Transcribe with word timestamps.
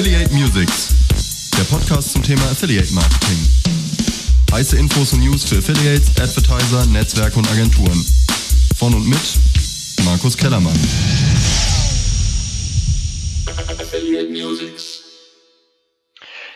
Affiliate 0.00 0.32
Musics, 0.32 0.94
der 1.58 1.64
Podcast 1.64 2.12
zum 2.12 2.22
Thema 2.22 2.40
Affiliate 2.44 2.90
Marketing. 2.94 3.36
Heiße 4.50 4.78
Infos 4.78 5.12
und 5.12 5.20
News 5.20 5.44
für 5.44 5.58
Affiliates, 5.58 6.08
Advertiser, 6.18 6.86
Netzwerke 6.86 7.36
und 7.36 7.46
Agenturen. 7.50 8.02
Von 8.78 8.94
und 8.94 9.06
mit 9.06 9.20
Markus 10.06 10.38
Kellermann. 10.38 10.72
Affiliate 13.78 14.30
Musics. 14.30 15.04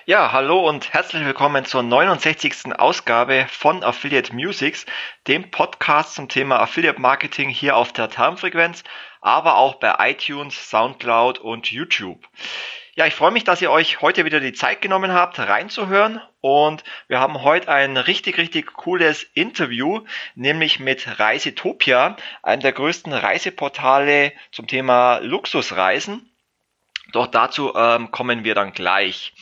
Ja, 0.06 0.32
hallo 0.32 0.66
und 0.66 0.94
herzlich 0.94 1.26
willkommen 1.26 1.66
zur 1.66 1.82
69. 1.82 2.74
Ausgabe 2.78 3.44
von 3.50 3.84
Affiliate 3.84 4.34
Musics, 4.34 4.86
dem 5.26 5.50
Podcast 5.50 6.14
zum 6.14 6.30
Thema 6.30 6.60
Affiliate 6.60 6.98
Marketing 6.98 7.50
hier 7.50 7.76
auf 7.76 7.92
der 7.92 8.08
Termfrequenz, 8.08 8.84
aber 9.20 9.56
auch 9.56 9.74
bei 9.74 9.94
iTunes, 9.98 10.70
Soundcloud 10.70 11.40
und 11.40 11.70
YouTube. 11.70 12.26
Ja, 12.96 13.06
ich 13.06 13.16
freue 13.16 13.32
mich, 13.32 13.42
dass 13.42 13.60
ihr 13.60 13.72
euch 13.72 14.02
heute 14.02 14.24
wieder 14.24 14.38
die 14.38 14.52
Zeit 14.52 14.80
genommen 14.80 15.12
habt, 15.12 15.40
reinzuhören. 15.40 16.20
Und 16.40 16.84
wir 17.08 17.18
haben 17.18 17.42
heute 17.42 17.68
ein 17.68 17.96
richtig, 17.96 18.38
richtig 18.38 18.72
cooles 18.72 19.24
Interview, 19.34 20.02
nämlich 20.36 20.78
mit 20.78 21.18
Reisetopia, 21.18 22.16
einem 22.44 22.62
der 22.62 22.70
größten 22.70 23.12
Reiseportale 23.12 24.32
zum 24.52 24.68
Thema 24.68 25.18
Luxusreisen. 25.18 26.30
Doch 27.10 27.26
dazu 27.26 27.74
ähm, 27.74 28.12
kommen 28.12 28.44
wir 28.44 28.54
dann 28.54 28.72
gleich. 28.72 29.34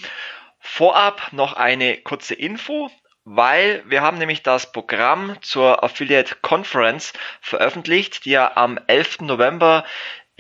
Vorab 0.59 1.34
noch 1.34 1.53
eine 1.53 1.98
kurze 1.98 2.34
Info, 2.34 2.91
weil 3.25 3.83
wir 3.87 4.00
haben 4.00 4.16
nämlich 4.16 4.42
das 4.42 4.73
Programm 4.73 5.37
zur 5.42 5.84
Affiliate 5.84 6.37
Conference 6.41 7.12
veröffentlicht, 7.42 8.25
die 8.25 8.30
ja 8.30 8.56
am 8.56 8.78
11. 8.86 9.20
November 9.20 9.84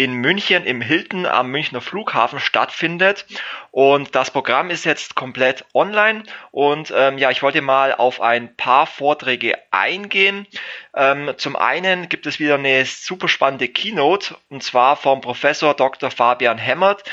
in 0.02 0.14
München 0.14 0.64
im 0.64 0.80
Hilton 0.80 1.26
am 1.26 1.50
Münchner 1.52 1.80
Flughafen 1.80 2.40
stattfindet. 2.40 3.24
Und 3.70 4.16
das 4.16 4.32
Programm 4.32 4.70
ist 4.70 4.84
jetzt 4.84 5.14
komplett 5.14 5.64
online. 5.74 6.24
Und 6.50 6.92
ähm, 6.96 7.18
ja, 7.18 7.30
ich 7.30 7.42
wollte 7.42 7.62
mal 7.62 7.94
auf 7.94 8.20
ein 8.20 8.56
paar 8.56 8.86
Vorträge 8.86 9.56
eingehen. 9.70 10.46
Ähm, 10.94 11.32
zum 11.36 11.54
einen 11.54 12.08
gibt 12.08 12.26
es 12.26 12.40
wieder 12.40 12.56
eine 12.56 12.84
super 12.84 13.28
spannende 13.28 13.68
Keynote 13.68 14.36
und 14.50 14.62
zwar 14.62 14.96
vom 14.96 15.20
Professor 15.20 15.72
Dr. 15.72 16.10
Fabian 16.10 16.58
Hemmert, 16.58 17.04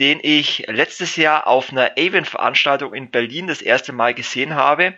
den 0.00 0.18
ich 0.22 0.64
letztes 0.68 1.16
Jahr 1.16 1.46
auf 1.46 1.70
einer 1.70 1.92
Avon-Veranstaltung 1.98 2.94
in 2.94 3.10
Berlin 3.10 3.46
das 3.46 3.62
erste 3.62 3.92
Mal 3.92 4.14
gesehen 4.14 4.54
habe. 4.54 4.94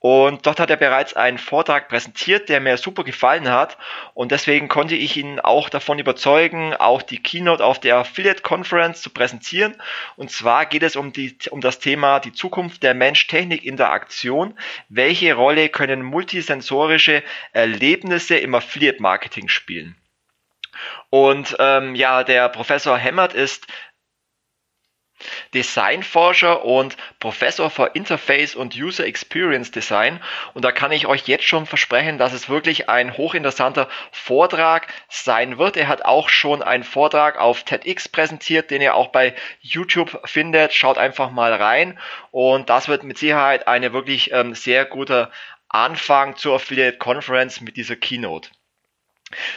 Und 0.00 0.46
dort 0.46 0.60
hat 0.60 0.70
er 0.70 0.78
bereits 0.78 1.14
einen 1.14 1.36
Vortrag 1.36 1.88
präsentiert, 1.88 2.48
der 2.48 2.60
mir 2.60 2.78
super 2.78 3.04
gefallen 3.04 3.50
hat. 3.50 3.76
Und 4.14 4.32
deswegen 4.32 4.68
konnte 4.68 4.94
ich 4.94 5.18
ihn 5.18 5.38
auch 5.40 5.68
davon 5.68 5.98
überzeugen, 5.98 6.74
auch 6.74 7.02
die 7.02 7.22
Keynote 7.22 7.62
auf 7.62 7.78
der 7.78 7.98
Affiliate 7.98 8.40
Conference 8.42 9.02
zu 9.02 9.10
präsentieren. 9.10 9.76
Und 10.16 10.30
zwar 10.30 10.64
geht 10.64 10.82
es 10.82 10.96
um, 10.96 11.12
die, 11.12 11.36
um 11.50 11.60
das 11.60 11.80
Thema 11.80 12.18
die 12.18 12.32
Zukunft 12.32 12.82
der 12.82 12.94
Mensch-Technik-Interaktion. 12.94 14.58
Welche 14.88 15.34
Rolle 15.34 15.68
können 15.68 16.02
multisensorische 16.02 17.22
Erlebnisse 17.52 18.38
im 18.38 18.54
Affiliate-Marketing 18.54 19.48
spielen? 19.48 19.96
Und 21.10 21.56
ähm, 21.58 21.94
ja, 21.94 22.24
der 22.24 22.48
Professor 22.48 22.96
Hemmert 22.96 23.34
ist 23.34 23.66
Designforscher 25.54 26.64
und 26.64 26.96
Professor 27.18 27.70
für 27.70 27.90
Interface 27.94 28.54
und 28.54 28.74
User 28.76 29.06
Experience 29.06 29.70
Design. 29.70 30.20
Und 30.54 30.64
da 30.64 30.72
kann 30.72 30.92
ich 30.92 31.06
euch 31.06 31.26
jetzt 31.28 31.44
schon 31.44 31.66
versprechen, 31.66 32.18
dass 32.18 32.32
es 32.32 32.48
wirklich 32.48 32.88
ein 32.88 33.16
hochinteressanter 33.16 33.88
Vortrag 34.12 34.88
sein 35.08 35.58
wird. 35.58 35.76
Er 35.76 35.88
hat 35.88 36.04
auch 36.04 36.28
schon 36.28 36.62
einen 36.62 36.84
Vortrag 36.84 37.38
auf 37.38 37.64
TEDx 37.64 38.08
präsentiert, 38.08 38.70
den 38.70 38.82
ihr 38.82 38.94
auch 38.94 39.08
bei 39.08 39.34
YouTube 39.60 40.20
findet. 40.24 40.72
Schaut 40.72 40.98
einfach 40.98 41.30
mal 41.30 41.52
rein. 41.52 41.98
Und 42.30 42.70
das 42.70 42.88
wird 42.88 43.02
mit 43.02 43.18
Sicherheit 43.18 43.68
eine 43.68 43.92
wirklich 43.92 44.32
ähm, 44.32 44.54
sehr 44.54 44.84
guter 44.84 45.30
Anfang 45.68 46.36
zur 46.36 46.56
Affiliate 46.56 46.98
Conference 46.98 47.60
mit 47.60 47.76
dieser 47.76 47.96
Keynote. 47.96 48.50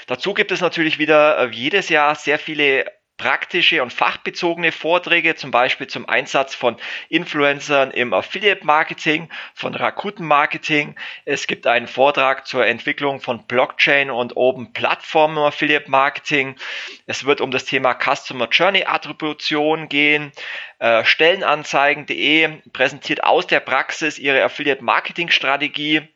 Dazu 0.07 0.33
gibt 0.33 0.51
es 0.51 0.61
natürlich 0.61 0.99
wieder 0.99 1.39
äh, 1.39 1.49
jedes 1.49 1.89
Jahr 1.89 2.15
sehr 2.15 2.37
viele 2.37 2.85
praktische 3.23 3.81
und 3.81 3.93
fachbezogene 3.93 4.73
Vorträge, 4.73 5.35
zum 5.35 5.49
Beispiel 5.49 5.87
zum 5.87 6.09
Einsatz 6.09 6.55
von 6.55 6.75
Influencern 7.07 7.91
im 7.91 8.13
Affiliate 8.13 8.65
Marketing, 8.65 9.29
von 9.53 9.73
Rakuten 9.73 10.27
Marketing. 10.27 10.95
Es 11.23 11.47
gibt 11.47 11.65
einen 11.65 11.87
Vortrag 11.87 12.45
zur 12.45 12.65
Entwicklung 12.65 13.21
von 13.21 13.47
Blockchain 13.47 14.11
und 14.11 14.35
Open 14.35 14.73
Plattformen 14.73 15.37
im 15.37 15.43
Affiliate 15.43 15.89
Marketing. 15.89 16.57
Es 17.05 17.23
wird 17.23 17.39
um 17.39 17.49
das 17.49 17.63
Thema 17.63 17.93
Customer 17.93 18.49
Journey 18.51 18.83
Attribution 18.83 19.87
gehen. 19.87 20.33
Äh, 20.79 21.05
Stellenanzeigen.de 21.05 22.57
präsentiert 22.73 23.23
aus 23.23 23.47
der 23.47 23.61
Praxis 23.61 24.19
ihre 24.19 24.43
Affiliate 24.43 24.83
Marketing 24.83 25.29
Strategie. 25.29 25.97
Ähm, 25.97 26.12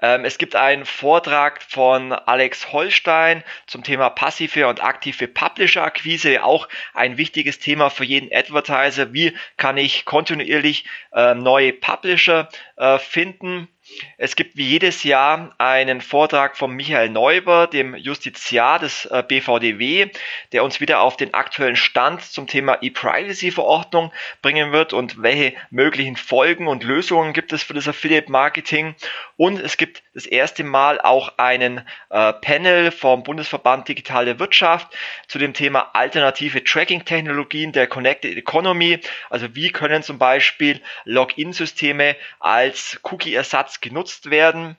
es 0.00 0.38
gibt 0.38 0.56
einen 0.56 0.84
Vortrag 0.84 1.62
von 1.62 2.12
Alex 2.12 2.72
Holstein 2.72 3.44
zum 3.66 3.82
Thema 3.82 4.10
passive 4.10 4.66
und 4.66 4.82
aktive 4.82 5.28
Publisher-Akquise, 5.28 6.42
auch 6.42 6.68
ein 6.94 7.16
wichtiges 7.16 7.58
Thema 7.58 7.90
für 7.90 8.04
jeden 8.04 8.34
Advertiser. 8.34 9.12
Wie 9.12 9.36
kann 9.56 9.76
ich 9.76 10.04
kontinuierlich 10.04 10.84
äh, 11.12 11.34
neue 11.34 11.72
Publisher 11.72 12.48
äh, 12.76 12.98
finden? 12.98 13.68
Es 14.16 14.36
gibt 14.36 14.56
wie 14.56 14.68
jedes 14.68 15.02
Jahr 15.02 15.54
einen 15.58 16.00
Vortrag 16.00 16.56
von 16.56 16.70
Michael 16.70 17.08
Neuber, 17.08 17.66
dem 17.66 17.96
Justiziar 17.96 18.78
des 18.78 19.06
äh, 19.06 19.24
BVDW, 19.26 20.08
der 20.52 20.62
uns 20.62 20.80
wieder 20.80 21.00
auf 21.00 21.16
den 21.16 21.34
aktuellen 21.34 21.74
Stand 21.74 22.22
zum 22.22 22.46
Thema 22.46 22.78
E-Privacy-Verordnung 22.80 24.12
bringen 24.40 24.70
wird 24.70 24.92
und 24.92 25.20
welche 25.22 25.54
möglichen 25.70 26.16
Folgen 26.16 26.68
und 26.68 26.84
Lösungen 26.84 27.32
gibt 27.32 27.52
es 27.52 27.64
für 27.64 27.74
das 27.74 27.88
Affiliate-Marketing. 27.88 28.94
Und 29.36 29.58
es 29.58 29.76
gibt 29.76 30.02
das 30.14 30.26
erste 30.26 30.62
Mal 30.62 31.00
auch 31.00 31.38
einen 31.38 31.78
äh, 32.10 32.32
Panel 32.34 32.92
vom 32.92 33.24
Bundesverband 33.24 33.88
Digitale 33.88 34.38
Wirtschaft 34.38 34.94
zu 35.26 35.38
dem 35.38 35.54
Thema 35.54 35.90
alternative 35.94 36.62
Tracking-Technologien 36.62 37.72
der 37.72 37.88
Connected 37.88 38.36
Economy. 38.36 39.00
Also 39.28 39.56
wie 39.56 39.70
können 39.70 40.04
zum 40.04 40.18
Beispiel 40.18 40.80
Login-Systeme 41.04 42.14
als 42.38 43.00
Cookie-Ersatz 43.02 43.71
genutzt 43.80 44.30
werden. 44.30 44.76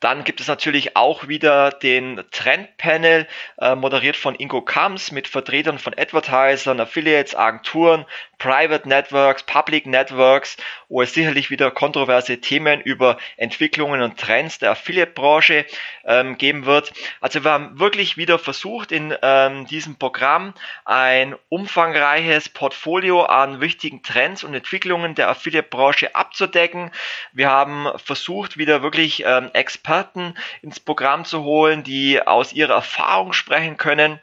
Dann 0.00 0.24
gibt 0.24 0.40
es 0.40 0.48
natürlich 0.48 0.96
auch 0.96 1.28
wieder 1.28 1.70
den 1.70 2.22
Trendpanel, 2.30 3.26
äh, 3.60 3.74
moderiert 3.74 4.16
von 4.16 4.34
Ingo 4.34 4.62
Kams 4.62 5.12
mit 5.12 5.28
Vertretern 5.28 5.78
von 5.78 5.94
Advertisern, 5.96 6.80
Affiliates, 6.80 7.34
Agenturen, 7.34 8.06
Private 8.42 8.88
Networks, 8.88 9.44
Public 9.44 9.86
Networks, 9.86 10.56
wo 10.88 11.00
es 11.00 11.14
sicherlich 11.14 11.48
wieder 11.50 11.70
kontroverse 11.70 12.40
Themen 12.40 12.80
über 12.80 13.16
Entwicklungen 13.36 14.02
und 14.02 14.18
Trends 14.18 14.58
der 14.58 14.72
Affiliate-Branche 14.72 15.64
ähm, 16.04 16.36
geben 16.38 16.66
wird. 16.66 16.92
Also 17.20 17.44
wir 17.44 17.52
haben 17.52 17.78
wirklich 17.78 18.16
wieder 18.16 18.40
versucht, 18.40 18.90
in 18.90 19.14
ähm, 19.22 19.66
diesem 19.68 19.96
Programm 19.96 20.54
ein 20.84 21.36
umfangreiches 21.50 22.48
Portfolio 22.48 23.22
an 23.22 23.60
wichtigen 23.60 24.02
Trends 24.02 24.42
und 24.42 24.54
Entwicklungen 24.54 25.14
der 25.14 25.28
Affiliate-Branche 25.28 26.16
abzudecken. 26.16 26.90
Wir 27.32 27.48
haben 27.48 27.86
versucht, 28.04 28.58
wieder 28.58 28.82
wirklich 28.82 29.22
ähm, 29.24 29.50
Experten 29.54 30.34
ins 30.62 30.80
Programm 30.80 31.24
zu 31.24 31.42
holen, 31.44 31.82
die 31.82 32.20
aus 32.20 32.52
ihrer 32.52 32.74
Erfahrung 32.74 33.32
sprechen 33.32 33.76
können. 33.76 34.20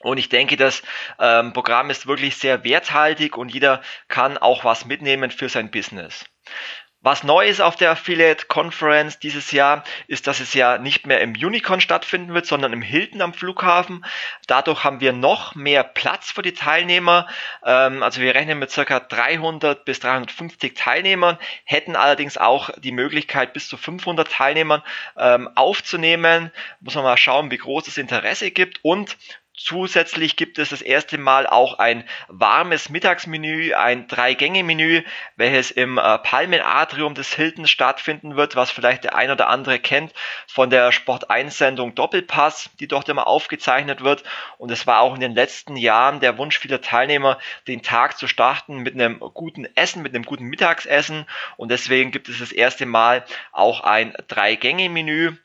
Und 0.00 0.18
ich 0.18 0.28
denke, 0.28 0.56
das 0.56 0.82
ähm, 1.18 1.52
Programm 1.52 1.90
ist 1.90 2.06
wirklich 2.06 2.36
sehr 2.36 2.62
werthaltig 2.64 3.36
und 3.36 3.52
jeder 3.52 3.82
kann 4.06 4.38
auch 4.38 4.64
was 4.64 4.84
mitnehmen 4.84 5.30
für 5.30 5.48
sein 5.48 5.70
Business. 5.70 6.24
Was 7.00 7.22
neu 7.22 7.46
ist 7.46 7.60
auf 7.60 7.76
der 7.76 7.92
Affiliate 7.92 8.46
Conference 8.46 9.20
dieses 9.20 9.52
Jahr, 9.52 9.84
ist, 10.08 10.26
dass 10.26 10.40
es 10.40 10.52
ja 10.52 10.78
nicht 10.78 11.06
mehr 11.06 11.20
im 11.20 11.30
Unicorn 11.30 11.80
stattfinden 11.80 12.34
wird, 12.34 12.46
sondern 12.46 12.72
im 12.72 12.82
Hilton 12.82 13.22
am 13.22 13.32
Flughafen. 13.32 14.04
Dadurch 14.48 14.82
haben 14.82 15.00
wir 15.00 15.12
noch 15.12 15.54
mehr 15.54 15.84
Platz 15.84 16.32
für 16.32 16.42
die 16.42 16.54
Teilnehmer. 16.54 17.28
Ähm, 17.64 18.02
also 18.02 18.20
wir 18.20 18.34
rechnen 18.34 18.58
mit 18.58 18.72
circa 18.72 18.98
300 18.98 19.84
bis 19.84 20.00
350 20.00 20.74
Teilnehmern, 20.74 21.38
hätten 21.64 21.94
allerdings 21.94 22.36
auch 22.36 22.70
die 22.78 22.92
Möglichkeit, 22.92 23.52
bis 23.52 23.68
zu 23.68 23.76
500 23.76 24.28
Teilnehmern 24.28 24.82
ähm, 25.16 25.48
aufzunehmen. 25.54 26.50
Muss 26.80 26.96
man 26.96 27.04
mal 27.04 27.16
schauen, 27.16 27.52
wie 27.52 27.58
groß 27.58 27.84
das 27.84 27.96
Interesse 27.96 28.50
gibt 28.50 28.80
und 28.82 29.16
Zusätzlich 29.58 30.36
gibt 30.36 30.58
es 30.58 30.68
das 30.68 30.82
erste 30.82 31.18
Mal 31.18 31.46
auch 31.46 31.78
ein 31.80 32.04
warmes 32.28 32.90
Mittagsmenü, 32.90 33.74
ein 33.74 34.06
Drei-Gänge-Menü, 34.06 35.02
welches 35.34 35.72
im 35.72 35.98
äh, 35.98 36.18
Palmenatrium 36.18 37.14
des 37.14 37.34
Hilton 37.34 37.66
stattfinden 37.66 38.36
wird, 38.36 38.54
was 38.54 38.70
vielleicht 38.70 39.02
der 39.02 39.16
ein 39.16 39.32
oder 39.32 39.48
andere 39.48 39.80
kennt 39.80 40.12
von 40.46 40.70
der 40.70 40.92
Sport 40.92 41.28
1-Sendung 41.28 41.96
Doppelpass, 41.96 42.70
die 42.78 42.86
dort 42.86 43.08
immer 43.08 43.26
aufgezeichnet 43.26 44.02
wird. 44.02 44.22
Und 44.58 44.70
es 44.70 44.86
war 44.86 45.00
auch 45.00 45.14
in 45.14 45.20
den 45.20 45.34
letzten 45.34 45.76
Jahren 45.76 46.20
der 46.20 46.38
Wunsch 46.38 46.58
vieler 46.58 46.80
Teilnehmer, 46.80 47.38
den 47.66 47.82
Tag 47.82 48.16
zu 48.16 48.28
starten 48.28 48.78
mit 48.78 48.94
einem 48.94 49.18
guten 49.18 49.66
Essen, 49.74 50.02
mit 50.02 50.14
einem 50.14 50.24
guten 50.24 50.44
Mittagsessen. 50.44 51.26
Und 51.56 51.70
deswegen 51.72 52.12
gibt 52.12 52.28
es 52.28 52.38
das 52.38 52.52
erste 52.52 52.86
Mal 52.86 53.24
auch 53.50 53.80
ein 53.80 54.14
Drei-Gänge-Menü 54.28 55.36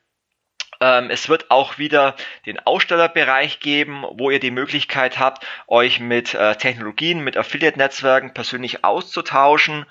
es 0.79 1.29
wird 1.29 1.49
auch 1.49 1.77
wieder 1.77 2.15
den 2.45 2.59
Ausstellerbereich 2.59 3.59
geben, 3.59 4.03
wo 4.11 4.29
ihr 4.29 4.39
die 4.39 4.51
Möglichkeit 4.51 5.19
habt, 5.19 5.45
euch 5.67 5.99
mit 5.99 6.33
äh, 6.33 6.55
Technologien, 6.55 7.23
mit 7.23 7.37
Affiliate-Netzwerken 7.37 8.33
persönlich 8.33 8.83
auszutauschen. 8.83 9.85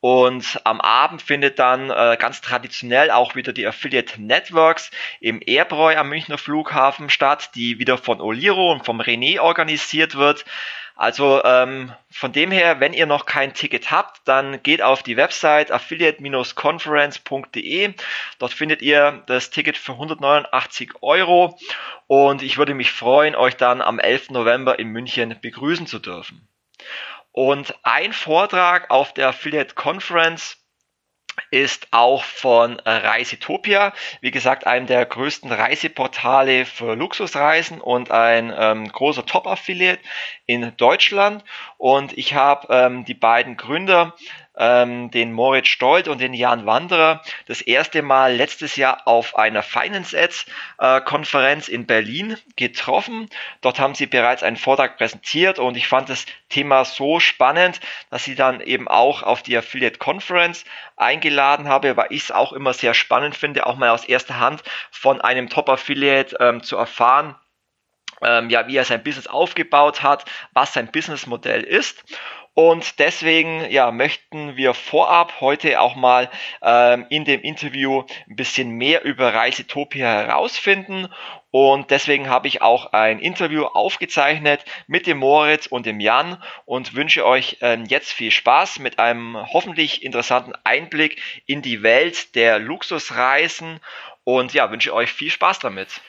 Und 0.00 0.60
am 0.62 0.80
Abend 0.80 1.22
findet 1.22 1.58
dann 1.58 1.90
äh, 1.90 2.16
ganz 2.20 2.40
traditionell 2.40 3.10
auch 3.10 3.34
wieder 3.34 3.52
die 3.52 3.66
Affiliate 3.66 4.22
Networks 4.22 4.92
im 5.20 5.40
Airbräu 5.44 5.96
am 5.96 6.08
Münchner 6.10 6.38
Flughafen 6.38 7.10
statt, 7.10 7.50
die 7.56 7.80
wieder 7.80 7.98
von 7.98 8.20
Oliro 8.20 8.70
und 8.70 8.84
vom 8.84 9.00
René 9.00 9.40
organisiert 9.40 10.14
wird. 10.14 10.44
Also 10.98 11.42
ähm, 11.44 11.94
von 12.10 12.32
dem 12.32 12.50
her, 12.50 12.80
wenn 12.80 12.92
ihr 12.92 13.06
noch 13.06 13.24
kein 13.24 13.54
Ticket 13.54 13.92
habt, 13.92 14.26
dann 14.26 14.60
geht 14.64 14.82
auf 14.82 15.04
die 15.04 15.16
Website 15.16 15.70
affiliate-conference.de. 15.70 17.94
Dort 18.40 18.52
findet 18.52 18.82
ihr 18.82 19.22
das 19.28 19.50
Ticket 19.50 19.78
für 19.78 19.92
189 19.92 20.94
Euro 21.00 21.56
und 22.08 22.42
ich 22.42 22.58
würde 22.58 22.74
mich 22.74 22.90
freuen, 22.90 23.36
euch 23.36 23.56
dann 23.56 23.80
am 23.80 24.00
11. 24.00 24.30
November 24.30 24.80
in 24.80 24.88
München 24.88 25.36
begrüßen 25.40 25.86
zu 25.86 26.00
dürfen. 26.00 26.48
Und 27.30 27.76
ein 27.84 28.12
Vortrag 28.12 28.90
auf 28.90 29.14
der 29.14 29.28
Affiliate 29.28 29.76
Conference 29.76 30.56
ist 31.50 31.88
auch 31.90 32.24
von 32.24 32.80
Reisetopia, 32.80 33.92
wie 34.20 34.30
gesagt, 34.30 34.66
einem 34.66 34.86
der 34.86 35.04
größten 35.06 35.50
Reiseportale 35.50 36.64
für 36.64 36.94
Luxusreisen 36.94 37.80
und 37.80 38.10
ein 38.10 38.52
ähm, 38.56 38.88
großer 38.88 39.26
Top-Affiliate 39.26 40.00
in 40.46 40.72
Deutschland. 40.76 41.44
Und 41.76 42.16
ich 42.16 42.34
habe 42.34 42.66
ähm, 42.70 43.04
die 43.04 43.14
beiden 43.14 43.56
Gründer 43.56 44.14
ähm, 44.58 45.10
den 45.10 45.32
Moritz 45.32 45.68
Stolt 45.68 46.08
und 46.08 46.20
den 46.20 46.34
Jan 46.34 46.66
Wanderer 46.66 47.22
das 47.46 47.60
erste 47.60 48.02
Mal 48.02 48.34
letztes 48.34 48.76
Jahr 48.76 49.06
auf 49.06 49.36
einer 49.36 49.62
Finance 49.62 50.18
Ads 50.18 50.46
äh, 50.78 51.00
Konferenz 51.00 51.68
in 51.68 51.86
Berlin 51.86 52.36
getroffen. 52.56 53.28
Dort 53.60 53.78
haben 53.78 53.94
sie 53.94 54.06
bereits 54.06 54.42
einen 54.42 54.56
Vortrag 54.56 54.98
präsentiert 54.98 55.58
und 55.58 55.76
ich 55.76 55.88
fand 55.88 56.08
das 56.08 56.26
Thema 56.48 56.84
so 56.84 57.20
spannend, 57.20 57.80
dass 58.10 58.24
sie 58.24 58.34
dann 58.34 58.60
eben 58.60 58.88
auch 58.88 59.22
auf 59.22 59.42
die 59.42 59.56
Affiliate 59.56 59.98
Conference 59.98 60.64
eingeladen 60.96 61.68
habe, 61.68 61.96
weil 61.96 62.08
ich 62.10 62.24
es 62.24 62.30
auch 62.30 62.52
immer 62.52 62.72
sehr 62.72 62.94
spannend 62.94 63.36
finde, 63.36 63.66
auch 63.66 63.76
mal 63.76 63.90
aus 63.90 64.04
erster 64.04 64.40
Hand 64.40 64.62
von 64.90 65.20
einem 65.20 65.48
Top 65.48 65.68
Affiliate 65.68 66.36
ähm, 66.40 66.62
zu 66.62 66.76
erfahren, 66.76 67.36
ähm, 68.22 68.50
ja, 68.50 68.66
wie 68.66 68.76
er 68.76 68.84
sein 68.84 69.02
Business 69.02 69.26
aufgebaut 69.26 70.02
hat, 70.02 70.24
was 70.52 70.72
sein 70.72 70.90
Businessmodell 70.90 71.62
ist. 71.62 72.04
Und 72.58 72.98
deswegen 72.98 73.70
ja, 73.70 73.92
möchten 73.92 74.56
wir 74.56 74.74
vorab 74.74 75.40
heute 75.40 75.80
auch 75.80 75.94
mal 75.94 76.28
ähm, 76.60 77.06
in 77.08 77.24
dem 77.24 77.40
Interview 77.42 78.02
ein 78.28 78.34
bisschen 78.34 78.70
mehr 78.70 79.04
über 79.04 79.32
Reisetopia 79.32 80.08
herausfinden. 80.08 81.06
Und 81.52 81.92
deswegen 81.92 82.28
habe 82.28 82.48
ich 82.48 82.60
auch 82.60 82.92
ein 82.92 83.20
Interview 83.20 83.64
aufgezeichnet 83.64 84.64
mit 84.88 85.06
dem 85.06 85.18
Moritz 85.18 85.66
und 85.66 85.86
dem 85.86 86.00
Jan 86.00 86.42
und 86.64 86.96
wünsche 86.96 87.24
euch 87.24 87.58
ähm, 87.60 87.84
jetzt 87.84 88.12
viel 88.12 88.32
Spaß 88.32 88.80
mit 88.80 88.98
einem 88.98 89.36
hoffentlich 89.52 90.02
interessanten 90.02 90.52
Einblick 90.64 91.22
in 91.46 91.62
die 91.62 91.84
Welt 91.84 92.34
der 92.34 92.58
Luxusreisen 92.58 93.78
und 94.24 94.52
ja, 94.52 94.68
wünsche 94.72 94.92
euch 94.92 95.12
viel 95.12 95.30
Spaß 95.30 95.60
damit. 95.60 96.00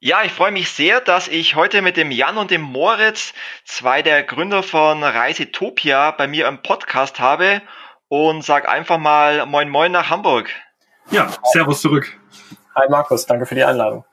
Ja, 0.00 0.22
ich 0.22 0.30
freue 0.30 0.52
mich 0.52 0.70
sehr, 0.70 1.00
dass 1.00 1.26
ich 1.26 1.56
heute 1.56 1.82
mit 1.82 1.96
dem 1.96 2.12
Jan 2.12 2.38
und 2.38 2.52
dem 2.52 2.60
Moritz, 2.62 3.34
zwei 3.64 4.00
der 4.00 4.22
Gründer 4.22 4.62
von 4.62 5.02
Reisetopia, 5.02 6.12
bei 6.12 6.28
mir 6.28 6.46
im 6.46 6.62
Podcast 6.62 7.18
habe 7.18 7.62
und 8.06 8.44
sag 8.44 8.68
einfach 8.68 8.98
mal 8.98 9.44
Moin 9.46 9.68
Moin 9.68 9.90
nach 9.90 10.08
Hamburg. 10.08 10.50
Ja, 11.10 11.32
Servus 11.52 11.80
zurück. 11.80 12.16
Hi 12.76 12.86
Markus, 12.88 13.26
danke 13.26 13.44
für 13.44 13.56
die 13.56 13.64
Einladung. 13.64 14.04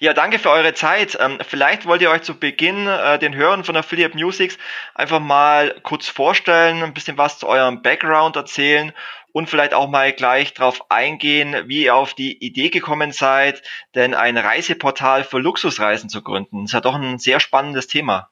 Ja, 0.00 0.12
danke 0.12 0.38
für 0.38 0.50
eure 0.50 0.74
Zeit. 0.74 1.16
Ähm, 1.18 1.38
vielleicht 1.48 1.86
wollt 1.86 2.02
ihr 2.02 2.10
euch 2.10 2.22
zu 2.22 2.38
Beginn 2.38 2.86
äh, 2.86 3.18
den 3.18 3.34
Hörern 3.34 3.64
von 3.64 3.74
Affiliate 3.74 4.14
Musics 4.14 4.58
einfach 4.94 5.20
mal 5.20 5.74
kurz 5.82 6.08
vorstellen, 6.08 6.82
ein 6.82 6.92
bisschen 6.92 7.16
was 7.16 7.38
zu 7.38 7.48
eurem 7.48 7.80
Background 7.80 8.36
erzählen 8.36 8.92
und 9.36 9.50
vielleicht 9.50 9.74
auch 9.74 9.90
mal 9.90 10.14
gleich 10.14 10.54
darauf 10.54 10.90
eingehen, 10.90 11.54
wie 11.66 11.84
ihr 11.84 11.94
auf 11.94 12.14
die 12.14 12.42
Idee 12.42 12.70
gekommen 12.70 13.12
seid, 13.12 13.60
denn 13.94 14.14
ein 14.14 14.38
Reiseportal 14.38 15.24
für 15.24 15.38
Luxusreisen 15.38 16.08
zu 16.08 16.22
gründen. 16.22 16.62
Das 16.62 16.70
ist 16.70 16.72
ja 16.72 16.80
doch 16.80 16.94
ein 16.94 17.18
sehr 17.18 17.38
spannendes 17.38 17.86
Thema. 17.86 18.30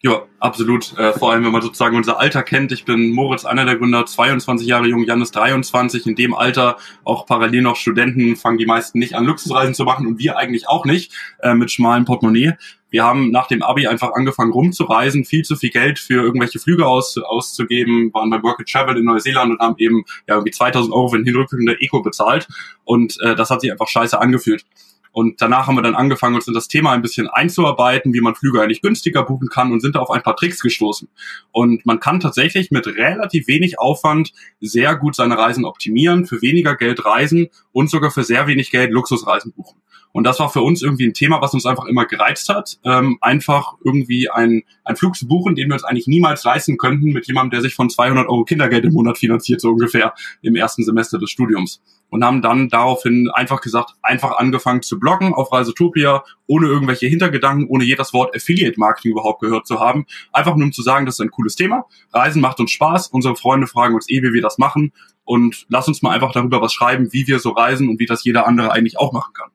Ja, 0.00 0.22
absolut. 0.38 0.96
Äh, 0.96 1.12
vor 1.12 1.30
allem, 1.30 1.44
wenn 1.44 1.52
man 1.52 1.60
sozusagen 1.60 1.94
unser 1.94 2.18
Alter 2.18 2.42
kennt. 2.42 2.72
Ich 2.72 2.86
bin 2.86 3.10
Moritz, 3.10 3.44
einer 3.44 3.66
der 3.66 3.76
Gründer, 3.76 4.06
22 4.06 4.66
Jahre 4.66 4.86
jung, 4.86 5.04
Jan 5.04 5.20
ist 5.20 5.32
23. 5.32 6.06
In 6.06 6.14
dem 6.14 6.32
Alter 6.32 6.78
auch 7.04 7.26
parallel 7.26 7.60
noch 7.60 7.76
Studenten 7.76 8.34
fangen 8.36 8.56
die 8.56 8.64
meisten 8.64 8.98
nicht 8.98 9.16
an, 9.16 9.26
Luxusreisen 9.26 9.74
zu 9.74 9.84
machen 9.84 10.06
und 10.06 10.18
wir 10.18 10.38
eigentlich 10.38 10.70
auch 10.70 10.86
nicht 10.86 11.12
äh, 11.40 11.52
mit 11.52 11.70
schmalen 11.70 12.06
Portemonnaie. 12.06 12.54
Wir 12.90 13.04
haben 13.04 13.30
nach 13.30 13.46
dem 13.46 13.62
Abi 13.62 13.86
einfach 13.86 14.12
angefangen 14.14 14.52
rumzureisen, 14.52 15.24
viel 15.24 15.42
zu 15.42 15.56
viel 15.56 15.70
Geld 15.70 15.98
für 15.98 16.22
irgendwelche 16.22 16.58
Flüge 16.58 16.86
aus, 16.86 17.16
auszugeben, 17.18 18.12
waren 18.12 18.30
bei 18.30 18.42
Work 18.42 18.60
and 18.60 18.68
Travel 18.68 18.96
in 18.96 19.04
Neuseeland 19.04 19.52
und 19.52 19.60
haben 19.60 19.76
eben 19.78 20.04
ja 20.26 20.34
irgendwie 20.34 20.52
2000 20.52 20.92
Euro 20.92 21.08
für 21.08 21.16
den 21.16 21.26
Hinrückflug 21.26 21.64
der 21.66 21.80
Eco 21.82 22.02
bezahlt 22.02 22.48
und 22.84 23.18
äh, 23.20 23.34
das 23.34 23.50
hat 23.50 23.60
sich 23.60 23.70
einfach 23.70 23.88
scheiße 23.88 24.20
angefühlt. 24.20 24.64
Und 25.12 25.40
danach 25.42 25.66
haben 25.66 25.74
wir 25.74 25.82
dann 25.82 25.96
angefangen, 25.96 26.36
uns 26.36 26.46
in 26.46 26.54
das 26.54 26.68
Thema 26.68 26.92
ein 26.92 27.02
bisschen 27.02 27.28
einzuarbeiten, 27.28 28.14
wie 28.14 28.20
man 28.20 28.36
Flüge 28.36 28.62
eigentlich 28.62 28.80
günstiger 28.80 29.24
buchen 29.24 29.48
kann 29.48 29.72
und 29.72 29.80
sind 29.80 29.96
da 29.96 30.00
auf 30.00 30.10
ein 30.10 30.22
paar 30.22 30.36
Tricks 30.36 30.60
gestoßen. 30.60 31.08
Und 31.50 31.84
man 31.84 31.98
kann 31.98 32.20
tatsächlich 32.20 32.70
mit 32.70 32.86
relativ 32.86 33.48
wenig 33.48 33.78
Aufwand 33.78 34.32
sehr 34.60 34.94
gut 34.94 35.16
seine 35.16 35.36
Reisen 35.36 35.64
optimieren, 35.64 36.26
für 36.26 36.42
weniger 36.42 36.76
Geld 36.76 37.04
reisen 37.04 37.48
und 37.72 37.90
sogar 37.90 38.10
für 38.10 38.22
sehr 38.22 38.46
wenig 38.46 38.70
Geld 38.70 38.92
Luxusreisen 38.92 39.52
buchen. 39.52 39.80
Und 40.12 40.24
das 40.24 40.40
war 40.40 40.48
für 40.48 40.62
uns 40.62 40.82
irgendwie 40.82 41.06
ein 41.06 41.14
Thema, 41.14 41.40
was 41.40 41.54
uns 41.54 41.66
einfach 41.66 41.84
immer 41.84 42.04
gereizt 42.04 42.48
hat. 42.48 42.78
Ähm, 42.84 43.18
einfach 43.20 43.74
irgendwie 43.84 44.28
ein, 44.28 44.62
ein 44.84 44.96
Flug 44.96 45.16
zu 45.16 45.28
buchen, 45.28 45.54
den 45.54 45.68
wir 45.68 45.74
uns 45.74 45.84
eigentlich 45.84 46.08
niemals 46.08 46.42
leisten 46.44 46.78
könnten 46.78 47.12
mit 47.12 47.26
jemandem, 47.26 47.50
der 47.50 47.62
sich 47.62 47.74
von 47.74 47.88
200 47.88 48.28
Euro 48.28 48.44
Kindergeld 48.44 48.84
im 48.84 48.92
Monat 48.92 49.18
finanziert, 49.18 49.60
so 49.60 49.70
ungefähr 49.70 50.14
im 50.42 50.56
ersten 50.56 50.84
Semester 50.84 51.18
des 51.18 51.30
Studiums. 51.30 51.80
Und 52.08 52.24
haben 52.24 52.42
dann 52.42 52.68
daraufhin 52.68 53.30
einfach 53.32 53.60
gesagt, 53.60 53.92
einfach 54.02 54.36
angefangen 54.36 54.82
zu 54.82 54.98
bloggen 54.98 55.32
auf 55.32 55.52
Reisetopia, 55.52 56.24
ohne 56.48 56.66
irgendwelche 56.66 57.06
Hintergedanken, 57.06 57.68
ohne 57.68 57.84
jedes 57.84 58.12
Wort 58.12 58.34
Affiliate 58.34 58.80
Marketing 58.80 59.12
überhaupt 59.12 59.40
gehört 59.40 59.68
zu 59.68 59.78
haben. 59.78 60.06
Einfach 60.32 60.56
nur 60.56 60.64
um 60.64 60.72
zu 60.72 60.82
sagen, 60.82 61.06
das 61.06 61.16
ist 61.16 61.20
ein 61.20 61.30
cooles 61.30 61.54
Thema. 61.54 61.84
Reisen 62.12 62.42
macht 62.42 62.58
uns 62.58 62.72
Spaß. 62.72 63.08
Unsere 63.08 63.36
Freunde 63.36 63.68
fragen 63.68 63.94
uns 63.94 64.10
eh, 64.10 64.24
wie 64.24 64.32
wir 64.32 64.42
das 64.42 64.58
machen. 64.58 64.92
Und 65.22 65.66
lass 65.68 65.86
uns 65.86 66.02
mal 66.02 66.10
einfach 66.10 66.32
darüber 66.32 66.60
was 66.60 66.72
schreiben, 66.72 67.12
wie 67.12 67.28
wir 67.28 67.38
so 67.38 67.50
reisen 67.50 67.88
und 67.88 68.00
wie 68.00 68.06
das 68.06 68.24
jeder 68.24 68.48
andere 68.48 68.72
eigentlich 68.72 68.98
auch 68.98 69.12
machen 69.12 69.32
kann. 69.32 69.50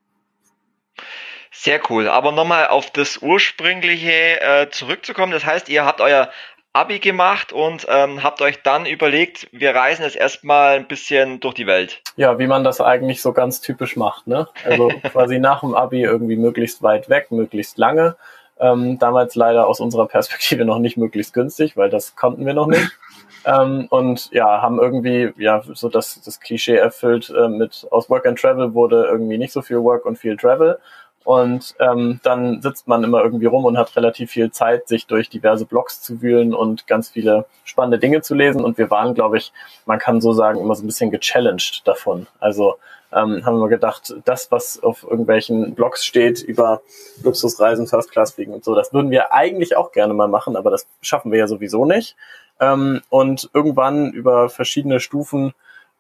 Sehr 1.58 1.80
cool. 1.90 2.10
Aber 2.10 2.34
nochmal 2.34 2.68
auf 2.68 2.92
das 2.92 3.20
ursprüngliche 3.22 4.42
äh, 4.42 4.70
zurückzukommen. 4.70 5.32
Das 5.32 5.46
heißt, 5.46 5.70
ihr 5.70 5.86
habt 5.86 6.02
euer 6.02 6.30
Abi 6.74 7.00
gemacht 7.00 7.54
und 7.54 7.88
ähm, 7.90 8.22
habt 8.22 8.42
euch 8.42 8.62
dann 8.62 8.86
überlegt, 8.86 9.48
wir 9.54 9.74
reisen 9.74 10.04
jetzt 10.04 10.18
erstmal 10.18 10.76
ein 10.76 10.88
bisschen 10.88 11.40
durch 11.40 11.54
die 11.54 11.66
Welt. 11.66 12.02
Ja, 12.18 12.38
wie 12.38 12.48
man 12.48 12.66
das 12.66 12.82
eigentlich 12.82 13.22
so 13.22 13.32
ganz 13.32 13.62
typisch 13.62 13.96
macht, 13.96 14.28
ne? 14.28 14.50
Also 14.66 14.90
quasi 15.12 15.40
nach 15.40 15.62
dem 15.62 15.74
Abi 15.74 16.04
irgendwie 16.04 16.36
möglichst 16.36 16.84
weit 16.84 17.10
weg, 17.10 17.32
möglichst 17.32 17.78
lange. 17.78 18.18
Ähm, 18.60 19.00
damals 19.00 19.36
leider 19.36 19.68
aus 19.68 19.80
unserer 19.80 20.08
Perspektive 20.08 20.66
noch 20.66 20.80
nicht 20.80 20.98
möglichst 20.98 21.34
günstig, 21.34 21.78
weil 21.78 21.90
das 21.90 22.18
konnten 22.18 22.46
wir 22.46 22.54
noch 22.54 22.68
nicht. 22.68 22.92
Ähm, 23.48 23.86
und 23.92 24.32
ja, 24.32 24.60
haben 24.64 24.80
irgendwie 24.80 25.32
ja 25.38 25.62
so 25.74 25.88
das, 25.88 26.20
das 26.22 26.40
Klischee 26.40 26.78
erfüllt 26.78 27.30
äh, 27.30 27.48
mit 27.48 27.86
aus 27.92 28.10
Work 28.10 28.26
and 28.26 28.40
Travel 28.40 28.74
wurde 28.74 29.06
irgendwie 29.06 29.38
nicht 29.38 29.54
so 29.54 29.62
viel 29.62 29.84
Work 29.84 30.06
und 30.06 30.18
viel 30.18 30.36
Travel. 30.36 30.80
Und 31.26 31.76
ähm, 31.80 32.20
dann 32.22 32.62
sitzt 32.62 32.88
man 32.88 33.04
immer 33.04 33.24
irgendwie 33.24 33.48
rum 33.48 33.66
und 33.66 33.80
hat 33.80 33.96
relativ 33.96 34.32
viel 34.32 34.52
Zeit, 34.52 34.88
sich 34.88 35.08
durch 35.08 35.28
diverse 35.28 35.66
Blogs 35.66 36.02
zu 36.02 36.22
wühlen 36.22 36.54
und 36.54 36.86
ganz 36.86 37.10
viele 37.10 37.46
spannende 37.64 37.98
Dinge 37.98 38.22
zu 38.22 38.36
lesen. 38.36 38.64
Und 38.64 38.78
wir 38.78 38.92
waren, 38.92 39.16
glaube 39.16 39.38
ich, 39.38 39.52
man 39.88 39.98
kann 39.98 40.22
so 40.22 40.34
sagen, 40.34 40.60
immer 40.60 40.76
so 40.76 40.84
ein 40.84 40.86
bisschen 40.86 41.10
gechallenged 41.10 41.82
davon. 41.84 42.28
Also 42.40 42.76
ähm, 43.12 43.44
haben 43.44 43.60
wir 43.60 43.70
gedacht, 43.70 44.14
das, 44.26 44.52
was 44.52 44.82
auf 44.84 45.04
irgendwelchen 45.04 45.74
Blogs 45.74 46.06
steht 46.06 46.44
über 46.44 46.82
Luxusreisen, 47.24 47.88
First 47.88 48.12
Class 48.12 48.34
fliegen 48.34 48.54
und 48.54 48.64
so, 48.64 48.76
das 48.76 48.94
würden 48.94 49.10
wir 49.10 49.34
eigentlich 49.34 49.76
auch 49.78 49.92
gerne 49.92 50.14
mal 50.14 50.28
machen, 50.28 50.56
aber 50.56 50.70
das 50.70 50.88
schaffen 51.02 51.32
wir 51.32 51.40
ja 51.40 51.48
sowieso 51.48 51.86
nicht. 51.86 52.16
Ähm, 52.60 53.02
und 53.10 53.50
irgendwann 53.54 54.12
über 54.12 54.50
verschiedene 54.50 55.00
Stufen 55.00 55.54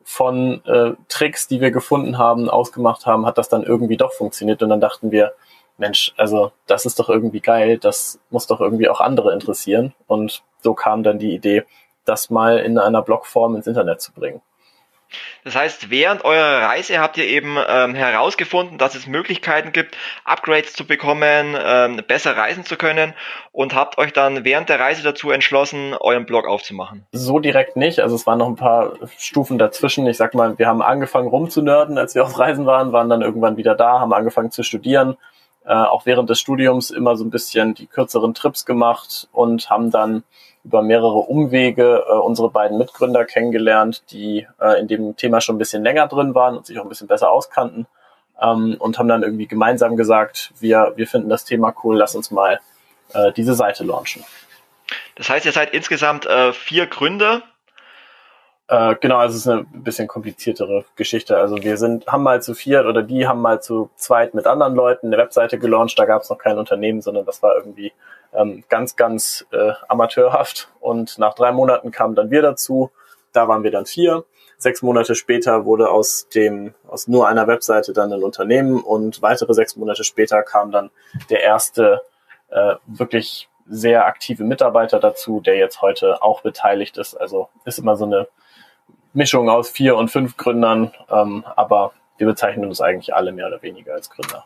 von 0.07 0.63
äh, 0.65 0.93
Tricks, 1.09 1.47
die 1.47 1.59
wir 1.59 1.71
gefunden 1.71 2.19
haben, 2.19 2.47
ausgemacht 2.47 3.07
haben, 3.07 3.25
hat 3.25 3.39
das 3.39 3.49
dann 3.49 3.63
irgendwie 3.63 3.97
doch 3.97 4.13
funktioniert. 4.13 4.61
Und 4.61 4.69
dann 4.69 4.79
dachten 4.79 5.11
wir, 5.11 5.33
Mensch, 5.77 6.13
also 6.15 6.51
das 6.67 6.85
ist 6.85 6.99
doch 6.99 7.09
irgendwie 7.09 7.41
geil, 7.41 7.79
das 7.79 8.19
muss 8.29 8.45
doch 8.45 8.61
irgendwie 8.61 8.87
auch 8.87 9.01
andere 9.01 9.33
interessieren. 9.33 9.93
Und 10.05 10.43
so 10.61 10.75
kam 10.75 11.01
dann 11.01 11.17
die 11.17 11.33
Idee, 11.33 11.65
das 12.05 12.29
mal 12.29 12.59
in 12.59 12.77
einer 12.77 13.01
Blogform 13.01 13.55
ins 13.55 13.65
Internet 13.65 13.99
zu 13.99 14.13
bringen. 14.13 14.41
Das 15.43 15.55
heißt, 15.55 15.91
während 15.91 16.25
eurer 16.25 16.63
Reise 16.63 16.99
habt 16.99 17.17
ihr 17.17 17.25
eben 17.25 17.57
ähm, 17.67 17.93
herausgefunden, 17.93 18.79
dass 18.79 18.95
es 18.95 19.05
Möglichkeiten 19.05 19.71
gibt, 19.71 19.95
Upgrades 20.23 20.73
zu 20.73 20.87
bekommen, 20.87 21.55
ähm, 21.63 22.01
besser 22.07 22.35
reisen 22.35 22.65
zu 22.65 22.77
können 22.77 23.13
und 23.51 23.75
habt 23.75 23.99
euch 23.99 24.11
dann 24.11 24.43
während 24.43 24.69
der 24.69 24.79
Reise 24.79 25.03
dazu 25.03 25.29
entschlossen, 25.29 25.93
euren 25.99 26.25
Blog 26.25 26.47
aufzumachen. 26.47 27.05
So 27.11 27.39
direkt 27.39 27.75
nicht. 27.77 27.99
Also 27.99 28.15
es 28.15 28.25
waren 28.25 28.39
noch 28.39 28.47
ein 28.47 28.55
paar 28.55 28.93
Stufen 29.17 29.59
dazwischen. 29.59 30.07
Ich 30.07 30.17
sag 30.17 30.33
mal, 30.33 30.57
wir 30.57 30.67
haben 30.67 30.81
angefangen 30.81 31.27
rumzunörden, 31.27 31.97
als 31.99 32.15
wir 32.15 32.23
auf 32.23 32.39
Reisen 32.39 32.65
waren, 32.65 32.91
waren 32.91 33.09
dann 33.09 33.21
irgendwann 33.21 33.55
wieder 33.55 33.75
da, 33.75 33.99
haben 33.99 34.13
angefangen 34.13 34.49
zu 34.49 34.63
studieren, 34.63 35.15
äh, 35.63 35.73
auch 35.73 36.07
während 36.07 36.29
des 36.29 36.39
Studiums 36.39 36.89
immer 36.89 37.15
so 37.15 37.23
ein 37.23 37.29
bisschen 37.29 37.75
die 37.75 37.85
kürzeren 37.85 38.33
Trips 38.33 38.65
gemacht 38.65 39.27
und 39.31 39.69
haben 39.69 39.91
dann 39.91 40.23
über 40.65 40.81
mehrere 40.81 41.19
Umwege 41.19 42.03
äh, 42.07 42.13
unsere 42.13 42.49
beiden 42.49 42.77
Mitgründer 42.77 43.23
kennengelernt, 43.23 44.03
die 44.11 44.47
äh, 44.59 44.79
in 44.79 44.87
dem 44.87 45.15
Thema 45.15 45.39
schon 45.39 45.55
ein 45.55 45.59
bisschen 45.59 45.83
länger 45.83 46.07
drin 46.07 46.33
waren 46.33 46.57
und 46.57 46.65
sich 46.65 46.79
auch 46.79 46.83
ein 46.83 46.89
bisschen 46.89 47.07
besser 47.07 47.31
auskannten 47.31 47.85
ähm, 48.41 48.75
und 48.79 48.97
haben 48.97 49.07
dann 49.07 49.23
irgendwie 49.23 49.47
gemeinsam 49.47 49.95
gesagt, 49.95 50.51
wir, 50.59 50.93
wir 50.95 51.07
finden 51.07 51.29
das 51.29 51.45
Thema 51.45 51.73
cool, 51.83 51.97
lass 51.97 52.15
uns 52.15 52.31
mal 52.31 52.59
äh, 53.13 53.31
diese 53.33 53.53
Seite 53.53 53.83
launchen. 53.83 54.23
Das 55.15 55.29
heißt, 55.29 55.45
ihr 55.45 55.51
seid 55.51 55.73
insgesamt 55.73 56.25
äh, 56.25 56.51
vier 56.51 56.87
Gründer. 56.87 57.43
Äh, 58.67 58.95
genau, 58.99 59.17
also 59.17 59.35
es 59.35 59.41
ist 59.41 59.47
eine 59.47 59.65
bisschen 59.71 60.07
kompliziertere 60.07 60.85
Geschichte. 60.95 61.37
Also 61.37 61.61
wir 61.61 61.77
sind, 61.77 62.07
haben 62.07 62.23
mal 62.23 62.41
zu 62.41 62.55
viert 62.55 62.87
oder 62.87 63.03
die 63.03 63.27
haben 63.27 63.41
mal 63.41 63.61
zu 63.61 63.91
zweit 63.95 64.33
mit 64.33 64.47
anderen 64.47 64.73
Leuten 64.73 65.07
eine 65.07 65.17
Webseite 65.17 65.59
gelauncht. 65.59 65.97
Da 65.99 66.05
gab 66.05 66.23
es 66.23 66.29
noch 66.29 66.39
kein 66.39 66.57
Unternehmen, 66.57 67.01
sondern 67.01 67.25
das 67.25 67.43
war 67.43 67.55
irgendwie 67.55 67.93
ähm, 68.37 68.63
ganz, 68.69 68.95
ganz 68.95 69.45
äh, 69.51 69.71
amateurhaft. 69.87 70.69
Und 70.79 71.17
nach 71.17 71.33
drei 71.33 71.51
Monaten 71.51 71.91
kamen 71.91 72.15
dann 72.15 72.31
wir 72.31 72.41
dazu. 72.41 72.91
Da 73.33 73.47
waren 73.47 73.63
wir 73.63 73.71
dann 73.71 73.85
vier. 73.85 74.25
Sechs 74.57 74.81
Monate 74.81 75.15
später 75.15 75.65
wurde 75.65 75.89
aus 75.89 76.29
dem, 76.29 76.73
aus 76.87 77.07
nur 77.07 77.27
einer 77.27 77.47
Webseite 77.47 77.91
dann 77.91 78.13
ein 78.13 78.23
Unternehmen 78.23 78.81
und 78.81 79.21
weitere 79.21 79.53
sechs 79.53 79.75
Monate 79.75 80.03
später 80.03 80.43
kam 80.43 80.71
dann 80.71 80.91
der 81.29 81.43
erste 81.43 82.01
äh, 82.49 82.75
wirklich 82.85 83.49
sehr 83.67 84.05
aktive 84.05 84.43
Mitarbeiter 84.43 84.99
dazu, 84.99 85.41
der 85.41 85.57
jetzt 85.57 85.81
heute 85.81 86.21
auch 86.21 86.41
beteiligt 86.41 86.97
ist. 86.97 87.15
Also 87.15 87.49
ist 87.65 87.79
immer 87.79 87.97
so 87.97 88.05
eine 88.05 88.27
Mischung 89.13 89.49
aus 89.49 89.69
vier 89.69 89.97
und 89.97 90.09
fünf 90.09 90.37
Gründern, 90.37 90.93
ähm, 91.09 91.43
aber 91.55 91.93
wir 92.17 92.27
bezeichnen 92.27 92.65
uns 92.65 92.81
eigentlich 92.81 93.13
alle 93.13 93.31
mehr 93.31 93.47
oder 93.47 93.61
weniger 93.61 93.93
als 93.93 94.09
Gründer. 94.09 94.45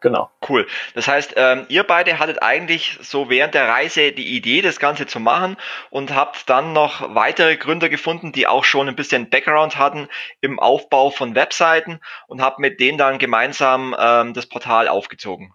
Genau. 0.00 0.30
Cool. 0.48 0.66
Das 0.94 1.08
heißt, 1.08 1.34
ähm, 1.36 1.66
ihr 1.68 1.84
beide 1.84 2.18
hattet 2.18 2.42
eigentlich 2.42 2.98
so 3.02 3.28
während 3.28 3.54
der 3.54 3.68
Reise 3.68 4.12
die 4.12 4.34
Idee, 4.34 4.62
das 4.62 4.78
Ganze 4.78 5.06
zu 5.06 5.20
machen 5.20 5.58
und 5.90 6.14
habt 6.14 6.48
dann 6.48 6.72
noch 6.72 7.14
weitere 7.14 7.56
Gründer 7.56 7.90
gefunden, 7.90 8.32
die 8.32 8.46
auch 8.46 8.64
schon 8.64 8.88
ein 8.88 8.96
bisschen 8.96 9.28
Background 9.28 9.76
hatten 9.76 10.08
im 10.40 10.58
Aufbau 10.58 11.10
von 11.10 11.34
Webseiten 11.34 12.00
und 12.28 12.40
habt 12.40 12.58
mit 12.58 12.80
denen 12.80 12.96
dann 12.96 13.18
gemeinsam 13.18 13.94
ähm, 13.98 14.32
das 14.32 14.46
Portal 14.46 14.88
aufgezogen. 14.88 15.52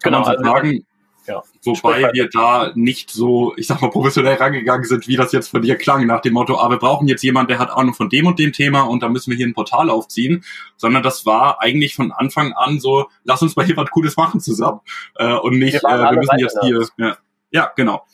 Kann 0.00 0.12
genau, 0.12 0.18
man 0.18 0.24
so 0.24 0.30
also 0.30 0.44
sagen, 0.44 0.86
ja. 1.28 1.42
Wobei 1.64 2.10
wir 2.12 2.28
da 2.28 2.72
nicht 2.74 3.10
so, 3.10 3.54
ich 3.56 3.66
sag 3.66 3.80
mal, 3.80 3.90
professionell 3.90 4.36
rangegangen 4.36 4.84
sind, 4.84 5.06
wie 5.06 5.16
das 5.16 5.32
jetzt 5.32 5.48
von 5.48 5.62
dir 5.62 5.76
klang, 5.76 6.06
nach 6.06 6.20
dem 6.20 6.32
Motto, 6.32 6.58
ah, 6.58 6.70
wir 6.70 6.78
brauchen 6.78 7.06
jetzt 7.06 7.22
jemanden, 7.22 7.48
der 7.48 7.58
hat 7.58 7.70
Ahnung 7.70 7.94
von 7.94 8.08
dem 8.08 8.26
und 8.26 8.38
dem 8.38 8.52
Thema 8.52 8.82
und 8.82 9.02
da 9.02 9.08
müssen 9.08 9.30
wir 9.30 9.36
hier 9.36 9.46
ein 9.46 9.54
Portal 9.54 9.90
aufziehen, 9.90 10.44
sondern 10.76 11.02
das 11.02 11.26
war 11.26 11.60
eigentlich 11.60 11.94
von 11.94 12.10
Anfang 12.12 12.52
an 12.54 12.80
so, 12.80 13.08
lass 13.24 13.42
uns 13.42 13.54
mal 13.56 13.66
hier 13.66 13.76
was 13.76 13.90
Cooles 13.90 14.16
machen 14.16 14.40
zusammen 14.40 14.80
äh, 15.16 15.34
und 15.34 15.58
nicht, 15.58 15.82
wir, 15.82 15.90
äh, 15.90 16.10
wir 16.10 16.18
müssen 16.18 16.38
jetzt 16.38 16.58
hier, 16.62 16.86
ja, 16.96 17.16
ja, 17.50 17.72
genau. 17.76 18.04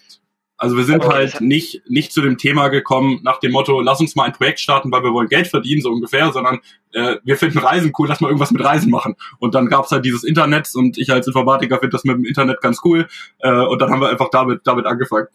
Also 0.56 0.76
wir 0.76 0.84
sind 0.84 1.04
Aber 1.04 1.14
halt 1.14 1.40
nicht, 1.40 1.82
nicht 1.88 2.12
zu 2.12 2.20
dem 2.20 2.38
Thema 2.38 2.68
gekommen 2.68 3.20
nach 3.24 3.40
dem 3.40 3.52
Motto, 3.52 3.80
lass 3.80 4.00
uns 4.00 4.14
mal 4.14 4.24
ein 4.24 4.32
Projekt 4.32 4.60
starten, 4.60 4.92
weil 4.92 5.02
wir 5.02 5.12
wollen 5.12 5.28
Geld 5.28 5.48
verdienen, 5.48 5.82
so 5.82 5.90
ungefähr, 5.90 6.32
sondern 6.32 6.60
äh, 6.92 7.16
wir 7.24 7.36
finden 7.36 7.58
Reisen 7.58 7.92
cool, 7.98 8.08
lass 8.08 8.20
mal 8.20 8.28
irgendwas 8.28 8.52
mit 8.52 8.64
Reisen 8.64 8.90
machen. 8.90 9.16
Und 9.38 9.54
dann 9.54 9.68
gab's 9.68 9.90
halt 9.90 10.04
dieses 10.04 10.22
Internet 10.22 10.70
und 10.74 10.96
ich 10.96 11.10
als 11.10 11.26
Informatiker 11.26 11.80
finde 11.80 11.90
das 11.90 12.04
mit 12.04 12.16
dem 12.16 12.24
Internet 12.24 12.60
ganz 12.60 12.80
cool. 12.84 13.08
Äh, 13.40 13.50
und 13.50 13.82
dann 13.82 13.90
haben 13.90 14.00
wir 14.00 14.10
einfach 14.10 14.30
damit, 14.30 14.60
damit 14.64 14.86
angefangen. 14.86 15.26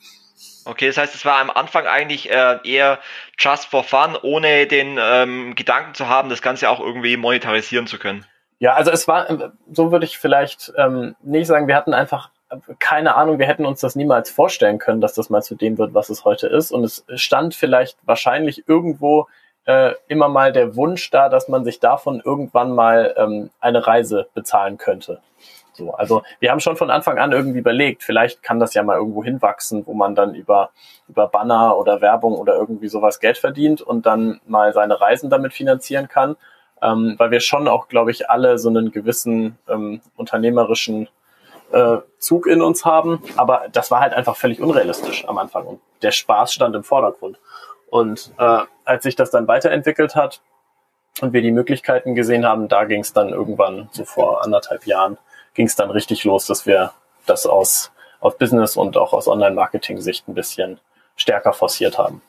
Okay, 0.66 0.88
das 0.88 0.98
heißt, 0.98 1.16
es 1.16 1.26
war 1.26 1.40
am 1.40 1.50
Anfang 1.50 1.86
eigentlich 1.86 2.30
äh, 2.30 2.60
eher 2.64 3.00
just 3.38 3.66
for 3.66 3.84
fun, 3.84 4.16
ohne 4.22 4.68
den 4.68 4.98
ähm, 5.02 5.56
Gedanken 5.56 5.96
zu 5.96 6.08
haben, 6.08 6.30
das 6.30 6.42
Ganze 6.42 6.70
auch 6.70 6.80
irgendwie 6.80 7.18
monetarisieren 7.18 7.88
zu 7.88 7.98
können. 7.98 8.26
Ja, 8.60 8.74
also 8.74 8.92
es 8.92 9.08
war, 9.08 9.54
so 9.72 9.92
würde 9.92 10.06
ich 10.06 10.18
vielleicht 10.18 10.72
ähm, 10.78 11.16
nicht 11.24 11.48
sagen, 11.48 11.68
wir 11.68 11.76
hatten 11.76 11.94
einfach 11.94 12.30
keine 12.80 13.16
Ahnung, 13.16 13.40
wir 13.40 13.46
hätten 13.46 13.66
uns 13.66 13.82
das 13.82 13.96
niemals 13.96 14.30
vorstellen 14.30 14.80
können, 14.80 15.02
dass 15.02 15.14
das 15.14 15.30
mal 15.30 15.42
zu 15.42 15.56
dem 15.56 15.78
wird, 15.78 15.94
was 15.94 16.10
es 16.10 16.26
heute 16.26 16.48
ist. 16.48 16.72
Und 16.72 16.84
es 16.84 17.06
stand 17.16 17.56
vielleicht 17.56 17.98
wahrscheinlich 18.06 18.68
irgendwo 18.68 19.28
äh, 19.66 19.94
immer 20.08 20.30
mal 20.30 20.52
der 20.52 20.76
Wunsch 20.76 21.10
da, 21.12 21.30
dass 21.30 21.48
man 21.48 21.64
sich 21.64 21.80
davon 21.80 22.22
irgendwann 22.24 22.72
mal 22.74 23.14
ähm, 23.18 23.52
eine 23.60 23.86
Reise 23.86 24.28
bezahlen 24.34 24.78
könnte. 24.78 25.22
So, 25.74 25.94
also 25.94 26.24
wir 26.40 26.52
haben 26.52 26.60
schon 26.60 26.76
von 26.76 26.90
Anfang 26.90 27.20
an 27.20 27.32
irgendwie 27.32 27.60
überlegt, 27.60 28.04
vielleicht 28.04 28.44
kann 28.44 28.60
das 28.60 28.74
ja 28.74 28.84
mal 28.84 28.98
irgendwo 28.98 29.24
hinwachsen, 29.24 29.86
wo 29.86 29.94
man 29.94 30.14
dann 30.14 30.36
über, 30.36 30.72
über 31.08 31.28
Banner 31.28 31.78
oder 31.78 32.02
Werbung 32.02 32.34
oder 32.34 32.56
irgendwie 32.56 32.90
sowas 32.90 33.20
Geld 33.20 33.38
verdient 33.38 33.82
und 33.82 34.06
dann 34.06 34.42
mal 34.46 34.74
seine 34.74 35.00
Reisen 35.00 35.30
damit 35.30 35.54
finanzieren 35.54 36.08
kann. 36.08 36.36
Ähm, 36.82 37.16
weil 37.18 37.32
wir 37.32 37.42
schon 37.42 37.68
auch, 37.68 37.90
glaube 37.90 38.12
ich, 38.12 38.30
alle 38.30 38.58
so 38.58 38.70
einen 38.70 38.92
gewissen 38.92 39.58
ähm, 39.68 40.02
unternehmerischen 40.16 41.10
äh, 41.72 41.98
Zug 42.18 42.48
in 42.48 42.62
uns 42.62 42.86
haben. 42.86 43.24
Aber 43.38 43.68
das 43.72 43.92
war 43.92 44.02
halt 44.02 44.14
einfach 44.14 44.36
völlig 44.36 44.62
unrealistisch 44.62 45.28
am 45.28 45.38
Anfang 45.38 45.66
und 45.66 45.82
der 46.02 46.12
Spaß 46.12 46.54
stand 46.54 46.76
im 46.76 46.84
Vordergrund. 46.84 47.40
Und 47.90 48.32
äh, 48.38 48.62
als 48.86 49.04
sich 49.04 49.16
das 49.16 49.32
dann 49.32 49.48
weiterentwickelt 49.48 50.16
hat 50.16 50.42
und 51.22 51.34
wir 51.34 51.42
die 51.42 51.52
Möglichkeiten 51.52 52.16
gesehen 52.16 52.46
haben, 52.46 52.68
da 52.68 52.86
ging 52.86 53.02
es 53.02 53.14
dann 53.14 53.30
irgendwann, 53.30 53.90
so 53.92 54.06
vor 54.06 54.44
anderthalb 54.44 54.86
Jahren, 54.86 55.18
ging 55.54 55.66
es 55.66 55.76
dann 55.76 55.90
richtig 55.90 56.24
los, 56.24 56.46
dass 56.46 56.66
wir 56.66 56.94
das 57.26 57.46
aus, 57.46 57.92
aus 58.20 58.38
Business 58.38 58.78
und 58.78 58.98
auch 58.98 59.14
aus 59.14 59.28
Online-Marketing-Sicht 59.28 60.28
ein 60.28 60.36
bisschen 60.36 60.80
stärker 61.16 61.54
forciert 61.54 61.98
haben. 61.98 62.22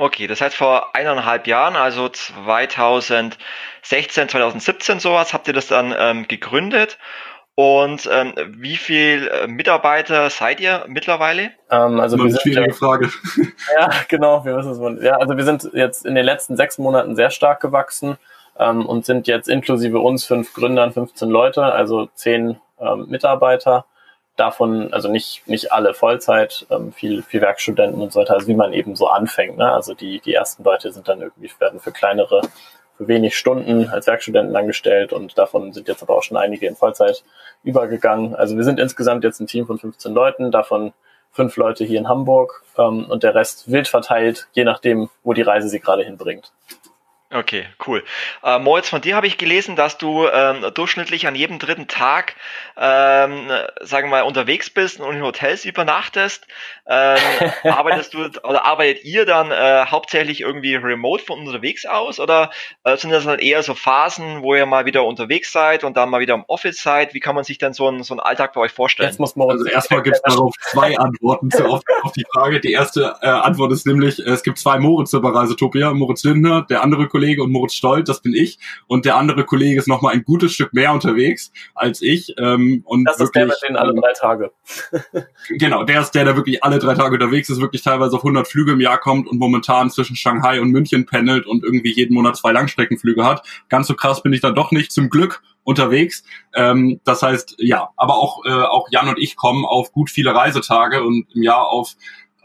Okay, 0.00 0.28
das 0.28 0.40
heißt 0.40 0.54
vor 0.54 0.94
eineinhalb 0.94 1.48
Jahren, 1.48 1.74
also 1.74 2.08
2016, 2.08 4.28
2017 4.28 5.00
sowas, 5.00 5.34
habt 5.34 5.48
ihr 5.48 5.54
das 5.54 5.66
dann 5.66 5.92
ähm, 5.96 6.28
gegründet 6.28 6.98
und 7.58 8.08
ähm, 8.12 8.34
wie 8.50 8.76
viel 8.76 9.26
äh, 9.26 9.48
Mitarbeiter 9.48 10.30
seid 10.30 10.60
ihr 10.60 10.84
mittlerweile? 10.86 11.50
Ähm, 11.72 11.98
also 11.98 12.16
das 12.16 12.26
ist 12.26 12.32
eine 12.34 12.40
schwierige 12.40 12.70
ja, 12.70 12.72
Frage. 12.72 13.10
Ja, 13.76 13.90
genau. 14.06 14.44
Wir 14.44 14.56
wissen 14.56 14.70
es. 14.80 15.02
Ja, 15.02 15.16
also 15.16 15.36
wir 15.36 15.42
sind 15.42 15.68
jetzt 15.72 16.06
in 16.06 16.14
den 16.14 16.24
letzten 16.24 16.56
sechs 16.56 16.78
Monaten 16.78 17.16
sehr 17.16 17.30
stark 17.30 17.58
gewachsen 17.58 18.16
ähm, 18.60 18.86
und 18.86 19.04
sind 19.06 19.26
jetzt 19.26 19.48
inklusive 19.48 19.98
uns 19.98 20.24
fünf 20.24 20.54
Gründern 20.54 20.92
15 20.92 21.28
Leute, 21.28 21.64
also 21.64 22.08
zehn 22.14 22.60
ähm, 22.78 23.06
Mitarbeiter. 23.08 23.86
Davon, 24.36 24.92
also 24.92 25.10
nicht 25.10 25.48
nicht 25.48 25.72
alle 25.72 25.94
Vollzeit, 25.94 26.64
ähm, 26.70 26.92
viel 26.92 27.24
viel 27.24 27.40
Werkstudenten 27.40 28.00
und 28.00 28.12
so 28.12 28.20
weiter, 28.20 28.34
also 28.34 28.46
wie 28.46 28.54
man 28.54 28.72
eben 28.72 28.94
so 28.94 29.08
anfängt. 29.08 29.58
Ne? 29.58 29.68
Also 29.72 29.94
die 29.94 30.20
die 30.20 30.32
ersten 30.32 30.62
Leute 30.62 30.92
sind 30.92 31.08
dann 31.08 31.22
irgendwie 31.22 31.50
werden 31.58 31.80
für 31.80 31.90
kleinere 31.90 32.42
für 32.98 33.08
wenig 33.08 33.36
Stunden 33.36 33.88
als 33.88 34.06
Werkstudenten 34.08 34.54
angestellt 34.54 35.12
und 35.12 35.38
davon 35.38 35.72
sind 35.72 35.88
jetzt 35.88 36.02
aber 36.02 36.16
auch 36.16 36.22
schon 36.22 36.36
einige 36.36 36.66
in 36.66 36.76
Vollzeit 36.76 37.24
übergegangen. 37.62 38.34
Also 38.34 38.56
wir 38.56 38.64
sind 38.64 38.80
insgesamt 38.80 39.24
jetzt 39.24 39.40
ein 39.40 39.46
Team 39.46 39.66
von 39.66 39.78
15 39.78 40.12
Leuten, 40.12 40.50
davon 40.50 40.92
fünf 41.30 41.56
Leute 41.56 41.84
hier 41.84 42.00
in 42.00 42.08
Hamburg 42.08 42.64
ähm, 42.76 43.06
und 43.08 43.22
der 43.22 43.34
Rest 43.34 43.70
wild 43.70 43.86
verteilt, 43.86 44.48
je 44.52 44.64
nachdem, 44.64 45.08
wo 45.22 45.32
die 45.32 45.42
Reise 45.42 45.68
sie 45.68 45.78
gerade 45.78 46.02
hinbringt. 46.02 46.52
Okay, 47.30 47.66
cool. 47.86 48.02
Äh, 48.42 48.58
Moritz, 48.58 48.88
von 48.88 49.02
dir 49.02 49.14
habe 49.14 49.26
ich 49.26 49.36
gelesen, 49.36 49.76
dass 49.76 49.98
du 49.98 50.26
ähm, 50.26 50.64
durchschnittlich 50.72 51.26
an 51.26 51.34
jedem 51.34 51.58
dritten 51.58 51.86
Tag, 51.86 52.34
ähm, 52.74 53.50
sagen 53.82 54.08
wir 54.08 54.16
mal, 54.16 54.22
unterwegs 54.22 54.70
bist 54.70 54.98
und 54.98 55.14
in 55.14 55.22
Hotels 55.22 55.66
übernachtest. 55.66 56.46
Ähm, 56.86 57.18
arbeitest 57.64 58.14
du 58.14 58.20
oder 58.20 58.64
arbeitet 58.64 59.04
ihr 59.04 59.26
dann 59.26 59.50
äh, 59.50 59.84
hauptsächlich 59.84 60.40
irgendwie 60.40 60.74
remote 60.76 61.22
von 61.22 61.40
unterwegs 61.40 61.84
aus 61.84 62.18
oder 62.18 62.48
äh, 62.84 62.96
sind 62.96 63.10
das 63.10 63.24
dann 63.24 63.40
eher 63.40 63.62
so 63.62 63.74
Phasen, 63.74 64.42
wo 64.42 64.54
ihr 64.54 64.64
mal 64.64 64.86
wieder 64.86 65.04
unterwegs 65.04 65.52
seid 65.52 65.84
und 65.84 65.98
dann 65.98 66.08
mal 66.08 66.20
wieder 66.20 66.32
im 66.32 66.44
Office 66.48 66.82
seid? 66.82 67.12
Wie 67.12 67.20
kann 67.20 67.34
man 67.34 67.44
sich 67.44 67.58
denn 67.58 67.74
so 67.74 67.88
einen 67.88 68.04
so 68.04 68.14
einen 68.14 68.20
Alltag 68.20 68.54
bei 68.54 68.62
euch 68.62 68.72
vorstellen? 68.72 69.10
Jetzt 69.10 69.20
muss 69.20 69.36
man 69.36 69.50
also 69.50 69.66
erstmal 69.66 70.02
gibt 70.02 70.16
es 70.16 70.22
darauf 70.22 70.54
zwei 70.70 70.96
Antworten 70.96 71.50
zu 71.50 71.66
auf, 71.66 71.82
auf, 72.04 72.12
die 72.12 72.24
Frage. 72.32 72.58
Die 72.60 72.72
erste 72.72 73.16
äh, 73.20 73.26
Antwort 73.26 73.70
ist 73.72 73.86
nämlich, 73.86 74.18
äh, 74.18 74.30
es 74.30 74.42
gibt 74.42 74.58
zwei 74.58 74.78
Moritz 74.78 75.10
bei 75.10 75.28
Reisetopia, 75.28 75.92
Moritz 75.92 76.24
Lindner, 76.24 76.62
der 76.62 76.82
andere 76.82 77.06
Kollege 77.06 77.17
und 77.18 77.50
Moritz 77.50 77.74
Stolt, 77.74 78.08
das 78.08 78.22
bin 78.22 78.34
ich. 78.34 78.58
Und 78.86 79.04
der 79.04 79.16
andere 79.16 79.44
Kollege 79.44 79.78
ist 79.78 79.88
noch 79.88 80.02
mal 80.02 80.12
ein 80.12 80.24
gutes 80.24 80.52
Stück 80.52 80.72
mehr 80.72 80.92
unterwegs 80.92 81.52
als 81.74 82.00
ich. 82.00 82.34
Ähm, 82.38 82.82
und 82.84 83.04
das 83.04 83.18
wirklich, 83.18 83.44
ist 83.44 83.62
der 83.62 83.68
mit 83.68 83.68
den 83.68 83.76
alle 83.76 83.94
drei 83.94 84.12
Tage. 84.12 84.52
genau, 85.58 85.84
der 85.84 86.00
ist 86.00 86.12
der, 86.12 86.24
der 86.24 86.36
wirklich 86.36 86.62
alle 86.62 86.78
drei 86.78 86.94
Tage 86.94 87.14
unterwegs 87.14 87.50
ist, 87.50 87.60
wirklich 87.60 87.82
teilweise 87.82 88.16
auf 88.16 88.22
100 88.22 88.46
Flüge 88.46 88.72
im 88.72 88.80
Jahr 88.80 88.98
kommt 88.98 89.28
und 89.28 89.38
momentan 89.38 89.90
zwischen 89.90 90.16
Shanghai 90.16 90.60
und 90.60 90.70
München 90.70 91.06
pendelt 91.06 91.46
und 91.46 91.64
irgendwie 91.64 91.92
jeden 91.92 92.14
Monat 92.14 92.36
zwei 92.36 92.52
Langstreckenflüge 92.52 93.24
hat. 93.24 93.46
Ganz 93.68 93.86
so 93.88 93.94
krass 93.94 94.22
bin 94.22 94.32
ich 94.32 94.40
dann 94.40 94.54
doch 94.54 94.70
nicht, 94.70 94.92
zum 94.92 95.10
Glück 95.10 95.42
unterwegs. 95.64 96.24
Ähm, 96.54 97.00
das 97.04 97.22
heißt, 97.22 97.56
ja, 97.58 97.90
aber 97.96 98.16
auch, 98.16 98.44
äh, 98.46 98.50
auch 98.50 98.88
Jan 98.90 99.08
und 99.08 99.18
ich 99.18 99.36
kommen 99.36 99.66
auf 99.66 99.92
gut 99.92 100.10
viele 100.10 100.34
Reisetage 100.34 101.04
und 101.04 101.26
im 101.34 101.42
Jahr 101.42 101.68
auf 101.68 101.94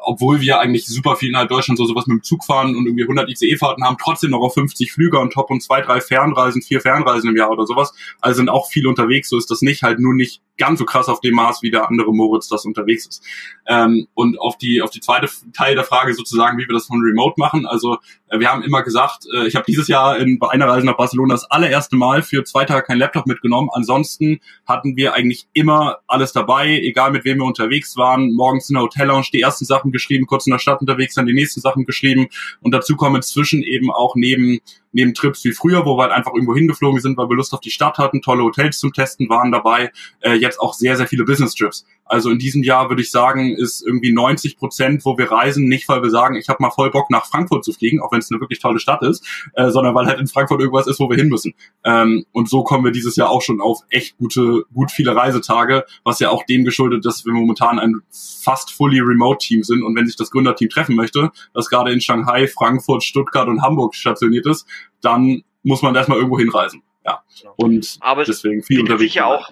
obwohl 0.03 0.41
wir 0.41 0.59
eigentlich 0.59 0.85
super 0.85 1.15
viel 1.15 1.29
innerhalb 1.29 1.49
Deutschland 1.49 1.77
so 1.77 1.85
sowas 1.85 2.07
mit 2.07 2.19
dem 2.19 2.23
Zug 2.23 2.43
fahren 2.43 2.75
und 2.75 2.85
irgendwie 2.85 3.03
100 3.03 3.29
ICE-Fahrten 3.29 3.83
haben, 3.83 3.97
trotzdem 3.99 4.31
noch 4.31 4.41
auf 4.41 4.53
50 4.53 4.91
Flüge 4.91 5.19
und 5.19 5.33
top 5.33 5.49
und 5.49 5.61
zwei, 5.61 5.81
drei 5.81 6.01
Fernreisen, 6.01 6.61
vier 6.61 6.81
Fernreisen 6.81 7.29
im 7.29 7.37
Jahr 7.37 7.51
oder 7.51 7.65
sowas. 7.65 7.93
Also 8.21 8.37
sind 8.37 8.49
auch 8.49 8.67
viel 8.69 8.87
unterwegs. 8.87 9.29
So 9.29 9.37
ist 9.37 9.49
das 9.49 9.61
nicht 9.61 9.83
halt 9.83 9.99
nur 9.99 10.13
nicht 10.13 10.41
ganz 10.57 10.79
so 10.79 10.85
krass 10.85 11.09
auf 11.09 11.21
dem 11.21 11.35
Maß, 11.35 11.63
wie 11.63 11.71
der 11.71 11.89
andere 11.89 12.13
Moritz 12.13 12.47
das 12.47 12.65
unterwegs 12.65 13.05
ist. 13.07 13.23
Ähm, 13.67 14.07
und 14.13 14.39
auf 14.39 14.57
die 14.57 14.81
auf 14.81 14.91
die 14.91 14.99
zweite 14.99 15.27
Teil 15.53 15.75
der 15.75 15.83
Frage 15.83 16.13
sozusagen, 16.13 16.57
wie 16.57 16.67
wir 16.67 16.73
das 16.73 16.87
von 16.87 17.01
Remote 17.01 17.35
machen. 17.37 17.65
Also 17.65 17.97
wir 18.39 18.51
haben 18.51 18.63
immer 18.63 18.83
gesagt, 18.83 19.25
äh, 19.33 19.47
ich 19.47 19.55
habe 19.55 19.65
dieses 19.67 19.87
Jahr 19.87 20.17
in, 20.17 20.39
bei 20.39 20.49
einer 20.49 20.67
Reise 20.67 20.85
nach 20.85 20.97
Barcelona 20.97 21.33
das 21.33 21.49
allererste 21.49 21.95
Mal 21.95 22.21
für 22.21 22.43
zwei 22.43 22.65
Tage 22.65 22.83
kein 22.83 22.97
Laptop 22.97 23.27
mitgenommen. 23.27 23.69
Ansonsten 23.73 24.39
hatten 24.65 24.95
wir 24.95 25.13
eigentlich 25.13 25.47
immer 25.53 25.99
alles 26.07 26.33
dabei, 26.33 26.79
egal 26.79 27.11
mit 27.11 27.25
wem 27.25 27.39
wir 27.39 27.45
unterwegs 27.45 27.97
waren. 27.97 28.33
Morgens 28.33 28.69
in 28.69 28.75
der 28.75 28.83
Hotellounge 28.83 29.27
die 29.31 29.41
ersten 29.41 29.65
Sachen 29.65 29.91
geschrieben, 29.91 30.25
kurz 30.25 30.47
in 30.47 30.51
der 30.51 30.59
Stadt 30.59 30.81
unterwegs, 30.81 31.15
dann 31.15 31.25
die 31.25 31.33
nächsten 31.33 31.61
Sachen 31.61 31.85
geschrieben. 31.85 32.27
Und 32.61 32.73
dazu 32.73 32.95
kommen 32.95 33.17
inzwischen 33.17 33.63
eben 33.63 33.91
auch 33.91 34.15
neben 34.15 34.59
neben 34.93 35.13
Trips 35.13 35.43
wie 35.43 35.51
früher, 35.51 35.85
wo 35.85 35.97
wir 35.97 36.03
halt 36.03 36.13
einfach 36.13 36.33
irgendwo 36.33 36.55
hingeflogen 36.55 37.01
sind, 37.01 37.17
weil 37.17 37.29
wir 37.29 37.35
Lust 37.35 37.53
auf 37.53 37.59
die 37.59 37.71
Stadt 37.71 37.97
hatten, 37.97 38.21
tolle 38.21 38.43
Hotels 38.43 38.79
zum 38.79 38.93
Testen 38.93 39.29
waren 39.29 39.51
dabei, 39.51 39.91
äh, 40.21 40.33
jetzt 40.33 40.59
auch 40.59 40.73
sehr, 40.73 40.95
sehr 40.95 41.07
viele 41.07 41.25
Business-Trips. 41.25 41.85
Also 42.05 42.29
in 42.29 42.37
diesem 42.37 42.63
Jahr 42.63 42.89
würde 42.89 43.01
ich 43.01 43.11
sagen, 43.11 43.55
ist 43.55 43.81
irgendwie 43.81 44.11
90 44.11 44.57
Prozent, 44.57 45.05
wo 45.05 45.17
wir 45.17 45.31
reisen, 45.31 45.67
nicht 45.67 45.87
weil 45.87 46.03
wir 46.03 46.09
sagen, 46.09 46.35
ich 46.35 46.49
habe 46.49 46.61
mal 46.61 46.69
voll 46.69 46.91
Bock 46.91 47.09
nach 47.09 47.25
Frankfurt 47.25 47.63
zu 47.63 47.73
fliegen, 47.73 48.01
auch 48.01 48.11
wenn 48.11 48.19
es 48.19 48.29
eine 48.29 48.41
wirklich 48.41 48.59
tolle 48.59 48.79
Stadt 48.79 49.01
ist, 49.03 49.25
äh, 49.53 49.69
sondern 49.69 49.95
weil 49.95 50.05
halt 50.05 50.19
in 50.19 50.27
Frankfurt 50.27 50.59
irgendwas 50.59 50.87
ist, 50.87 50.99
wo 50.99 51.09
wir 51.09 51.17
hin 51.17 51.29
müssen. 51.29 51.53
Ähm, 51.83 52.25
und 52.31 52.49
so 52.49 52.63
kommen 52.63 52.83
wir 52.83 52.91
dieses 52.91 53.15
Jahr 53.15 53.29
auch 53.29 53.41
schon 53.41 53.61
auf 53.61 53.79
echt 53.89 54.17
gute, 54.17 54.63
gut 54.73 54.91
viele 54.91 55.15
Reisetage, 55.15 55.85
was 56.03 56.19
ja 56.19 56.29
auch 56.29 56.43
dem 56.45 56.65
geschuldet, 56.65 57.05
dass 57.05 57.25
wir 57.25 57.33
momentan 57.33 57.79
ein 57.79 58.01
fast 58.11 58.71
fully 58.71 58.99
remote 58.99 59.43
Team 59.43 59.63
sind. 59.63 59.81
Und 59.81 59.95
wenn 59.95 60.05
sich 60.05 60.15
das 60.15 60.29
Gründerteam 60.29 60.69
treffen 60.69 60.95
möchte, 60.95 61.31
das 61.53 61.69
gerade 61.69 61.91
in 61.91 62.01
Shanghai, 62.01 62.47
Frankfurt, 62.47 63.03
Stuttgart 63.03 63.47
und 63.47 63.61
Hamburg 63.61 63.95
stationiert 63.95 64.45
ist, 64.45 64.67
dann 65.01 65.43
muss 65.63 65.81
man 65.81 65.95
erstmal 65.95 66.17
irgendwo 66.17 66.37
hinreisen. 66.37 66.83
Ja. 67.05 67.23
Und 67.55 67.97
Aber 67.99 68.23
deswegen 68.23 68.63
viel 68.63 68.81
unterwegs. 68.81 69.13
Ja 69.13 69.25
auch 69.25 69.51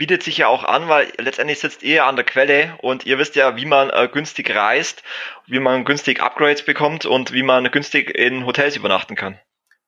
bietet 0.00 0.22
sich 0.22 0.38
ja 0.38 0.48
auch 0.48 0.64
an, 0.64 0.88
weil 0.88 1.08
letztendlich 1.18 1.58
sitzt 1.58 1.82
ihr 1.82 2.06
an 2.06 2.16
der 2.16 2.24
Quelle 2.24 2.72
und 2.80 3.04
ihr 3.04 3.18
wisst 3.18 3.36
ja, 3.36 3.56
wie 3.56 3.66
man 3.66 3.90
äh, 3.90 4.08
günstig 4.10 4.56
reist, 4.56 5.02
wie 5.46 5.60
man 5.60 5.84
günstig 5.84 6.22
Upgrades 6.22 6.64
bekommt 6.64 7.04
und 7.04 7.34
wie 7.34 7.42
man 7.42 7.70
günstig 7.70 8.08
in 8.16 8.46
Hotels 8.46 8.76
übernachten 8.76 9.14
kann. 9.14 9.38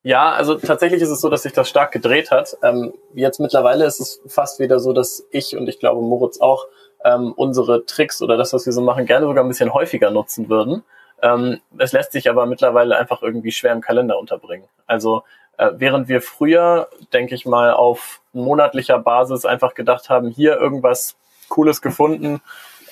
Ja, 0.03 0.33
also 0.33 0.57
tatsächlich 0.57 1.01
ist 1.01 1.09
es 1.09 1.23
so, 1.23 1.31
dass 1.31 1.45
sich 1.45 1.55
das 1.55 1.67
stark 1.67 1.93
gedreht 1.93 2.31
hat. 2.31 2.59
Ähm, 2.63 2.93
jetzt 3.15 3.41
mittlerweile 3.41 3.87
ist 3.87 4.01
es 4.01 4.21
fast 4.27 4.61
wieder 4.61 4.81
so, 4.81 4.93
dass 4.93 5.27
ich 5.31 5.57
und 5.57 5.67
ich 5.67 5.79
glaube 5.79 6.03
Moritz 6.03 6.41
auch 6.41 6.67
ähm, 7.07 7.33
unsere 7.35 7.87
Tricks 7.87 8.21
oder 8.21 8.37
das, 8.37 8.53
was 8.53 8.67
wir 8.67 8.75
so 8.75 8.83
machen, 8.83 9.07
gerne 9.07 9.25
sogar 9.25 9.43
ein 9.43 9.49
bisschen 9.49 9.73
häufiger 9.73 10.11
nutzen 10.11 10.51
würden. 10.51 10.83
Ähm, 11.23 11.61
es 11.79 11.93
lässt 11.93 12.13
sich 12.13 12.29
aber 12.29 12.47
mittlerweile 12.47 12.97
einfach 12.99 13.23
irgendwie 13.23 13.53
schwer 13.53 13.73
im 13.73 13.81
Kalender 13.81 14.19
unterbringen. 14.19 14.69
Also 14.87 15.23
äh, 15.57 15.71
während 15.75 16.09
wir 16.09 16.21
früher, 16.21 16.89
denke 17.13 17.35
ich 17.35 17.47
mal, 17.47 17.73
auf 17.73 18.21
monatlicher 18.33 18.99
Basis 18.99 19.45
einfach 19.45 19.75
gedacht 19.75 20.11
haben, 20.11 20.29
hier 20.29 20.57
irgendwas 20.57 21.17
Cooles 21.49 21.81
gefunden, 21.81 22.41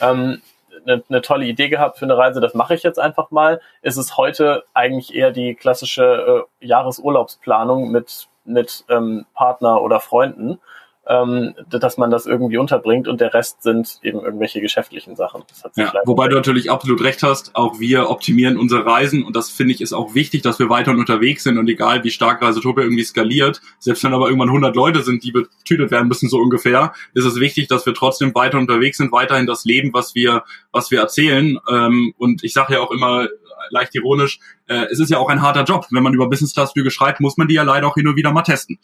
ähm, 0.00 0.40
eine, 0.87 1.02
eine 1.08 1.22
tolle 1.22 1.46
Idee 1.46 1.68
gehabt 1.68 1.99
für 1.99 2.04
eine 2.04 2.16
Reise, 2.16 2.40
das 2.40 2.54
mache 2.54 2.75
ich 2.75 2.82
jetzt 2.82 2.99
einfach 2.99 3.30
mal, 3.30 3.60
ist 3.82 3.96
es 3.96 4.16
heute 4.16 4.64
eigentlich 4.72 5.14
eher 5.14 5.30
die 5.30 5.54
klassische 5.54 6.46
äh, 6.60 6.66
Jahresurlaubsplanung 6.66 7.90
mit, 7.90 8.28
mit 8.44 8.84
ähm, 8.88 9.26
Partner 9.34 9.82
oder 9.82 10.00
Freunden 10.00 10.60
ähm, 11.07 11.54
dass 11.71 11.97
man 11.97 12.11
das 12.11 12.26
irgendwie 12.26 12.59
unterbringt 12.59 13.09
und 13.09 13.21
der 13.21 13.33
Rest 13.33 13.62
sind 13.62 13.99
eben 14.02 14.21
irgendwelche 14.21 14.61
geschäftlichen 14.61 15.16
Sachen. 15.16 15.42
ja, 15.76 15.92
wobei 16.04 16.28
du 16.28 16.37
natürlich 16.37 16.71
absolut 16.71 17.02
recht 17.02 17.23
hast, 17.23 17.57
auch 17.57 17.80
wir 17.80 18.11
optimieren 18.11 18.59
unsere 18.59 18.85
Reisen 18.85 19.25
und 19.25 19.35
das 19.35 19.50
finde 19.50 19.75
ich 19.75 19.80
ist 19.80 19.92
auch 19.92 20.14
wichtig, 20.14 20.42
dass 20.42 20.59
wir 20.59 20.69
weiter 20.69 20.92
unterwegs 20.92 21.42
sind 21.42 21.59
und 21.59 21.69
egal 21.69 22.04
wie 22.04 22.11
stark 22.11 22.42
Reisetopia 22.42 22.85
irgendwie 22.85 23.04
skaliert, 23.04 23.61
selbst 23.78 24.04
wenn 24.04 24.12
aber 24.12 24.26
irgendwann 24.26 24.50
100 24.50 24.76
Leute 24.76 25.02
sind, 25.02 25.25
die 25.25 25.33
betütet 25.33 25.90
werden 25.90 26.09
müssen 26.09 26.28
so 26.28 26.38
ungefähr, 26.38 26.92
ist 27.14 27.25
es 27.25 27.40
wichtig, 27.40 27.69
dass 27.69 27.87
wir 27.87 27.95
trotzdem 27.95 28.35
weiter 28.35 28.59
unterwegs 28.59 28.99
sind, 28.99 29.11
weiterhin 29.11 29.47
das 29.47 29.64
Leben, 29.64 29.92
was 29.95 30.14
wir 30.14 30.45
was 30.71 30.90
wir 30.90 31.00
erzählen 31.00 31.59
ähm, 31.69 32.14
und 32.19 32.45
ich 32.45 32.52
sage 32.52 32.75
ja 32.75 32.80
auch 32.80 32.90
immer 32.90 33.26
leicht 33.71 33.95
ironisch, 33.95 34.38
äh, 34.66 34.87
es 34.90 35.00
ist 35.00 35.11
ja 35.11 35.19
auch 35.19 35.28
ein 35.28 35.42
harter 35.42 35.64
Job. 35.64 35.87
Wenn 35.90 36.02
man 36.02 36.14
über 36.14 36.28
Business 36.28 36.54
Class 36.54 36.73
Flüge 36.73 36.90
schreibt, 36.90 37.21
muss 37.21 37.37
man 37.37 37.49
die 37.49 37.54
ja 37.54 37.62
leider 37.62 37.87
auch 37.87 37.95
hin 37.95 38.09
und 38.09 38.16
wieder 38.16 38.33
mal 38.33 38.42
testen. 38.42 38.78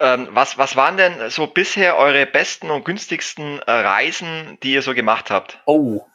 Ähm, 0.00 0.28
was, 0.32 0.56
was 0.56 0.76
waren 0.76 0.96
denn 0.96 1.12
so 1.28 1.46
bisher 1.46 1.98
eure 1.98 2.24
besten 2.26 2.70
und 2.70 2.84
günstigsten 2.84 3.60
äh, 3.66 3.70
Reisen, 3.70 4.58
die 4.62 4.72
ihr 4.72 4.82
so 4.82 4.94
gemacht 4.94 5.30
habt? 5.30 5.60
Oh, 5.66 6.06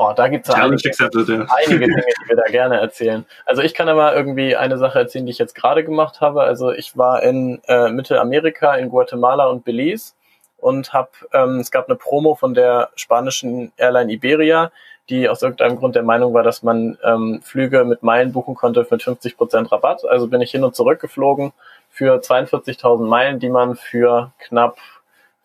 Oh, 0.00 0.12
da 0.14 0.28
gibt 0.28 0.48
es 0.48 0.54
einige, 0.54 0.92
einige 1.02 1.78
Dinge, 1.86 2.04
die 2.22 2.28
wir 2.28 2.36
da 2.36 2.44
gerne 2.44 2.78
erzählen. 2.78 3.26
Also 3.46 3.62
ich 3.62 3.74
kann 3.74 3.88
aber 3.88 4.14
irgendwie 4.14 4.54
eine 4.54 4.78
Sache 4.78 5.00
erzählen, 5.00 5.26
die 5.26 5.32
ich 5.32 5.38
jetzt 5.38 5.56
gerade 5.56 5.82
gemacht 5.82 6.20
habe. 6.20 6.42
Also 6.42 6.70
ich 6.70 6.96
war 6.96 7.24
in 7.24 7.60
äh, 7.66 7.90
Mittelamerika, 7.90 8.76
in 8.76 8.90
Guatemala 8.90 9.46
und 9.46 9.64
Belize 9.64 10.12
und 10.56 10.92
habe, 10.92 11.10
ähm, 11.32 11.58
es 11.58 11.72
gab 11.72 11.88
eine 11.88 11.96
Promo 11.96 12.36
von 12.36 12.54
der 12.54 12.90
spanischen 12.94 13.72
Airline 13.76 14.12
Iberia, 14.12 14.70
die 15.08 15.28
aus 15.28 15.42
irgendeinem 15.42 15.78
Grund 15.78 15.96
der 15.96 16.04
Meinung 16.04 16.32
war, 16.32 16.44
dass 16.44 16.62
man 16.62 16.96
ähm, 17.02 17.40
Flüge 17.42 17.84
mit 17.84 18.04
Meilen 18.04 18.32
buchen 18.32 18.54
konnte 18.54 18.86
mit 18.88 19.02
50 19.02 19.36
Prozent 19.36 19.72
Rabatt. 19.72 20.04
Also 20.04 20.28
bin 20.28 20.40
ich 20.40 20.52
hin 20.52 20.62
und 20.62 20.76
zurück 20.76 21.00
geflogen 21.00 21.52
für 21.98 22.20
42.000 22.20 23.08
Meilen, 23.08 23.40
die 23.40 23.48
man 23.48 23.74
für 23.74 24.32
knapp 24.38 24.78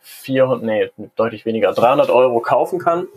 400, 0.02 0.64
nee, 0.64 0.92
deutlich 1.16 1.48
weniger, 1.48 1.74
300 1.74 2.12
Euro 2.12 2.42
kaufen 2.42 2.78
kann 2.78 3.08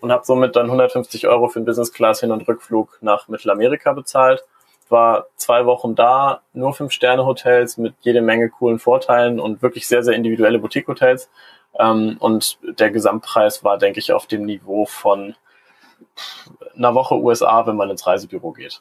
und 0.00 0.10
habe 0.10 0.24
somit 0.24 0.56
dann 0.56 0.64
150 0.66 1.28
Euro 1.28 1.48
für 1.48 1.60
den 1.60 1.66
Business 1.66 1.92
Class 1.92 2.20
Hin- 2.20 2.30
und 2.30 2.48
Rückflug 2.48 2.96
nach 3.02 3.28
Mittelamerika 3.28 3.92
bezahlt. 3.92 4.44
War 4.88 5.26
zwei 5.36 5.66
Wochen 5.66 5.94
da, 5.94 6.40
nur 6.54 6.72
fünf 6.72 6.92
Sterne 6.92 7.26
Hotels 7.26 7.76
mit 7.76 7.94
jede 8.00 8.22
Menge 8.22 8.48
coolen 8.48 8.78
Vorteilen 8.78 9.40
und 9.40 9.60
wirklich 9.60 9.86
sehr, 9.86 10.02
sehr 10.02 10.14
individuelle 10.14 10.58
Boutique 10.58 10.88
Hotels. 10.88 11.28
Ähm, 11.78 12.16
und 12.18 12.58
der 12.62 12.90
Gesamtpreis 12.90 13.62
war, 13.62 13.76
denke 13.76 13.98
ich, 13.98 14.14
auf 14.14 14.26
dem 14.26 14.46
Niveau 14.46 14.86
von 14.86 15.34
einer 16.74 16.94
Woche 16.94 17.16
USA, 17.16 17.66
wenn 17.66 17.76
man 17.76 17.90
ins 17.90 18.06
Reisebüro 18.06 18.52
geht. 18.52 18.80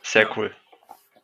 Sehr 0.00 0.26
cool. 0.38 0.52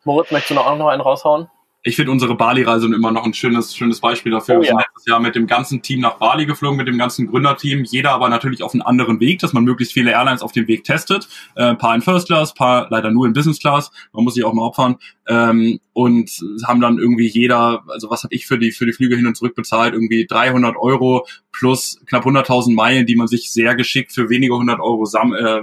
Moritz, 0.04 0.30
möchtest 0.30 0.50
du 0.50 0.54
noch, 0.56 0.76
noch 0.76 0.88
einen 0.88 1.00
raushauen? 1.00 1.48
Ich 1.86 1.94
finde 1.94 2.10
unsere 2.10 2.34
Bali-Reise 2.34 2.86
immer 2.86 3.12
noch 3.12 3.24
ein 3.24 3.32
schönes, 3.32 3.76
schönes 3.76 4.00
Beispiel 4.00 4.32
dafür. 4.32 4.56
Oh, 4.56 4.60
wir 4.60 4.66
sind 4.66 4.78
letztes 4.78 5.06
Jahr 5.06 5.20
mit 5.20 5.36
dem 5.36 5.46
ganzen 5.46 5.82
Team 5.82 6.00
nach 6.00 6.14
Bali 6.18 6.44
geflogen, 6.44 6.76
mit 6.76 6.88
dem 6.88 6.98
ganzen 6.98 7.28
Gründerteam. 7.28 7.84
Jeder 7.84 8.10
aber 8.10 8.28
natürlich 8.28 8.64
auf 8.64 8.74
einen 8.74 8.82
anderen 8.82 9.20
Weg, 9.20 9.38
dass 9.38 9.52
man 9.52 9.62
möglichst 9.62 9.94
viele 9.94 10.10
Airlines 10.10 10.42
auf 10.42 10.50
dem 10.50 10.66
Weg 10.66 10.82
testet. 10.82 11.28
Äh, 11.54 11.62
ein 11.62 11.78
paar 11.78 11.94
in 11.94 12.02
First 12.02 12.26
Class, 12.26 12.54
paar 12.54 12.88
leider 12.90 13.12
nur 13.12 13.24
in 13.24 13.34
Business 13.34 13.60
Class. 13.60 13.92
Man 14.12 14.24
muss 14.24 14.34
sich 14.34 14.42
auch 14.42 14.52
mal 14.52 14.62
opfern. 14.62 14.96
Ähm, 15.28 15.78
und 15.92 16.28
haben 16.66 16.80
dann 16.80 16.98
irgendwie 16.98 17.28
jeder, 17.28 17.84
also 17.86 18.10
was 18.10 18.24
habe 18.24 18.34
ich 18.34 18.46
für 18.46 18.58
die 18.58 18.72
für 18.72 18.84
die 18.84 18.92
Flüge 18.92 19.14
hin 19.14 19.28
und 19.28 19.36
zurück 19.36 19.54
bezahlt? 19.54 19.94
Irgendwie 19.94 20.26
300 20.26 20.76
Euro 20.76 21.24
plus 21.52 22.00
knapp 22.06 22.26
100.000 22.26 22.74
Meilen, 22.74 23.06
die 23.06 23.14
man 23.14 23.28
sich 23.28 23.52
sehr 23.52 23.76
geschickt 23.76 24.12
für 24.12 24.28
wenige 24.28 24.54
100 24.54 24.80
Euro 24.80 25.04
sam 25.04 25.32
äh, 25.34 25.62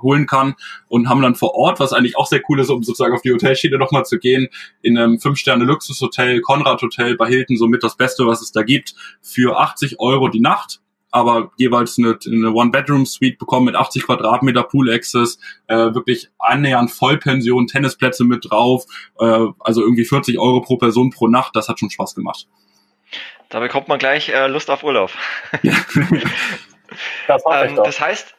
holen 0.00 0.26
kann 0.26 0.54
und 0.88 1.08
haben 1.08 1.22
dann 1.22 1.34
vor 1.34 1.54
Ort, 1.54 1.80
was 1.80 1.92
eigentlich 1.92 2.16
auch 2.16 2.26
sehr 2.26 2.42
cool 2.48 2.60
ist, 2.60 2.70
um 2.70 2.82
sozusagen 2.82 3.14
auf 3.14 3.22
die 3.22 3.32
Hotelschiene 3.32 3.78
nochmal 3.78 4.04
zu 4.04 4.18
gehen, 4.18 4.48
in 4.82 4.98
einem 4.98 5.16
5-Sterne-Luxushotel, 5.16 6.40
Konrad 6.40 6.82
Hotel 6.82 7.16
bei 7.16 7.28
Hilton, 7.28 7.56
somit 7.56 7.82
das 7.82 7.96
Beste, 7.96 8.26
was 8.26 8.42
es 8.42 8.52
da 8.52 8.62
gibt, 8.62 8.94
für 9.20 9.58
80 9.58 10.00
Euro 10.00 10.28
die 10.28 10.40
Nacht 10.40 10.80
aber 11.14 11.52
jeweils 11.58 11.96
eine, 11.96 12.18
eine 12.26 12.50
One-Bedroom-Suite 12.50 13.38
bekommen 13.38 13.66
mit 13.66 13.76
80 13.76 14.06
Quadratmeter 14.06 14.64
Pool-Access, 14.64 15.38
äh, 15.68 15.76
wirklich 15.76 16.28
annähernd 16.40 16.90
Vollpension, 16.90 17.68
Tennisplätze 17.68 18.24
mit 18.24 18.50
drauf, 18.50 18.84
äh, 19.20 19.46
also 19.60 19.82
irgendwie 19.82 20.04
40 20.04 20.40
Euro 20.40 20.60
pro 20.60 20.76
Person 20.76 21.10
pro 21.10 21.28
Nacht, 21.28 21.54
das 21.54 21.68
hat 21.68 21.78
schon 21.78 21.88
Spaß 21.88 22.16
gemacht. 22.16 22.48
Da 23.48 23.60
bekommt 23.60 23.86
man 23.86 24.00
gleich 24.00 24.30
äh, 24.30 24.48
Lust 24.48 24.68
auf 24.70 24.82
Urlaub. 24.82 25.12
Ja. 25.62 25.74
das, 27.28 27.42
ähm, 27.48 27.76
das 27.76 28.00
heißt, 28.00 28.34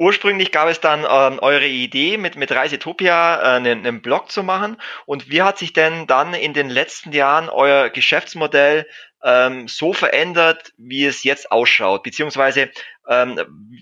Ursprünglich 0.00 0.50
gab 0.50 0.66
es 0.70 0.80
dann 0.80 1.00
ähm, 1.00 1.40
eure 1.42 1.66
Idee, 1.66 2.16
mit, 2.16 2.34
mit 2.34 2.50
Reisetopia 2.50 3.36
äh, 3.36 3.56
einen, 3.56 3.86
einen 3.86 4.00
Blog 4.00 4.32
zu 4.32 4.42
machen. 4.42 4.78
Und 5.04 5.28
wie 5.28 5.42
hat 5.42 5.58
sich 5.58 5.74
denn 5.74 6.06
dann 6.06 6.32
in 6.32 6.54
den 6.54 6.70
letzten 6.70 7.12
Jahren 7.12 7.50
euer 7.50 7.90
Geschäftsmodell 7.90 8.86
ähm, 9.22 9.68
so 9.68 9.92
verändert, 9.92 10.72
wie 10.78 11.04
es 11.04 11.22
jetzt 11.22 11.52
ausschaut? 11.52 12.02
Beziehungsweise, 12.02 12.70
ähm, 13.08 13.38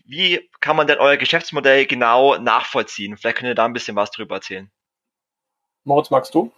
wie 0.09 0.51
kann 0.59 0.75
man 0.75 0.89
denn 0.89 0.99
euer 0.99 1.19
Geschäftsmodell 1.19 1.87
genau 1.87 2.37
nachvollziehen? 2.37 3.17
Vielleicht 3.17 3.37
könnt 3.37 3.51
ihr 3.51 3.55
da 3.55 3.67
ein 3.67 3.73
bisschen 3.73 3.95
was 3.95 4.11
drüber 4.11 4.35
erzählen. 4.35 4.69
Moritz, 5.85 6.11
magst 6.11 6.35
du? 6.35 6.51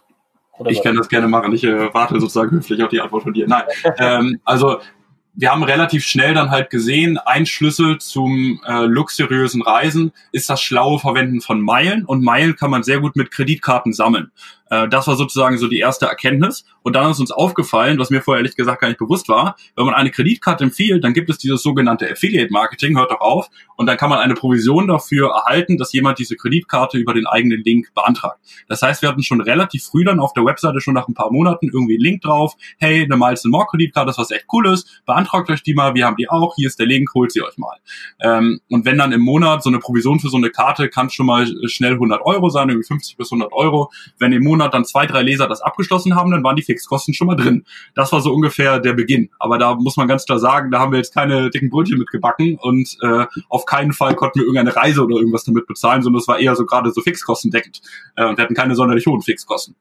Oder 0.57 0.71
ich 0.71 0.81
kann 0.81 0.95
das 0.95 1.07
gerne 1.07 1.27
machen. 1.27 1.53
Ich 1.53 1.63
äh, 1.63 1.93
warte 1.93 2.19
sozusagen 2.19 2.49
höflich 2.49 2.81
auf 2.81 2.89
die 2.89 2.99
Antwort 2.99 3.21
von 3.21 3.33
dir. 3.33 3.47
Nein. 3.47 3.65
ähm, 3.99 4.41
also 4.43 4.81
wir 5.33 5.51
haben 5.51 5.63
relativ 5.63 6.05
schnell 6.05 6.33
dann 6.33 6.51
halt 6.51 6.69
gesehen, 6.69 7.17
ein 7.17 7.45
Schlüssel 7.45 7.99
zum 7.99 8.61
äh, 8.65 8.85
luxuriösen 8.85 9.61
Reisen 9.61 10.11
ist 10.31 10.49
das 10.49 10.61
schlaue 10.61 10.99
Verwenden 10.99 11.41
von 11.41 11.61
Meilen 11.61 12.05
und 12.05 12.23
Meilen 12.23 12.55
kann 12.55 12.71
man 12.71 12.83
sehr 12.83 12.99
gut 12.99 13.15
mit 13.15 13.31
Kreditkarten 13.31 13.93
sammeln. 13.93 14.31
Äh, 14.71 14.87
das 14.87 15.07
war 15.07 15.15
sozusagen 15.15 15.59
so 15.59 15.67
die 15.67 15.77
erste 15.77 16.07
Erkenntnis. 16.07 16.65
Und 16.81 16.95
dann 16.95 17.11
ist 17.11 17.19
uns 17.19 17.29
aufgefallen, 17.29 17.99
was 17.99 18.09
mir 18.09 18.21
vorher 18.21 18.39
ehrlich 18.39 18.55
gesagt 18.55 18.81
gar 18.81 18.87
nicht 18.87 18.97
bewusst 18.97 19.29
war, 19.29 19.55
wenn 19.75 19.85
man 19.85 19.93
eine 19.93 20.09
Kreditkarte 20.09 20.63
empfiehlt, 20.63 21.03
dann 21.03 21.13
gibt 21.13 21.29
es 21.29 21.37
dieses 21.37 21.61
sogenannte 21.61 22.09
Affiliate 22.09 22.51
Marketing, 22.51 22.97
hört 22.97 23.11
doch 23.11 23.21
auf, 23.21 23.49
und 23.75 23.85
dann 23.85 23.97
kann 23.97 24.09
man 24.09 24.19
eine 24.19 24.33
Provision 24.33 24.87
dafür 24.87 25.29
erhalten, 25.31 25.77
dass 25.77 25.93
jemand 25.93 26.17
diese 26.17 26.35
Kreditkarte 26.35 26.97
über 26.97 27.13
den 27.13 27.27
eigenen 27.27 27.63
Link 27.63 27.93
beantragt. 27.93 28.39
Das 28.67 28.81
heißt, 28.81 29.01
wir 29.01 29.09
hatten 29.09 29.23
schon 29.23 29.41
relativ 29.41 29.83
früh 29.83 30.03
dann 30.03 30.19
auf 30.19 30.33
der 30.33 30.45
Webseite 30.45 30.81
schon 30.81 30.93
nach 30.93 31.07
ein 31.07 31.13
paar 31.13 31.31
Monaten 31.31 31.69
irgendwie 31.71 31.95
einen 31.95 32.03
Link 32.03 32.21
drauf, 32.21 32.55
hey, 32.79 33.03
eine 33.03 33.17
Miles 33.17 33.43
More 33.45 33.65
Kreditkarte, 33.69 34.07
das 34.07 34.15
ist 34.15 34.19
was 34.19 34.31
echt 34.31 34.47
cooles, 34.47 34.85
beantragt 35.05 35.49
euch 35.49 35.63
die 35.63 35.73
mal, 35.73 35.93
wir 35.93 36.05
haben 36.05 36.15
die 36.15 36.29
auch, 36.29 36.55
hier 36.55 36.67
ist 36.67 36.79
der 36.79 36.87
Link, 36.87 37.13
holt 37.13 37.31
sie 37.31 37.41
euch 37.41 37.57
mal. 37.57 37.77
Ähm, 38.21 38.61
und 38.69 38.85
wenn 38.85 38.97
dann 38.97 39.11
im 39.11 39.21
Monat 39.21 39.63
so 39.63 39.69
eine 39.69 39.79
Provision 39.79 40.19
für 40.19 40.29
so 40.29 40.37
eine 40.37 40.49
Karte 40.49 40.89
kann 40.89 41.09
schon 41.09 41.25
mal 41.25 41.47
schnell 41.67 41.93
100 41.93 42.21
Euro 42.23 42.49
sein, 42.49 42.69
irgendwie 42.69 42.87
50 42.87 43.17
bis 43.17 43.31
100 43.31 43.51
Euro. 43.51 43.91
Wenn 44.17 44.31
im 44.31 44.43
Monat 44.43 44.60
dann 44.69 44.85
zwei, 44.85 45.05
drei 45.05 45.21
Leser 45.21 45.47
das 45.47 45.61
abgeschlossen 45.61 46.15
haben, 46.15 46.31
dann 46.31 46.43
waren 46.43 46.55
die 46.55 46.63
Fixkosten 46.63 47.13
schon 47.13 47.27
mal 47.27 47.35
drin. 47.35 47.65
Das 47.95 48.11
war 48.11 48.21
so 48.21 48.33
ungefähr 48.33 48.79
der 48.79 48.93
Beginn. 48.93 49.29
Aber 49.39 49.57
da 49.57 49.75
muss 49.75 49.97
man 49.97 50.07
ganz 50.07 50.25
klar 50.25 50.39
sagen, 50.39 50.71
da 50.71 50.79
haben 50.79 50.91
wir 50.91 50.97
jetzt 50.97 51.13
keine 51.13 51.49
dicken 51.49 51.69
Brötchen 51.69 51.97
mitgebacken 51.97 52.57
und 52.59 52.97
äh, 53.01 53.25
auf 53.49 53.65
keinen 53.65 53.93
Fall 53.93 54.15
konnten 54.15 54.39
wir 54.39 54.45
irgendeine 54.45 54.75
Reise 54.75 55.03
oder 55.03 55.15
irgendwas 55.15 55.43
damit 55.43 55.67
bezahlen, 55.67 56.01
sondern 56.01 56.19
es 56.21 56.27
war 56.27 56.39
eher 56.39 56.55
so 56.55 56.65
gerade 56.65 56.91
so 56.91 57.01
fixkostendeckend 57.01 57.81
äh, 58.15 58.25
und 58.25 58.37
wir 58.37 58.43
hatten 58.43 58.55
keine 58.55 58.75
sonderlich 58.75 59.05
hohen 59.05 59.21
Fixkosten. 59.21 59.75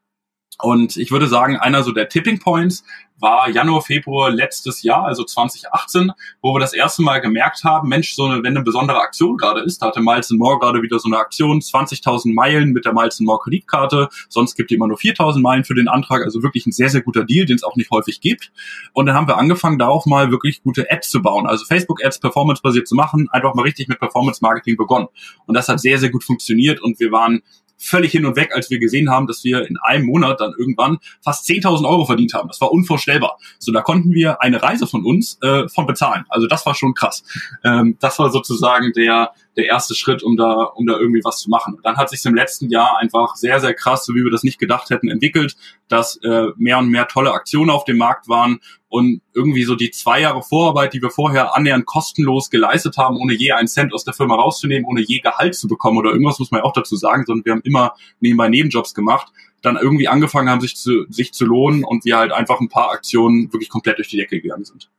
Und 0.63 0.97
ich 0.97 1.11
würde 1.11 1.27
sagen, 1.27 1.57
einer 1.57 1.83
so 1.83 1.93
der 1.93 2.09
Tipping 2.09 2.39
Points 2.39 2.85
war 3.21 3.49
Januar, 3.51 3.83
Februar 3.83 4.31
letztes 4.31 4.83
Jahr, 4.83 5.05
also 5.05 5.25
2018, 5.25 6.13
wo 6.41 6.55
wir 6.55 6.61
das 6.61 6.73
erste 6.73 7.03
Mal 7.03 7.21
gemerkt 7.21 7.65
haben, 7.65 7.89
Mensch, 7.89 8.15
so 8.15 8.25
eine, 8.25 8.43
wenn 8.43 8.57
eine 8.57 8.63
besondere 8.63 9.01
Aktion 9.01 9.37
gerade 9.37 9.61
ist, 9.61 9.83
da 9.83 9.87
hatte 9.89 10.01
Miles 10.01 10.31
More 10.31 10.59
gerade 10.59 10.83
wieder 10.83 10.99
so 10.99 11.09
eine 11.09 11.19
Aktion, 11.19 11.61
20.000 11.61 12.33
Meilen 12.33 12.73
mit 12.73 12.85
der 12.85 12.95
Miles 12.95 13.21
More 13.21 13.41
Kreditkarte, 13.43 14.09
sonst 14.29 14.57
gibt 14.57 14.71
die 14.71 14.77
immer 14.77 14.89
nur 14.89 14.97
4.000 14.97 15.41
Meilen 15.41 15.65
für 15.65 15.75
den 15.75 15.89
Antrag, 15.89 16.25
also 16.25 16.43
wirklich 16.43 16.67
ein 16.67 16.73
sehr, 16.73 16.89
sehr 16.89 17.03
guter 17.03 17.25
Deal, 17.25 17.47
den 17.47 17.57
es 17.57 17.63
auch 17.63 17.77
nicht 17.77 17.91
häufig 17.91 18.21
gibt. 18.21 18.53
Und 18.93 19.07
dann 19.07 19.15
haben 19.15 19.29
wir 19.29 19.37
angefangen, 19.37 19.79
darauf 19.79 20.07
mal 20.07 20.31
wirklich 20.31 20.63
gute 20.63 20.91
Ads 20.91 21.11
zu 21.11 21.23
bauen, 21.23 21.47
also 21.47 21.65
Facebook-Ads 21.67 22.21
performance-basiert 22.21 22.89
zu 22.89 22.95
machen, 22.95 23.29
einfach 23.31 23.55
mal 23.55 23.63
richtig 23.63 23.89
mit 23.89 23.99
Performance-Marketing 23.99 24.77
begonnen. 24.77 25.09
Und 25.47 25.55
das 25.55 25.69
hat 25.69 25.81
sehr, 25.81 25.99
sehr 25.99 26.11
gut 26.11 26.25
funktioniert 26.25 26.81
und 26.81 26.99
wir 27.01 27.13
waren 27.13 27.43
völlig 27.81 28.13
hin 28.13 28.27
und 28.27 28.37
weg, 28.37 28.53
als 28.55 28.71
wir 28.71 28.79
gesehen 28.79 29.11
haben, 29.11 29.27
dass 29.27 29.43
wir 29.43 29.67
in 29.67 29.77
einem 29.83 30.07
Monat 30.07 30.41
dann 30.41 30.53
irgendwann 30.57 30.99
fast 31.23 31.49
10.000 31.49 31.89
Euro 31.89 32.05
verdient 32.05 32.35
haben. 32.35 32.49
Das 32.49 32.61
war 32.61 32.71
unvorstellbar. 32.71 33.39
So, 33.59 33.73
da 33.73 33.81
konnten 33.81 34.13
wir 34.13 34.43
eine 34.43 34.63
Reise 34.63 34.87
von 34.87 35.05
uns 35.05 35.39
äh, 35.43 35.69
von 35.69 35.87
bezahlen. 35.87 36.25
Also 36.29 36.47
das 36.47 36.67
war 36.67 36.75
schon 36.75 36.95
krass. 36.95 37.25
Ähm, 37.65 37.97
das 38.01 38.19
war 38.19 38.31
sozusagen 38.31 38.93
der 38.93 39.33
der 39.57 39.67
erste 39.67 39.95
Schritt, 39.95 40.23
um 40.23 40.37
da, 40.37 40.63
um 40.63 40.87
da 40.87 40.97
irgendwie 40.97 41.23
was 41.25 41.39
zu 41.39 41.51
machen. 41.51 41.75
Und 41.75 41.85
dann 41.85 41.97
hat 41.97 42.11
sich 42.11 42.25
im 42.25 42.35
letzten 42.35 42.71
Jahr 42.71 42.99
einfach 42.99 43.35
sehr, 43.37 43.61
sehr 43.61 43.75
krass, 43.75 44.05
so 44.05 44.15
wie 44.15 44.25
wir 44.25 44.31
das 44.31 44.45
nicht 44.45 44.59
gedacht 44.59 44.91
hätten, 44.91 45.09
entwickelt, 45.09 45.57
dass 45.89 46.17
äh, 46.23 46.47
mehr 46.57 46.79
und 46.79 46.89
mehr 46.89 47.09
tolle 47.09 47.33
Aktionen 47.33 47.71
auf 47.71 47.85
dem 47.85 47.99
Markt 47.99 48.29
waren 48.29 48.61
und 48.89 49.23
irgendwie 49.35 49.65
so 49.65 49.75
die 49.75 49.91
zwei 49.91 50.21
Jahre 50.21 50.43
Vorarbeit, 50.43 50.95
die 50.95 51.03
wir 51.03 51.11
vorher 51.11 51.57
annähernd 51.57 51.87
kostenlos 51.87 52.51
geleistet 52.51 52.97
haben, 52.97 53.17
ohne 53.17 53.33
je 53.35 53.53
einen 53.53 53.69
Cent 53.69 53.93
aus 53.93 54.05
der 54.05 54.15
Firma 54.15 54.37
rauszunehmen, 54.37 54.85
ohne 54.87 55.01
je 55.01 55.21
Gehalt 55.21 55.55
zu 55.55 55.69
bekommen 55.69 55.99
oder 55.99 56.11
irgendwas, 56.11 56.39
muss 56.39 56.51
man 56.51 56.61
ja 56.61 56.65
auch 56.65 56.73
dazu 56.73 56.97
sagen, 56.97 57.25
sondern 57.27 57.45
wir 57.45 57.53
haben 57.53 57.63
immer 57.63 57.95
nebenbei 58.21 58.49
Nebenjobs 58.49 58.95
gemacht, 58.95 59.33
dann 59.63 59.77
irgendwie 59.77 60.09
angefangen 60.09 60.49
haben, 60.49 60.61
sich 60.61 60.77
zu, 60.77 61.07
sich 61.09 61.33
zu 61.33 61.45
lohnen 61.45 61.85
und 61.85 62.05
wir 62.05 62.17
halt 62.17 62.33
einfach 62.33 62.61
ein 62.61 62.69
paar 62.69 62.91
Aktionen 62.91 63.53
wirklich 63.53 63.69
komplett 63.69 63.99
durch 63.99 64.09
die 64.09 64.17
Decke 64.17 64.41
gegangen 64.41 64.65
sind. 64.65 64.91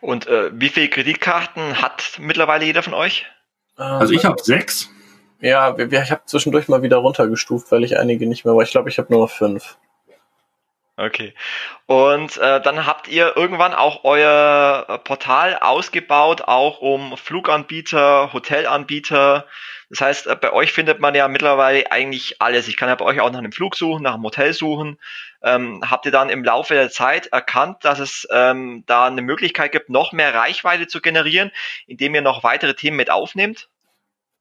Und 0.00 0.26
äh, 0.26 0.50
wie 0.52 0.68
viele 0.68 0.88
Kreditkarten 0.88 1.80
hat 1.82 2.18
mittlerweile 2.18 2.64
jeder 2.64 2.82
von 2.82 2.94
euch? 2.94 3.26
Also 3.76 4.12
ich 4.12 4.24
habe 4.24 4.42
sechs. 4.42 4.90
Ja, 5.40 5.76
ich 5.78 6.10
habe 6.10 6.22
zwischendurch 6.26 6.68
mal 6.68 6.82
wieder 6.82 6.98
runtergestuft, 6.98 7.72
weil 7.72 7.84
ich 7.84 7.98
einige 7.98 8.26
nicht 8.26 8.44
mehr 8.44 8.54
war. 8.54 8.62
Ich 8.62 8.70
glaube, 8.70 8.90
ich 8.90 8.98
habe 8.98 9.10
nur 9.12 9.22
noch 9.22 9.30
fünf. 9.30 9.78
Okay. 11.00 11.32
Und 11.86 12.36
äh, 12.36 12.60
dann 12.60 12.84
habt 12.84 13.08
ihr 13.08 13.34
irgendwann 13.34 13.72
auch 13.72 14.04
euer 14.04 15.00
Portal 15.02 15.56
ausgebaut, 15.58 16.42
auch 16.42 16.80
um 16.82 17.16
Fluganbieter, 17.16 18.34
Hotelanbieter. 18.34 19.46
Das 19.88 20.02
heißt, 20.02 20.26
äh, 20.26 20.36
bei 20.36 20.52
euch 20.52 20.72
findet 20.74 21.00
man 21.00 21.14
ja 21.14 21.26
mittlerweile 21.28 21.90
eigentlich 21.90 22.42
alles. 22.42 22.68
Ich 22.68 22.76
kann 22.76 22.90
ja 22.90 22.96
bei 22.96 23.06
euch 23.06 23.20
auch 23.20 23.30
nach 23.30 23.38
einem 23.38 23.52
Flug 23.52 23.76
suchen, 23.76 24.02
nach 24.02 24.12
einem 24.12 24.24
Hotel 24.24 24.52
suchen. 24.52 24.98
Ähm, 25.42 25.82
habt 25.88 26.06
ihr 26.06 26.12
dann 26.12 26.28
im 26.28 26.44
Laufe 26.44 26.74
der 26.74 26.90
Zeit 26.90 27.28
erkannt, 27.28 27.84
dass 27.84 27.98
es 27.98 28.28
ähm, 28.30 28.84
da 28.86 29.06
eine 29.06 29.22
Möglichkeit 29.22 29.72
gibt, 29.72 29.88
noch 29.88 30.12
mehr 30.12 30.34
Reichweite 30.34 30.86
zu 30.86 31.00
generieren, 31.00 31.50
indem 31.86 32.14
ihr 32.14 32.22
noch 32.22 32.42
weitere 32.44 32.74
Themen 32.74 32.96
mit 32.96 33.10
aufnehmt? 33.10 33.68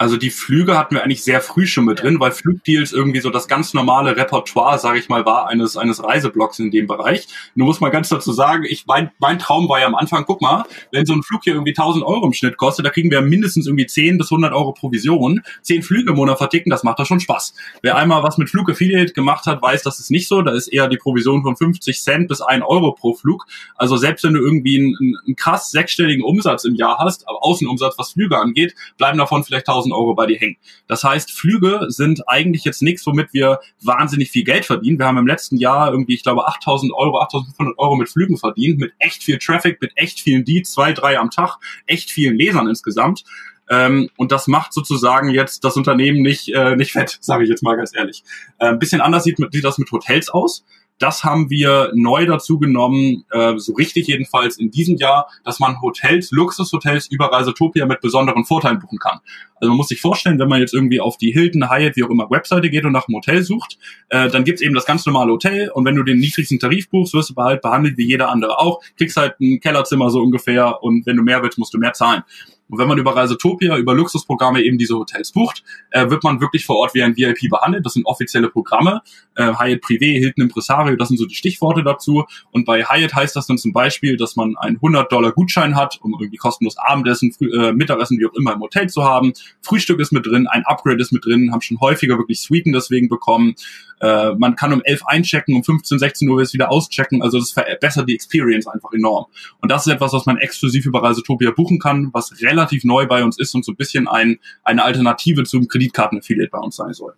Also 0.02 0.16
die 0.16 0.30
Flüge 0.30 0.78
hatten 0.78 0.96
wir 0.96 1.04
eigentlich 1.04 1.26
sehr 1.26 1.42
früh 1.42 1.68
schon 1.68 1.84
mit 1.84 2.02
drin, 2.02 2.22
weil 2.22 2.32
Flugdeals 2.32 2.94
irgendwie 2.94 3.20
so 3.20 3.30
das 3.30 3.50
ganz 3.50 3.74
normale 3.74 4.16
Repertoire, 4.16 4.80
sage 4.80 4.98
ich 4.98 5.10
mal, 5.10 5.26
war 5.26 5.50
eines 5.50 5.76
eines 5.76 6.02
Reiseblocks 6.02 6.58
in 6.60 6.72
dem 6.72 6.88
Bereich. 6.88 7.28
Nur 7.54 7.68
muss 7.68 7.82
man 7.82 7.92
ganz 7.92 8.08
dazu 8.08 8.32
sagen, 8.32 8.64
ich 8.64 8.86
mein, 8.88 9.12
mein 9.20 9.40
Traum 9.40 9.68
war 9.68 9.82
ja 9.82 9.88
am 9.88 9.96
Anfang, 9.96 10.24
guck 10.26 10.42
mal, 10.42 10.64
wenn 10.94 11.06
so 11.06 11.12
ein 11.12 11.22
Flug 11.22 11.42
hier 11.44 11.56
irgendwie 11.56 11.72
1000 11.72 12.06
Euro 12.06 12.26
im 12.26 12.32
Schnitt 12.32 12.56
kostet, 12.56 12.86
da 12.86 12.92
kriegen 12.92 13.12
wir 13.12 13.20
mindestens 13.22 13.68
irgendwie 13.68 13.88
10 13.88 14.18
bis 14.18 14.32
100 14.32 14.54
Euro 14.54 14.72
Provision. 14.72 15.42
10 15.64 15.84
Flüge 15.84 16.12
im 16.12 16.16
Monat 16.16 16.38
verticken, 16.38 16.70
das 16.70 16.84
macht 16.84 17.00
doch 17.00 17.06
schon 17.06 17.20
Spaß. 17.20 17.54
Wer 17.82 17.98
einmal 17.98 18.24
was 18.24 18.38
mit 18.38 18.50
Flug 18.50 18.70
Affiliate 18.70 19.12
gemacht 19.12 19.48
hat, 19.48 19.62
weiß, 19.62 19.84
das 19.84 20.00
ist 20.00 20.12
nicht 20.12 20.30
so. 20.30 20.42
Da 20.42 20.54
ist 20.54 20.70
eher 20.70 20.88
die 20.88 20.96
Provision 20.96 21.44
von 21.44 21.58
50 21.58 22.02
Cent 22.02 22.30
bis 22.30 22.40
1 22.40 22.64
Euro 22.66 22.94
pro 22.94 23.16
Flug. 23.16 23.48
Also 23.76 23.98
selbst 23.98 24.24
wenn 24.24 24.34
du 24.34 24.40
irgendwie 24.40 24.80
einen, 24.80 25.18
einen 25.26 25.36
krass 25.36 25.72
sechsstelligen 25.72 26.24
Umsatz 26.24 26.64
im 26.64 26.76
Jahr 26.76 27.00
hast, 27.00 27.28
Außenumsatz, 27.28 27.96
was 27.98 28.14
Flüge 28.14 28.38
angeht, 28.38 28.76
bleiben 28.98 29.18
davon 29.18 29.44
vielleicht 29.44 29.68
1000 29.68 29.89
1000 29.90 29.94
Euro 29.94 30.16
bei 30.16 30.26
dir 30.26 30.38
hängen. 30.38 30.58
Das 30.88 31.04
heißt, 31.04 31.32
Flüge 31.32 31.86
sind 31.88 32.28
eigentlich 32.28 32.64
jetzt 32.64 32.82
nichts, 32.82 33.06
womit 33.06 33.34
wir 33.34 33.60
wahnsinnig 33.82 34.32
viel 34.32 34.44
Geld 34.44 34.66
verdienen. 34.66 35.00
Wir 35.00 35.06
haben 35.06 35.18
im 35.18 35.28
letzten 35.28 35.58
Jahr 35.58 35.92
irgendwie, 35.92 36.16
ich 36.16 36.24
glaube, 36.24 36.48
8000 36.48 36.94
Euro, 36.94 37.20
8500 37.22 37.78
Euro 37.78 37.96
mit 37.96 38.10
Flügen 38.10 38.38
verdient, 38.38 38.80
mit 38.80 38.94
echt 39.00 39.24
viel 39.24 39.38
Traffic, 39.38 39.82
mit 39.82 39.92
echt 39.96 40.20
vielen 40.20 40.46
Deeds, 40.46 40.72
zwei, 40.72 40.94
drei 40.94 41.18
am 41.18 41.30
Tag, 41.30 41.58
echt 41.86 42.12
vielen 42.12 42.38
Lesern 42.38 42.68
insgesamt. 42.68 43.24
Ähm, 43.70 44.10
und 44.18 44.32
das 44.32 44.48
macht 44.48 44.74
sozusagen 44.74 45.30
jetzt 45.30 45.64
das 45.64 45.78
Unternehmen 45.78 46.22
nicht, 46.22 46.50
äh, 46.50 46.76
nicht 46.76 46.92
fett, 46.92 47.18
sage 47.22 47.44
ich 47.44 47.50
jetzt 47.50 47.64
mal 47.64 47.78
ganz 47.78 47.96
ehrlich. 47.96 48.24
Äh, 48.58 48.68
ein 48.68 48.80
bisschen 48.80 49.02
anders 49.02 49.24
sieht, 49.24 49.38
sieht 49.52 49.64
das 49.64 49.78
mit 49.78 49.92
Hotels 49.92 50.30
aus. 50.30 50.66
Das 51.00 51.24
haben 51.24 51.50
wir 51.50 51.92
neu 51.96 52.26
dazu 52.26 52.60
genommen, 52.60 53.26
äh, 53.32 53.58
so 53.58 53.74
richtig 53.74 54.08
jedenfalls 54.08 54.58
in 54.58 54.70
diesem 54.70 54.98
Jahr, 54.98 55.30
dass 55.44 55.60
man 55.60 55.82
Hotels, 55.82 56.32
Luxushotels 56.32 57.08
über 57.08 57.32
Reisetopia 57.32 57.86
mit 57.86 58.02
besonderen 58.02 58.46
Vorteilen 58.46 58.80
buchen 58.80 59.00
kann. 59.00 59.20
Also 59.56 59.70
man 59.70 59.78
muss 59.78 59.88
sich 59.88 60.02
vorstellen, 60.02 60.40
wenn 60.40 60.50
man 60.50 60.60
jetzt 60.60 60.74
irgendwie 60.74 61.00
auf 61.00 61.18
die 61.18 61.32
Hilton, 61.32 61.70
Hyatt, 61.70 61.96
wie 61.96 62.04
auch 62.04 62.10
immer 62.10 62.30
Webseite 62.30 62.70
geht 62.70 62.86
und 62.86 62.92
nach 62.92 63.08
einem 63.08 63.16
Hotel 63.16 63.44
sucht, 63.44 63.78
äh, 64.10 64.30
dann 64.30 64.44
gibt's 64.44 64.62
eben 64.62 64.76
das 64.76 64.86
ganz 64.86 65.06
normale 65.06 65.32
Hotel 65.32 65.70
und 65.70 65.86
wenn 65.86 65.96
du 65.96 66.04
den 66.04 66.20
niedrigsten 66.20 66.60
Tarif 66.60 66.90
buchst, 66.90 67.14
wirst 67.14 67.32
du 67.32 67.36
halt 67.42 67.62
behandelt 67.62 67.98
wie 67.98 68.08
jeder 68.08 68.30
andere 68.30 68.60
auch, 68.60 68.82
kriegst 68.98 69.18
halt 69.18 69.40
ein 69.40 69.60
Kellerzimmer 69.60 70.10
so 70.10 70.22
ungefähr 70.22 70.84
und 70.84 71.06
wenn 71.06 71.16
du 71.16 71.24
mehr 71.24 71.42
willst, 71.42 71.58
musst 71.58 71.74
du 71.74 71.78
mehr 71.78 71.94
zahlen. 71.94 72.24
Und 72.70 72.78
wenn 72.78 72.88
man 72.88 72.98
über 72.98 73.16
Reisetopia, 73.16 73.78
über 73.78 73.94
Luxusprogramme 73.94 74.62
eben 74.62 74.78
diese 74.78 74.96
Hotels 74.96 75.32
bucht, 75.32 75.64
äh, 75.92 76.10
wird 76.10 76.24
man 76.24 76.40
wirklich 76.40 76.66
vor 76.66 76.78
Ort 76.78 76.94
wie 76.94 77.04
ein 77.04 77.18
VIP 77.18 77.50
behandelt. 77.50 77.86
Das 77.86 77.94
sind 77.94 78.06
offizielle 78.06 78.50
Programme. 78.50 79.02
Äh, 79.36 79.54
Hyatt 79.54 79.84
Privé, 79.84 80.20
Hilton 80.20 80.44
Impresario, 80.44 80.96
das 80.96 81.08
sind 81.08 81.18
so 81.18 81.26
die 81.26 81.36
Stichworte 81.36 81.84
dazu. 81.84 82.26
Und 82.52 82.66
bei 82.66 82.84
Hyatt 82.84 83.16
heißt 83.16 83.36
das 83.36 83.48
dann 83.48 83.58
zum 83.58 83.74
Beispiel, 83.74 84.18
dass 84.18 84.36
man 84.36 84.56
einen 84.58 84.76
100 84.78 85.12
Dollar 85.12 85.32
Gutschein 85.32 85.76
hat, 85.76 86.00
um 86.02 86.14
irgendwie 86.14 86.38
kostenlos 86.38 86.78
Abendessen, 86.78 87.32
Früh, 87.32 87.52
äh, 87.52 87.74
Mittagessen, 87.74 88.20
wie 88.20 88.28
auch 88.28 88.34
immer 88.36 88.54
im 88.54 88.62
Hotel 88.62 88.88
zu 88.88 89.04
haben. 89.04 89.34
Frühstück 89.62 90.00
ist 90.00 90.12
mit 90.12 90.26
drin, 90.26 90.48
ein 90.48 90.64
Upgrade 90.66 91.02
ist 91.02 91.12
mit 91.12 91.26
drin, 91.26 91.52
haben 91.52 91.62
schon 91.62 91.80
häufiger 91.80 92.18
wirklich 92.18 92.42
Suiten 92.42 92.72
deswegen 92.72 93.10
bekommen. 93.10 93.56
Äh, 94.00 94.34
man 94.36 94.56
kann 94.56 94.74
um 94.74 94.82
11 94.84 95.06
einchecken, 95.06 95.56
um 95.56 95.64
15, 95.64 96.00
16 96.00 96.30
Uhr 96.30 96.40
wieder 96.40 96.72
auschecken. 96.72 97.22
Also 97.22 97.40
das 97.40 97.52
verbessert 97.52 98.08
die 98.08 98.16
Experience 98.16 98.68
einfach 98.68 98.92
enorm. 98.94 99.26
Und 99.62 99.72
das 99.72 99.86
ist 99.86 99.94
etwas, 99.94 100.14
was 100.14 100.26
man 100.26 100.38
exklusiv 100.38 100.86
über 100.86 101.04
Reisetopia 101.04 101.52
buchen 101.52 101.80
kann, 101.80 102.10
was 102.14 102.32
relativ 102.42 102.70
relativ 102.70 102.84
neu 102.84 103.08
bei 103.08 103.24
uns 103.24 103.40
ist 103.40 103.54
und 103.56 103.66
so 103.66 103.72
ein 103.72 103.76
bisschen 103.76 104.08
ein, 104.08 104.40
eine 104.64 104.84
Alternative 104.84 105.44
zum 105.44 105.68
Kreditkartenaffiliate 105.68 106.52
bei 106.52 106.60
uns 106.60 106.76
sein 106.76 106.94
soll. 106.94 107.16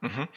Mhm. 0.00 0.28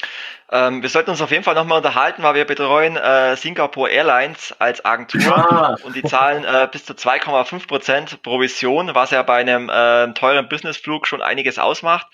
Ähm, 0.52 0.82
wir 0.82 0.90
sollten 0.90 1.12
uns 1.12 1.22
auf 1.22 1.30
jeden 1.30 1.44
Fall 1.44 1.54
nochmal 1.54 1.78
unterhalten, 1.78 2.24
weil 2.24 2.34
wir 2.34 2.46
betreuen 2.46 2.98
äh, 2.98 3.36
Singapore 3.36 3.92
Airlines 3.92 4.56
als 4.58 4.84
Agentur 4.84 5.22
ja. 5.22 5.76
und 5.84 5.96
die 5.96 6.02
zahlen 6.02 6.44
äh, 6.44 6.68
bis 6.72 6.86
zu 6.86 6.94
2,5% 6.94 8.24
Provision, 8.24 8.96
was 8.96 9.12
ja 9.12 9.22
bei 9.22 9.38
einem 9.38 9.70
äh, 9.70 10.12
teuren 10.14 10.50
Businessflug 10.50 11.06
schon 11.06 11.22
einiges 11.22 11.60
ausmacht. 11.60 12.08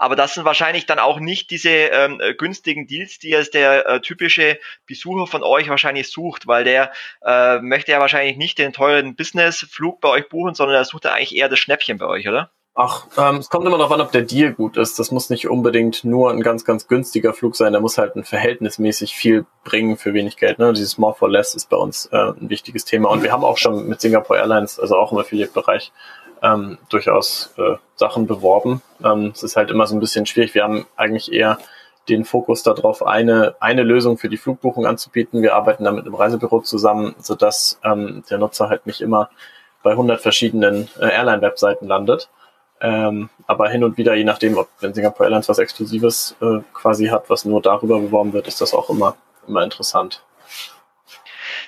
Aber 0.00 0.16
das 0.16 0.32
sind 0.32 0.46
wahrscheinlich 0.46 0.86
dann 0.86 0.98
auch 0.98 1.20
nicht 1.20 1.50
diese 1.50 1.68
ähm, 1.68 2.22
äh, 2.22 2.32
günstigen 2.32 2.86
Deals, 2.86 3.18
die 3.18 3.28
jetzt 3.28 3.52
der 3.52 3.86
äh, 3.86 4.00
typische 4.00 4.58
Besucher 4.86 5.26
von 5.26 5.42
euch 5.42 5.68
wahrscheinlich 5.68 6.10
sucht, 6.10 6.46
weil 6.46 6.64
der 6.64 6.90
äh, 7.22 7.58
möchte 7.60 7.92
ja 7.92 8.00
wahrscheinlich 8.00 8.38
nicht 8.38 8.56
den 8.56 8.72
teuren 8.72 9.14
Businessflug 9.14 10.00
bei 10.00 10.08
euch 10.08 10.30
buchen, 10.30 10.54
sondern 10.54 10.76
er 10.76 10.86
sucht 10.86 11.04
ja 11.04 11.12
eigentlich 11.12 11.36
eher 11.36 11.50
das 11.50 11.58
Schnäppchen 11.58 11.98
bei 11.98 12.06
euch, 12.06 12.26
oder? 12.26 12.50
Ach, 12.74 13.08
ähm, 13.18 13.36
es 13.36 13.50
kommt 13.50 13.66
immer 13.66 13.76
darauf 13.76 13.92
an, 13.92 14.00
ob 14.00 14.10
der 14.10 14.22
Deal 14.22 14.54
gut 14.54 14.78
ist. 14.78 14.98
Das 14.98 15.10
muss 15.10 15.28
nicht 15.28 15.46
unbedingt 15.50 16.02
nur 16.02 16.30
ein 16.30 16.40
ganz, 16.40 16.64
ganz 16.64 16.88
günstiger 16.88 17.34
Flug 17.34 17.54
sein. 17.54 17.72
Der 17.72 17.82
muss 17.82 17.98
halt 17.98 18.16
ein 18.16 18.24
verhältnismäßig 18.24 19.14
viel 19.14 19.44
bringen 19.64 19.98
für 19.98 20.14
wenig 20.14 20.38
Geld. 20.38 20.58
Ne? 20.58 20.72
Dieses 20.72 20.96
More 20.96 21.14
for 21.14 21.28
Less 21.28 21.54
ist 21.54 21.68
bei 21.68 21.76
uns 21.76 22.06
äh, 22.06 22.16
ein 22.16 22.48
wichtiges 22.48 22.86
Thema. 22.86 23.10
Und 23.10 23.22
wir 23.22 23.32
haben 23.32 23.44
auch 23.44 23.58
schon 23.58 23.86
mit 23.86 24.00
Singapore 24.00 24.38
Airlines, 24.38 24.80
also 24.80 24.96
auch 24.96 25.12
im 25.12 25.18
Affiliate-Bereich, 25.18 25.92
ähm, 26.42 26.78
durchaus 26.88 27.52
äh, 27.58 27.76
Sachen 27.96 28.26
beworben. 28.26 28.82
Ähm, 29.04 29.32
es 29.34 29.42
ist 29.42 29.56
halt 29.56 29.70
immer 29.70 29.86
so 29.86 29.96
ein 29.96 30.00
bisschen 30.00 30.26
schwierig. 30.26 30.54
Wir 30.54 30.64
haben 30.64 30.86
eigentlich 30.96 31.32
eher 31.32 31.58
den 32.08 32.24
Fokus 32.24 32.62
darauf, 32.62 33.06
eine, 33.06 33.54
eine 33.60 33.82
Lösung 33.82 34.18
für 34.18 34.28
die 34.28 34.36
Flugbuchung 34.36 34.86
anzubieten. 34.86 35.42
Wir 35.42 35.54
arbeiten 35.54 35.84
da 35.84 35.92
mit 35.92 36.06
einem 36.06 36.14
Reisebüro 36.14 36.60
zusammen, 36.60 37.14
sodass 37.18 37.78
ähm, 37.84 38.24
der 38.30 38.38
Nutzer 38.38 38.68
halt 38.68 38.86
nicht 38.86 39.00
immer 39.00 39.30
bei 39.82 39.92
100 39.92 40.20
verschiedenen 40.20 40.88
äh, 40.98 41.08
Airline-Webseiten 41.08 41.86
landet. 41.86 42.28
Ähm, 42.80 43.28
aber 43.46 43.68
hin 43.68 43.84
und 43.84 43.98
wieder, 43.98 44.14
je 44.14 44.24
nachdem, 44.24 44.56
ob 44.56 44.68
wenn 44.80 44.94
Singapore 44.94 45.24
Airlines 45.24 45.48
was 45.48 45.58
Exklusives 45.58 46.34
äh, 46.40 46.60
quasi 46.72 47.06
hat, 47.06 47.28
was 47.28 47.44
nur 47.44 47.60
darüber 47.60 47.98
beworben 47.98 48.32
wird, 48.32 48.48
ist 48.48 48.60
das 48.60 48.72
auch 48.72 48.88
immer, 48.88 49.16
immer 49.46 49.62
interessant. 49.62 50.22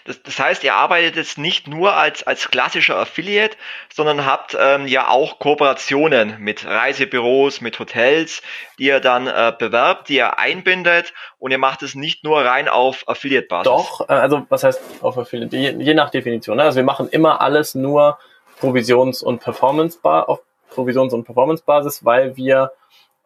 Das, 0.04 0.22
das 0.22 0.38
heißt, 0.38 0.64
ihr 0.64 0.74
arbeitet 0.74 1.16
jetzt 1.16 1.38
nicht 1.38 1.68
nur 1.68 1.94
als, 1.94 2.26
als 2.26 2.50
klassischer 2.50 2.96
Affiliate, 2.96 3.56
sondern 3.92 4.26
habt 4.26 4.56
ähm, 4.58 4.86
ja 4.86 5.08
auch 5.08 5.38
Kooperationen 5.38 6.36
mit 6.40 6.66
Reisebüros, 6.66 7.60
mit 7.60 7.78
Hotels, 7.78 8.42
die 8.78 8.84
ihr 8.84 9.00
dann 9.00 9.26
äh, 9.26 9.52
bewerbt, 9.56 10.08
die 10.08 10.16
ihr 10.16 10.38
einbindet 10.38 11.12
und 11.38 11.50
ihr 11.50 11.58
macht 11.58 11.82
es 11.82 11.94
nicht 11.94 12.24
nur 12.24 12.44
rein 12.44 12.68
auf 12.68 13.08
Affiliate-Basis. 13.08 13.64
Doch, 13.64 14.08
äh, 14.08 14.14
also 14.14 14.46
was 14.48 14.64
heißt 14.64 14.80
auf 15.02 15.16
Affiliate? 15.18 15.56
Je, 15.56 15.70
je 15.70 15.94
nach 15.94 16.10
Definition. 16.10 16.56
Ne? 16.56 16.64
Also 16.64 16.76
wir 16.76 16.84
machen 16.84 17.08
immer 17.08 17.40
alles 17.40 17.74
nur 17.74 18.18
Provisions- 18.60 19.22
und 19.22 19.40
Performance 19.40 19.98
auf 20.02 20.40
Provisions- 20.70 21.12
und 21.12 21.24
Performance-Basis, 21.24 22.04
weil 22.04 22.36
wir 22.36 22.72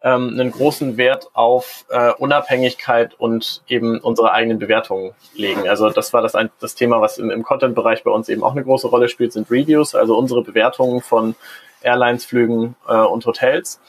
ähm, 0.03 0.29
einen 0.29 0.51
großen 0.51 0.97
Wert 0.97 1.29
auf 1.33 1.85
äh, 1.89 2.11
Unabhängigkeit 2.13 3.15
und 3.19 3.63
eben 3.67 3.99
unsere 3.99 4.31
eigenen 4.31 4.59
Bewertungen 4.59 5.13
legen. 5.33 5.67
Also 5.67 5.89
das 5.89 6.13
war 6.13 6.21
das, 6.21 6.35
ein, 6.35 6.49
das 6.59 6.75
Thema, 6.75 7.01
was 7.01 7.17
im, 7.17 7.31
im 7.31 7.43
Content-Bereich 7.43 8.03
bei 8.03 8.11
uns 8.11 8.29
eben 8.29 8.43
auch 8.43 8.51
eine 8.51 8.63
große 8.63 8.87
Rolle 8.87 9.09
spielt, 9.09 9.33
sind 9.33 9.49
Reviews, 9.49 9.95
also 9.95 10.17
unsere 10.17 10.43
Bewertungen 10.43 11.01
von 11.01 11.35
Airlines, 11.81 12.25
Flügen 12.25 12.75
äh, 12.87 12.95
und 12.95 13.25
Hotels. 13.25 13.79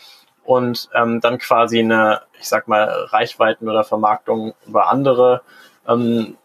Und 0.44 0.88
ähm, 0.94 1.20
dann 1.20 1.36
quasi 1.36 1.80
eine, 1.80 2.22
ich 2.40 2.48
sag 2.48 2.68
mal, 2.68 2.84
Reichweiten 2.84 3.68
oder 3.68 3.84
Vermarktung 3.84 4.54
über 4.66 4.90
andere 4.90 5.42
ähm, 5.86 6.38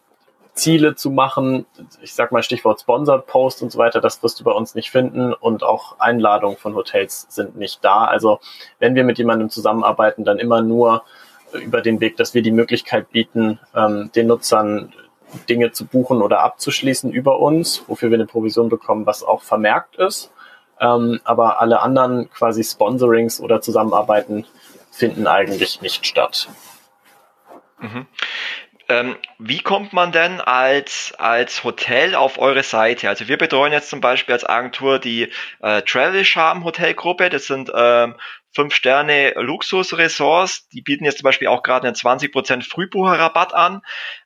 Ziele 0.53 0.95
zu 0.95 1.09
machen. 1.09 1.65
Ich 2.01 2.13
sag 2.13 2.31
mal 2.31 2.43
Stichwort 2.43 2.81
Sponsored 2.81 3.25
Post 3.25 3.61
und 3.63 3.71
so 3.71 3.79
weiter, 3.79 4.01
das 4.01 4.21
wirst 4.21 4.39
du 4.39 4.43
bei 4.43 4.51
uns 4.51 4.75
nicht 4.75 4.91
finden 4.91 5.33
und 5.33 5.63
auch 5.63 5.99
Einladungen 5.99 6.57
von 6.57 6.75
Hotels 6.75 7.25
sind 7.29 7.57
nicht 7.57 7.83
da. 7.83 8.05
Also 8.05 8.39
wenn 8.79 8.95
wir 8.95 9.03
mit 9.03 9.17
jemandem 9.17 9.49
zusammenarbeiten, 9.49 10.23
dann 10.23 10.39
immer 10.39 10.61
nur 10.61 11.03
über 11.53 11.81
den 11.81 11.99
Weg, 11.99 12.17
dass 12.17 12.33
wir 12.33 12.41
die 12.41 12.51
Möglichkeit 12.51 13.11
bieten, 13.11 13.59
ähm, 13.75 14.11
den 14.15 14.27
Nutzern 14.27 14.93
Dinge 15.49 15.71
zu 15.71 15.85
buchen 15.85 16.21
oder 16.21 16.41
abzuschließen 16.41 17.11
über 17.11 17.39
uns, 17.39 17.83
wofür 17.87 18.09
wir 18.09 18.17
eine 18.17 18.27
Provision 18.27 18.69
bekommen, 18.69 19.05
was 19.05 19.23
auch 19.23 19.41
vermerkt 19.41 19.95
ist. 19.95 20.31
Ähm, 20.79 21.19
aber 21.23 21.59
alle 21.61 21.81
anderen 21.81 22.29
quasi 22.29 22.63
Sponsorings 22.63 23.39
oder 23.39 23.61
Zusammenarbeiten 23.61 24.45
finden 24.91 25.27
eigentlich 25.27 25.81
nicht 25.81 26.05
statt. 26.05 26.49
Mhm. 27.79 28.07
Ähm, 28.89 29.15
wie 29.39 29.59
kommt 29.59 29.93
man 29.93 30.11
denn 30.11 30.41
als, 30.41 31.13
als 31.17 31.63
Hotel 31.63 32.15
auf 32.15 32.37
eure 32.37 32.63
Seite? 32.63 33.07
Also 33.07 33.27
wir 33.27 33.37
betreuen 33.37 33.71
jetzt 33.71 33.89
zum 33.89 34.01
Beispiel 34.01 34.33
als 34.33 34.43
Agentur 34.43 34.99
die 34.99 35.31
äh, 35.61 35.81
Travel 35.83 36.25
Charm 36.25 36.63
Hotelgruppe. 36.65 37.29
Das 37.29 37.47
sind 37.47 37.71
ähm, 37.73 38.15
fünf 38.53 38.75
Sterne 38.75 39.33
Luxusresorts. 39.35 40.67
Die 40.69 40.81
bieten 40.81 41.05
jetzt 41.05 41.19
zum 41.19 41.25
Beispiel 41.25 41.47
auch 41.47 41.63
gerade 41.63 41.87
einen 41.87 41.95
20% 41.95 42.67
Frühbucherrabatt 42.67 43.53
an. 43.53 43.81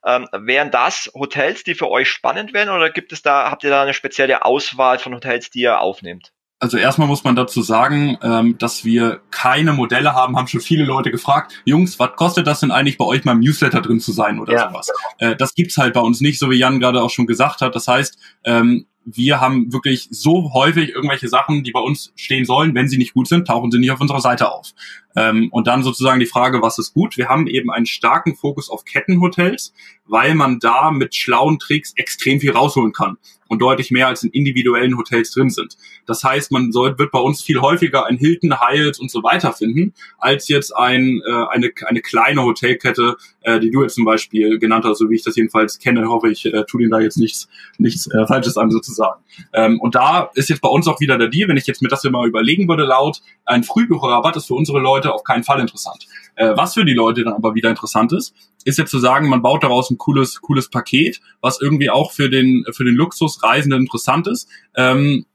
Ähm, 0.06 0.28
wären 0.32 0.72
das 0.72 1.12
Hotels, 1.14 1.64
die 1.64 1.76
für 1.76 1.90
euch 1.90 2.10
spannend 2.10 2.54
wären 2.54 2.70
oder 2.70 2.90
gibt 2.90 3.12
es 3.12 3.22
da, 3.22 3.52
habt 3.52 3.64
ihr 3.64 3.70
da 3.70 3.84
eine 3.84 3.94
spezielle 3.94 4.44
Auswahl 4.44 4.98
von 4.98 5.14
Hotels, 5.14 5.50
die 5.52 5.62
ihr 5.62 5.80
aufnehmt? 5.80 6.34
Also 6.60 6.78
erstmal 6.78 7.08
muss 7.08 7.24
man 7.24 7.36
dazu 7.36 7.62
sagen, 7.62 8.18
ähm, 8.24 8.58
dass 8.58 8.84
wir 8.84 9.22
keine 9.30 9.74
Modelle 9.74 10.14
haben, 10.14 10.36
haben 10.38 10.48
schon 10.48 10.62
viele 10.62 10.86
Leute 10.86 11.12
gefragt, 11.12 11.62
Jungs, 11.66 12.00
was 12.00 12.16
kostet 12.16 12.48
das 12.48 12.62
denn 12.62 12.72
eigentlich 12.72 12.98
bei 12.98 13.06
euch 13.06 13.26
mal 13.26 13.34
im 13.34 13.42
Newsletter 13.42 13.82
drin 13.82 14.00
zu 14.00 14.12
sein 14.12 14.40
oder 14.40 14.54
ja. 14.54 14.70
sowas? 14.70 14.92
Äh, 15.20 15.36
das 15.36 15.54
gibt's 15.54 15.78
halt 15.78 15.94
bei 15.94 16.02
uns 16.02 16.20
nicht, 16.20 16.40
so 16.40 16.50
wie 16.50 16.56
Jan 16.56 16.80
gerade 16.80 17.04
auch 17.04 17.12
schon 17.12 17.28
gesagt 17.28 17.62
hat. 17.62 17.76
Das 17.76 17.88
heißt, 17.88 18.18
ähm, 18.44 18.88
wir 19.06 19.40
haben 19.40 19.72
wirklich 19.72 20.10
so 20.12 20.52
häufig 20.54 20.90
irgendwelche 20.90 21.30
Sachen, 21.30 21.64
die 21.64 21.72
bei 21.72 21.80
uns 21.80 22.12
stehen 22.16 22.44
sollen. 22.44 22.76
Wenn 22.76 22.90
sie 22.90 22.98
nicht 22.98 23.14
gut 23.14 23.28
sind, 23.28 23.48
tauchen 23.48 23.72
sie 23.72 23.80
nicht 23.80 23.92
auf 23.92 24.02
unserer 24.02 24.20
Seite 24.20 24.52
auf. 24.52 24.74
Ähm, 25.18 25.50
und 25.52 25.66
dann 25.66 25.82
sozusagen 25.82 26.20
die 26.20 26.28
Frage, 26.28 26.62
was 26.62 26.78
ist 26.78 26.94
gut? 26.94 27.18
Wir 27.18 27.28
haben 27.28 27.48
eben 27.48 27.72
einen 27.72 27.88
starken 27.88 28.36
Fokus 28.36 28.70
auf 28.70 28.86
Kettenhotels, 28.86 29.74
weil 30.06 30.36
man 30.36 30.60
da 30.60 30.92
mit 30.92 31.16
schlauen 31.16 31.58
Tricks 31.58 31.94
extrem 31.96 32.40
viel 32.40 32.52
rausholen 32.52 32.94
kann 32.94 33.18
und 33.48 33.62
deutlich 33.62 33.92
mehr 33.92 34.08
als 34.08 34.24
in 34.24 34.32
individuellen 34.32 34.98
Hotels 34.98 35.32
drin 35.32 35.50
sind. 35.50 35.78
Das 36.06 36.24
heißt, 36.24 36.52
man 36.52 36.72
soll, 36.72 36.98
wird 36.98 37.12
bei 37.12 37.20
uns 37.20 37.42
viel 37.42 37.62
häufiger 37.62 38.06
ein 38.06 38.18
Hilton, 38.18 38.60
Hyatt 38.60 39.00
und 39.00 39.10
so 39.10 39.24
weiter 39.24 39.54
finden, 39.54 39.94
als 40.18 40.48
jetzt 40.48 40.76
ein, 40.76 41.22
äh, 41.26 41.46
eine, 41.50 41.72
eine 41.86 42.02
kleine 42.02 42.44
Hotelkette, 42.44 43.16
äh, 43.42 43.60
die 43.60 43.72
du 43.72 43.82
jetzt 43.84 43.96
zum 43.96 44.06
Beispiel 44.06 44.60
genannt 44.60 44.86
hast, 44.86 45.00
so 45.00 45.10
wie 45.10 45.16
ich 45.16 45.24
das 45.24 45.36
jedenfalls 45.36 45.80
kenne, 45.80 46.08
hoffe 46.08 46.30
ich, 46.30 46.46
äh, 46.46 46.66
tu 46.66 46.78
dir 46.78 46.90
da 46.90 47.00
jetzt 47.00 47.18
nichts, 47.18 47.48
nichts 47.78 48.08
äh, 48.08 48.28
Falsches 48.28 48.58
an 48.58 48.72
sozusagen. 48.72 49.22
Ähm, 49.54 49.80
und 49.80 49.96
da 49.96 50.30
ist 50.34 50.50
jetzt 50.50 50.62
bei 50.62 50.70
uns 50.70 50.88
auch 50.88 51.00
wieder 51.00 51.18
der 51.18 51.28
Deal, 51.28 51.48
wenn 51.48 51.58
ich 51.58 51.68
jetzt 51.68 51.82
mir 51.82 51.90
das 51.90 52.04
mal 52.04 52.28
überlegen 52.28 52.68
würde 52.68 52.84
laut, 52.84 53.22
ein 53.46 53.64
Frühbucherrabatt 53.64 54.38
ist 54.38 54.48
für 54.48 54.54
unsere 54.54 54.80
Leute 54.80 55.07
auf 55.14 55.24
keinen 55.24 55.44
Fall 55.44 55.60
interessant. 55.60 56.08
Äh, 56.36 56.56
was 56.56 56.74
für 56.74 56.86
die 56.86 56.94
Leute 56.94 57.24
dann 57.24 57.34
aber 57.34 57.56
wieder 57.56 57.70
interessant 57.70 58.14
ist, 58.14 58.34
ist 58.66 58.78
jetzt 58.78 58.92
zu 58.92 59.00
sagen, 59.00 59.30
man 59.30 59.42
baut 59.42 59.64
daraus 59.64 59.90
ein 59.90 59.98
cooles, 59.98 60.42
cooles 60.42 60.70
Paket, 60.70 61.22
was 61.42 61.62
irgendwie 61.62 61.90
auch 61.90 62.12
für 62.12 62.30
den, 62.30 62.66
für 62.72 62.84
den 62.84 62.96
Luxusreisenden 62.96 63.82
interessant 63.82 64.28
ist. 64.28 64.50
Ähm, 64.76 65.26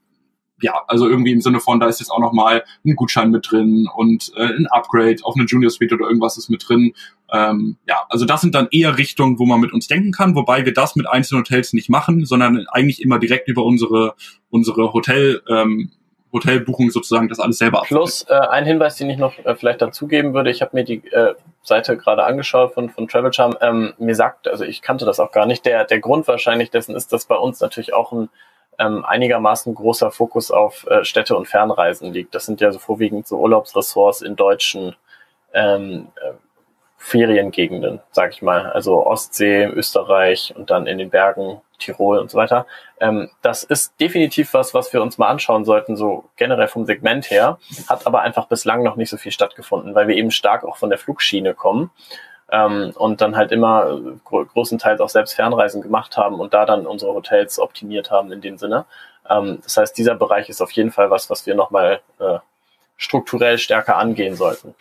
ja, 0.63 0.75
also 0.87 1.09
irgendwie 1.09 1.33
im 1.33 1.41
Sinne 1.41 1.61
von, 1.61 1.81
da 1.81 1.87
ist 1.87 2.01
jetzt 2.01 2.11
auch 2.11 2.21
nochmal 2.21 2.65
ein 2.87 2.95
Gutschein 2.95 3.31
mit 3.31 3.51
drin 3.51 3.89
und 3.95 4.33
äh, 4.37 4.45
ein 4.45 4.67
Upgrade 4.69 5.17
auf 5.23 5.35
eine 5.35 5.45
Junior 5.45 5.71
Suite 5.71 5.93
oder 5.93 6.07
irgendwas 6.07 6.39
ist 6.39 6.49
mit 6.49 6.67
drin. 6.67 6.93
Ähm, 7.33 7.77
ja, 7.87 8.05
also 8.09 8.25
das 8.25 8.41
sind 8.41 8.55
dann 8.55 8.69
eher 8.71 8.97
Richtungen, 8.97 9.39
wo 9.39 9.45
man 9.45 9.61
mit 9.61 9.73
uns 9.73 9.89
denken 9.89 10.13
kann, 10.13 10.37
wobei 10.37 10.65
wir 10.65 10.73
das 10.73 10.95
mit 10.95 11.09
einzelnen 11.09 11.41
Hotels 11.41 11.73
nicht 11.73 11.91
machen, 11.91 12.25
sondern 12.25 12.67
eigentlich 12.69 13.03
immer 13.03 13.19
direkt 13.19 13.49
über 13.49 13.65
unsere 13.65 14.15
unsere 14.51 14.93
Hotel 14.93 15.43
ähm, 15.49 15.91
Hotelbuchung 16.33 16.91
sozusagen 16.91 17.29
das 17.29 17.41
alles 17.41 17.59
selber 17.59 17.83
Plus 17.85 18.25
äh, 18.29 18.35
ein 18.35 18.65
Hinweis, 18.65 18.97
den 18.97 19.11
ich 19.11 19.19
noch 19.19 19.39
äh, 19.39 19.55
vielleicht 19.55 19.83
dazugeben 19.83 20.33
würde. 20.35 20.51
Ich 20.51 20.63
habe 20.63 20.75
mir 20.75 20.85
die 20.85 21.07
äh, 21.13 21.35
Seite 21.63 21.97
gerade 21.97 22.25
angeschaut 22.25 22.75
von, 22.75 22.89
von 22.89 23.07
Travel 23.07 23.33
Charm. 23.33 23.57
Ähm, 23.61 23.93
mir 23.99 24.15
sagt, 24.15 24.49
also 24.49 24.65
ich 24.65 24.83
kannte 24.83 25.05
das 25.05 25.21
auch 25.21 25.31
gar 25.31 25.47
nicht. 25.47 25.67
Der, 25.67 25.85
der 25.85 26.01
Grund 26.01 26.27
wahrscheinlich 26.29 26.71
dessen 26.71 26.97
ist, 26.97 27.13
dass 27.13 27.27
bei 27.27 27.37
uns 27.37 27.61
natürlich 27.61 27.93
auch 27.93 28.13
ein 28.13 28.29
ähm, 28.79 29.05
einigermaßen 29.05 29.75
großer 29.75 30.11
Fokus 30.11 30.51
auf 30.51 30.87
äh, 30.87 31.05
Städte 31.05 31.37
und 31.37 31.47
Fernreisen 31.47 32.13
liegt. 32.13 32.35
Das 32.35 32.47
sind 32.47 32.61
ja 32.61 32.73
so 32.73 32.79
vorwiegend 32.79 33.27
so 33.27 33.39
Urlaubsressorts 33.39 34.23
in 34.23 34.37
deutschen 34.37 34.97
ähm, 35.53 36.09
äh, 36.17 36.33
Feriengegenden, 36.97 38.01
sag 38.11 38.33
ich 38.33 38.43
mal. 38.43 38.71
Also 38.71 39.07
Ostsee, 39.07 39.65
Österreich 39.65 40.55
und 40.57 40.71
dann 40.71 40.87
in 40.87 40.99
den 40.99 41.11
Bergen 41.11 41.61
Tirol 41.83 42.19
und 42.19 42.31
so 42.31 42.39
weiter. 42.39 42.67
Ähm, 43.01 43.31
das 43.43 43.65
ist 43.65 43.99
definitiv 44.01 44.55
was, 44.55 44.75
was 44.75 44.93
wir 44.93 45.03
uns 45.03 45.19
mal 45.19 45.29
anschauen 45.29 45.65
sollten, 45.65 45.97
so 45.97 46.25
generell 46.37 46.69
vom 46.69 46.87
Segment 46.87 47.31
her, 47.31 47.59
hat 47.89 48.07
aber 48.07 48.23
einfach 48.23 48.47
bislang 48.47 48.83
noch 48.83 48.97
nicht 48.97 49.11
so 49.11 49.17
viel 49.17 49.33
stattgefunden, 49.33 49.95
weil 49.95 50.09
wir 50.09 50.17
eben 50.17 50.31
stark 50.31 50.65
auch 50.65 50.77
von 50.77 50.91
der 50.91 50.99
Flugschiene 50.99 51.55
kommen 51.55 51.91
ähm, 52.51 52.93
und 52.95 53.21
dann 53.21 53.35
halt 53.35 53.51
immer 53.51 54.01
gro 54.25 54.45
großenteils 54.45 55.01
auch 55.01 55.09
selbst 55.09 55.35
Fernreisen 55.35 55.83
gemacht 55.83 56.17
haben 56.17 56.39
und 56.39 56.55
da 56.55 56.67
dann 56.67 56.87
unsere 56.87 57.15
Hotels 57.15 57.59
optimiert 57.59 58.11
haben 58.11 58.31
in 58.31 58.41
dem 58.41 58.59
Sinne. 58.59 58.85
Ähm, 59.29 59.61
das 59.63 59.77
heißt, 59.77 59.97
dieser 59.97 60.15
Bereich 60.15 60.49
ist 60.49 60.61
auf 60.61 60.71
jeden 60.73 60.93
Fall 60.93 61.11
was, 61.11 61.31
was 61.31 61.47
wir 61.47 61.55
nochmal 61.55 62.01
äh, 62.21 62.39
strukturell 62.97 63.59
stärker 63.59 63.97
angehen 63.97 64.37
sollten. 64.37 64.75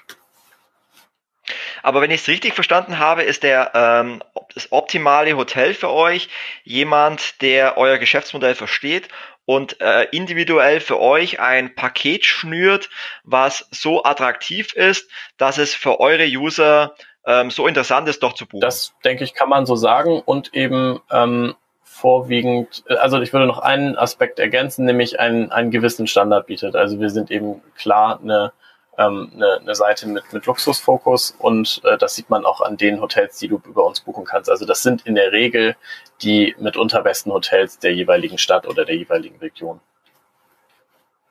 Aber 1.84 2.02
wenn 2.02 2.12
ich 2.12 2.22
es 2.22 2.28
richtig 2.28 2.54
verstanden 2.54 3.00
habe, 3.00 3.24
ist 3.24 3.44
der 3.44 3.72
ähm, 3.74 4.24
das 4.54 4.72
optimale 4.72 5.36
Hotel 5.38 5.74
für 5.74 5.90
euch 5.90 6.30
jemand, 6.64 7.42
der 7.42 7.78
euer 7.78 7.98
Geschäftsmodell 7.98 8.56
versteht 8.56 9.08
und 9.46 9.82
äh, 9.82 10.04
individuell 10.12 10.80
für 10.80 11.00
euch 11.00 11.40
ein 11.40 11.76
Paket 11.76 12.26
schnürt, 12.26 12.90
was 13.24 13.68
so 13.72 14.04
attraktiv 14.04 14.74
ist, 14.74 15.10
dass 15.38 15.58
es 15.58 15.74
für 15.74 16.00
eure 16.00 16.26
User 16.26 16.96
ähm, 17.26 17.52
so 17.52 17.68
interessant 17.68 18.08
ist, 18.08 18.24
doch 18.24 18.34
zu 18.34 18.46
buchen. 18.46 18.62
Das 18.62 18.94
denke 19.04 19.24
ich, 19.24 19.34
kann 19.34 19.50
man 19.50 19.66
so 19.66 19.76
sagen 19.76 20.22
und 20.24 20.54
eben 20.54 21.00
ähm, 21.12 21.56
vorwiegend, 21.84 22.84
also 22.88 23.22
ich 23.22 23.34
würde 23.34 23.46
noch 23.46 23.60
einen 23.60 23.98
Aspekt 23.98 24.40
ergänzen, 24.40 24.86
nämlich 24.86 25.20
einen, 25.20 25.52
einen 25.52 25.72
gewissen 25.72 26.08
Standard 26.08 26.48
bietet. 26.48 26.76
Also 26.76 27.00
wir 27.00 27.10
sind 27.10 27.30
eben 27.30 27.62
klar 27.76 28.20
eine 28.24 28.54
ähm, 28.98 29.32
eine, 29.36 29.60
eine 29.62 29.76
Seite 29.76 30.08
mit, 30.08 30.32
mit 30.34 30.46
Luxusfokus 30.46 31.36
und 31.38 31.82
äh, 31.84 31.98
das 31.98 32.16
sieht 32.16 32.30
man 32.30 32.46
auch 32.46 32.62
an 32.62 32.78
den 32.78 33.02
Hotels, 33.02 33.38
die 33.38 33.48
du 33.48 33.62
über 33.66 33.86
uns 33.86 34.02
buchen 34.02 34.26
kannst. 34.26 34.50
Also 34.50 34.66
das 34.66 34.84
sind 34.84 35.06
in 35.06 35.16
der 35.16 35.32
Regel 35.32 35.76
die 36.22 36.56
mitunter 36.60 37.02
besten 37.02 37.32
Hotels 37.32 37.80
der 37.80 37.94
jeweiligen 37.94 38.38
Stadt 38.38 38.68
oder 38.68 38.86
der 38.86 38.96
jeweiligen 38.96 39.38
Region. 39.40 39.80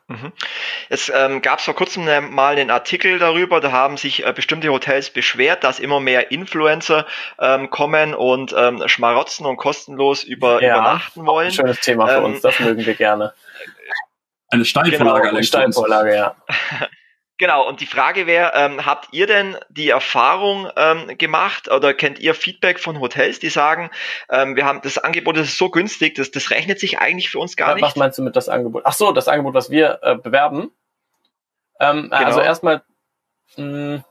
Mhm. 0.07 0.33
Es 0.89 1.11
ähm, 1.13 1.41
gab 1.41 1.61
vor 1.61 1.73
kurzem 1.73 2.03
ne, 2.03 2.19
mal 2.19 2.57
einen 2.57 2.69
Artikel 2.69 3.17
darüber, 3.17 3.61
da 3.61 3.71
haben 3.71 3.95
sich 3.95 4.25
äh, 4.25 4.33
bestimmte 4.33 4.69
Hotels 4.69 5.09
beschwert, 5.09 5.63
dass 5.63 5.79
immer 5.79 5.99
mehr 5.99 6.31
Influencer 6.31 7.05
ähm, 7.39 7.69
kommen 7.69 8.13
und 8.13 8.53
ähm, 8.57 8.83
schmarotzen 8.87 9.45
und 9.45 9.57
kostenlos 9.57 10.23
über, 10.23 10.61
ja, 10.61 10.75
übernachten 10.75 11.25
wollen. 11.25 11.47
Ein 11.47 11.53
schönes 11.53 11.79
Thema 11.79 12.07
für 12.07 12.21
uns, 12.21 12.37
ähm, 12.37 12.41
das 12.41 12.59
mögen 12.59 12.85
wir 12.85 12.95
gerne. 12.95 13.33
Eine 14.49 14.65
Steilvorlage. 14.65 15.21
Genau, 15.21 15.35
eine 15.35 15.43
Steilvorlage, 15.43 16.15
ja. 16.15 16.35
Genau, 17.41 17.67
und 17.67 17.81
die 17.81 17.87
Frage 17.87 18.27
wäre, 18.27 18.51
ähm, 18.53 18.85
habt 18.85 19.07
ihr 19.13 19.25
denn 19.25 19.57
die 19.69 19.89
Erfahrung 19.89 20.69
ähm, 20.75 21.17
gemacht 21.17 21.71
oder 21.71 21.91
kennt 21.95 22.19
ihr 22.19 22.35
Feedback 22.35 22.79
von 22.79 22.99
Hotels, 22.99 23.39
die 23.39 23.49
sagen, 23.49 23.89
ähm, 24.29 24.55
wir 24.55 24.63
haben 24.63 24.81
das 24.83 24.99
Angebot 24.99 25.37
das 25.37 25.47
ist 25.47 25.57
so 25.57 25.71
günstig, 25.71 26.13
das, 26.13 26.29
das 26.29 26.51
rechnet 26.51 26.79
sich 26.79 26.99
eigentlich 26.99 27.31
für 27.31 27.39
uns 27.39 27.55
gar 27.55 27.69
was 27.69 27.75
nicht? 27.77 27.83
Was 27.83 27.95
meinst 27.95 28.19
du 28.19 28.21
mit 28.21 28.35
das 28.35 28.47
Angebot? 28.47 28.83
Ach 28.85 28.93
so, 28.93 29.11
das 29.11 29.27
Angebot, 29.27 29.55
was 29.55 29.71
wir 29.71 29.97
äh, 30.03 30.17
bewerben? 30.17 30.69
Ähm, 31.79 32.11
genau. 32.11 32.15
Also 32.15 32.41
erstmal, 32.41 32.83
mh, 33.57 34.03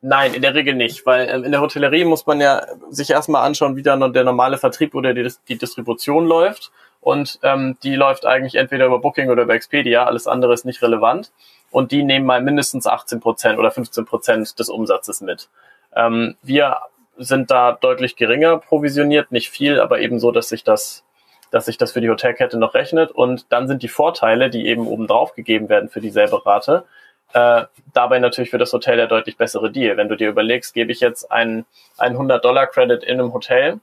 nein, 0.00 0.34
in 0.34 0.42
der 0.42 0.54
Regel 0.54 0.74
nicht, 0.74 1.04
weil 1.06 1.28
ähm, 1.28 1.42
in 1.42 1.50
der 1.50 1.62
Hotellerie 1.62 2.04
muss 2.04 2.24
man 2.26 2.40
ja 2.40 2.64
sich 2.88 3.10
erstmal 3.10 3.44
anschauen, 3.44 3.74
wie 3.74 3.82
dann 3.82 4.12
der 4.12 4.22
normale 4.22 4.58
Vertrieb 4.58 4.94
oder 4.94 5.12
die, 5.12 5.28
die 5.48 5.58
Distribution 5.58 6.24
läuft. 6.24 6.70
Und 7.00 7.40
ähm, 7.42 7.78
die 7.82 7.96
läuft 7.96 8.26
eigentlich 8.26 8.54
entweder 8.54 8.86
über 8.86 9.00
Booking 9.00 9.28
oder 9.28 9.42
über 9.42 9.54
Expedia, 9.54 10.04
alles 10.04 10.28
andere 10.28 10.52
ist 10.52 10.66
nicht 10.66 10.82
relevant 10.82 11.32
und 11.70 11.92
die 11.92 12.02
nehmen 12.02 12.26
mal 12.26 12.42
mindestens 12.42 12.86
18 12.86 13.20
Prozent 13.20 13.58
oder 13.58 13.70
15 13.70 14.04
Prozent 14.04 14.58
des 14.58 14.68
Umsatzes 14.68 15.20
mit. 15.20 15.48
Ähm, 15.94 16.36
wir 16.42 16.78
sind 17.16 17.50
da 17.50 17.72
deutlich 17.72 18.16
geringer 18.16 18.58
provisioniert, 18.58 19.30
nicht 19.30 19.50
viel, 19.50 19.80
aber 19.80 20.00
eben 20.00 20.18
so, 20.18 20.30
dass 20.32 20.48
sich 20.48 20.64
das, 20.64 21.04
dass 21.50 21.66
sich 21.66 21.76
das 21.76 21.92
für 21.92 22.00
die 22.00 22.10
Hotelkette 22.10 22.58
noch 22.58 22.74
rechnet. 22.74 23.10
Und 23.10 23.52
dann 23.52 23.68
sind 23.68 23.82
die 23.82 23.88
Vorteile, 23.88 24.50
die 24.50 24.66
eben 24.66 24.86
oben 24.86 25.06
drauf 25.06 25.34
gegeben 25.34 25.68
werden 25.68 25.88
für 25.88 26.00
dieselbe 26.00 26.44
Rate, 26.44 26.84
äh, 27.32 27.64
dabei 27.92 28.18
natürlich 28.18 28.50
für 28.50 28.58
das 28.58 28.72
Hotel 28.72 28.96
der 28.96 29.06
deutlich 29.06 29.36
bessere 29.36 29.70
Deal. 29.70 29.96
Wenn 29.96 30.08
du 30.08 30.16
dir 30.16 30.28
überlegst, 30.28 30.74
gebe 30.74 30.90
ich 30.90 31.00
jetzt 31.00 31.30
einen, 31.30 31.66
einen 31.98 32.16
100-Dollar-Credit 32.16 33.04
in 33.04 33.20
einem 33.20 33.32
Hotel, 33.32 33.78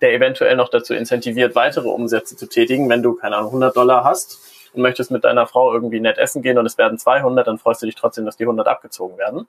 der 0.00 0.14
eventuell 0.14 0.56
noch 0.56 0.70
dazu 0.70 0.94
incentiviert, 0.94 1.54
weitere 1.54 1.88
Umsätze 1.88 2.36
zu 2.36 2.46
tätigen, 2.46 2.88
wenn 2.88 3.02
du, 3.02 3.14
keine 3.14 3.36
Ahnung, 3.36 3.48
100 3.48 3.76
Dollar 3.76 4.04
hast 4.04 4.38
und 4.72 4.82
möchtest 4.82 5.10
mit 5.10 5.24
deiner 5.24 5.46
Frau 5.46 5.72
irgendwie 5.72 6.00
nett 6.00 6.18
essen 6.18 6.42
gehen 6.42 6.58
und 6.58 6.66
es 6.66 6.78
werden 6.78 6.98
200, 6.98 7.46
dann 7.46 7.58
freust 7.58 7.82
du 7.82 7.86
dich 7.86 7.94
trotzdem, 7.94 8.24
dass 8.24 8.36
die 8.36 8.44
100 8.44 8.66
abgezogen 8.68 9.18
werden. 9.18 9.46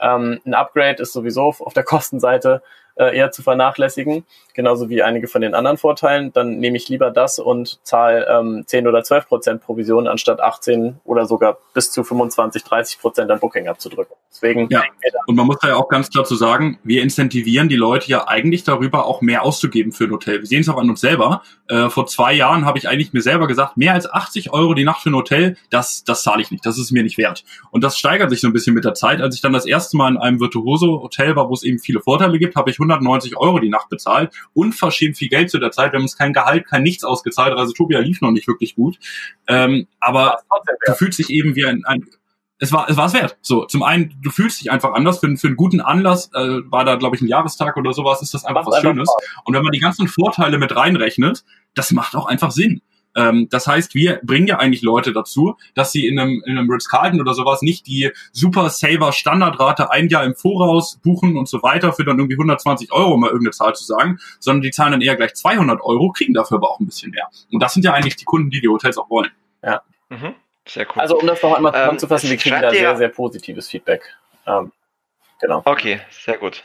Ähm, 0.00 0.40
ein 0.44 0.54
Upgrade 0.54 1.02
ist 1.02 1.12
sowieso 1.12 1.54
auf 1.60 1.72
der 1.72 1.84
Kostenseite 1.84 2.62
äh, 2.96 3.16
eher 3.16 3.30
zu 3.30 3.42
vernachlässigen, 3.42 4.24
genauso 4.54 4.88
wie 4.88 5.02
einige 5.02 5.28
von 5.28 5.42
den 5.42 5.54
anderen 5.54 5.76
Vorteilen, 5.76 6.32
dann 6.32 6.58
nehme 6.58 6.76
ich 6.76 6.88
lieber 6.88 7.10
das 7.10 7.38
und 7.38 7.78
zahle 7.84 8.26
ähm, 8.26 8.64
10 8.66 8.88
oder 8.88 9.02
12 9.02 9.28
Prozent 9.28 9.62
Provision, 9.62 10.08
anstatt 10.08 10.40
18 10.40 11.00
oder 11.04 11.26
sogar 11.26 11.58
bis 11.74 11.90
zu 11.90 12.04
25, 12.04 12.64
30 12.64 12.98
Prozent 12.98 13.30
an 13.30 13.38
Booking 13.38 13.68
abzudrücken. 13.68 14.16
Deswegen 14.30 14.68
ja. 14.70 14.82
Und 15.26 15.34
man 15.34 15.46
muss 15.46 15.58
da 15.60 15.68
ja 15.68 15.76
auch 15.76 15.88
ganz 15.88 16.10
klar 16.10 16.24
zu 16.24 16.36
sagen, 16.36 16.78
wir 16.84 17.02
incentivieren 17.02 17.68
die 17.68 17.76
Leute 17.76 18.08
ja 18.10 18.28
eigentlich 18.28 18.64
darüber, 18.64 19.06
auch 19.06 19.20
mehr 19.20 19.42
auszugeben 19.42 19.92
für 19.92 20.04
ein 20.04 20.10
Hotel. 20.10 20.40
Wir 20.40 20.46
sehen 20.46 20.60
es 20.60 20.68
auch 20.68 20.78
an 20.78 20.88
uns 20.88 21.00
selber. 21.00 21.42
Äh, 21.68 21.88
vor 21.90 22.06
zwei 22.06 22.32
Jahren 22.32 22.64
habe 22.64 22.78
ich 22.78 22.88
eigentlich 22.88 23.12
mir 23.12 23.22
selber 23.22 23.46
gesagt, 23.46 23.76
mehr 23.76 23.94
als 23.94 24.10
80 24.10 24.52
Euro 24.52 24.74
die 24.74 24.84
Nacht 24.84 25.02
für 25.02 25.10
ein 25.10 25.14
Hotel, 25.14 25.56
das, 25.70 26.04
das 26.04 26.22
zahle 26.22 26.42
ich 26.42 26.50
nicht, 26.50 26.64
das 26.64 26.78
ist 26.78 26.92
mir 26.92 27.02
nicht 27.02 27.18
wert. 27.18 27.44
Und 27.70 27.82
das 27.82 27.98
steigert 27.98 28.30
sich 28.30 28.40
so 28.40 28.46
ein 28.46 28.52
bisschen 28.52 28.74
mit 28.74 28.84
der 28.84 28.94
Zeit. 28.94 29.20
Als 29.20 29.34
ich 29.34 29.40
dann 29.40 29.52
das 29.52 29.66
erste 29.66 29.96
Mal 29.96 30.12
in 30.12 30.16
einem 30.18 30.40
Virtuoso-Hotel 30.40 31.34
war, 31.34 31.48
wo 31.48 31.54
es 31.54 31.62
eben 31.62 31.78
viele 31.78 32.00
Vorteile 32.00 32.38
gibt, 32.38 32.56
habe 32.56 32.70
ich 32.70 32.78
190 32.90 33.36
Euro 33.36 33.58
die 33.58 33.68
Nacht 33.68 33.88
bezahlt. 33.88 34.32
Unverschämt 34.54 35.16
viel 35.16 35.28
Geld 35.28 35.50
zu 35.50 35.58
der 35.58 35.70
Zeit. 35.70 35.92
Wir 35.92 35.98
haben 35.98 36.04
uns 36.04 36.16
kein 36.16 36.32
Gehalt, 36.32 36.66
kein 36.66 36.82
Nichts 36.82 37.04
ausgezahlt. 37.04 37.56
Also 37.56 37.72
Tobia 37.72 38.00
lief 38.00 38.20
noch 38.20 38.30
nicht 38.30 38.48
wirklich 38.48 38.74
gut. 38.74 38.98
Ähm, 39.46 39.86
aber 40.00 40.38
du 40.86 40.94
fühlst 40.94 41.18
dich 41.18 41.30
eben 41.30 41.56
wie 41.56 41.66
ein, 41.66 41.84
ein 41.84 42.06
es 42.58 42.72
war 42.72 42.88
es 42.88 42.96
war 42.96 43.06
es 43.06 43.12
wert. 43.12 43.36
So, 43.42 43.66
zum 43.66 43.82
einen, 43.82 44.14
du 44.22 44.30
fühlst 44.30 44.60
dich 44.60 44.70
einfach 44.70 44.94
anders. 44.94 45.18
Für, 45.18 45.36
für 45.36 45.48
einen 45.48 45.56
guten 45.56 45.80
Anlass 45.80 46.30
äh, 46.32 46.60
war 46.70 46.84
da, 46.84 46.96
glaube 46.96 47.16
ich, 47.16 47.22
ein 47.22 47.28
Jahrestag 47.28 47.76
oder 47.76 47.92
sowas, 47.92 48.22
ist 48.22 48.32
das 48.32 48.44
einfach 48.44 48.62
Macht 48.62 48.68
was 48.68 48.74
einfach 48.76 48.90
Schönes. 48.90 49.08
Spaß. 49.10 49.42
Und 49.44 49.54
wenn 49.54 49.62
man 49.62 49.72
die 49.72 49.80
ganzen 49.80 50.08
Vorteile 50.08 50.58
mit 50.58 50.74
reinrechnet, 50.74 51.44
das 51.74 51.92
macht 51.92 52.16
auch 52.16 52.26
einfach 52.26 52.50
Sinn. 52.50 52.80
Ähm, 53.16 53.48
das 53.50 53.66
heißt, 53.66 53.94
wir 53.94 54.20
bringen 54.22 54.46
ja 54.46 54.58
eigentlich 54.58 54.82
Leute 54.82 55.12
dazu, 55.12 55.56
dass 55.74 55.90
sie 55.90 56.06
in 56.06 56.18
einem, 56.18 56.42
in 56.44 56.58
einem 56.58 56.70
Ritz-Carlton 56.70 57.20
oder 57.20 57.34
sowas 57.34 57.62
nicht 57.62 57.86
die 57.86 58.12
super 58.32 58.70
Saver 58.70 59.12
Standardrate 59.12 59.90
ein 59.90 60.08
Jahr 60.08 60.24
im 60.24 60.34
Voraus 60.34 61.00
buchen 61.02 61.36
und 61.36 61.48
so 61.48 61.62
weiter 61.62 61.92
für 61.92 62.04
dann 62.04 62.18
irgendwie 62.18 62.34
120 62.34 62.92
Euro, 62.92 63.14
um 63.14 63.20
mal 63.20 63.28
irgendeine 63.28 63.52
Zahl 63.52 63.74
zu 63.74 63.84
sagen, 63.84 64.18
sondern 64.38 64.62
die 64.62 64.70
zahlen 64.70 64.92
dann 64.92 65.00
eher 65.00 65.16
gleich 65.16 65.34
200 65.34 65.80
Euro, 65.82 66.12
kriegen 66.12 66.34
dafür 66.34 66.58
aber 66.58 66.70
auch 66.70 66.80
ein 66.80 66.86
bisschen 66.86 67.10
mehr. 67.10 67.28
Und 67.50 67.62
das 67.62 67.74
sind 67.74 67.84
ja 67.84 67.92
eigentlich 67.92 68.16
die 68.16 68.24
Kunden, 68.24 68.50
die 68.50 68.60
die 68.60 68.68
Hotels 68.68 68.98
auch 68.98 69.10
wollen. 69.10 69.30
Ja. 69.62 69.82
Mhm. 70.10 70.34
Sehr 70.68 70.86
cool. 70.86 71.00
Also 71.00 71.18
um 71.18 71.26
das 71.26 71.42
noch 71.42 71.56
einmal 71.56 71.72
ähm, 71.72 71.80
zusammenzufassen, 71.80 72.26
ähm, 72.26 72.30
wir 72.32 72.38
kriegen 72.38 72.60
da 72.60 72.70
sehr, 72.70 72.96
sehr 72.96 73.08
positives 73.08 73.68
Feedback. 73.68 74.02
Ähm, 74.46 74.72
genau. 75.40 75.62
Okay, 75.64 76.00
sehr 76.10 76.38
gut. 76.38 76.64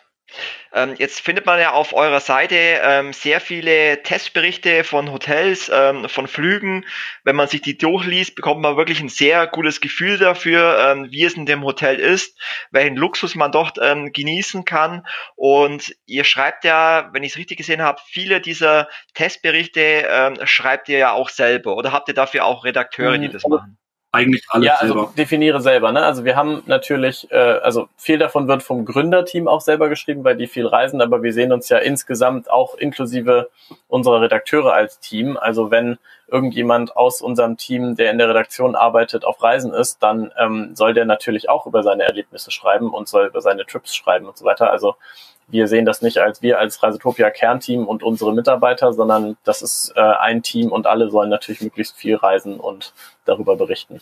Ähm, 0.73 0.95
jetzt 0.97 1.19
findet 1.19 1.45
man 1.45 1.59
ja 1.59 1.71
auf 1.71 1.93
eurer 1.93 2.21
Seite 2.21 2.55
ähm, 2.55 3.11
sehr 3.13 3.41
viele 3.41 4.03
Testberichte 4.03 4.83
von 4.83 5.11
Hotels, 5.11 5.69
ähm, 5.73 6.07
von 6.07 6.27
Flügen. 6.27 6.85
Wenn 7.23 7.35
man 7.35 7.47
sich 7.47 7.61
die 7.61 7.77
durchliest, 7.77 8.35
bekommt 8.35 8.61
man 8.61 8.77
wirklich 8.77 9.01
ein 9.01 9.09
sehr 9.09 9.47
gutes 9.47 9.81
Gefühl 9.81 10.17
dafür, 10.17 10.91
ähm, 10.91 11.11
wie 11.11 11.25
es 11.25 11.33
in 11.33 11.45
dem 11.45 11.63
Hotel 11.63 11.97
ist, 11.97 12.39
welchen 12.71 12.95
Luxus 12.95 13.35
man 13.35 13.51
dort 13.51 13.77
ähm, 13.81 14.13
genießen 14.13 14.63
kann. 14.63 15.05
Und 15.35 15.93
ihr 16.05 16.23
schreibt 16.23 16.63
ja, 16.63 17.09
wenn 17.11 17.23
ich 17.23 17.33
es 17.33 17.37
richtig 17.37 17.57
gesehen 17.57 17.81
habe, 17.81 18.01
viele 18.05 18.39
dieser 18.39 18.87
Testberichte 19.13 20.07
ähm, 20.09 20.37
schreibt 20.43 20.87
ihr 20.87 20.97
ja 20.97 21.11
auch 21.11 21.29
selber. 21.29 21.75
Oder 21.75 21.91
habt 21.91 22.07
ihr 22.07 22.13
dafür 22.13 22.45
auch 22.45 22.63
Redakteure, 22.63 23.17
die 23.17 23.27
mhm. 23.27 23.33
das 23.33 23.45
machen? 23.45 23.77
Eigentlich 24.13 24.43
alles 24.49 24.67
ja, 24.67 24.75
also 24.75 24.93
selber. 24.93 25.13
definiere 25.17 25.61
selber. 25.61 25.91
Ne? 25.91 26.03
Also 26.03 26.25
wir 26.25 26.35
haben 26.35 26.63
natürlich, 26.65 27.31
äh, 27.31 27.37
also 27.37 27.87
viel 27.95 28.17
davon 28.17 28.47
wird 28.47 28.61
vom 28.61 28.83
Gründerteam 28.83 29.47
auch 29.47 29.61
selber 29.61 29.87
geschrieben, 29.87 30.23
weil 30.25 30.35
die 30.35 30.47
viel 30.47 30.67
reisen, 30.67 31.01
aber 31.01 31.23
wir 31.23 31.33
sehen 31.33 31.53
uns 31.53 31.69
ja 31.69 31.77
insgesamt 31.77 32.51
auch 32.51 32.75
inklusive 32.75 33.49
unserer 33.87 34.21
Redakteure 34.21 34.73
als 34.73 34.99
Team. 34.99 35.37
Also 35.37 35.71
wenn 35.71 35.97
irgendjemand 36.27 36.95
aus 36.95 37.21
unserem 37.21 37.55
Team, 37.57 37.95
der 37.95 38.11
in 38.11 38.17
der 38.17 38.29
Redaktion 38.29 38.75
arbeitet, 38.75 39.23
auf 39.23 39.41
Reisen 39.41 39.73
ist, 39.73 40.03
dann 40.03 40.31
ähm, 40.37 40.75
soll 40.75 40.93
der 40.93 41.05
natürlich 41.05 41.49
auch 41.49 41.65
über 41.65 41.81
seine 41.83 42.03
Erlebnisse 42.03 42.51
schreiben 42.51 42.93
und 42.93 43.07
soll 43.07 43.27
über 43.27 43.41
seine 43.41 43.65
Trips 43.65 43.95
schreiben 43.95 44.25
und 44.25 44.37
so 44.37 44.43
weiter. 44.45 44.71
Also 44.71 44.95
wir 45.51 45.67
sehen 45.67 45.85
das 45.85 46.01
nicht 46.01 46.17
als 46.17 46.41
wir 46.41 46.59
als 46.59 46.81
Reisetopia 46.81 47.29
Kernteam 47.29 47.87
und 47.87 48.03
unsere 48.03 48.33
Mitarbeiter, 48.33 48.93
sondern 48.93 49.37
das 49.43 49.61
ist 49.61 49.93
äh, 49.95 49.99
ein 49.99 50.41
Team 50.43 50.71
und 50.71 50.87
alle 50.87 51.09
sollen 51.09 51.29
natürlich 51.29 51.61
möglichst 51.61 51.97
viel 51.97 52.15
reisen 52.15 52.59
und 52.59 52.93
darüber 53.25 53.55
berichten. 53.55 54.01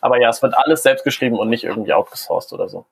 Aber 0.00 0.20
ja, 0.20 0.28
es 0.28 0.42
wird 0.42 0.56
alles 0.56 0.82
selbst 0.82 1.04
geschrieben 1.04 1.38
und 1.38 1.48
nicht 1.48 1.64
irgendwie 1.64 1.92
outgesourced 1.92 2.52
oder 2.52 2.68
so. 2.68 2.84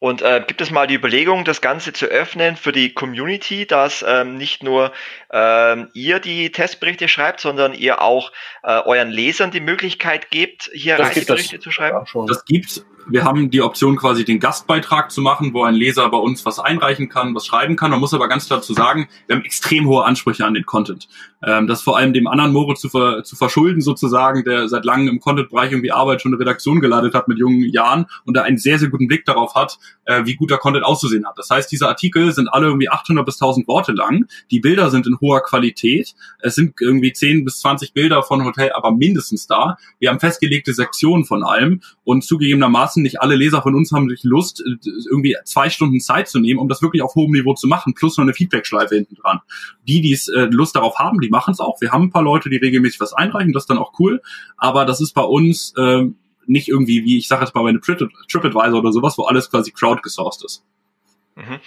Und 0.00 0.22
äh, 0.22 0.42
gibt 0.46 0.62
es 0.62 0.70
mal 0.70 0.86
die 0.86 0.94
Überlegung, 0.94 1.44
das 1.44 1.60
Ganze 1.60 1.92
zu 1.92 2.06
öffnen 2.06 2.56
für 2.56 2.72
die 2.72 2.94
Community, 2.94 3.66
dass 3.66 4.02
ähm, 4.06 4.38
nicht 4.38 4.62
nur 4.62 4.92
ähm, 5.30 5.90
ihr 5.92 6.20
die 6.20 6.50
Testberichte 6.50 7.06
schreibt, 7.06 7.40
sondern 7.40 7.74
ihr 7.74 8.00
auch 8.00 8.32
äh, 8.62 8.80
euren 8.80 9.10
Lesern 9.10 9.50
die 9.50 9.60
Möglichkeit 9.60 10.30
gebt, 10.30 10.70
hier 10.72 10.98
Reiseberichte 10.98 11.60
zu 11.60 11.70
schreiben? 11.70 12.06
Ja, 12.14 12.24
das 12.26 12.46
gibt's 12.46 12.82
wir 13.10 13.24
haben 13.24 13.50
die 13.50 13.62
Option 13.62 13.96
quasi 13.96 14.24
den 14.24 14.40
Gastbeitrag 14.40 15.10
zu 15.10 15.20
machen, 15.20 15.52
wo 15.52 15.64
ein 15.64 15.74
Leser 15.74 16.08
bei 16.10 16.18
uns 16.18 16.46
was 16.46 16.58
einreichen 16.58 17.08
kann, 17.08 17.34
was 17.34 17.46
schreiben 17.46 17.76
kann. 17.76 17.90
Man 17.90 18.00
muss 18.00 18.14
aber 18.14 18.28
ganz 18.28 18.46
klar 18.46 18.62
zu 18.62 18.74
sagen, 18.74 19.08
wir 19.26 19.36
haben 19.36 19.44
extrem 19.44 19.86
hohe 19.86 20.04
Ansprüche 20.04 20.44
an 20.44 20.54
den 20.54 20.66
Content. 20.66 21.08
Ähm, 21.42 21.66
das 21.66 21.82
vor 21.82 21.96
allem 21.96 22.12
dem 22.12 22.26
anderen 22.26 22.52
Moritz 22.52 22.80
zu, 22.80 22.88
ver 22.88 23.24
zu 23.24 23.36
verschulden 23.36 23.80
sozusagen, 23.80 24.44
der 24.44 24.68
seit 24.68 24.84
langem 24.84 25.08
im 25.08 25.20
Content-Bereich 25.20 25.72
irgendwie 25.72 25.92
Arbeit 25.92 26.22
schon 26.22 26.32
eine 26.32 26.40
Redaktion 26.40 26.80
geleitet 26.80 27.14
hat 27.14 27.28
mit 27.28 27.38
jungen 27.38 27.62
Jahren 27.62 28.06
und 28.24 28.36
da 28.36 28.42
einen 28.42 28.58
sehr, 28.58 28.78
sehr 28.78 28.88
guten 28.88 29.06
Blick 29.06 29.24
darauf 29.24 29.54
hat, 29.54 29.78
äh, 30.04 30.24
wie 30.24 30.34
guter 30.34 30.58
Content 30.58 30.84
auszusehen 30.84 31.26
hat. 31.26 31.38
Das 31.38 31.50
heißt, 31.50 31.70
diese 31.72 31.88
Artikel 31.88 32.32
sind 32.32 32.48
alle 32.48 32.66
irgendwie 32.66 32.88
800 32.88 33.24
bis 33.24 33.36
1000 33.40 33.66
Worte 33.68 33.92
lang. 33.92 34.26
Die 34.50 34.60
Bilder 34.60 34.90
sind 34.90 35.06
in 35.06 35.18
hoher 35.20 35.42
Qualität. 35.42 36.14
Es 36.40 36.54
sind 36.54 36.74
irgendwie 36.80 37.12
10 37.12 37.44
bis 37.44 37.60
20 37.60 37.94
Bilder 37.94 38.22
von 38.22 38.44
Hotel, 38.44 38.72
aber 38.72 38.92
mindestens 38.92 39.46
da. 39.46 39.78
Wir 39.98 40.10
haben 40.10 40.20
festgelegte 40.20 40.74
Sektionen 40.74 41.24
von 41.24 41.42
allem 41.42 41.80
und 42.04 42.24
zugegebenermaßen 42.24 42.99
wissen, 43.00 43.02
nicht 43.02 43.20
alle 43.20 43.36
Leser 43.36 43.62
von 43.62 43.74
uns 43.74 43.92
haben 43.92 44.08
sich 44.08 44.22
Lust, 44.24 44.60
äh, 44.60 44.76
irgendwie 45.10 45.36
zwei 45.44 45.70
Stunden 45.70 46.00
Zeit 46.00 46.28
zu 46.28 46.40
nehmen, 46.40 46.60
um 46.60 46.68
das 46.68 46.82
wirklich 46.82 47.02
auf 47.02 47.14
hohem 47.14 47.32
Niveau 47.32 47.54
zu 47.54 47.66
machen, 47.66 47.94
plus 47.94 48.16
noch 48.16 48.24
eine 48.24 48.34
Feedback-Schleife 48.34 48.94
hinten 48.94 49.16
dran. 49.16 49.40
Die, 49.86 50.00
die 50.00 50.12
es 50.12 50.28
äh, 50.28 50.48
Lust 50.50 50.76
darauf 50.76 50.98
haben, 50.98 51.20
die 51.20 51.30
machen 51.30 51.52
es 51.52 51.60
auch. 51.60 51.80
Wir 51.80 51.92
haben 51.92 52.04
ein 52.04 52.10
paar 52.10 52.22
Leute, 52.22 52.50
die 52.50 52.56
regelmäßig 52.56 53.00
was 53.00 53.12
einreichen, 53.12 53.52
das 53.52 53.64
ist 53.64 53.70
dann 53.70 53.78
auch 53.78 53.92
cool. 53.98 54.20
Aber 54.56 54.84
das 54.84 55.00
ist 55.00 55.12
bei 55.14 55.22
uns 55.22 55.74
äh, 55.76 56.04
nicht 56.46 56.68
irgendwie, 56.68 57.04
wie 57.04 57.18
ich 57.18 57.28
sage 57.28 57.44
jetzt 57.44 57.54
mal 57.54 57.62
bei 57.62 57.70
einem 57.70 57.80
TripAdvisor 57.80 58.78
oder 58.78 58.92
sowas, 58.92 59.16
wo 59.18 59.24
alles 59.24 59.50
quasi 59.50 59.70
crowdgesourced 59.70 60.44
ist. 60.44 60.64
Mhm. 61.40 61.60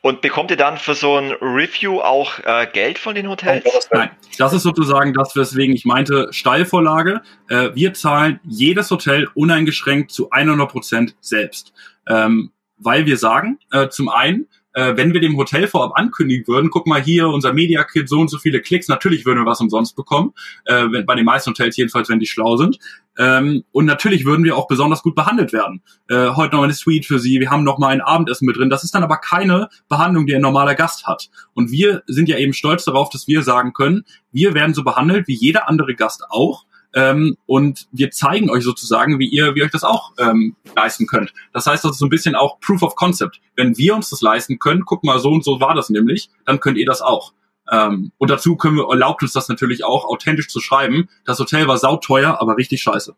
Und 0.00 0.20
bekommt 0.20 0.50
ihr 0.50 0.56
dann 0.56 0.78
für 0.78 0.94
so 0.94 1.16
ein 1.16 1.32
Review 1.32 2.00
auch 2.00 2.38
äh, 2.44 2.66
Geld 2.72 2.98
von 2.98 3.14
den 3.14 3.28
Hotels? 3.28 3.64
Nein, 3.92 4.10
das 4.38 4.52
ist 4.52 4.62
sozusagen 4.62 5.12
das, 5.12 5.36
weswegen 5.36 5.74
ich 5.74 5.84
meinte, 5.84 6.28
Steilvorlage. 6.30 7.20
Äh, 7.48 7.70
wir 7.74 7.94
zahlen 7.94 8.40
jedes 8.44 8.90
Hotel 8.90 9.28
uneingeschränkt 9.34 10.10
zu 10.10 10.30
100 10.30 10.70
Prozent 10.70 11.16
selbst. 11.20 11.72
Ähm, 12.06 12.52
weil 12.78 13.06
wir 13.06 13.16
sagen, 13.16 13.58
äh, 13.72 13.88
zum 13.88 14.08
einen, 14.08 14.46
äh, 14.78 14.96
wenn 14.96 15.12
wir 15.12 15.20
dem 15.20 15.36
Hotel 15.36 15.66
vorab 15.66 15.92
ankündigen 15.96 16.46
würden, 16.46 16.70
guck 16.70 16.86
mal 16.86 17.02
hier, 17.02 17.28
unser 17.28 17.52
Media 17.52 17.82
Kit, 17.82 18.08
so 18.08 18.20
und 18.20 18.28
so 18.28 18.38
viele 18.38 18.60
Klicks, 18.60 18.86
natürlich 18.86 19.26
würden 19.26 19.40
wir 19.40 19.46
was 19.46 19.60
umsonst 19.60 19.96
bekommen, 19.96 20.34
äh, 20.66 20.86
wenn, 20.92 21.04
bei 21.04 21.16
den 21.16 21.24
meisten 21.24 21.50
Hotels 21.50 21.76
jedenfalls, 21.76 22.08
wenn 22.08 22.20
die 22.20 22.26
schlau 22.26 22.56
sind. 22.56 22.78
Ähm, 23.18 23.64
und 23.72 23.86
natürlich 23.86 24.24
würden 24.24 24.44
wir 24.44 24.56
auch 24.56 24.68
besonders 24.68 25.02
gut 25.02 25.16
behandelt 25.16 25.52
werden. 25.52 25.82
Äh, 26.08 26.28
heute 26.36 26.54
noch 26.54 26.62
eine 26.62 26.74
Suite 26.74 27.06
für 27.06 27.18
Sie, 27.18 27.40
wir 27.40 27.50
haben 27.50 27.64
noch 27.64 27.78
mal 27.78 27.88
ein 27.88 28.00
Abendessen 28.00 28.46
mit 28.46 28.56
drin. 28.56 28.70
Das 28.70 28.84
ist 28.84 28.94
dann 28.94 29.02
aber 29.02 29.16
keine 29.16 29.68
Behandlung, 29.88 30.26
die 30.26 30.36
ein 30.36 30.42
normaler 30.42 30.76
Gast 30.76 31.08
hat. 31.08 31.28
Und 31.54 31.72
wir 31.72 32.04
sind 32.06 32.28
ja 32.28 32.38
eben 32.38 32.52
stolz 32.52 32.84
darauf, 32.84 33.10
dass 33.10 33.26
wir 33.26 33.42
sagen 33.42 33.72
können, 33.72 34.04
wir 34.30 34.54
werden 34.54 34.74
so 34.74 34.84
behandelt 34.84 35.26
wie 35.26 35.34
jeder 35.34 35.68
andere 35.68 35.96
Gast 35.96 36.22
auch 36.30 36.66
ähm, 36.94 37.36
und 37.46 37.86
wir 37.92 38.10
zeigen 38.10 38.50
euch 38.50 38.64
sozusagen, 38.64 39.18
wie 39.18 39.28
ihr, 39.28 39.54
wie 39.54 39.62
euch 39.62 39.70
das 39.70 39.84
auch 39.84 40.12
ähm, 40.18 40.56
leisten 40.74 41.06
könnt. 41.06 41.32
Das 41.52 41.66
heißt, 41.66 41.84
das 41.84 41.92
ist 41.92 41.98
so 41.98 42.06
ein 42.06 42.10
bisschen 42.10 42.34
auch 42.34 42.60
Proof 42.60 42.82
of 42.82 42.94
Concept. 42.94 43.40
Wenn 43.56 43.76
wir 43.76 43.94
uns 43.94 44.10
das 44.10 44.22
leisten 44.22 44.58
können, 44.58 44.84
guck 44.84 45.04
mal, 45.04 45.18
so 45.18 45.30
und 45.30 45.44
so 45.44 45.60
war 45.60 45.74
das 45.74 45.90
nämlich, 45.90 46.30
dann 46.46 46.60
könnt 46.60 46.78
ihr 46.78 46.86
das 46.86 47.02
auch. 47.02 47.32
Ähm, 47.70 48.12
und 48.16 48.30
dazu 48.30 48.56
können 48.56 48.76
wir, 48.76 48.88
erlaubt 48.88 49.22
uns 49.22 49.32
das 49.32 49.48
natürlich 49.48 49.84
auch, 49.84 50.06
authentisch 50.06 50.48
zu 50.48 50.60
schreiben. 50.60 51.08
Das 51.24 51.38
Hotel 51.38 51.68
war 51.68 51.76
sauteuer, 51.76 52.40
aber 52.40 52.56
richtig 52.56 52.80
scheiße. 52.82 53.14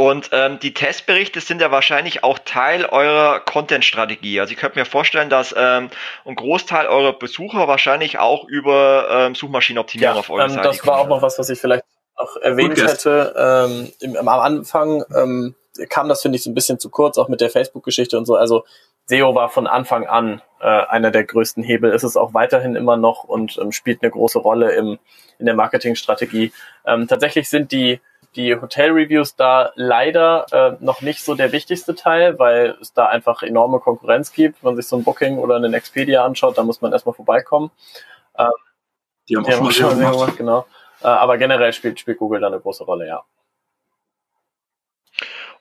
Und 0.00 0.30
ähm, 0.32 0.58
die 0.60 0.72
Testberichte 0.72 1.42
sind 1.42 1.60
ja 1.60 1.70
wahrscheinlich 1.70 2.24
auch 2.24 2.38
Teil 2.38 2.86
eurer 2.86 3.38
Content-Strategie. 3.38 4.40
Also 4.40 4.50
ich 4.54 4.58
könnte 4.58 4.78
mir 4.78 4.86
vorstellen, 4.86 5.28
dass 5.28 5.54
ähm, 5.54 5.90
ein 6.24 6.34
Großteil 6.36 6.86
eurer 6.86 7.12
Besucher 7.12 7.68
wahrscheinlich 7.68 8.18
auch 8.18 8.48
über 8.48 9.08
ähm, 9.10 9.34
Suchmaschinenoptimierung 9.34 10.14
ja, 10.14 10.18
auf 10.18 10.30
eurer 10.30 10.44
ähm, 10.44 10.52
Seite 10.52 10.68
Das 10.68 10.86
war 10.86 11.00
auch 11.00 11.08
noch 11.08 11.20
was, 11.20 11.38
was 11.38 11.50
ich 11.50 11.60
vielleicht 11.60 11.84
auch 12.14 12.34
erwähnt 12.38 12.76
Gut, 12.76 12.88
hätte. 12.88 13.34
Ähm, 13.36 13.92
im, 14.00 14.16
am 14.16 14.28
Anfang 14.30 15.04
ähm, 15.14 15.54
kam 15.90 16.08
das, 16.08 16.22
finde 16.22 16.36
ich, 16.36 16.44
so 16.44 16.50
ein 16.50 16.54
bisschen 16.54 16.78
zu 16.78 16.88
kurz, 16.88 17.18
auch 17.18 17.28
mit 17.28 17.42
der 17.42 17.50
Facebook-Geschichte 17.50 18.16
und 18.16 18.24
so. 18.24 18.36
Also 18.36 18.64
SEO 19.04 19.34
war 19.34 19.50
von 19.50 19.66
Anfang 19.66 20.06
an 20.06 20.40
äh, 20.60 20.64
einer 20.64 21.10
der 21.10 21.24
größten 21.24 21.62
Hebel, 21.62 21.92
ist 21.92 22.04
es 22.04 22.16
auch 22.16 22.32
weiterhin 22.32 22.74
immer 22.74 22.96
noch 22.96 23.24
und 23.24 23.58
ähm, 23.60 23.70
spielt 23.70 24.02
eine 24.02 24.10
große 24.10 24.38
Rolle 24.38 24.72
im, 24.72 24.98
in 25.38 25.44
der 25.44 25.54
Marketingstrategie. 25.54 26.54
Ähm, 26.86 27.06
tatsächlich 27.06 27.50
sind 27.50 27.70
die 27.70 28.00
die 28.36 28.54
Hotel-Reviews 28.54 29.34
da 29.36 29.72
leider 29.74 30.46
äh, 30.52 30.84
noch 30.84 31.02
nicht 31.02 31.24
so 31.24 31.34
der 31.34 31.52
wichtigste 31.52 31.94
Teil, 31.94 32.38
weil 32.38 32.76
es 32.80 32.92
da 32.92 33.06
einfach 33.06 33.42
enorme 33.42 33.80
Konkurrenz 33.80 34.32
gibt. 34.32 34.62
Wenn 34.62 34.70
man 34.70 34.76
sich 34.76 34.86
so 34.86 34.96
ein 34.96 35.04
Booking 35.04 35.38
oder 35.38 35.56
einen 35.56 35.74
Expedia 35.74 36.24
anschaut, 36.24 36.56
da 36.56 36.62
muss 36.62 36.80
man 36.80 36.92
erstmal 36.92 37.14
vorbeikommen. 37.14 37.70
Ähm, 38.38 38.48
die 39.28 39.36
haben 39.36 39.44
die 39.44 39.52
auch 39.52 39.58
haben 39.58 39.72
schon 39.72 39.84
mal 39.86 39.90
schon 39.90 39.98
gemacht. 39.98 40.12
gemacht, 40.12 40.36
genau. 40.36 40.66
Äh, 41.02 41.08
aber 41.08 41.38
generell 41.38 41.72
spielt, 41.72 41.98
spielt 41.98 42.18
Google 42.18 42.40
da 42.40 42.46
eine 42.46 42.60
große 42.60 42.84
Rolle, 42.84 43.06
ja. 43.06 43.24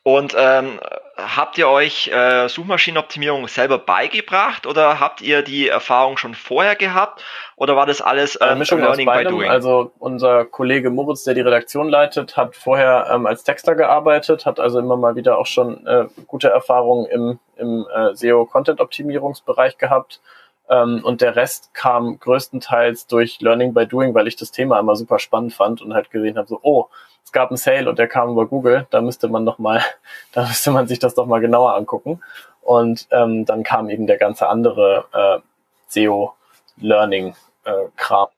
Und 0.03 0.33
ähm, 0.37 0.79
habt 1.17 1.57
ihr 1.57 1.67
euch 1.67 2.07
äh, 2.07 2.47
Suchmaschinenoptimierung 2.47 3.47
selber 3.47 3.77
beigebracht 3.77 4.65
oder 4.65 4.99
habt 4.99 5.21
ihr 5.21 5.41
die 5.41 5.67
Erfahrung 5.67 6.17
schon 6.17 6.33
vorher 6.33 6.75
gehabt 6.75 7.23
oder 7.57 7.75
war 7.75 7.85
das 7.85 8.01
alles 8.01 8.35
Äh, 8.37 8.51
ähm, 8.51 8.59
Mischung 8.59 8.79
Learning 8.79 9.05
by. 9.05 9.25
Doing? 9.25 9.49
Also 9.49 9.91
unser 9.99 10.45
Kollege 10.45 10.89
Moritz, 10.89 11.23
der 11.23 11.33
die 11.33 11.41
Redaktion 11.41 11.89
leitet, 11.89 12.37
hat 12.37 12.55
vorher 12.55 13.09
ähm, 13.11 13.25
als 13.25 13.43
Texter 13.43 13.75
gearbeitet, 13.75 14.45
hat 14.45 14.59
also 14.59 14.79
immer 14.79 14.95
mal 14.95 15.15
wieder 15.15 15.37
auch 15.37 15.45
schon 15.45 15.85
äh, 15.85 16.05
gute 16.27 16.49
Erfahrungen 16.49 17.05
im, 17.07 17.39
im 17.57 17.85
äh, 17.93 18.15
SEO-Content-Optimierungsbereich 18.15 19.77
gehabt. 19.77 20.21
Ähm, 20.69 21.01
und 21.03 21.21
der 21.21 21.35
Rest 21.35 21.73
kam 21.73 22.19
größtenteils 22.19 23.07
durch 23.07 23.41
Learning 23.41 23.73
by 23.73 23.87
Doing, 23.87 24.13
weil 24.13 24.27
ich 24.27 24.35
das 24.35 24.51
Thema 24.51 24.79
immer 24.79 24.95
super 24.95 25.19
spannend 25.19 25.53
fand 25.53 25.81
und 25.81 25.93
halt 25.93 26.11
gesehen 26.11 26.37
habe, 26.37 26.47
so, 26.47 26.59
oh, 26.61 26.87
es 27.23 27.31
gab 27.31 27.49
einen 27.49 27.57
Sale 27.57 27.89
und 27.89 27.99
der 27.99 28.07
kam 28.07 28.31
über 28.31 28.45
Google, 28.47 28.87
da 28.91 29.01
müsste 29.01 29.27
man 29.27 29.43
noch 29.43 29.59
mal, 29.59 29.83
da 30.31 30.47
müsste 30.47 30.71
man 30.71 30.87
sich 30.87 30.99
das 30.99 31.15
doch 31.15 31.25
mal 31.25 31.39
genauer 31.41 31.75
angucken. 31.75 32.21
Und 32.61 33.07
ähm, 33.11 33.45
dann 33.45 33.63
kam 33.63 33.89
eben 33.89 34.05
der 34.05 34.17
ganze 34.17 34.47
andere 34.47 35.05
äh, 35.11 35.39
SEO-Learning 35.87 37.35
äh. 37.65 38.29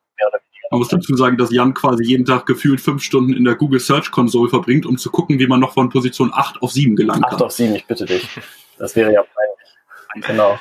Man 0.72 0.80
muss 0.80 0.88
dazu 0.88 1.18
sagen, 1.18 1.38
dass 1.38 1.52
Jan 1.52 1.74
quasi 1.74 2.04
jeden 2.06 2.26
Tag 2.26 2.46
gefühlt 2.46 2.80
fünf 2.80 3.04
Stunden 3.04 3.34
in 3.34 3.44
der 3.44 3.56
Google 3.56 3.82
Search 3.82 4.10
Console 4.10 4.50
verbringt, 4.50 4.86
um 4.86 4.98
zu 4.98 5.12
gucken, 5.12 5.38
wie 5.38 5.48
man 5.48 5.60
noch 5.60 5.74
von 5.74 5.90
Position 5.90 6.32
8 6.34 6.62
auf 6.62 6.72
7 6.72 6.96
gelangen 6.96 7.26
Acht 7.26 7.32
kann. 7.32 7.42
auf 7.42 7.52
sieben, 7.52 7.76
ich 7.76 7.86
bitte 7.86 8.06
dich. 8.06 8.26
Das 8.78 8.96
wäre 8.96 9.12
ja 9.12 9.22
peinlich. 9.22 10.28
Genau. 10.28 10.58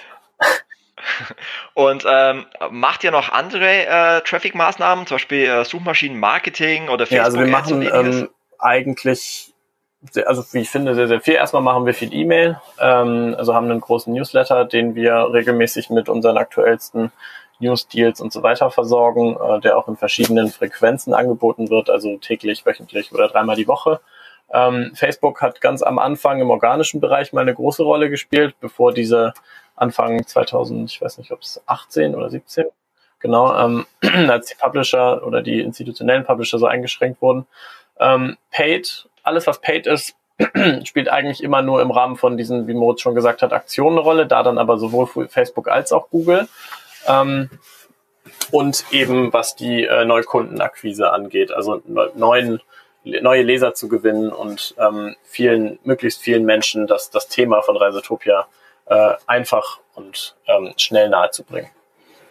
Und 1.75 2.05
ähm, 2.09 2.47
macht 2.71 3.05
ihr 3.05 3.11
noch 3.11 3.31
andere 3.31 3.87
äh, 3.87 4.21
Traffic-Maßnahmen, 4.23 5.07
zum 5.07 5.17
Beispiel 5.17 5.47
äh, 5.47 5.65
Suchmaschinenmarketing 5.65 6.89
oder 6.89 7.07
Facebook? 7.07 7.17
Ja, 7.17 7.25
also 7.25 7.39
wir 7.39 7.47
machen 7.47 7.83
ähm, 7.83 8.29
eigentlich, 8.59 9.53
sehr, 10.11 10.29
also 10.29 10.45
wie 10.53 10.61
ich 10.61 10.71
finde, 10.71 10.95
sehr, 10.95 11.09
sehr 11.09 11.21
viel. 11.21 11.35
Erstmal 11.35 11.63
machen 11.63 11.87
wir 11.87 11.95
viel 11.95 12.13
E-Mail, 12.13 12.61
ähm, 12.79 13.35
also 13.39 13.55
haben 13.55 13.71
einen 13.71 13.81
großen 13.81 14.13
Newsletter, 14.13 14.65
den 14.65 14.95
wir 14.95 15.33
regelmäßig 15.33 15.91
mit 15.91 16.09
unseren 16.09 16.37
aktuellsten 16.39 17.13
News-Deals 17.61 18.21
und 18.21 18.33
so 18.33 18.43
weiter 18.43 18.71
versorgen, 18.71 19.37
äh, 19.37 19.61
der 19.61 19.77
auch 19.77 19.89
in 19.89 19.97
verschiedenen 19.97 20.49
Frequenzen 20.49 21.15
angeboten 21.15 21.71
wird, 21.71 21.91
also 21.91 22.17
täglich, 22.17 22.65
wöchentlich 22.67 23.13
oder 23.13 23.29
dreimal 23.29 23.57
die 23.57 23.69
Woche. 23.69 24.01
Ähm, 24.53 24.93
Facebook 24.95 25.43
hat 25.43 25.61
ganz 25.61 25.83
am 25.83 25.99
Anfang 25.99 26.41
im 26.41 26.51
organischen 26.51 27.01
Bereich 27.01 27.33
mal 27.33 27.43
eine 27.43 27.55
große 27.55 27.83
Rolle 27.83 28.11
gespielt, 28.11 28.57
bevor 28.61 28.93
diese 28.93 29.33
Anfang 29.81 30.27
2000, 30.27 30.91
ich 30.91 31.01
weiß 31.01 31.19
nicht, 31.19 31.33
ob 31.33 31.41
es 31.41 31.61
18 31.67 32.15
oder 32.15 32.29
17, 32.29 32.67
genau, 33.19 33.57
ähm, 33.59 33.87
als 34.29 34.47
die 34.47 34.57
Publisher 34.57 35.27
oder 35.27 35.43
die 35.43 35.61
institutionellen 35.61 36.25
Publisher 36.25 36.59
so 36.59 36.67
eingeschränkt 36.67 37.23
wurden. 37.23 37.47
Ähm, 37.99 38.37
Paid, 38.51 39.09
alles 39.23 39.47
was 39.47 39.61
Paid 39.61 39.87
ist, 39.87 40.15
spielt 40.85 41.09
eigentlich 41.09 41.43
immer 41.43 41.63
nur 41.63 41.83
im 41.83 41.91
Rahmen 41.91 42.17
von 42.17 42.37
diesen, 42.37 42.67
wie 42.67 42.75
Moritz 42.75 43.01
schon 43.01 43.15
gesagt 43.15 43.43
hat, 43.43 43.53
Aktionen 43.53 43.99
eine 43.99 44.05
Rolle, 44.05 44.27
da 44.27 44.43
dann 44.43 44.59
aber 44.59 44.79
sowohl 44.79 45.29
Facebook 45.29 45.69
als 45.69 45.93
auch 45.93 46.11
Google. 46.11 46.49
Ähm, 47.07 47.51
und 48.51 48.85
eben 48.91 49.33
was 49.33 49.57
die 49.57 49.85
äh, 49.85 50.05
Neukundenakquise 50.05 51.13
angeht, 51.13 51.53
also 51.53 51.83
ne- 51.87 52.11
neuen, 52.17 52.61
neue 53.05 53.43
Leser 53.43 53.75
zu 53.75 53.89
gewinnen 53.89 54.31
und 54.31 54.75
ähm, 54.79 55.17
vielen, 55.23 55.79
möglichst 55.85 56.21
vielen 56.21 56.45
Menschen 56.45 56.87
das, 56.87 57.11
das 57.11 57.29
Thema 57.29 57.63
von 57.63 57.77
Reisetopia 57.77 58.47
äh, 58.91 59.15
einfach 59.27 59.79
und 59.95 60.37
ähm, 60.47 60.75
schnell 60.77 61.09
nahezubringen. 61.09 61.71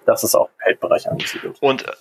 Das 0.06 0.24
ist 0.24 0.36
auch 0.36 0.48
im 0.48 0.64
Paid-Bereich 0.64 1.10
angesiedelt. 1.10 1.58
Und, 1.62 1.88
äh, 1.88 1.92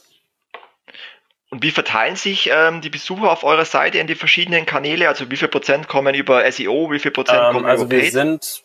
und 1.51 1.63
wie 1.63 1.71
verteilen 1.71 2.17
sich 2.17 2.51
ähm, 2.53 2.81
die 2.81 2.91
Besucher 2.91 3.31
auf 3.31 3.45
eurer 3.45 3.65
Seite 3.65 3.99
in 3.99 4.07
die 4.07 4.17
verschiedenen 4.17 4.67
Kanäle? 4.67 5.09
Also 5.09 5.31
wie 5.31 5.37
viel 5.37 5.49
Prozent 5.49 5.89
kommen 5.89 6.15
über 6.15 6.51
SEO, 6.51 6.91
wie 6.91 6.99
viel 6.99 7.13
Prozent 7.13 7.41
Ähm, 7.41 7.53
kommen 7.53 7.67
also 7.67 7.85
über 7.85 7.93
wir 7.93 8.01
Paid? 8.01 8.13
sind 8.13 8.65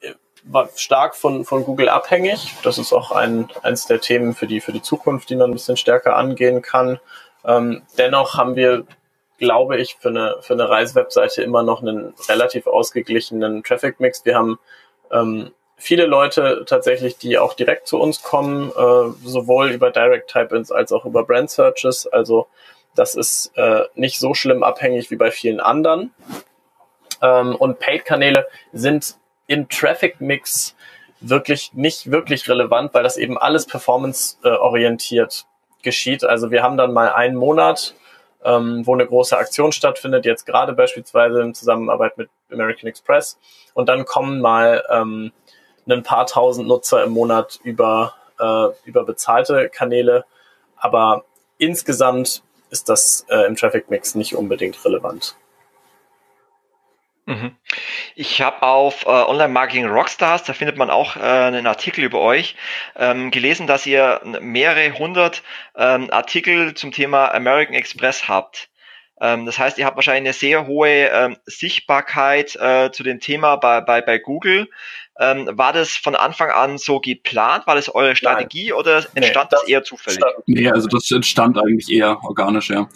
äh, 0.00 0.14
stark 0.76 1.14
von, 1.14 1.44
von 1.44 1.64
Google 1.64 1.90
abhängig. 1.90 2.54
Das 2.62 2.78
ist 2.78 2.92
auch 2.92 3.12
ein, 3.12 3.48
eins 3.62 3.86
der 3.86 4.00
Themen 4.00 4.34
für 4.34 4.46
die, 4.46 4.60
für 4.60 4.72
die 4.72 4.82
Zukunft, 4.82 5.28
die 5.28 5.36
man 5.36 5.50
ein 5.50 5.54
bisschen 5.54 5.76
stärker 5.76 6.16
angehen 6.16 6.62
kann. 6.62 6.98
Ähm, 7.44 7.82
dennoch 7.98 8.38
haben 8.38 8.56
wir, 8.56 8.86
glaube 9.38 9.76
ich, 9.78 9.96
für 10.00 10.08
eine, 10.08 10.36
für 10.40 10.54
eine 10.54 10.68
Reisewebseite 10.70 11.42
immer 11.42 11.62
noch 11.62 11.82
einen 11.82 12.14
relativ 12.28 12.66
ausgeglichenen 12.66 13.62
Traffic-Mix. 13.62 14.24
Wir 14.24 14.36
haben 14.36 14.58
ähm, 15.12 15.50
viele 15.76 16.06
Leute 16.06 16.64
tatsächlich, 16.66 17.18
die 17.18 17.38
auch 17.38 17.54
direkt 17.54 17.86
zu 17.86 18.00
uns 18.00 18.22
kommen, 18.22 18.70
äh, 18.70 19.26
sowohl 19.26 19.70
über 19.70 19.90
Direct 19.90 20.30
Type-Ins 20.30 20.72
als 20.72 20.92
auch 20.92 21.04
über 21.04 21.24
Brand 21.24 21.50
Searches. 21.50 22.06
Also 22.06 22.46
das 22.94 23.14
ist 23.14 23.52
äh, 23.56 23.82
nicht 23.94 24.18
so 24.18 24.34
schlimm 24.34 24.62
abhängig 24.62 25.10
wie 25.10 25.16
bei 25.16 25.30
vielen 25.30 25.60
anderen. 25.60 26.12
Ähm, 27.22 27.54
und 27.54 27.78
Paid-Kanäle 27.78 28.46
sind 28.72 29.16
im 29.46 29.68
Traffic-Mix 29.68 30.74
wirklich 31.20 31.72
nicht 31.74 32.10
wirklich 32.10 32.48
relevant, 32.48 32.92
weil 32.94 33.02
das 33.02 33.16
eben 33.16 33.38
alles 33.38 33.66
performance-orientiert 33.66 35.46
geschieht. 35.82 36.24
Also 36.24 36.50
wir 36.50 36.62
haben 36.62 36.76
dann 36.76 36.92
mal 36.92 37.12
einen 37.12 37.36
Monat, 37.36 37.94
ähm, 38.46 38.86
wo 38.86 38.94
eine 38.94 39.06
große 39.06 39.36
Aktion 39.36 39.72
stattfindet, 39.72 40.24
jetzt 40.24 40.46
gerade 40.46 40.72
beispielsweise 40.72 41.42
in 41.42 41.54
Zusammenarbeit 41.54 42.16
mit 42.16 42.30
American 42.50 42.88
Express. 42.88 43.38
Und 43.74 43.88
dann 43.88 44.04
kommen 44.04 44.40
mal 44.40 44.84
ähm, 44.90 45.32
ein 45.88 46.02
paar 46.02 46.26
tausend 46.26 46.68
Nutzer 46.68 47.04
im 47.04 47.10
Monat 47.10 47.60
über, 47.62 48.14
äh, 48.38 48.68
über 48.84 49.04
bezahlte 49.04 49.68
Kanäle. 49.68 50.24
Aber 50.76 51.24
insgesamt 51.58 52.42
ist 52.70 52.88
das 52.88 53.26
äh, 53.28 53.46
im 53.46 53.56
Traffic-Mix 53.56 54.14
nicht 54.14 54.34
unbedingt 54.36 54.82
relevant. 54.84 55.36
Mhm. 57.26 57.56
Ich 58.14 58.40
habe 58.40 58.62
auf 58.62 59.04
äh, 59.04 59.08
Online 59.08 59.52
Marketing 59.52 59.86
Rockstars, 59.86 60.44
da 60.44 60.52
findet 60.52 60.76
man 60.76 60.90
auch 60.90 61.16
äh, 61.16 61.20
einen 61.20 61.66
Artikel 61.66 62.04
über 62.04 62.20
euch, 62.20 62.54
ähm, 62.94 63.32
gelesen, 63.32 63.66
dass 63.66 63.84
ihr 63.84 64.20
mehrere 64.40 64.96
hundert 64.96 65.42
ähm, 65.76 66.08
Artikel 66.12 66.74
zum 66.74 66.92
Thema 66.92 67.34
American 67.34 67.74
Express 67.74 68.28
habt. 68.28 68.68
Ähm, 69.20 69.44
das 69.44 69.58
heißt, 69.58 69.76
ihr 69.78 69.86
habt 69.86 69.96
wahrscheinlich 69.96 70.28
eine 70.28 70.32
sehr 70.34 70.68
hohe 70.68 70.88
ähm, 70.88 71.36
Sichtbarkeit 71.46 72.54
äh, 72.56 72.92
zu 72.92 73.02
dem 73.02 73.18
Thema 73.18 73.56
bei, 73.56 73.80
bei, 73.80 74.00
bei 74.00 74.18
Google. 74.18 74.68
Ähm, 75.18 75.48
war 75.52 75.72
das 75.72 75.96
von 75.96 76.14
Anfang 76.14 76.50
an 76.50 76.78
so 76.78 77.00
geplant? 77.00 77.66
War 77.66 77.74
das 77.74 77.88
eure 77.88 78.14
Strategie 78.14 78.72
oder 78.72 79.04
entstand 79.14 79.52
das 79.52 79.62
das 79.62 79.68
eher 79.68 79.82
zufällig? 79.82 80.20
Nee, 80.46 80.68
also 80.68 80.86
das 80.86 81.10
entstand 81.10 81.58
eigentlich 81.58 81.90
eher 81.90 82.22
organisch, 82.22 82.70
ja. 82.70 82.86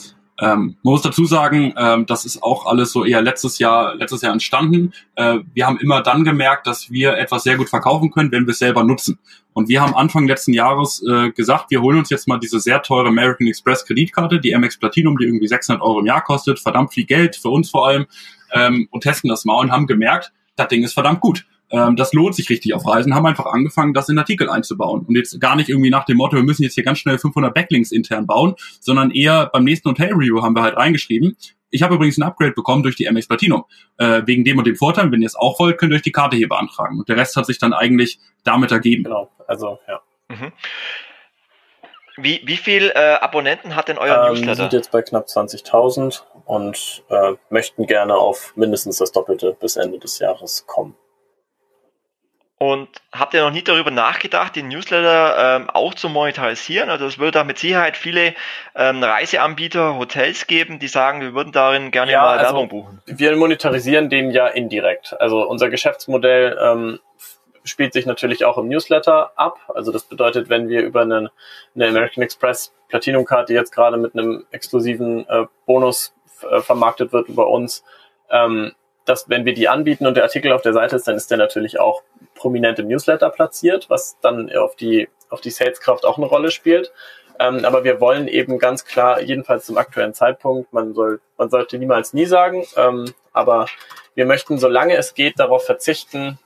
Ähm, 0.40 0.76
man 0.82 0.92
muss 0.92 1.02
dazu 1.02 1.26
sagen, 1.26 1.74
ähm, 1.76 2.06
das 2.06 2.24
ist 2.24 2.42
auch 2.42 2.66
alles 2.66 2.92
so 2.92 3.04
eher 3.04 3.20
letztes 3.20 3.58
Jahr, 3.58 3.94
letztes 3.94 4.22
Jahr 4.22 4.32
entstanden. 4.32 4.92
Äh, 5.14 5.40
wir 5.52 5.66
haben 5.66 5.78
immer 5.78 6.02
dann 6.02 6.24
gemerkt, 6.24 6.66
dass 6.66 6.90
wir 6.90 7.18
etwas 7.18 7.42
sehr 7.42 7.58
gut 7.58 7.68
verkaufen 7.68 8.10
können, 8.10 8.32
wenn 8.32 8.46
wir 8.46 8.52
es 8.52 8.58
selber 8.58 8.82
nutzen. 8.82 9.18
Und 9.52 9.68
wir 9.68 9.82
haben 9.82 9.94
Anfang 9.94 10.26
letzten 10.26 10.54
Jahres 10.54 11.04
äh, 11.06 11.30
gesagt, 11.30 11.70
wir 11.70 11.82
holen 11.82 11.98
uns 11.98 12.08
jetzt 12.08 12.26
mal 12.26 12.38
diese 12.38 12.58
sehr 12.58 12.80
teure 12.80 13.08
American 13.08 13.46
Express 13.46 13.84
Kreditkarte, 13.84 14.40
die 14.40 14.56
MX 14.56 14.78
Platinum, 14.78 15.18
die 15.18 15.26
irgendwie 15.26 15.48
600 15.48 15.82
Euro 15.82 16.00
im 16.00 16.06
Jahr 16.06 16.22
kostet, 16.22 16.58
verdammt 16.58 16.94
viel 16.94 17.04
Geld, 17.04 17.36
für 17.36 17.50
uns 17.50 17.68
vor 17.68 17.86
allem, 17.86 18.06
ähm, 18.52 18.88
und 18.90 19.02
testen 19.02 19.28
das 19.28 19.44
mal 19.44 19.58
und 19.60 19.70
haben 19.70 19.86
gemerkt, 19.86 20.32
das 20.56 20.68
Ding 20.68 20.82
ist 20.82 20.94
verdammt 20.94 21.20
gut. 21.20 21.44
Ähm, 21.70 21.96
das 21.96 22.12
lohnt 22.12 22.34
sich 22.34 22.50
richtig 22.50 22.74
auf 22.74 22.86
Reisen, 22.86 23.14
haben 23.14 23.26
einfach 23.26 23.46
angefangen, 23.46 23.94
das 23.94 24.08
in 24.08 24.18
Artikel 24.18 24.48
einzubauen. 24.50 25.04
Und 25.06 25.16
jetzt 25.16 25.40
gar 25.40 25.56
nicht 25.56 25.68
irgendwie 25.68 25.90
nach 25.90 26.04
dem 26.04 26.16
Motto, 26.16 26.36
wir 26.36 26.42
müssen 26.42 26.62
jetzt 26.62 26.74
hier 26.74 26.84
ganz 26.84 26.98
schnell 26.98 27.18
500 27.18 27.54
Backlinks 27.54 27.92
intern 27.92 28.26
bauen, 28.26 28.54
sondern 28.80 29.10
eher 29.10 29.46
beim 29.52 29.64
nächsten 29.64 29.88
Hotel-Review 29.88 30.42
haben 30.42 30.54
wir 30.54 30.62
halt 30.62 30.76
reingeschrieben, 30.76 31.36
ich 31.70 31.82
habe 31.82 31.94
übrigens 31.94 32.18
ein 32.18 32.24
Upgrade 32.24 32.52
bekommen 32.52 32.82
durch 32.82 32.96
die 32.96 33.08
MX 33.10 33.28
Platinum. 33.28 33.64
Äh, 33.96 34.22
wegen 34.26 34.44
dem 34.44 34.58
und 34.58 34.66
dem 34.66 34.76
Vorteil, 34.76 35.10
wenn 35.12 35.22
ihr 35.22 35.26
es 35.26 35.36
auch 35.36 35.58
wollt, 35.60 35.78
könnt 35.78 35.92
ihr 35.92 35.96
euch 35.96 36.02
die 36.02 36.12
Karte 36.12 36.36
hier 36.36 36.48
beantragen. 36.48 36.98
Und 36.98 37.08
der 37.08 37.16
Rest 37.16 37.36
hat 37.36 37.46
sich 37.46 37.58
dann 37.58 37.72
eigentlich 37.72 38.18
damit 38.44 38.72
ergeben. 38.72 39.04
Genau, 39.04 39.30
also 39.46 39.78
ja. 39.86 40.00
Mhm. 40.28 40.52
Wie, 42.16 42.42
wie 42.44 42.56
viel 42.56 42.92
äh, 42.94 43.14
Abonnenten 43.20 43.76
hat 43.76 43.88
denn 43.88 43.98
euer 43.98 44.26
Ähm, 44.26 44.34
Newsletter? 44.34 44.54
sind 44.62 44.72
jetzt 44.72 44.90
bei 44.90 45.02
knapp 45.02 45.26
20.000 45.26 46.22
und 46.44 47.04
äh, 47.08 47.34
möchten 47.48 47.86
gerne 47.86 48.14
auf 48.14 48.52
mindestens 48.56 48.98
das 48.98 49.12
Doppelte 49.12 49.56
bis 49.58 49.76
Ende 49.76 49.98
des 49.98 50.18
Jahres 50.18 50.66
kommen. 50.66 50.96
Und 52.62 52.88
habt 53.10 53.32
ihr 53.32 53.40
noch 53.42 53.52
nie 53.52 53.64
darüber 53.64 53.90
nachgedacht, 53.90 54.54
den 54.54 54.68
Newsletter 54.68 55.56
ähm, 55.56 55.70
auch 55.70 55.94
zu 55.94 56.10
monetarisieren? 56.10 56.90
Also 56.90 57.06
es 57.06 57.18
würde 57.18 57.30
da 57.30 57.44
mit 57.44 57.58
Sicherheit 57.58 57.96
viele 57.96 58.34
ähm, 58.76 59.02
Reiseanbieter, 59.02 59.96
Hotels 59.96 60.46
geben, 60.46 60.78
die 60.78 60.86
sagen, 60.86 61.22
wir 61.22 61.32
würden 61.32 61.52
darin 61.52 61.90
gerne 61.90 62.12
Ja, 62.12 62.20
mal 62.20 62.36
also- 62.36 62.52
Werbung 62.52 62.68
buchen. 62.68 63.02
Wir 63.06 63.34
monetarisieren 63.34 64.10
den 64.10 64.30
ja 64.30 64.46
indirekt. 64.46 65.18
Also 65.18 65.48
unser 65.48 65.70
Geschäftsmodell 65.70 66.58
ähm, 66.60 67.00
spielt 67.64 67.94
sich 67.94 68.04
natürlich 68.04 68.44
auch 68.44 68.58
im 68.58 68.68
Newsletter 68.68 69.32
ab. 69.36 69.58
Also 69.74 69.90
das 69.90 70.04
bedeutet, 70.04 70.50
wenn 70.50 70.68
wir 70.68 70.82
über 70.82 71.00
einen, 71.00 71.30
eine 71.74 71.88
American 71.88 72.22
Express 72.22 72.74
Platinum-Karte 72.88 73.54
jetzt 73.54 73.72
gerade 73.72 73.96
mit 73.96 74.12
einem 74.12 74.44
exklusiven 74.50 75.26
äh, 75.30 75.46
Bonus 75.64 76.14
äh, 76.50 76.60
vermarktet 76.60 77.14
wird 77.14 77.28
über 77.28 77.48
uns, 77.48 77.84
ähm, 78.30 78.74
dass 79.10 79.28
wenn 79.28 79.44
wir 79.44 79.54
die 79.54 79.68
anbieten 79.68 80.06
und 80.06 80.14
der 80.14 80.22
Artikel 80.22 80.52
auf 80.52 80.62
der 80.62 80.72
Seite 80.72 80.94
ist, 80.94 81.08
dann 81.08 81.16
ist 81.16 81.32
der 81.32 81.38
natürlich 81.38 81.80
auch 81.80 82.02
prominent 82.36 82.78
im 82.78 82.86
Newsletter 82.86 83.28
platziert, 83.28 83.90
was 83.90 84.16
dann 84.20 84.54
auf 84.56 84.76
die, 84.76 85.08
auf 85.30 85.40
die 85.40 85.50
Saleskraft 85.50 86.04
auch 86.04 86.16
eine 86.16 86.26
Rolle 86.26 86.52
spielt. 86.52 86.92
Ähm, 87.40 87.64
aber 87.64 87.82
wir 87.82 88.00
wollen 88.00 88.28
eben 88.28 88.58
ganz 88.58 88.84
klar, 88.84 89.20
jedenfalls 89.20 89.66
zum 89.66 89.78
aktuellen 89.78 90.14
Zeitpunkt, 90.14 90.72
man 90.72 90.94
soll, 90.94 91.20
man 91.36 91.50
sollte 91.50 91.76
niemals 91.78 92.12
nie 92.12 92.26
sagen, 92.26 92.64
ähm, 92.76 93.12
aber 93.32 93.66
wir 94.14 94.26
möchten, 94.26 94.58
solange 94.58 94.96
es 94.96 95.14
geht, 95.14 95.40
darauf 95.40 95.64
verzichten, 95.64 96.38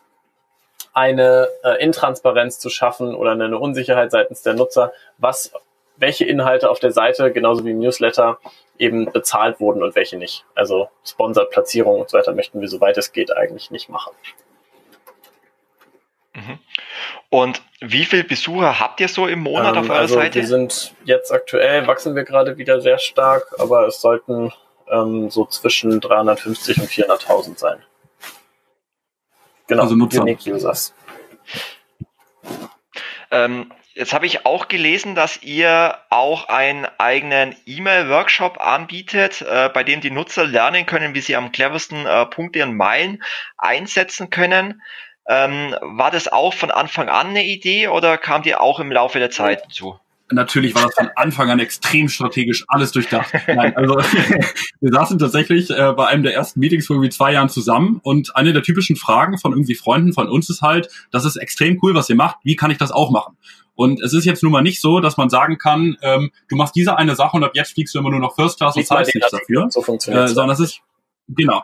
eine 0.95 1.49
äh, 1.65 1.83
Intransparenz 1.83 2.61
zu 2.61 2.71
schaffen 2.71 3.15
oder 3.15 3.33
eine 3.33 3.59
Unsicherheit 3.59 4.11
seitens 4.11 4.41
der 4.41 4.55
Nutzer, 4.55 4.93
was, 5.19 5.53
welche 5.97 6.25
Inhalte 6.25 6.71
auf 6.71 6.81
der 6.81 6.91
Seite, 6.93 7.33
genauso 7.33 7.65
wie 7.65 7.71
im 7.71 7.79
Newsletter, 7.79 8.39
eben 8.79 9.11
bezahlt 9.13 9.61
wurden 9.61 9.83
und 9.83 9.95
welche 9.95 10.17
nicht. 10.17 10.45
Also 10.55 10.89
Sponsored 11.05 11.51
Platzierung 11.51 12.01
und 12.01 12.11
so 12.11 12.19
weiter 12.19 12.33
möchten 12.35 12.61
wir, 12.61 12.69
soweit 12.69 12.97
es 12.99 13.13
geht, 13.13 13.35
eigentlich 13.37 13.71
nicht 13.71 13.89
machen. 13.89 14.13
Und 17.31 17.63
wie 17.81 18.05
viel 18.05 18.25
Besucher 18.25 18.81
habt 18.81 19.01
ihr 19.01 19.09
so 19.09 19.27
im 19.27 19.41
Monat 19.41 19.77
auf 19.77 19.85
Ähm, 19.85 19.91
eurer 19.91 20.01
also 20.01 20.15
Seite? 20.17 20.41
wir 20.41 20.47
sind 20.47 20.95
jetzt 21.05 21.33
aktuell, 21.33 21.87
wachsen 21.87 22.15
wir 22.15 22.25
gerade 22.25 22.59
wieder 22.59 22.81
sehr 22.81 22.99
stark, 22.99 23.47
aber 23.59 23.87
es 23.87 24.01
sollten 24.01 24.53
ähm, 24.91 25.31
so 25.31 25.45
zwischen 25.47 26.01
350 26.01 26.79
und 26.81 26.89
400.000 26.89 27.59
sein. 27.59 27.83
Genau, 29.67 29.83
Also 29.83 29.95
Nutzer. 29.95 30.23
Unique 30.23 30.47
Users. 30.47 30.93
Ähm, 33.31 33.73
jetzt 33.95 34.13
habe 34.13 34.27
ich 34.27 34.45
auch 34.45 34.69
gelesen, 34.69 35.15
dass 35.15 35.43
ihr 35.43 35.97
auch 36.11 36.49
einen 36.49 36.87
eigenen 36.99 37.55
E-Mail-Workshop 37.67 38.61
anbietet, 38.61 39.43
äh, 39.43 39.71
bei 39.73 39.85
dem 39.85 40.01
die 40.01 40.11
Nutzer 40.11 40.45
lernen 40.45 40.87
können, 40.87 41.15
wie 41.15 41.21
sie 41.21 41.37
am 41.37 41.53
cleversten 41.53 42.07
äh, 42.07 42.27
Punkte 42.27 42.63
und 42.65 42.77
Meilen 42.77 43.23
einsetzen 43.57 44.31
können. 44.31 44.83
Ähm, 45.27 45.75
war 45.81 46.11
das 46.11 46.29
auch 46.29 46.53
von 46.53 46.71
Anfang 46.71 47.09
an 47.09 47.29
eine 47.29 47.45
Idee 47.45 47.89
oder 47.89 48.19
kam 48.19 48.43
die 48.43 48.55
auch 48.55 48.81
im 48.81 48.93
Laufe 48.93 49.19
der 49.19 49.31
Zeit 49.31 49.63
zu? 49.73 49.99
Natürlich 50.31 50.75
war 50.75 50.85
das 50.85 50.95
von 50.95 51.11
Anfang 51.17 51.51
an 51.51 51.61
extrem 51.61 52.09
strategisch 52.09 52.65
alles 52.69 52.93
durchdacht. 52.93 53.33
Nein, 53.47 53.77
also 53.77 53.97
wir 54.81 54.93
saßen 54.93 55.19
tatsächlich 55.19 55.71
äh, 55.71 55.93
bei 55.93 56.07
einem 56.09 56.23
der 56.23 56.35
ersten 56.35 56.61
Meetings 56.61 56.87
vor 56.87 56.97
irgendwie 56.97 57.11
zwei 57.11 57.33
Jahren 57.33 57.51
zusammen 57.51 58.01
und 58.03 58.35
eine 58.35 58.53
der 58.53 58.63
typischen 58.63 58.97
Fragen 58.97 59.39
von 59.39 59.53
irgendwie 59.53 59.75
Freunden 59.75 60.13
von 60.13 60.29
uns 60.29 60.49
ist 60.49 60.63
halt, 60.63 60.89
das 61.11 61.25
ist 61.25 61.37
extrem 61.37 61.79
cool, 61.83 61.95
was 61.95 62.09
ihr 62.09 62.17
macht, 62.17 62.39
wie 62.43 62.57
kann 62.57 62.71
ich 62.71 62.79
das 62.79 62.91
auch 62.91 63.11
machen? 63.11 63.37
Und 63.75 64.01
es 64.01 64.13
ist 64.13 64.25
jetzt 64.25 64.43
nun 64.43 64.53
mal 64.53 64.63
nicht 64.63 64.81
so, 64.81 65.01
dass 65.01 65.17
man 65.17 65.31
sagen 65.31 65.59
kann, 65.59 65.97
ähm, 66.03 66.31
du 66.49 66.57
machst 66.57 66.77
diese 66.77 66.97
eine 66.97 67.17
Sache 67.17 67.37
und 67.37 67.45
ab 67.45 67.53
jetzt 67.55 67.73
fliegst 67.73 67.95
du 67.95 67.99
immer 67.99 68.11
nur 68.11 68.21
noch 68.21 68.35
First 68.35 68.59
Class 68.59 68.77
und 68.77 68.87
zahlst 68.87 69.15
nichts 69.15 69.31
dafür. 69.31 69.67
So 69.71 69.83
funktioniert 69.83 70.31
Äh, 70.31 70.33
sondern 70.33 70.55
es 70.55 70.61
ist, 70.61 70.81
genau. 71.29 71.63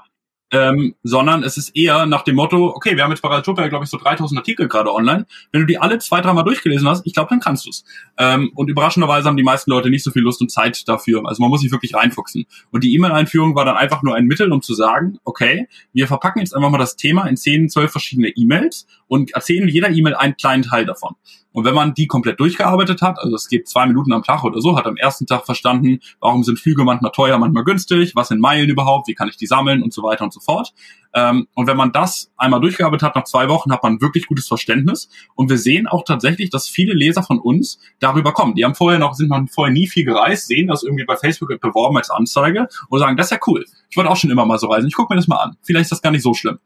Ähm, 0.52 0.94
sondern 1.02 1.44
es 1.44 1.56
ist 1.56 1.76
eher 1.76 2.06
nach 2.06 2.22
dem 2.22 2.36
Motto, 2.36 2.68
okay, 2.74 2.96
wir 2.96 3.04
haben 3.04 3.10
jetzt 3.10 3.20
bei 3.20 3.28
Radiotopia, 3.28 3.68
glaube 3.68 3.84
ich, 3.84 3.90
so 3.90 3.98
3000 3.98 4.38
Artikel 4.38 4.68
gerade 4.68 4.92
online. 4.92 5.26
Wenn 5.52 5.60
du 5.60 5.66
die 5.66 5.78
alle 5.78 5.98
zwei, 5.98 6.20
dreimal 6.20 6.44
durchgelesen 6.44 6.88
hast, 6.88 7.06
ich 7.06 7.14
glaube, 7.14 7.28
dann 7.30 7.40
kannst 7.40 7.66
du's. 7.66 7.84
Ähm, 8.18 8.50
und 8.54 8.68
überraschenderweise 8.68 9.28
haben 9.28 9.36
die 9.36 9.42
meisten 9.42 9.70
Leute 9.70 9.90
nicht 9.90 10.02
so 10.02 10.10
viel 10.10 10.22
Lust 10.22 10.40
und 10.40 10.50
Zeit 10.50 10.88
dafür. 10.88 11.22
Also 11.26 11.40
man 11.40 11.50
muss 11.50 11.60
sich 11.60 11.70
wirklich 11.70 11.94
reinfuchsen. 11.94 12.46
Und 12.70 12.82
die 12.82 12.94
E-Mail-Einführung 12.94 13.54
war 13.54 13.64
dann 13.64 13.76
einfach 13.76 14.02
nur 14.02 14.16
ein 14.16 14.26
Mittel, 14.26 14.52
um 14.52 14.62
zu 14.62 14.74
sagen, 14.74 15.18
okay, 15.24 15.68
wir 15.92 16.06
verpacken 16.06 16.40
jetzt 16.40 16.54
einfach 16.54 16.70
mal 16.70 16.78
das 16.78 16.96
Thema 16.96 17.26
in 17.26 17.36
10, 17.36 17.68
12 17.68 17.90
verschiedene 17.90 18.28
E-Mails 18.28 18.86
und 19.06 19.32
erzählen 19.34 19.68
jeder 19.68 19.90
E-Mail 19.90 20.14
einen 20.14 20.36
kleinen 20.36 20.62
Teil 20.62 20.84
davon. 20.84 21.14
Und 21.52 21.64
wenn 21.64 21.74
man 21.74 21.94
die 21.94 22.06
komplett 22.06 22.38
durchgearbeitet 22.38 23.02
hat, 23.02 23.18
also 23.18 23.34
es 23.34 23.48
geht 23.48 23.68
zwei 23.68 23.86
Minuten 23.86 24.12
am 24.12 24.22
Tag 24.22 24.44
oder 24.44 24.60
so, 24.60 24.76
hat 24.76 24.86
am 24.86 24.96
ersten 24.96 25.26
Tag 25.26 25.46
verstanden, 25.46 26.00
warum 26.20 26.44
sind 26.44 26.58
Flüge 26.58 26.84
manchmal 26.84 27.10
teuer, 27.10 27.38
manchmal 27.38 27.64
günstig, 27.64 28.14
was 28.14 28.28
sind 28.28 28.40
Meilen 28.40 28.70
überhaupt, 28.70 29.08
wie 29.08 29.14
kann 29.14 29.28
ich 29.28 29.36
die 29.36 29.46
sammeln 29.46 29.82
und 29.82 29.92
so 29.92 30.02
weiter 30.02 30.24
und 30.24 30.32
so 30.32 30.39
fort. 30.40 30.72
Ähm, 31.12 31.48
und 31.54 31.66
wenn 31.66 31.76
man 31.76 31.92
das 31.92 32.30
einmal 32.36 32.60
durchgearbeitet 32.60 33.02
hat, 33.02 33.16
nach 33.16 33.24
zwei 33.24 33.48
Wochen, 33.48 33.72
hat 33.72 33.82
man 33.82 34.00
wirklich 34.00 34.26
gutes 34.26 34.46
Verständnis. 34.46 35.08
Und 35.34 35.50
wir 35.50 35.58
sehen 35.58 35.86
auch 35.86 36.04
tatsächlich, 36.04 36.50
dass 36.50 36.68
viele 36.68 36.94
Leser 36.94 37.22
von 37.22 37.38
uns 37.40 37.78
darüber 37.98 38.32
kommen. 38.32 38.54
Die 38.54 38.64
haben 38.64 38.74
vorher 38.74 38.98
noch, 38.98 39.14
sind 39.14 39.28
noch 39.28 39.42
vorher 39.50 39.72
nie 39.72 39.88
viel 39.88 40.04
gereist, 40.04 40.46
sehen 40.46 40.68
das 40.68 40.82
irgendwie 40.82 41.04
bei 41.04 41.16
Facebook 41.16 41.48
beworben 41.60 41.96
als 41.96 42.10
Anzeige 42.10 42.68
und 42.88 42.98
sagen, 42.98 43.16
das 43.16 43.26
ist 43.26 43.32
ja 43.32 43.38
cool. 43.46 43.64
Ich 43.88 43.96
wollte 43.96 44.10
auch 44.10 44.16
schon 44.16 44.30
immer 44.30 44.46
mal 44.46 44.58
so 44.58 44.68
reisen. 44.68 44.86
Ich 44.86 44.94
gucke 44.94 45.12
mir 45.12 45.18
das 45.18 45.28
mal 45.28 45.38
an. 45.38 45.56
Vielleicht 45.62 45.84
ist 45.84 45.92
das 45.92 46.02
gar 46.02 46.12
nicht 46.12 46.22
so 46.22 46.34
schlimm. 46.34 46.58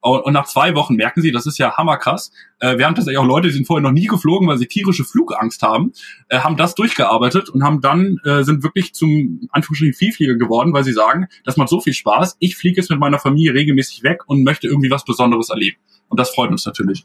Und 0.00 0.32
nach 0.32 0.46
zwei 0.46 0.74
Wochen 0.74 0.94
merken 0.94 1.20
sie, 1.20 1.30
das 1.30 1.46
ist 1.46 1.58
ja 1.58 1.76
hammerkrass. 1.76 2.32
Äh, 2.58 2.78
wir 2.78 2.86
haben 2.86 2.94
tatsächlich 2.94 3.18
auch 3.18 3.26
Leute, 3.26 3.48
die 3.48 3.54
sind 3.54 3.66
vorher 3.66 3.82
noch 3.82 3.92
nie 3.92 4.06
geflogen, 4.06 4.48
weil 4.48 4.56
sie 4.56 4.66
tierische 4.66 5.04
Flugangst 5.04 5.62
haben, 5.62 5.92
äh, 6.28 6.38
haben 6.38 6.56
das 6.56 6.74
durchgearbeitet 6.74 7.50
und 7.50 7.62
haben 7.62 7.82
dann 7.82 8.18
äh, 8.24 8.42
sind 8.42 8.62
wirklich 8.62 8.94
zum 8.94 9.48
Anführungsstrichen 9.52 9.94
Vielflieger 9.94 10.36
geworden, 10.36 10.72
weil 10.72 10.84
sie 10.84 10.92
sagen, 10.92 11.28
das 11.44 11.58
macht 11.58 11.68
so 11.68 11.80
viel 11.80 11.92
Spaß. 11.92 12.36
Ich 12.38 12.56
fliege 12.56 12.80
jetzt 12.80 12.90
mit 12.90 12.98
meiner 12.98 13.18
Familie 13.18 13.52
regelmäßig 13.52 14.02
weg 14.02 14.22
und 14.26 14.42
möchte 14.42 14.68
irgendwie 14.68 14.90
was 14.90 15.04
Besonderes 15.04 15.50
erleben. 15.50 15.76
Und 16.08 16.18
das 16.18 16.30
freut 16.30 16.50
uns 16.50 16.64
natürlich. 16.64 17.04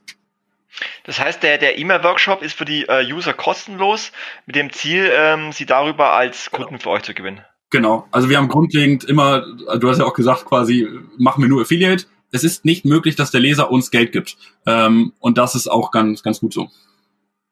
Das 1.04 1.20
heißt, 1.20 1.44
der, 1.44 1.58
der 1.58 1.78
E-Mail-Workshop 1.78 2.42
ist 2.42 2.58
für 2.58 2.66
die 2.66 2.88
äh, 2.88 3.06
User 3.12 3.34
kostenlos, 3.34 4.12
mit 4.46 4.56
dem 4.56 4.72
Ziel, 4.72 5.10
ähm, 5.14 5.52
sie 5.52 5.66
darüber 5.66 6.14
als 6.14 6.52
Kunden 6.52 6.80
für 6.80 6.90
euch 6.90 7.04
zu 7.04 7.14
gewinnen. 7.14 7.42
Genau. 7.72 8.08
Also 8.12 8.30
wir 8.30 8.38
haben 8.38 8.48
grundlegend 8.48 9.04
immer, 9.04 9.46
du 9.80 9.90
hast 9.90 10.00
ja 10.00 10.06
auch 10.06 10.14
gesagt, 10.14 10.46
quasi 10.46 10.88
machen 11.18 11.42
wir 11.42 11.50
nur 11.50 11.62
Affiliate. 11.62 12.06
Es 12.36 12.44
ist 12.44 12.66
nicht 12.66 12.86
möglich, 12.86 13.16
dass 13.16 13.32
der 13.32 13.42
Leser 13.42 13.72
uns 13.72 13.92
Geld 13.92 14.12
gibt. 14.12 14.38
Ähm, 14.66 15.14
und 15.20 15.38
das 15.38 15.56
ist 15.56 15.68
auch 15.68 15.92
ganz, 15.92 16.22
ganz 16.22 16.40
gut 16.40 16.54
so. 16.54 16.70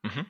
Mhm. 0.04 0.26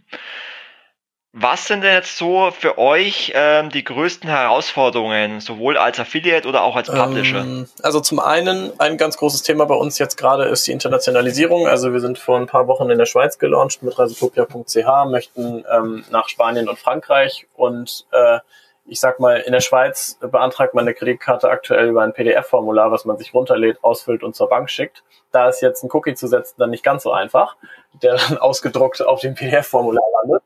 Was 1.35 1.65
sind 1.65 1.81
denn 1.83 1.95
jetzt 1.95 2.15
so 2.19 2.51
für 2.51 2.77
euch 2.77 3.31
ähm, 3.33 3.71
die 3.71 3.83
größten 3.83 4.29
Herausforderungen, 4.29 5.39
sowohl 5.39 5.77
als 5.77 5.99
Affiliate 5.99 6.47
oder 6.47 6.61
auch 6.61 6.75
als 6.75 6.91
Publisher? 6.91 7.39
Ähm, 7.39 7.67
also 7.81 7.99
zum 8.01 8.19
einen, 8.19 8.71
ein 8.79 8.99
ganz 8.99 9.17
großes 9.17 9.41
Thema 9.41 9.65
bei 9.65 9.73
uns 9.73 9.97
jetzt 9.97 10.15
gerade 10.15 10.43
ist 10.43 10.67
die 10.67 10.71
Internationalisierung. 10.71 11.65
Also 11.67 11.91
wir 11.91 12.01
sind 12.01 12.19
vor 12.19 12.37
ein 12.37 12.45
paar 12.45 12.67
Wochen 12.67 12.87
in 12.91 12.99
der 12.99 13.07
Schweiz 13.07 13.39
gelauncht 13.39 13.81
mit 13.81 13.97
reisetopia.ch, 13.97 15.09
möchten 15.09 15.65
ähm, 15.75 16.05
nach 16.11 16.29
Spanien 16.29 16.69
und 16.69 16.77
Frankreich 16.77 17.47
und 17.55 18.05
äh, 18.11 18.37
ich 18.85 18.99
sag 18.99 19.19
mal, 19.19 19.37
in 19.37 19.53
der 19.53 19.61
Schweiz 19.61 20.17
beantragt 20.19 20.73
man 20.73 20.83
eine 20.83 20.93
Kreditkarte 20.93 21.49
aktuell 21.49 21.87
über 21.87 22.01
ein 22.01 22.13
PDF-Formular, 22.13 22.91
was 22.91 23.05
man 23.05 23.17
sich 23.17 23.33
runterlädt, 23.33 23.83
ausfüllt 23.83 24.23
und 24.23 24.35
zur 24.35 24.49
Bank 24.49 24.69
schickt. 24.69 25.03
Da 25.31 25.47
ist 25.47 25.61
jetzt 25.61 25.83
ein 25.83 25.89
Cookie 25.91 26.15
zu 26.15 26.27
setzen 26.27 26.55
dann 26.57 26.69
nicht 26.69 26.83
ganz 26.83 27.03
so 27.03 27.11
einfach, 27.11 27.55
der 28.01 28.15
dann 28.15 28.37
ausgedruckt 28.39 29.01
auf 29.01 29.21
dem 29.21 29.35
PDF-Formular 29.35 30.03
landet. 30.21 30.43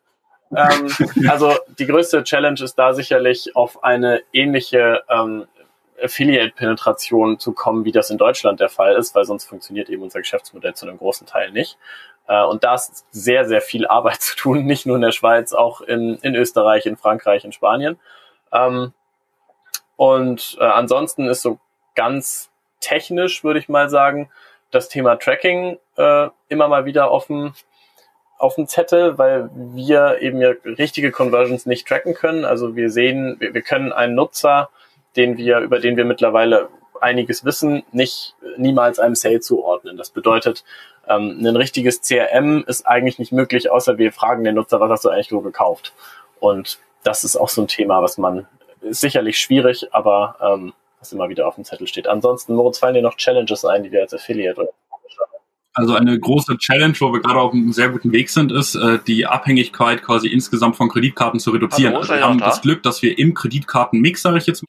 ähm, 0.55 1.29
also 1.29 1.55
die 1.79 1.87
größte 1.87 2.23
Challenge 2.23 2.61
ist 2.61 2.75
da 2.75 2.93
sicherlich 2.93 3.55
auf 3.55 3.83
eine 3.83 4.21
ähnliche 4.31 5.03
ähm, 5.09 5.47
Affiliate-Penetration 6.01 7.39
zu 7.39 7.53
kommen, 7.53 7.85
wie 7.85 7.91
das 7.91 8.11
in 8.11 8.19
Deutschland 8.19 8.59
der 8.59 8.69
Fall 8.69 8.95
ist, 8.95 9.15
weil 9.15 9.25
sonst 9.25 9.45
funktioniert 9.45 9.89
eben 9.89 10.03
unser 10.03 10.19
Geschäftsmodell 10.19 10.75
zu 10.75 10.87
einem 10.87 10.99
großen 10.99 11.25
Teil 11.25 11.51
nicht. 11.51 11.77
Äh, 12.27 12.43
und 12.43 12.63
da 12.63 12.75
ist 12.75 13.05
sehr, 13.11 13.45
sehr 13.45 13.61
viel 13.61 13.87
Arbeit 13.87 14.21
zu 14.21 14.35
tun, 14.35 14.65
nicht 14.65 14.85
nur 14.85 14.95
in 14.95 15.01
der 15.01 15.11
Schweiz, 15.11 15.53
auch 15.53 15.81
in, 15.81 16.17
in 16.21 16.35
Österreich, 16.35 16.85
in 16.85 16.97
Frankreich, 16.97 17.43
in 17.43 17.51
Spanien. 17.51 17.99
Ähm, 18.51 18.93
und 19.95 20.57
äh, 20.59 20.63
ansonsten 20.63 21.27
ist 21.27 21.41
so 21.41 21.59
ganz 21.95 22.49
technisch, 22.79 23.43
würde 23.43 23.59
ich 23.59 23.69
mal 23.69 23.89
sagen, 23.89 24.29
das 24.71 24.89
Thema 24.89 25.15
Tracking 25.15 25.79
äh, 25.97 26.29
immer 26.49 26.67
mal 26.67 26.85
wieder 26.85 27.11
offen 27.11 27.53
auf 28.37 28.55
dem 28.55 28.67
Zettel, 28.67 29.17
weil 29.17 29.49
wir 29.53 30.21
eben 30.21 30.39
ja 30.39 30.51
richtige 30.63 31.11
Conversions 31.11 31.65
nicht 31.65 31.87
tracken 31.87 32.13
können. 32.13 32.45
Also 32.45 32.75
wir 32.75 32.91
sehen, 32.91 33.37
wir, 33.39 33.53
wir 33.53 33.61
können 33.61 33.91
einen 33.91 34.13
Nutzer, 34.13 34.69
den 35.15 35.37
wir, 35.37 35.59
über 35.59 35.79
den 35.79 35.97
wir 35.97 36.05
mittlerweile 36.05 36.69
einiges 37.01 37.45
wissen, 37.45 37.83
nicht 37.91 38.35
niemals 38.57 38.99
einem 38.99 39.15
Sale 39.15 39.39
zuordnen. 39.39 39.97
Das 39.97 40.11
bedeutet, 40.11 40.63
Ähm, 41.09 41.39
ein 41.39 41.55
richtiges 41.55 42.01
CRM 42.01 42.65
ist 42.67 42.85
eigentlich 42.85 43.17
nicht 43.17 43.31
möglich, 43.31 43.71
außer 43.71 43.97
wir 43.97 44.11
fragen 44.11 44.43
den 44.43 44.55
Nutzer, 44.55 44.81
was 44.81 44.91
hast 44.91 45.05
du 45.05 45.09
eigentlich 45.09 45.29
so 45.29 45.39
gekauft? 45.39 45.93
Und 46.41 46.79
das 47.03 47.23
ist 47.23 47.35
auch 47.35 47.49
so 47.49 47.61
ein 47.61 47.67
Thema, 47.67 48.01
was 48.01 48.17
man 48.17 48.47
ist 48.81 49.01
sicherlich 49.01 49.39
schwierig, 49.39 49.87
aber 49.91 50.35
ähm, 50.41 50.73
was 50.99 51.11
immer 51.11 51.29
wieder 51.29 51.47
auf 51.47 51.55
dem 51.55 51.63
Zettel 51.63 51.87
steht. 51.87 52.07
Ansonsten, 52.07 52.55
Moritz, 52.55 52.79
fallen 52.79 52.95
dir 52.95 53.01
noch 53.01 53.15
Challenges 53.15 53.65
ein, 53.65 53.83
die 53.83 53.91
wir 53.91 54.01
als 54.01 54.13
Affiliate 54.13 54.61
oder 54.61 54.71
also 55.77 55.93
eine 55.93 56.19
große 56.19 56.57
Challenge, 56.57 56.95
wo 56.99 57.13
wir 57.13 57.21
gerade 57.21 57.39
auf 57.39 57.53
einem 57.53 57.71
sehr 57.71 57.89
guten 57.89 58.11
Weg 58.11 58.31
sind, 58.31 58.51
ist, 58.51 58.73
äh, 58.73 58.97
die 59.05 59.27
Abhängigkeit 59.27 60.01
quasi 60.01 60.27
insgesamt 60.27 60.75
von 60.75 60.89
Kreditkarten 60.89 61.39
zu 61.39 61.51
reduzieren. 61.51 61.93
Hallo, 61.93 62.01
also 62.01 62.13
wir 62.15 62.23
haben 62.23 62.39
da? 62.39 62.47
das 62.47 62.63
Glück, 62.63 62.81
dass 62.81 63.03
wir 63.03 63.19
im 63.19 63.35
Kreditkartenmix, 63.35 64.23
sage 64.23 64.39
ich 64.39 64.47
jetzt 64.47 64.63
mal, 64.63 64.67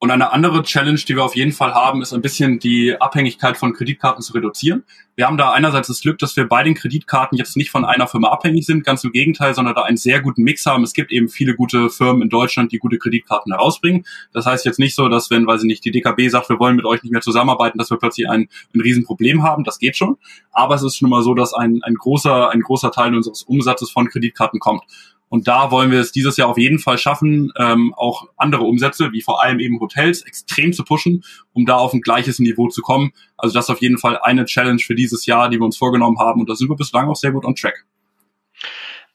und 0.00 0.12
eine 0.12 0.32
andere 0.32 0.62
Challenge, 0.62 0.98
die 0.98 1.16
wir 1.16 1.24
auf 1.24 1.34
jeden 1.34 1.50
Fall 1.50 1.74
haben, 1.74 2.02
ist 2.02 2.12
ein 2.12 2.22
bisschen 2.22 2.60
die 2.60 3.00
Abhängigkeit 3.00 3.56
von 3.56 3.72
Kreditkarten 3.72 4.22
zu 4.22 4.32
reduzieren. 4.32 4.84
Wir 5.16 5.26
haben 5.26 5.36
da 5.36 5.50
einerseits 5.50 5.88
das 5.88 6.00
Glück, 6.00 6.18
dass 6.18 6.36
wir 6.36 6.46
bei 6.46 6.62
den 6.62 6.74
Kreditkarten 6.74 7.36
jetzt 7.36 7.56
nicht 7.56 7.70
von 7.70 7.84
einer 7.84 8.06
Firma 8.06 8.28
abhängig 8.28 8.64
sind, 8.64 8.84
ganz 8.84 9.02
im 9.02 9.10
Gegenteil, 9.10 9.54
sondern 9.54 9.74
da 9.74 9.82
einen 9.82 9.96
sehr 9.96 10.20
guten 10.20 10.44
Mix 10.44 10.64
haben. 10.66 10.84
Es 10.84 10.92
gibt 10.92 11.10
eben 11.10 11.28
viele 11.28 11.56
gute 11.56 11.90
Firmen 11.90 12.22
in 12.22 12.28
Deutschland, 12.28 12.70
die 12.70 12.78
gute 12.78 12.98
Kreditkarten 12.98 13.52
herausbringen. 13.52 14.04
Das 14.32 14.46
heißt 14.46 14.64
jetzt 14.66 14.78
nicht 14.78 14.94
so, 14.94 15.08
dass 15.08 15.30
wenn, 15.30 15.48
weiß 15.48 15.62
ich 15.62 15.66
nicht, 15.66 15.84
die 15.84 15.90
DKB 15.90 16.28
sagt, 16.28 16.48
wir 16.48 16.60
wollen 16.60 16.76
mit 16.76 16.84
euch 16.84 17.02
nicht 17.02 17.10
mehr 17.10 17.20
zusammenarbeiten, 17.20 17.78
dass 17.78 17.90
wir 17.90 17.98
plötzlich 17.98 18.30
ein, 18.30 18.48
ein 18.72 18.80
Riesenproblem 18.80 19.42
haben. 19.42 19.64
Das 19.64 19.80
geht 19.80 19.96
schon. 19.96 20.16
Aber 20.52 20.76
es 20.76 20.84
ist 20.84 20.96
schon 20.96 21.10
mal 21.10 21.24
so, 21.24 21.34
dass 21.34 21.54
ein, 21.54 21.80
ein 21.82 21.94
großer, 21.94 22.50
ein 22.50 22.60
großer 22.60 22.92
Teil 22.92 23.16
unseres 23.16 23.42
Umsatzes 23.42 23.90
von 23.90 24.08
Kreditkarten 24.08 24.60
kommt. 24.60 24.84
Und 25.28 25.48
da 25.48 25.70
wollen 25.70 25.90
wir 25.90 26.00
es 26.00 26.12
dieses 26.12 26.36
Jahr 26.36 26.48
auf 26.48 26.58
jeden 26.58 26.78
Fall 26.78 26.98
schaffen, 26.98 27.52
ähm, 27.58 27.94
auch 27.96 28.28
andere 28.36 28.64
Umsätze, 28.64 29.12
wie 29.12 29.22
vor 29.22 29.42
allem 29.42 29.60
eben 29.60 29.80
Hotels, 29.80 30.22
extrem 30.22 30.72
zu 30.72 30.84
pushen, 30.84 31.22
um 31.52 31.66
da 31.66 31.76
auf 31.76 31.92
ein 31.92 32.00
gleiches 32.00 32.38
Niveau 32.38 32.68
zu 32.68 32.82
kommen. 32.82 33.12
Also 33.36 33.54
das 33.54 33.66
ist 33.66 33.70
auf 33.70 33.82
jeden 33.82 33.98
Fall 33.98 34.18
eine 34.22 34.44
Challenge 34.44 34.80
für 34.80 34.94
dieses 34.94 35.26
Jahr, 35.26 35.48
die 35.48 35.58
wir 35.58 35.64
uns 35.64 35.76
vorgenommen 35.76 36.18
haben. 36.18 36.40
Und 36.40 36.48
da 36.48 36.54
sind 36.54 36.68
wir 36.68 36.76
bislang 36.76 37.08
auch 37.08 37.16
sehr 37.16 37.32
gut 37.32 37.44
on 37.44 37.54
track. 37.54 37.84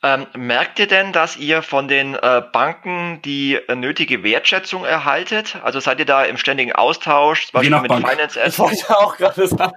Ähm, 0.05 0.27
merkt 0.35 0.79
ihr 0.79 0.87
denn, 0.87 1.13
dass 1.13 1.37
ihr 1.37 1.61
von 1.61 1.87
den 1.87 2.15
äh, 2.15 2.41
Banken 2.51 3.21
die 3.23 3.53
äh, 3.55 3.73
nötige 3.73 4.21
Wertschätzung 4.21 4.83
erhaltet? 4.83 5.57
Also 5.63 5.79
seid 5.79 5.99
ihr 5.99 6.05
da 6.05 6.25
im 6.25 6.35
ständigen 6.35 6.73
Austausch, 6.73 7.47
zum 7.47 7.53
Beispiel 7.53 7.79
mit 7.79 7.87
Bank. 7.87 8.09
Finance 8.09 8.37
Ich 8.37 8.45
Assets? 8.45 8.59
wollte 8.59 8.99
auch 8.99 9.15
gerade 9.15 9.47
sagen. 9.47 9.71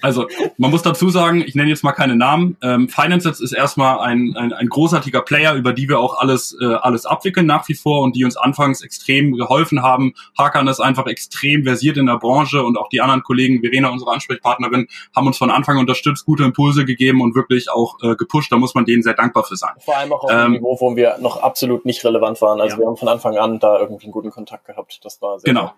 Also 0.00 0.28
man 0.56 0.70
muss 0.70 0.82
dazu 0.82 1.10
sagen, 1.10 1.42
ich 1.44 1.56
nenne 1.56 1.68
jetzt 1.68 1.82
mal 1.82 1.92
keine 1.92 2.14
Namen. 2.14 2.56
Ähm, 2.62 2.88
Financets 2.88 3.40
ist 3.40 3.50
erstmal 3.50 3.98
ein, 3.98 4.36
ein, 4.36 4.52
ein 4.52 4.68
großartiger 4.68 5.22
Player, 5.22 5.54
über 5.54 5.72
die 5.72 5.88
wir 5.88 5.98
auch 5.98 6.20
alles, 6.20 6.56
äh, 6.60 6.74
alles 6.74 7.04
abwickeln 7.04 7.46
nach 7.46 7.68
wie 7.68 7.74
vor 7.74 8.02
und 8.02 8.14
die 8.14 8.24
uns 8.24 8.36
anfangs 8.36 8.82
extrem 8.82 9.36
geholfen 9.36 9.82
haben. 9.82 10.14
Hakan 10.38 10.68
ist 10.68 10.78
einfach 10.78 11.06
extrem 11.06 11.64
versiert 11.64 11.96
in 11.96 12.06
der 12.06 12.18
Branche 12.18 12.62
und 12.62 12.78
auch 12.78 12.88
die 12.88 13.00
anderen 13.00 13.24
Kollegen, 13.24 13.60
Verena, 13.62 13.88
unsere 13.88 14.12
Ansprechpartnerin, 14.12 14.86
haben 15.16 15.26
uns 15.26 15.38
von 15.38 15.50
Anfang 15.50 15.78
unterstützt, 15.78 16.24
gute 16.24 16.44
Impulse 16.44 16.84
gegeben 16.84 17.20
und 17.20 17.34
wirklich 17.34 17.68
auch 17.68 17.96
äh, 18.02 18.14
gepusht. 18.14 18.52
Da 18.52 18.58
muss 18.58 18.76
man 18.76 18.84
denen 18.84 19.02
sehr 19.02 19.14
dankbar 19.14 19.42
für 19.42 19.56
sein. 19.56 19.71
Vor 19.80 19.96
allem 19.96 20.12
auch 20.12 20.24
auf 20.24 20.30
einem 20.30 20.46
Ähm, 20.46 20.52
Niveau, 20.52 20.76
wo 20.80 20.96
wir 20.96 21.18
noch 21.18 21.42
absolut 21.42 21.84
nicht 21.84 22.04
relevant 22.04 22.40
waren. 22.40 22.60
Also 22.60 22.76
Ja. 22.76 22.80
wir 22.80 22.86
haben 22.86 22.96
von 22.96 23.08
Anfang 23.08 23.36
an 23.36 23.58
da 23.58 23.78
irgendwie 23.78 24.04
einen 24.04 24.12
guten 24.12 24.30
Kontakt 24.30 24.64
gehabt. 24.66 25.00
Das 25.04 25.20
war 25.22 25.38
sehr 25.38 25.52
Genau. 25.52 25.72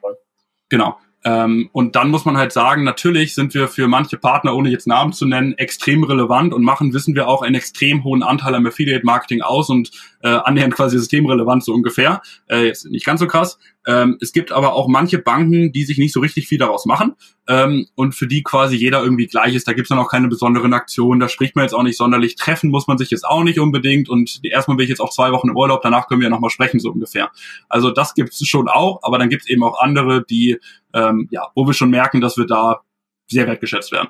Genau. 0.68 0.96
Ähm, 1.26 1.70
und 1.72 1.96
dann 1.96 2.10
muss 2.10 2.26
man 2.26 2.36
halt 2.36 2.52
sagen, 2.52 2.84
natürlich 2.84 3.34
sind 3.34 3.54
wir 3.54 3.66
für 3.68 3.88
manche 3.88 4.18
Partner, 4.18 4.54
ohne 4.54 4.68
jetzt 4.68 4.86
Namen 4.86 5.14
zu 5.14 5.24
nennen, 5.24 5.54
extrem 5.56 6.04
relevant 6.04 6.52
und 6.52 6.62
machen, 6.62 6.92
wissen 6.92 7.14
wir 7.14 7.28
auch, 7.28 7.40
einen 7.40 7.54
extrem 7.54 8.04
hohen 8.04 8.22
Anteil 8.22 8.54
am 8.54 8.66
Affiliate-Marketing 8.66 9.40
aus 9.40 9.70
und 9.70 9.90
äh, 10.22 10.28
annähernd 10.28 10.74
quasi 10.74 10.98
systemrelevant 10.98 11.64
so 11.64 11.72
ungefähr. 11.72 12.20
Äh, 12.48 12.66
jetzt 12.66 12.84
nicht 12.86 13.06
ganz 13.06 13.20
so 13.20 13.26
krass. 13.26 13.58
Ähm, 13.86 14.18
es 14.20 14.32
gibt 14.32 14.52
aber 14.52 14.74
auch 14.74 14.88
manche 14.88 15.18
Banken, 15.18 15.72
die 15.72 15.84
sich 15.84 15.98
nicht 15.98 16.12
so 16.12 16.20
richtig 16.20 16.48
viel 16.48 16.58
daraus 16.58 16.86
machen 16.86 17.14
ähm, 17.48 17.86
und 17.94 18.14
für 18.14 18.26
die 18.26 18.42
quasi 18.42 18.76
jeder 18.76 19.02
irgendwie 19.02 19.26
gleich 19.26 19.54
ist. 19.54 19.68
Da 19.68 19.72
gibt's 19.72 19.88
dann 19.88 19.98
auch 19.98 20.10
keine 20.10 20.28
besonderen 20.28 20.72
Aktionen, 20.72 21.20
da 21.20 21.28
spricht 21.28 21.56
man 21.56 21.64
jetzt 21.64 21.74
auch 21.74 21.82
nicht 21.82 21.96
sonderlich. 21.96 22.36
Treffen 22.36 22.70
muss 22.70 22.86
man 22.86 22.98
sich 22.98 23.10
jetzt 23.10 23.26
auch 23.26 23.42
nicht 23.42 23.58
unbedingt 23.58 24.08
und 24.08 24.40
erstmal 24.42 24.76
bin 24.76 24.84
ich 24.84 24.90
jetzt 24.90 25.00
auch 25.00 25.10
zwei 25.10 25.32
Wochen 25.32 25.48
im 25.48 25.56
Urlaub, 25.56 25.82
danach 25.82 26.08
können 26.08 26.20
wir 26.20 26.26
ja 26.26 26.30
nochmal 26.30 26.50
sprechen, 26.50 26.80
so 26.80 26.90
ungefähr. 26.90 27.30
Also 27.68 27.90
das 27.90 28.14
gibt's 28.14 28.46
schon 28.46 28.68
auch, 28.68 29.00
aber 29.02 29.18
dann 29.18 29.28
gibt's 29.28 29.48
eben 29.48 29.62
auch 29.62 29.80
andere, 29.80 30.24
die 30.24 30.58
ähm, 30.94 31.28
ja, 31.30 31.48
wo 31.54 31.66
wir 31.66 31.74
schon 31.74 31.90
merken, 31.90 32.20
dass 32.20 32.36
wir 32.36 32.46
da 32.46 32.80
sehr 33.26 33.46
wertgeschätzt 33.46 33.92
werden. 33.92 34.08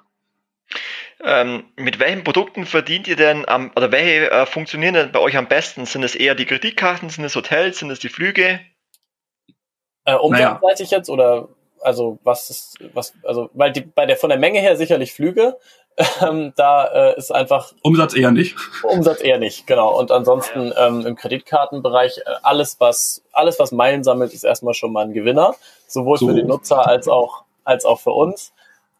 Ähm, 1.22 1.64
mit 1.76 1.98
welchen 2.00 2.24
Produkten 2.24 2.66
verdient 2.66 3.08
ihr 3.08 3.16
denn 3.16 3.48
am, 3.48 3.70
oder 3.76 3.90
welche 3.92 4.30
äh, 4.30 4.46
funktionieren 4.46 4.94
denn 4.94 5.12
bei 5.12 5.20
euch 5.20 5.36
am 5.36 5.48
besten? 5.48 5.86
Sind 5.86 6.02
es 6.02 6.14
eher 6.14 6.34
die 6.34 6.44
Kreditkarten, 6.44 7.08
sind 7.08 7.24
es 7.24 7.36
Hotels, 7.36 7.78
sind 7.78 7.90
es 7.90 7.98
die 7.98 8.08
Flüge? 8.08 8.60
Äh, 10.04 10.14
umsatzseitig 10.16 10.90
jetzt 10.90 11.08
oder 11.08 11.48
also 11.80 12.18
was 12.24 12.50
ist 12.50 12.78
was 12.94 13.12
also 13.22 13.50
weil 13.52 13.72
die 13.72 13.82
bei 13.82 14.06
der 14.06 14.16
von 14.16 14.30
der 14.30 14.38
Menge 14.38 14.60
her 14.60 14.76
sicherlich 14.76 15.12
Flüge. 15.12 15.56
Ähm, 16.20 16.52
da 16.56 16.86
äh, 16.86 17.16
ist 17.16 17.30
einfach 17.30 17.72
Umsatz 17.82 18.16
eher 18.16 18.32
nicht. 18.32 18.56
Umsatz 18.82 19.22
eher 19.22 19.38
nicht 19.38 19.64
genau. 19.64 19.96
Und 19.96 20.10
ansonsten 20.10 20.72
ähm, 20.76 21.06
im 21.06 21.14
Kreditkartenbereich 21.14 22.18
äh, 22.18 22.22
alles 22.42 22.80
was 22.80 23.22
alles 23.30 23.60
was 23.60 23.70
Meilen 23.70 24.02
sammelt 24.02 24.34
ist 24.34 24.42
erstmal 24.42 24.74
schon 24.74 24.92
mal 24.92 25.04
ein 25.04 25.12
Gewinner. 25.12 25.54
Sowohl 25.86 26.18
So. 26.18 26.26
für 26.26 26.34
den 26.34 26.48
Nutzer 26.48 26.84
als 26.84 27.06
auch 27.06 27.44
als 27.62 27.84
auch 27.84 28.00
für 28.00 28.10
uns. 28.10 28.52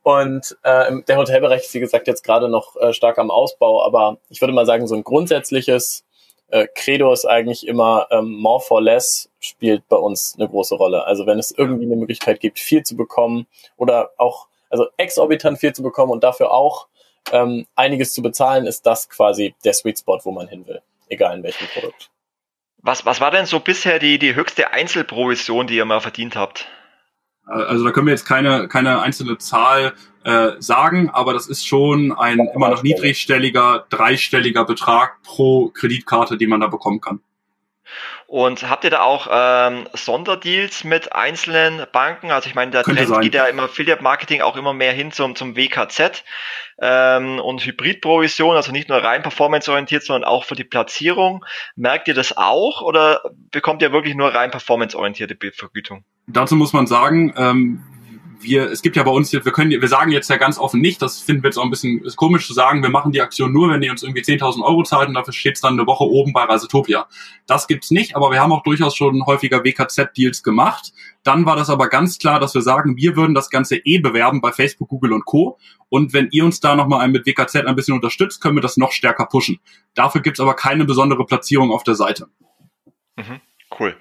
Und 0.05 0.57
äh, 0.63 1.03
der 1.09 1.17
Hotelbereich 1.17 1.63
ist 1.65 1.75
wie 1.75 1.81
gesagt 1.81 2.07
jetzt 2.07 2.23
gerade 2.23 2.49
noch 2.49 2.77
äh, 2.77 2.93
stark 2.93 3.19
am 3.19 3.33
Ausbau. 3.33 3.85
Aber 3.85 4.19
ich 4.29 4.41
würde 4.41 4.53
mal 4.53 4.67
sagen 4.67 4.87
so 4.87 4.95
ein 4.95 5.03
grundsätzliches 5.03 6.05
äh, 6.55 6.69
Credo 6.73 7.13
ist 7.13 7.25
eigentlich 7.25 7.67
immer 7.67 8.07
ähm, 8.11 8.33
more 8.33 8.61
for 8.61 8.81
less 8.81 9.29
spielt 9.41 9.89
bei 9.89 9.97
uns 9.97 10.37
eine 10.39 10.49
große 10.49 10.77
Rolle. 10.77 11.05
Also 11.05 11.27
wenn 11.27 11.41
es 11.41 11.51
irgendwie 11.51 11.85
eine 11.85 11.97
Möglichkeit 11.97 12.39
gibt, 12.39 12.61
viel 12.61 12.85
zu 12.85 12.97
bekommen 12.97 13.49
oder 13.77 14.11
auch 14.19 14.47
also 14.71 14.87
exorbitant 14.97 15.59
viel 15.59 15.73
zu 15.73 15.83
bekommen 15.83 16.13
und 16.13 16.23
dafür 16.23 16.53
auch 16.53 16.87
ähm, 17.33 17.67
einiges 17.75 18.13
zu 18.13 18.23
bezahlen, 18.23 18.67
ist 18.67 18.87
das 18.87 19.09
quasi 19.09 19.57
der 19.65 19.73
Sweet 19.73 19.99
Spot, 19.99 20.21
wo 20.23 20.31
man 20.31 20.47
hin 20.47 20.65
will, 20.69 20.81
egal 21.09 21.37
in 21.37 21.43
welchem 21.43 21.67
Produkt. 21.69 22.11
Was, 22.83 23.05
was 23.05 23.21
war 23.21 23.33
denn 23.33 23.47
so 23.47 23.59
bisher 23.59 23.99
die, 23.99 24.21
die 24.21 24.37
höchste 24.37 24.73
Einzelprovision, 24.73 25.67
die 25.67 25.77
ihr 25.77 25.85
mal 25.85 26.01
verdient 26.01 26.37
habt? 26.37 26.69
Äh, 27.49 27.55
Also 27.55 27.85
da 27.85 27.91
können 27.91 28.07
wir 28.07 28.13
jetzt 28.13 28.27
keine, 28.27 28.69
keine 28.69 29.03
einzelne 29.03 29.39
Zahl 29.39 29.95
äh, 30.25 30.53
sagen, 30.59 31.11
aber 31.11 31.33
das 31.33 31.47
ist 31.47 31.67
schon 31.67 32.13
ein 32.13 32.39
immer 32.55 32.71
noch 32.71 32.83
niedrigstelliger, 32.83 33.87
dreistelliger 33.91 34.65
Betrag 34.65 35.23
pro 35.23 35.69
Kreditkarte, 35.69 36.37
die 36.37 36.47
man 36.47 36.61
da 36.61 36.69
bekommen 36.69 37.01
kann. 37.01 37.21
Und 38.27 38.69
habt 38.69 38.85
ihr 38.85 38.91
da 38.91 39.03
auch 39.03 39.29
ähm, 39.31 39.87
Sonderdeals 39.93 40.83
mit 40.83 41.13
einzelnen 41.13 41.87
Banken? 41.93 42.31
Also 42.31 42.49
ich 42.49 42.55
meine, 42.55 42.71
der 42.71 42.83
Könnte 42.83 43.03
Trend 43.03 43.15
sein. 43.15 43.21
geht 43.21 43.35
ja 43.35 43.45
im 43.45 43.61
Affiliate-Marketing 43.61 44.41
auch 44.41 44.57
immer 44.57 44.73
mehr 44.73 44.93
hin 44.93 45.13
zum, 45.13 45.37
zum 45.37 45.57
WKZ 45.57 46.25
ähm, 46.81 47.39
und 47.39 47.65
Hybridprovision, 47.65 48.57
also 48.57 48.73
nicht 48.73 48.89
nur 48.89 48.99
rein 48.99 49.23
performanceorientiert, 49.23 50.03
sondern 50.05 50.25
auch 50.25 50.45
für 50.45 50.55
die 50.55 50.65
Platzierung. 50.65 51.45
Merkt 51.77 52.09
ihr 52.09 52.15
das 52.15 52.37
auch 52.37 52.83
oder 52.83 53.21
bekommt 53.53 53.83
ihr 53.83 53.93
wirklich 53.93 54.15
nur 54.15 54.35
rein 54.35 54.51
performanceorientierte 54.51 55.37
Vergütung? 55.53 56.05
Dazu 56.27 56.57
muss 56.57 56.73
man 56.73 56.87
sagen, 56.87 57.35
ähm, 57.37 57.85
wir, 58.45 58.71
es 58.71 58.83
gibt 58.83 58.97
ja 58.97 59.03
bei 59.03 59.11
uns, 59.11 59.33
wir 59.33 59.41
können, 59.41 59.71
wir 59.71 59.89
sagen 59.89 60.13
jetzt 60.13 60.31
ja 60.31 60.37
ganz 60.37 60.59
offen 60.59 60.81
nicht, 60.81 61.03
das 61.03 61.21
finden 61.21 61.43
wir 61.43 61.49
jetzt 61.49 61.59
auch 61.59 61.65
ein 61.65 61.71
bisschen 61.71 62.03
komisch 62.17 62.47
zu 62.47 62.53
sagen, 62.53 62.83
wir 62.83 62.91
machen 62.91 63.13
die 63.13 63.21
Aktion 63.21 63.53
nur, 63.53 63.71
wenn 63.71 63.83
ihr 63.83 63.91
uns 63.91 64.03
irgendwie 64.03 64.23
10.000 64.23 64.63
Euro 64.63 64.83
zahlt 64.83 65.09
und 65.09 65.15
dafür 65.15 65.33
steht 65.33 65.57
es 65.57 65.61
dann 65.61 65.75
eine 65.75 65.87
Woche 65.87 66.05
oben 66.05 66.33
bei 66.33 66.45
Reisetopia. 66.45 67.09
Das 67.47 67.67
gibt's 67.67 67.91
nicht, 67.91 68.17
aber 68.17 68.31
wir 68.31 68.41
haben 68.41 68.53
auch 68.53 68.63
durchaus 68.63 68.95
schon 68.97 69.27
häufiger 69.27 69.65
WKZ-Deals 69.65 70.43
gemacht. 70.43 70.93
Dann 71.23 71.47
war 71.47 71.57
das 71.57 71.71
aber 71.71 71.89
ganz 71.89 72.19
klar, 72.19 72.39
dass 72.39 72.55
wir 72.55 72.63
sagen, 72.63 72.97
wir 72.97 73.17
würden 73.17 73.35
das 73.35 73.51
Ganze 73.51 73.77
eh 73.77 73.99
bewerben 73.99 74.41
bei 74.41 74.53
Facebook, 74.53 74.89
Google 74.89 75.13
und 75.13 75.25
Co. 75.25 75.59
Und 75.89 76.13
wenn 76.13 76.29
ihr 76.31 76.45
uns 76.45 76.61
da 76.61 76.77
nochmal 76.77 77.09
mit 77.09 77.27
WKZ 77.27 77.57
ein 77.67 77.77
bisschen 77.77 77.95
unterstützt, 77.95 78.41
können 78.41 78.57
wir 78.57 78.63
das 78.63 78.77
noch 78.77 78.93
stärker 78.93 79.27
pushen. 79.27 79.59
Dafür 79.95 80.21
gibt's 80.21 80.41
aber 80.41 80.55
keine 80.55 80.85
besondere 80.85 81.25
Platzierung 81.25 81.71
auf 81.71 81.83
der 81.83 81.95
Seite. 81.95 82.29
Mhm, 83.17 83.41
cool. 83.79 83.97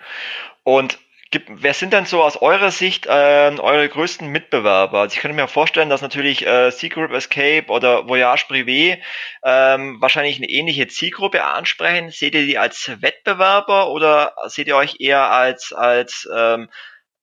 Und 0.64 1.00
gibt, 1.34 1.50
wer 1.52 1.74
sind 1.74 1.92
denn 1.92 2.06
so 2.06 2.24
aus 2.24 2.38
eurer 2.38 2.72
Sicht 2.72 3.08
äh, 3.08 3.52
eure 3.60 3.90
größten 3.90 4.30
Mitbewerber? 4.30 5.02
Also 5.02 5.16
ich 5.16 5.20
könnte 5.20 5.36
mir 5.36 5.50
vorstellen, 5.50 5.90
dass 5.90 6.02
natürlich 6.02 6.48
äh, 6.48 6.72
Secret 6.72 7.12
Escape 7.12 7.66
oder 7.68 8.08
Voyage 8.08 8.46
Privé 8.48 9.00
ähm, 9.44 9.98
wahrscheinlich 10.00 10.38
eine 10.38 10.50
ähnliche 10.50 10.88
Zielgruppe 10.88 11.44
ansprechen. 11.44 12.12
Seht 12.12 12.36
ihr 12.36 12.46
die 12.46 12.58
als 12.58 12.90
Wettbewerber 13.02 13.90
oder 13.90 14.36
seht 14.46 14.68
ihr 14.68 14.78
euch 14.78 14.98
eher 15.00 15.32
als 15.32 15.74
als 15.74 16.30
ähm, 16.34 16.70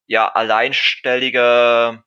ja 0.05 0.27
alleinstelliger 0.27 2.03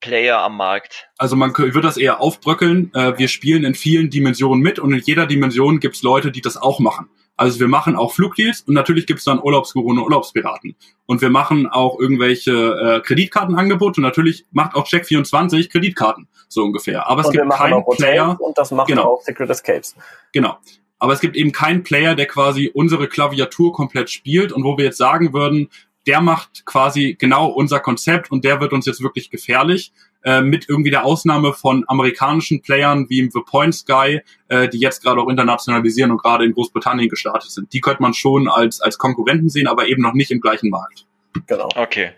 Player 0.00 0.38
am 0.38 0.56
Markt? 0.58 1.08
Also 1.16 1.34
man 1.34 1.56
wird 1.56 1.84
das 1.84 1.96
eher 1.96 2.20
aufbröckeln. 2.20 2.92
Äh, 2.94 3.16
wir 3.16 3.28
spielen 3.28 3.64
in 3.64 3.74
vielen 3.74 4.10
Dimensionen 4.10 4.62
mit 4.62 4.78
und 4.78 4.92
in 4.92 5.00
jeder 5.00 5.26
Dimension 5.26 5.80
gibt's 5.80 6.02
Leute, 6.02 6.30
die 6.30 6.42
das 6.42 6.56
auch 6.58 6.78
machen. 6.78 7.08
Also 7.42 7.58
wir 7.58 7.66
machen 7.66 7.96
auch 7.96 8.12
Flugdeals 8.12 8.60
und 8.60 8.74
natürlich 8.74 9.04
gibt's 9.04 9.24
dann 9.24 9.40
Urlaubsguru 9.42 9.90
und 9.90 9.98
Urlaubspiraten. 9.98 10.76
Und 11.06 11.22
wir 11.22 11.28
machen 11.28 11.66
auch 11.66 11.98
irgendwelche 11.98 12.52
äh, 12.52 13.00
Kreditkartenangebote 13.00 13.98
und 14.00 14.04
natürlich 14.04 14.46
macht 14.52 14.76
auch 14.76 14.86
Check24 14.86 15.68
Kreditkarten, 15.68 16.28
so 16.46 16.62
ungefähr. 16.62 17.08
Aber 17.08 17.22
es 17.22 17.26
und 17.26 17.32
gibt 17.32 17.50
keinen 17.50 17.84
Player, 17.96 18.40
und 18.40 18.56
das 18.56 18.70
machen 18.70 18.86
Genau. 18.86 19.14
auch 19.14 19.22
Secret 19.22 19.50
Escapes. 19.50 19.96
Genau. 20.32 20.56
Aber 21.00 21.14
es 21.14 21.18
gibt 21.18 21.34
eben 21.34 21.50
keinen 21.50 21.82
Player, 21.82 22.14
der 22.14 22.26
quasi 22.26 22.70
unsere 22.72 23.08
Klaviatur 23.08 23.72
komplett 23.72 24.08
spielt 24.08 24.52
und 24.52 24.62
wo 24.62 24.78
wir 24.78 24.84
jetzt 24.84 24.98
sagen 24.98 25.32
würden, 25.32 25.68
der 26.06 26.20
macht 26.20 26.64
quasi 26.64 27.16
genau 27.18 27.48
unser 27.48 27.80
Konzept 27.80 28.30
und 28.30 28.44
der 28.44 28.60
wird 28.60 28.72
uns 28.72 28.86
jetzt 28.86 29.02
wirklich 29.02 29.30
gefährlich. 29.30 29.92
Äh, 30.24 30.40
mit 30.40 30.68
irgendwie 30.68 30.90
der 30.90 31.04
Ausnahme 31.04 31.52
von 31.52 31.84
amerikanischen 31.88 32.62
Playern 32.62 33.08
wie 33.08 33.20
im 33.20 33.30
The 33.30 33.40
Point 33.44 33.74
Sky, 33.74 34.20
äh, 34.48 34.68
die 34.68 34.78
jetzt 34.78 35.02
gerade 35.02 35.20
auch 35.20 35.28
internationalisieren 35.28 36.10
und 36.10 36.18
gerade 36.22 36.44
in 36.44 36.52
Großbritannien 36.52 37.08
gestartet 37.08 37.50
sind. 37.50 37.72
Die 37.72 37.80
könnte 37.80 38.02
man 38.02 38.14
schon 38.14 38.48
als, 38.48 38.80
als 38.80 38.98
Konkurrenten 38.98 39.48
sehen, 39.48 39.66
aber 39.66 39.86
eben 39.86 40.02
noch 40.02 40.14
nicht 40.14 40.30
im 40.30 40.40
gleichen 40.40 40.70
Markt. 40.70 41.06
Genau. 41.46 41.68
Okay. 41.74 42.12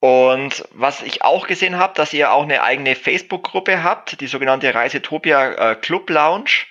Und 0.00 0.64
was 0.74 1.02
ich 1.02 1.22
auch 1.22 1.46
gesehen 1.46 1.78
habe, 1.78 1.94
dass 1.94 2.12
ihr 2.12 2.32
auch 2.32 2.42
eine 2.42 2.62
eigene 2.62 2.96
Facebook-Gruppe 2.96 3.84
habt, 3.84 4.20
die 4.20 4.26
sogenannte 4.26 4.74
Reisetopia 4.74 5.72
äh, 5.72 5.76
Club 5.76 6.10
Lounge 6.10 6.66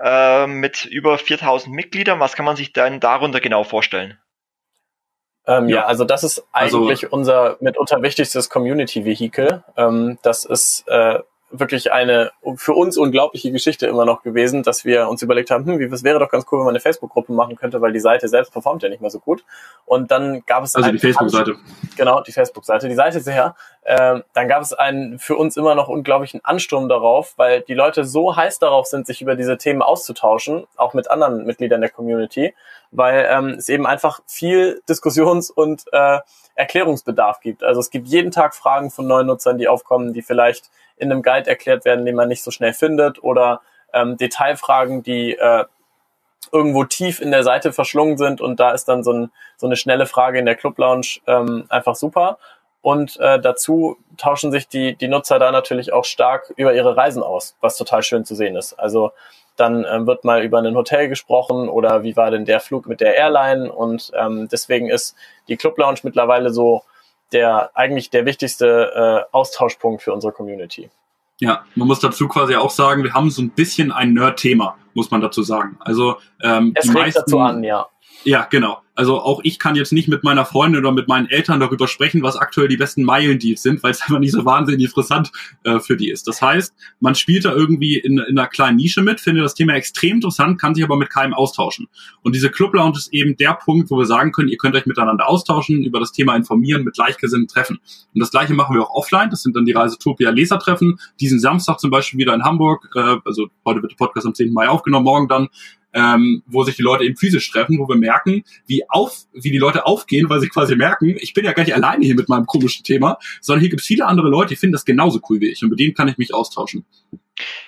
äh, 0.00 0.46
mit 0.46 0.84
über 0.84 1.18
4000 1.18 1.74
Mitgliedern. 1.74 2.20
Was 2.20 2.36
kann 2.36 2.44
man 2.44 2.54
sich 2.54 2.72
denn 2.72 3.00
darunter 3.00 3.40
genau 3.40 3.64
vorstellen? 3.64 4.18
Ähm, 5.48 5.68
ja. 5.68 5.76
ja. 5.76 5.86
also 5.86 6.04
das 6.04 6.22
ist 6.22 6.44
also 6.52 6.82
eigentlich 6.82 7.04
also, 7.04 7.16
unser 7.16 7.56
mitunter 7.60 8.02
wichtigstes 8.02 8.50
Community-Vehikel. 8.50 9.64
Ähm, 9.76 10.18
das 10.22 10.44
ist 10.44 10.84
äh, 10.86 11.20
wirklich 11.50 11.92
eine 11.92 12.30
für 12.56 12.74
uns 12.74 12.98
unglaubliche 12.98 13.50
Geschichte 13.50 13.86
immer 13.86 14.04
noch 14.04 14.22
gewesen, 14.22 14.62
dass 14.62 14.84
wir 14.84 15.08
uns 15.08 15.22
überlegt 15.22 15.50
haben, 15.50 15.64
hm, 15.64 15.78
wie 15.78 15.84
es 15.84 16.04
wäre 16.04 16.18
doch 16.18 16.28
ganz 16.28 16.44
cool, 16.50 16.58
wenn 16.58 16.66
man 16.66 16.72
eine 16.72 16.80
Facebook-Gruppe 16.80 17.32
machen 17.32 17.56
könnte, 17.56 17.80
weil 17.80 17.92
die 17.92 18.00
Seite 18.00 18.28
selbst 18.28 18.52
performt 18.52 18.82
ja 18.82 18.88
nicht 18.88 19.00
mehr 19.00 19.10
so 19.10 19.18
gut. 19.18 19.44
Und 19.86 20.10
dann 20.10 20.44
gab 20.44 20.64
es 20.64 20.74
also 20.74 20.90
die 20.90 20.98
Facebook-Seite. 20.98 21.56
Genau, 21.96 22.20
die 22.20 22.32
Facebook-Seite. 22.32 22.88
Die 22.88 22.94
Seite 22.94 23.18
ist 23.18 23.26
her. 23.26 23.54
Äh, 23.82 24.20
dann 24.34 24.48
gab 24.48 24.62
es 24.62 24.74
einen 24.74 25.18
für 25.18 25.36
uns 25.36 25.56
immer 25.56 25.74
noch 25.74 25.88
unglaublichen 25.88 26.44
Ansturm 26.44 26.88
darauf, 26.88 27.32
weil 27.36 27.62
die 27.62 27.74
Leute 27.74 28.04
so 28.04 28.36
heiß 28.36 28.58
darauf 28.58 28.86
sind, 28.86 29.06
sich 29.06 29.22
über 29.22 29.34
diese 29.34 29.56
Themen 29.56 29.80
auszutauschen, 29.80 30.66
auch 30.76 30.92
mit 30.92 31.10
anderen 31.10 31.46
Mitgliedern 31.46 31.80
der 31.80 31.90
Community, 31.90 32.54
weil 32.90 33.26
ähm, 33.30 33.56
es 33.58 33.68
eben 33.68 33.86
einfach 33.86 34.20
viel 34.26 34.82
Diskussions- 34.88 35.50
und 35.50 35.84
äh, 35.92 36.18
Erklärungsbedarf 36.54 37.40
gibt. 37.40 37.62
Also 37.62 37.80
es 37.80 37.90
gibt 37.90 38.08
jeden 38.08 38.32
Tag 38.32 38.54
Fragen 38.54 38.90
von 38.90 39.06
neuen 39.06 39.28
Nutzern, 39.28 39.58
die 39.58 39.68
aufkommen, 39.68 40.12
die 40.12 40.22
vielleicht 40.22 40.70
in 40.98 41.10
einem 41.10 41.22
Guide 41.22 41.48
erklärt 41.48 41.84
werden, 41.84 42.04
den 42.04 42.14
man 42.14 42.28
nicht 42.28 42.42
so 42.42 42.50
schnell 42.50 42.72
findet 42.72 43.22
oder 43.22 43.60
ähm, 43.92 44.16
Detailfragen, 44.16 45.02
die 45.02 45.36
äh, 45.36 45.64
irgendwo 46.52 46.84
tief 46.84 47.20
in 47.20 47.30
der 47.30 47.42
Seite 47.42 47.72
verschlungen 47.72 48.16
sind 48.16 48.40
und 48.40 48.60
da 48.60 48.70
ist 48.70 48.86
dann 48.86 49.02
so, 49.02 49.12
ein, 49.12 49.30
so 49.56 49.66
eine 49.66 49.76
schnelle 49.76 50.06
Frage 50.06 50.38
in 50.38 50.46
der 50.46 50.54
Club 50.54 50.78
Lounge 50.78 51.18
ähm, 51.26 51.64
einfach 51.68 51.94
super. 51.94 52.38
Und 52.80 53.18
äh, 53.18 53.40
dazu 53.40 53.96
tauschen 54.16 54.52
sich 54.52 54.68
die, 54.68 54.94
die 54.94 55.08
Nutzer 55.08 55.38
da 55.38 55.50
natürlich 55.50 55.92
auch 55.92 56.04
stark 56.04 56.52
über 56.56 56.74
ihre 56.74 56.96
Reisen 56.96 57.22
aus, 57.22 57.56
was 57.60 57.76
total 57.76 58.02
schön 58.02 58.24
zu 58.24 58.34
sehen 58.34 58.56
ist. 58.56 58.74
Also 58.74 59.12
dann 59.56 59.84
ähm, 59.90 60.06
wird 60.06 60.24
mal 60.24 60.42
über 60.44 60.58
ein 60.58 60.76
Hotel 60.76 61.08
gesprochen 61.08 61.68
oder 61.68 62.04
wie 62.04 62.16
war 62.16 62.30
denn 62.30 62.44
der 62.44 62.60
Flug 62.60 62.86
mit 62.86 63.00
der 63.00 63.16
Airline 63.16 63.70
und 63.70 64.12
ähm, 64.14 64.48
deswegen 64.50 64.88
ist 64.88 65.16
die 65.48 65.56
Club 65.56 65.76
Lounge 65.76 65.98
mittlerweile 66.04 66.50
so 66.50 66.84
der 67.32 67.70
eigentlich 67.74 68.10
der 68.10 68.24
wichtigste 68.26 69.26
äh, 69.30 69.34
Austauschpunkt 69.36 70.02
für 70.02 70.12
unsere 70.12 70.32
Community. 70.32 70.90
Ja, 71.40 71.64
man 71.76 71.86
muss 71.86 72.00
dazu 72.00 72.26
quasi 72.26 72.56
auch 72.56 72.70
sagen, 72.70 73.04
wir 73.04 73.14
haben 73.14 73.30
so 73.30 73.42
ein 73.42 73.50
bisschen 73.50 73.92
ein 73.92 74.12
Nerd-Thema, 74.12 74.76
muss 74.94 75.10
man 75.10 75.20
dazu 75.20 75.42
sagen. 75.42 75.76
Also 75.80 76.16
ähm, 76.42 76.72
es 76.74 76.86
die 76.86 76.90
meisten, 76.90 77.20
dazu 77.20 77.38
an, 77.38 77.62
ja. 77.62 77.86
Ja, 78.24 78.46
genau. 78.50 78.82
Also 78.98 79.20
auch 79.20 79.40
ich 79.44 79.60
kann 79.60 79.76
jetzt 79.76 79.92
nicht 79.92 80.08
mit 80.08 80.24
meiner 80.24 80.44
Freundin 80.44 80.80
oder 80.80 80.90
mit 80.90 81.06
meinen 81.06 81.28
Eltern 81.28 81.60
darüber 81.60 81.86
sprechen, 81.86 82.20
was 82.22 82.34
aktuell 82.34 82.66
die 82.66 82.76
besten 82.76 83.04
Meilendeals 83.04 83.62
sind, 83.62 83.80
weil 83.84 83.92
es 83.92 84.02
einfach 84.02 84.18
nicht 84.18 84.32
so 84.32 84.44
wahnsinnig 84.44 84.86
interessant 84.86 85.30
äh, 85.62 85.78
für 85.78 85.96
die 85.96 86.10
ist. 86.10 86.26
Das 86.26 86.42
heißt, 86.42 86.74
man 86.98 87.14
spielt 87.14 87.44
da 87.44 87.54
irgendwie 87.54 87.96
in, 87.96 88.18
in 88.18 88.36
einer 88.36 88.48
kleinen 88.48 88.76
Nische 88.76 89.02
mit, 89.02 89.20
findet 89.20 89.44
das 89.44 89.54
Thema 89.54 89.74
extrem 89.74 90.16
interessant, 90.16 90.60
kann 90.60 90.74
sich 90.74 90.82
aber 90.82 90.96
mit 90.96 91.10
keinem 91.10 91.32
austauschen. 91.32 91.86
Und 92.22 92.34
diese 92.34 92.50
Club 92.50 92.74
Lounge 92.74 92.98
ist 92.98 93.12
eben 93.12 93.36
der 93.36 93.54
Punkt, 93.54 93.88
wo 93.92 93.98
wir 93.98 94.06
sagen 94.06 94.32
können, 94.32 94.48
ihr 94.48 94.58
könnt 94.58 94.74
euch 94.74 94.86
miteinander 94.86 95.28
austauschen, 95.28 95.84
über 95.84 96.00
das 96.00 96.10
Thema 96.10 96.34
informieren, 96.34 96.82
mit 96.82 96.94
Gleichgesinnten 96.94 97.46
treffen. 97.46 97.78
Und 98.14 98.20
das 98.20 98.32
gleiche 98.32 98.52
machen 98.54 98.74
wir 98.74 98.82
auch 98.82 98.90
offline. 98.90 99.30
Das 99.30 99.42
sind 99.42 99.54
dann 99.54 99.64
die 99.64 99.72
Reisetopia 99.72 100.30
Lesertreffen. 100.30 100.98
Diesen 101.20 101.38
Samstag 101.38 101.78
zum 101.78 101.92
Beispiel 101.92 102.18
wieder 102.18 102.34
in 102.34 102.42
Hamburg. 102.42 102.90
Äh, 102.96 103.18
also 103.24 103.46
heute 103.64 103.80
wird 103.80 103.92
der 103.92 103.96
Podcast 103.96 104.26
am 104.26 104.34
10. 104.34 104.52
Mai 104.52 104.68
aufgenommen, 104.68 105.04
morgen 105.04 105.28
dann 105.28 105.48
ähm, 105.92 106.42
wo 106.46 106.64
sich 106.64 106.76
die 106.76 106.82
Leute 106.82 107.04
eben 107.04 107.16
physisch 107.16 107.50
treffen, 107.50 107.78
wo 107.78 107.88
wir 107.88 107.96
merken, 107.96 108.44
wie 108.66 108.88
auf, 108.88 109.24
wie 109.32 109.50
die 109.50 109.58
Leute 109.58 109.86
aufgehen, 109.86 110.28
weil 110.28 110.40
sie 110.40 110.48
quasi 110.48 110.76
merken, 110.76 111.16
ich 111.18 111.34
bin 111.34 111.44
ja 111.44 111.52
gar 111.52 111.64
nicht 111.64 111.74
alleine 111.74 112.04
hier 112.04 112.14
mit 112.14 112.28
meinem 112.28 112.46
komischen 112.46 112.84
Thema, 112.84 113.18
sondern 113.40 113.60
hier 113.60 113.70
gibt 113.70 113.80
es 113.80 113.86
viele 113.86 114.06
andere 114.06 114.28
Leute, 114.28 114.50
die 114.50 114.56
finden 114.56 114.72
das 114.72 114.84
genauso 114.84 115.20
cool 115.28 115.40
wie 115.40 115.48
ich 115.48 115.62
und 115.62 115.70
mit 115.70 115.80
denen 115.80 115.94
kann 115.94 116.08
ich 116.08 116.18
mich 116.18 116.34
austauschen. 116.34 116.84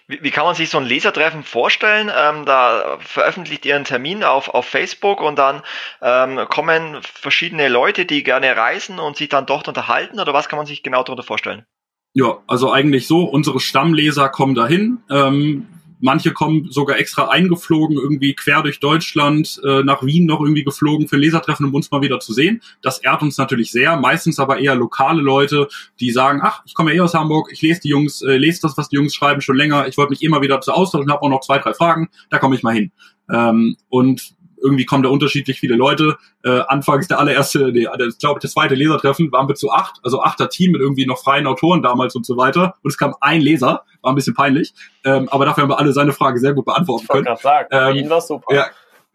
Wie, 0.08 0.18
wie 0.22 0.30
kann 0.30 0.44
man 0.44 0.54
sich 0.54 0.68
so 0.68 0.78
ein 0.78 0.84
Lesertreffen 0.84 1.44
vorstellen? 1.44 2.10
Ähm, 2.14 2.44
da 2.44 2.98
veröffentlicht 3.00 3.64
ihr 3.64 3.76
einen 3.76 3.84
Termin 3.84 4.24
auf, 4.24 4.48
auf 4.48 4.66
Facebook 4.66 5.20
und 5.20 5.38
dann 5.38 5.62
ähm, 6.02 6.40
kommen 6.48 6.98
verschiedene 7.02 7.68
Leute, 7.68 8.04
die 8.04 8.22
gerne 8.22 8.56
reisen 8.56 8.98
und 8.98 9.16
sich 9.16 9.28
dann 9.28 9.46
dort 9.46 9.68
unterhalten 9.68 10.18
oder 10.18 10.34
was 10.34 10.48
kann 10.48 10.56
man 10.56 10.66
sich 10.66 10.82
genau 10.82 11.02
darunter 11.02 11.22
vorstellen? 11.22 11.64
Ja, 12.12 12.38
also 12.48 12.72
eigentlich 12.72 13.06
so, 13.06 13.22
unsere 13.22 13.60
Stammleser 13.60 14.28
kommen 14.28 14.56
dahin. 14.56 14.98
Ähm, 15.08 15.68
Manche 16.00 16.32
kommen 16.32 16.70
sogar 16.70 16.98
extra 16.98 17.28
eingeflogen, 17.28 17.96
irgendwie 17.96 18.34
quer 18.34 18.62
durch 18.62 18.80
Deutschland, 18.80 19.60
äh, 19.64 19.82
nach 19.82 20.02
Wien 20.04 20.26
noch 20.26 20.40
irgendwie 20.40 20.64
geflogen 20.64 21.08
für 21.08 21.16
Lesertreffen, 21.16 21.66
um 21.66 21.74
uns 21.74 21.90
mal 21.90 22.02
wieder 22.02 22.20
zu 22.20 22.32
sehen. 22.32 22.62
Das 22.82 22.98
ehrt 22.98 23.22
uns 23.22 23.38
natürlich 23.38 23.70
sehr. 23.70 23.96
Meistens 23.96 24.38
aber 24.38 24.58
eher 24.58 24.74
lokale 24.74 25.22
Leute, 25.22 25.68
die 26.00 26.10
sagen, 26.10 26.40
ach, 26.42 26.62
ich 26.64 26.74
komme 26.74 26.92
ja 26.92 26.98
eh 26.98 27.00
aus 27.00 27.14
Hamburg, 27.14 27.50
ich 27.52 27.62
lese 27.62 27.80
die 27.82 27.88
Jungs, 27.88 28.22
äh, 28.22 28.36
lese 28.36 28.60
das, 28.62 28.76
was 28.76 28.88
die 28.88 28.96
Jungs 28.96 29.14
schreiben, 29.14 29.40
schon 29.40 29.56
länger. 29.56 29.88
Ich 29.88 29.96
wollte 29.96 30.10
mich 30.10 30.22
immer 30.22 30.40
wieder 30.40 30.60
zu 30.60 30.72
austauschen, 30.72 31.10
habe 31.10 31.22
auch 31.22 31.28
noch 31.28 31.40
zwei, 31.40 31.58
drei 31.58 31.74
Fragen, 31.74 32.08
da 32.30 32.38
komme 32.38 32.56
ich 32.56 32.62
mal 32.62 32.74
hin. 32.74 32.92
Ähm, 33.32 33.76
und 33.88 34.34
irgendwie 34.62 34.84
kommen 34.84 35.02
da 35.02 35.08
unterschiedlich 35.08 35.60
viele 35.60 35.76
Leute. 35.76 36.16
Äh, 36.44 36.60
anfangs 36.68 37.08
der 37.08 37.18
allererste, 37.18 37.72
der, 37.72 37.96
der, 37.96 38.06
ich 38.08 38.18
glaube, 38.18 38.40
das 38.40 38.52
zweite 38.52 38.74
Lesertreffen 38.74 39.30
waren 39.32 39.48
wir 39.48 39.54
zu 39.54 39.70
acht, 39.70 40.00
also 40.02 40.22
achter 40.22 40.48
Team 40.48 40.72
mit 40.72 40.80
irgendwie 40.80 41.06
noch 41.06 41.18
freien 41.18 41.46
Autoren 41.46 41.82
damals 41.82 42.14
und 42.14 42.24
so 42.26 42.36
weiter. 42.36 42.74
Und 42.82 42.90
es 42.90 42.98
kam 42.98 43.14
ein 43.20 43.40
Leser, 43.40 43.84
war 44.02 44.12
ein 44.12 44.14
bisschen 44.14 44.34
peinlich. 44.34 44.72
Ähm, 45.04 45.28
aber 45.30 45.44
dafür 45.44 45.62
haben 45.62 45.70
wir 45.70 45.78
alle 45.78 45.92
seine 45.92 46.12
Frage 46.12 46.38
sehr 46.38 46.54
gut 46.54 46.64
beantworten 46.64 47.06
können. 47.08 47.28
Ich 47.34 47.40
sagen, 47.40 47.68
ähm, 47.70 47.96
ihn 47.96 48.10
war 48.10 48.20
super. 48.20 48.54
Ja, 48.54 48.66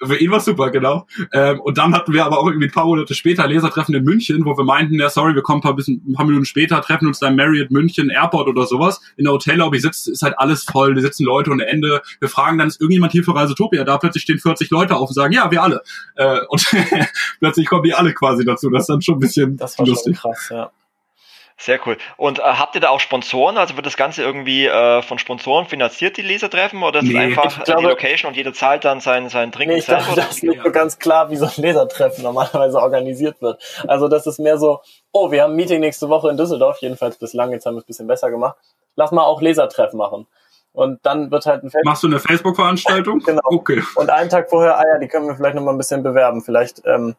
für 0.03 0.17
ihn 0.17 0.31
war 0.31 0.39
super, 0.39 0.71
genau. 0.71 1.07
Ähm, 1.31 1.59
und 1.61 1.77
dann 1.77 1.93
hatten 1.93 2.11
wir 2.13 2.25
aber 2.25 2.39
auch 2.39 2.47
irgendwie 2.47 2.67
ein 2.67 2.71
paar 2.71 2.85
Monate 2.85 3.13
später 3.13 3.47
Lesertreffen 3.47 3.95
in 3.95 4.03
München, 4.03 4.45
wo 4.45 4.57
wir 4.57 4.63
meinten, 4.63 4.95
ja, 4.95 5.09
sorry, 5.09 5.35
wir 5.35 5.41
kommen 5.41 5.59
ein 5.59 5.61
paar, 5.61 5.75
bisschen, 5.75 6.03
ein 6.07 6.13
paar 6.13 6.25
Minuten 6.25 6.45
später, 6.45 6.81
treffen 6.81 7.07
uns 7.07 7.19
da 7.19 7.27
im 7.27 7.35
Marriott 7.35 7.71
München 7.71 8.09
Airport 8.09 8.47
oder 8.47 8.65
sowas. 8.65 8.99
In 9.15 9.25
der 9.25 9.33
Hotellobby 9.33 9.79
sitzt, 9.79 10.07
ist 10.07 10.21
halt 10.21 10.37
alles 10.37 10.63
voll, 10.63 10.95
da 10.95 11.01
sitzen 11.01 11.25
Leute 11.25 11.51
ohne 11.51 11.65
Ende. 11.67 12.01
Wir 12.19 12.29
fragen 12.29 12.57
dann, 12.57 12.67
ist 12.67 12.81
irgendjemand 12.81 13.13
hier 13.13 13.23
für 13.23 13.35
Reisetopia 13.35 13.83
da? 13.83 13.97
Plötzlich 13.97 14.23
stehen 14.23 14.39
40 14.39 14.69
Leute 14.69 14.95
auf 14.95 15.09
und 15.09 15.15
sagen, 15.15 15.33
ja, 15.33 15.49
wir 15.49 15.63
alle. 15.63 15.81
Äh, 16.15 16.39
und 16.49 16.65
plötzlich 17.39 17.67
kommen 17.67 17.83
die 17.83 17.93
alle 17.93 18.13
quasi 18.13 18.43
dazu. 18.43 18.69
Das 18.69 18.83
ist 18.83 18.89
dann 18.89 19.01
schon 19.01 19.15
ein 19.15 19.19
bisschen 19.19 19.57
das 19.57 19.79
war 19.79 19.85
lustig. 19.85 20.17
Schon 20.17 20.31
krass, 20.31 20.49
ja. 20.51 20.71
Sehr 21.57 21.79
cool. 21.85 21.97
Und 22.17 22.39
äh, 22.39 22.41
habt 22.41 22.75
ihr 22.75 22.81
da 22.81 22.89
auch 22.89 22.99
Sponsoren? 22.99 23.57
Also 23.57 23.77
wird 23.77 23.85
das 23.85 23.95
Ganze 23.95 24.21
irgendwie 24.21 24.65
äh, 24.65 25.01
von 25.01 25.19
Sponsoren 25.19 25.65
finanziert, 25.65 26.17
die 26.17 26.21
Lesertreffen? 26.21 26.83
Oder 26.83 26.99
ist 26.99 27.05
nee, 27.05 27.11
es 27.17 27.37
einfach 27.37 27.63
glaube, 27.63 27.81
die 27.81 27.87
Location 27.87 28.29
und 28.29 28.35
jeder 28.35 28.53
zahlt 28.53 28.83
dann 28.83 28.99
sein, 28.99 29.29
sein 29.29 29.53
Trinken 29.53 29.73
nee, 29.73 29.79
ich? 29.79 29.85
Glaube, 29.85 30.03
das 30.15 30.31
ist 30.31 30.43
nicht 30.43 30.61
so 30.61 30.71
ganz 30.71 30.99
klar, 30.99 31.29
wie 31.29 31.37
so 31.37 31.45
ein 31.45 31.53
Lesertreffen 31.55 32.23
normalerweise 32.23 32.77
organisiert 32.81 33.41
wird. 33.41 33.61
Also 33.87 34.09
das 34.09 34.27
ist 34.27 34.37
mehr 34.37 34.57
so, 34.57 34.81
oh, 35.13 35.31
wir 35.31 35.43
haben 35.43 35.53
ein 35.53 35.55
Meeting 35.55 35.79
nächste 35.79 36.09
Woche 36.09 36.29
in 36.29 36.35
Düsseldorf, 36.35 36.79
jedenfalls 36.81 37.17
bislang, 37.17 37.51
jetzt 37.51 37.65
haben 37.65 37.75
wir 37.75 37.79
es 37.79 37.85
ein 37.85 37.87
bisschen 37.87 38.07
besser 38.07 38.29
gemacht. 38.29 38.57
Lass 38.97 39.11
mal 39.11 39.23
auch 39.23 39.41
Lesertreffen 39.41 39.97
machen. 39.97 40.27
Und 40.73 40.99
dann 41.05 41.31
wird 41.31 41.45
halt 41.45 41.63
ein 41.63 41.69
Facebook 41.69 41.85
Machst 41.85 42.03
du 42.03 42.07
eine 42.07 42.19
Facebook-Veranstaltung? 42.19 43.19
genau. 43.25 43.41
Okay. 43.45 43.81
Und 43.95 44.09
einen 44.09 44.29
Tag 44.29 44.49
vorher, 44.49 44.77
ah 44.77 44.83
ja, 44.85 44.99
die 44.99 45.07
können 45.07 45.25
wir 45.25 45.35
vielleicht 45.35 45.55
noch 45.55 45.63
mal 45.63 45.71
ein 45.71 45.77
bisschen 45.77 46.03
bewerben. 46.03 46.41
Vielleicht 46.41 46.81
ähm, 46.85 47.15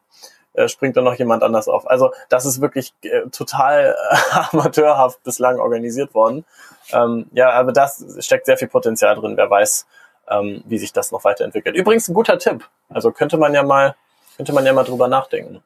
äh, 0.57 0.67
springt 0.67 0.97
dann 0.97 1.03
noch 1.03 1.13
jemand 1.13 1.43
anders 1.43 1.67
auf. 1.67 1.87
Also 1.89 2.11
das 2.29 2.45
ist 2.45 2.61
wirklich 2.61 2.93
äh, 3.03 3.29
total 3.31 3.95
äh, 3.95 4.17
amateurhaft 4.51 5.23
bislang 5.23 5.59
organisiert 5.59 6.13
worden. 6.13 6.45
Ähm, 6.91 7.27
ja, 7.31 7.51
aber 7.51 7.71
das 7.71 8.03
steckt 8.19 8.47
sehr 8.47 8.57
viel 8.57 8.67
Potenzial 8.67 9.15
drin. 9.15 9.37
Wer 9.37 9.49
weiß, 9.49 9.85
ähm, 10.29 10.63
wie 10.65 10.77
sich 10.77 10.93
das 10.93 11.11
noch 11.11 11.23
weiterentwickelt. 11.23 11.75
Übrigens 11.75 12.07
ein 12.07 12.13
guter 12.13 12.39
Tipp. 12.39 12.67
Also 12.89 13.11
könnte 13.11 13.37
man 13.37 13.53
ja 13.53 13.63
mal, 13.63 13.95
könnte 14.35 14.51
man 14.51 14.65
ja 14.65 14.73
mal 14.73 14.83
drüber 14.83 15.07
nachdenken. 15.07 15.61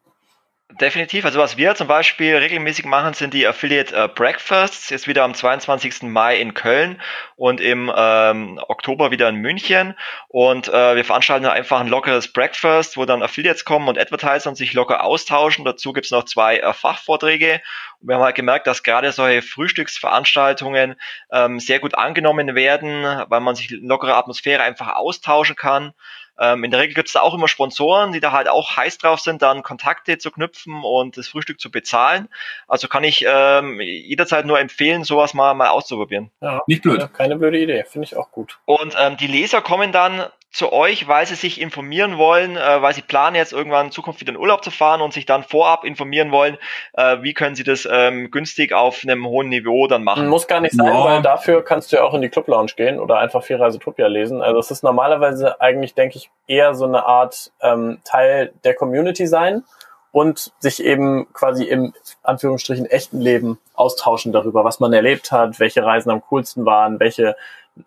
Definitiv. 0.80 1.26
Also 1.26 1.40
was 1.40 1.58
wir 1.58 1.76
zum 1.76 1.88
Beispiel 1.88 2.36
regelmäßig 2.36 2.86
machen, 2.86 3.14
sind 3.14 3.34
die 3.34 3.46
Affiliate 3.46 3.94
äh, 3.94 4.08
Breakfasts. 4.08 4.90
Jetzt 4.90 5.06
wieder 5.06 5.24
am 5.24 5.34
22. 5.34 6.04
Mai 6.04 6.40
in 6.40 6.54
Köln 6.54 7.02
und 7.36 7.60
im 7.60 7.92
ähm, 7.94 8.60
Oktober 8.68 9.12
wieder 9.12 9.28
in 9.28 9.36
München. 9.36 9.96
Und 10.30 10.70
äh, 10.70 10.96
wir 10.96 11.04
veranstalten 11.04 11.46
einfach 11.46 11.82
ein 11.82 11.88
lockeres 11.88 12.32
Breakfast, 12.32 12.96
wo 12.96 13.06
dann 13.06 13.22
Affiliates 13.22 13.66
kommen 13.66 13.90
und 13.90 14.00
Advertiser 14.00 14.50
und 14.50 14.56
sich 14.56 14.72
locker 14.74 15.04
austauschen. 15.04 15.66
Dazu 15.66 15.92
gibt's 15.92 16.12
noch 16.12 16.24
zwei 16.24 16.60
äh, 16.60 16.74
Fachvorträge. 16.74 17.62
Und 18.00 18.08
wir 18.08 18.16
haben 18.16 18.24
halt 18.24 18.36
gemerkt, 18.36 18.66
dass 18.66 18.84
gerade 18.84 19.12
solche 19.12 19.42
Frühstücksveranstaltungen 19.42 20.96
ähm, 21.32 21.60
sehr 21.60 21.80
gut 21.80 21.96
angenommen 21.96 22.56
werden, 22.56 23.04
weil 23.28 23.42
man 23.42 23.56
sich 23.56 23.72
in 23.72 23.88
lockerer 23.88 24.16
Atmosphäre 24.16 24.64
einfach 24.64 24.96
austauschen 24.96 25.58
kann. 25.58 25.94
Ähm, 26.42 26.64
in 26.64 26.72
der 26.72 26.80
Regel 26.80 26.96
gibt 26.96 27.08
es 27.08 27.14
da 27.14 27.22
auch 27.22 27.36
immer 27.36 27.48
Sponsoren, 27.48 28.12
die 28.12 28.20
da 28.20 28.32
halt 28.32 28.50
auch 28.50 28.76
heiß 28.76 28.98
drauf 28.98 29.20
sind, 29.20 29.44
dann 29.44 29.62
Kontakte 29.62 30.18
zu 30.18 30.32
knüpfen 30.32 30.84
und 30.84 31.16
das 31.16 31.28
Frühstück 31.28 31.60
zu 31.60 31.70
bezahlen. 31.70 32.28
Also 32.68 32.88
kann 32.88 33.04
ich 33.04 33.24
ähm, 33.28 33.80
jederzeit 33.80 34.46
nur 34.46 34.60
empfehlen, 34.60 35.04
sowas 35.04 35.36
mal, 35.36 35.54
mal 35.54 35.70
auszuprobieren. 35.70 36.32
Ja, 36.42 36.62
nicht 36.66 36.82
blöd. 36.82 37.14
Keine 37.14 37.36
blöde 37.36 37.60
Idee, 37.60 37.86
finde 37.88 38.06
ich 38.06 38.18
auch 38.18 38.32
gut. 38.32 38.60
Und 38.66 38.96
ähm, 38.98 39.18
die 39.18 39.28
Leser 39.28 39.62
kommen 39.62 39.92
dann 39.92 40.26
zu 40.52 40.74
euch, 40.74 41.08
weil 41.08 41.26
sie 41.26 41.36
sich 41.36 41.62
informieren 41.62 42.18
wollen, 42.18 42.58
äh, 42.58 42.82
weil 42.82 42.94
sie 42.94 43.02
planen 43.02 43.36
jetzt 43.36 43.54
irgendwann 43.54 43.88
in 43.88 43.92
Zukunft 43.92 44.20
wieder 44.20 44.34
in 44.34 44.38
Urlaub 44.38 44.64
zu 44.64 44.70
fahren 44.70 45.02
und 45.02 45.14
sich 45.14 45.26
dann 45.26 45.44
vorab 45.44 45.86
informieren 45.86 46.32
wollen, 46.32 46.58
äh, 46.94 47.18
wie 47.22 47.34
können 47.34 47.56
sie 47.56 47.64
das 47.64 47.88
ähm, 47.90 48.32
günstig 48.32 48.74
auf 48.74 49.02
einem 49.04 49.26
hohen 49.26 49.48
Niveau 49.48 49.88
dann 49.88 50.04
machen? 50.04 50.28
Muss 50.28 50.48
gar 50.48 50.60
nicht 50.60 50.76
sein, 50.76 50.88
ja. 50.88 51.04
weil 51.06 51.22
dafür 51.22 51.64
kannst 51.64 51.92
du 51.92 51.98
ja 51.98 52.04
auch 52.04 52.14
in 52.14 52.22
die 52.22 52.30
Club 52.30 52.48
Lounge 52.50 52.74
gehen 52.76 53.00
oder 53.00 53.20
einfach 53.20 53.44
viel 53.44 53.56
Reisetopia 53.56 54.08
lesen. 54.08 54.42
Also 54.42 54.60
es 54.60 54.72
ist 54.72 54.84
normalerweise 54.84 55.62
eigentlich, 55.62 55.94
denke 55.94 56.18
ich, 56.18 56.30
eher 56.48 56.76
so 56.76 56.86
eine 56.86 57.06
Art 57.06 57.52
ähm, 57.62 58.00
Teil 58.04 58.52
der 58.66 58.74
Community 58.74 59.28
sein 59.28 59.64
und 60.12 60.52
sich 60.60 60.84
eben 60.84 61.32
quasi 61.32 61.64
im 61.64 61.94
Anführungsstrichen 62.24 62.86
echten 62.86 63.22
Leben 63.22 63.58
austauschen 63.74 64.34
darüber, 64.34 64.66
was 64.66 64.82
man 64.82 64.92
erlebt 64.92 65.32
hat, 65.32 65.62
welche 65.62 65.86
Reisen 65.86 66.12
am 66.12 66.22
coolsten 66.22 66.66
waren, 66.66 67.00
welche 67.00 67.38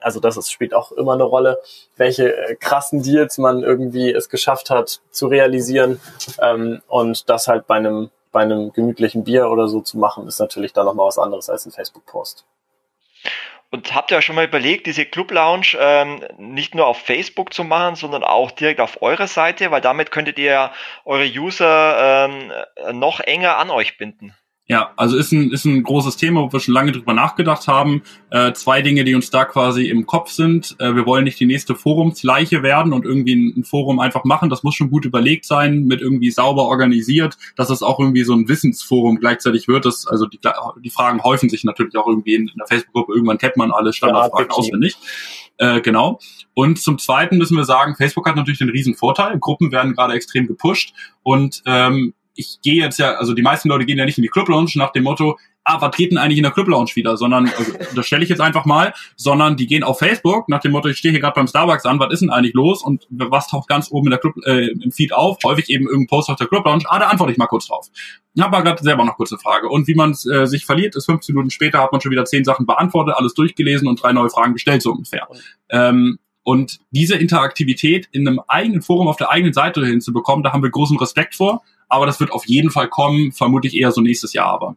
also 0.01 0.20
das 0.20 0.37
ist, 0.37 0.51
spielt 0.51 0.74
auch 0.74 0.93
immer 0.93 1.12
eine 1.14 1.24
Rolle, 1.24 1.59
welche 1.97 2.35
äh, 2.35 2.57
krassen 2.57 3.03
Deals 3.03 3.39
man 3.39 3.62
irgendwie 3.62 4.12
es 4.12 4.28
geschafft 4.28 4.70
hat 4.70 5.01
zu 5.11 5.26
realisieren 5.26 6.01
ähm, 6.41 6.82
und 6.89 7.28
das 7.28 7.49
halt 7.49 7.66
bei 7.66 7.76
einem 7.76 8.11
bei 8.32 8.43
einem 8.43 8.72
gemütlichen 8.72 9.22
Bier 9.22 9.49
oder 9.49 9.68
so 9.68 9.80
zu 9.80 9.97
machen, 9.97 10.26
ist 10.26 10.41
natürlich 10.41 10.72
dann 10.72 10.87
nochmal 10.87 11.07
was 11.07 11.18
anderes 11.18 11.49
als 11.49 11.66
ein 11.66 11.72
Facebook-Post. 11.72 12.45
Und 13.70 13.95
habt 13.95 14.11
ihr 14.11 14.16
euch 14.16 14.24
schon 14.24 14.37
mal 14.37 14.45
überlegt, 14.45 14.87
diese 14.87 15.05
Club 15.05 15.30
Lounge 15.30 15.76
ähm, 15.78 16.22
nicht 16.37 16.74
nur 16.74 16.87
auf 16.87 16.99
Facebook 16.99 17.55
zu 17.55 17.64
machen, 17.64 17.97
sondern 17.97 18.22
auch 18.22 18.51
direkt 18.51 18.80
auf 18.80 19.03
eurer 19.03 19.26
Seite, 19.28 19.70
weil 19.70 19.80
damit 19.80 20.11
könntet 20.11 20.39
ihr 20.39 20.70
eure 21.05 21.26
User 21.26 22.28
ähm, 22.28 22.53
noch 22.93 23.20
enger 23.20 23.57
an 23.59 23.70
euch 23.70 23.99
binden? 23.99 24.35
Ja, 24.67 24.93
also 24.97 25.19
ist 25.19 25.31
ein, 25.31 25.51
ist 25.51 25.67
ein 25.67 25.83
großes 25.83 26.17
Thema, 26.17 26.41
wo 26.41 26.51
wir 26.51 26.59
schon 26.59 26.73
lange 26.73 26.93
drüber 26.93 27.12
nachgedacht 27.12 27.69
haben. 27.69 28.03
Äh, 28.31 28.55
zwei 28.55 28.81
Dinge, 28.81 29.05
die 29.05 29.15
uns 29.15 29.29
da 29.29 29.45
quasi 29.45 29.89
im 29.89 30.07
Kopf 30.07 30.31
sind. 30.31 30.77
Äh, 30.79 30.95
wir 30.95 31.05
wollen 31.05 31.25
nicht 31.25 31.39
die 31.39 31.45
nächste 31.45 31.75
Forumsleiche 31.75 32.62
werden 32.62 32.95
und 32.95 33.05
irgendwie 33.05 33.35
ein, 33.35 33.59
ein, 33.59 33.65
Forum 33.65 34.01
einfach 34.01 34.25
machen. 34.25 34.49
Das 34.49 34.62
muss 34.62 34.75
schon 34.75 34.91
gut 34.91 35.05
überlegt 35.05 35.45
sein, 35.45 35.85
mit 35.85 36.01
irgendwie 36.01 36.31
sauber 36.31 36.62
organisiert, 36.62 37.37
dass 37.57 37.69
es 37.69 37.83
auch 37.83 38.01
irgendwie 38.01 38.25
so 38.25 38.33
ein 38.33 38.49
Wissensforum 38.49 39.21
gleichzeitig 39.21 39.69
wird. 39.69 39.85
Das, 39.85 40.07
also 40.07 40.25
die, 40.25 40.41
die 40.83 40.91
Fragen 40.91 41.23
häufen 41.23 41.51
sich 41.51 41.65
natürlich 41.65 41.97
auch 41.97 42.07
irgendwie 42.07 42.35
in, 42.35 42.49
in 42.49 42.57
der 42.57 42.67
Facebook-Gruppe. 42.67 43.12
Irgendwann 43.12 43.37
kennt 43.37 43.59
man 43.59 43.71
alle 43.71 43.93
Standardfragen 43.93 44.49
ja, 44.49 44.57
auswendig. 44.57 44.97
Äh, 45.59 45.83
genau. 45.83 46.21
Und 46.55 46.81
zum 46.81 46.99
Zweiten 46.99 47.37
müssen 47.37 47.59
wir 47.59 47.65
sagen, 47.65 47.97
Facebook 47.97 48.27
hat 48.27 48.37
natürlich 48.37 48.61
den 48.61 48.71
riesen 48.71 48.95
Vorteil. 48.95 49.39
Gruppen 49.39 49.73
werden 49.73 49.93
gerade 49.93 50.15
extrem 50.15 50.47
gepusht 50.47 50.95
und 51.23 51.62
ähm, 51.67 52.15
ich 52.35 52.59
gehe 52.62 52.82
jetzt 52.82 52.99
ja, 52.99 53.14
also 53.14 53.32
die 53.35 53.43
meisten 53.43 53.68
Leute 53.68 53.85
gehen 53.85 53.99
ja 53.99 54.05
nicht 54.05 54.18
in 54.18 54.22
die 54.22 54.28
Club 54.28 54.49
Lounge 54.49 54.72
nach 54.74 54.91
dem 54.93 55.05
Motto, 55.05 55.39
ah, 55.64 55.80
was 55.80 55.97
treten 55.97 56.18
eigentlich 56.18 56.39
in 56.39 56.43
der 56.43 56.53
Club 56.53 56.68
Lounge 56.68 56.91
wieder, 56.95 57.16
sondern, 57.16 57.49
also, 57.57 57.72
das 57.95 58.07
stelle 58.07 58.22
ich 58.22 58.28
jetzt 58.28 58.41
einfach 58.41 58.64
mal, 58.64 58.93
sondern 59.16 59.57
die 59.57 59.66
gehen 59.66 59.82
auf 59.82 59.99
Facebook 59.99 60.49
nach 60.49 60.61
dem 60.61 60.72
Motto, 60.72 60.89
ich 60.89 60.99
stehe 60.99 61.12
hier 61.12 61.20
gerade 61.20 61.35
beim 61.35 61.47
Starbucks 61.47 61.87
an, 61.87 61.99
was 61.99 62.12
ist 62.12 62.20
denn 62.20 62.30
eigentlich 62.30 62.55
los 62.55 62.82
und 62.82 63.07
was 63.11 63.49
taucht 63.49 63.68
ganz 63.68 63.91
oben 63.91 64.09
in 64.09 64.11
der 64.11 64.20
Club, 64.20 64.35
äh, 64.45 64.68
im 64.68 64.93
Feed 64.93 65.12
auf, 65.12 65.39
häufig 65.45 65.70
eben 65.70 65.87
irgendein 65.87 66.09
Post 66.09 66.28
auf 66.28 66.37
der 66.37 66.47
Club 66.47 66.66
Lounge, 66.66 66.85
ah, 66.89 66.99
da 66.99 67.07
antworte 67.09 67.32
ich 67.32 67.39
mal 67.39 67.47
kurz 67.47 67.66
drauf. 67.66 67.89
Ich 68.35 68.43
habe 68.43 68.62
gerade 68.62 68.82
selber 68.82 69.05
noch 69.05 69.16
kurze 69.16 69.39
Frage. 69.39 69.68
Und 69.68 69.87
wie 69.87 69.95
man 69.95 70.11
äh, 70.11 70.47
sich 70.47 70.66
verliert, 70.66 70.97
ist 70.97 71.07
15 71.07 71.35
Minuten 71.35 71.51
später, 71.51 71.78
hat 71.78 71.93
man 71.93 72.01
schon 72.01 72.11
wieder 72.11 72.24
zehn 72.24 72.45
Sachen 72.45 72.66
beantwortet, 72.66 73.14
alles 73.16 73.35
durchgelesen 73.35 73.87
und 73.87 74.03
drei 74.03 74.12
neue 74.12 74.28
Fragen 74.28 74.55
gestellt, 74.55 74.82
so 74.82 74.91
ungefähr. 74.91 75.28
Ähm, 75.70 76.18
und 76.43 76.80
diese 76.91 77.14
Interaktivität 77.14 78.09
in 78.12 78.28
einem 78.28 78.41
eigenen 78.49 78.82
Forum 78.82 79.09
auf 79.09 79.16
der 79.16 79.30
eigenen 79.30 79.55
Seite 79.55 79.85
hinzubekommen, 79.87 80.43
da 80.43 80.53
haben 80.53 80.62
wir 80.62 80.70
großen 80.70 80.99
Respekt 80.99 81.37
vor 81.37 81.62
aber 81.89 82.07
das 82.07 82.20
wird 82.20 82.32
auf 82.32 82.47
jeden 82.47 82.70
Fall 82.70 82.89
kommen, 82.89 83.32
vermutlich 83.32 83.74
eher 83.74 83.93
so 83.93 84.01
nächstes 84.01 84.32
Jahr 84.32 84.47
aber. 84.47 84.76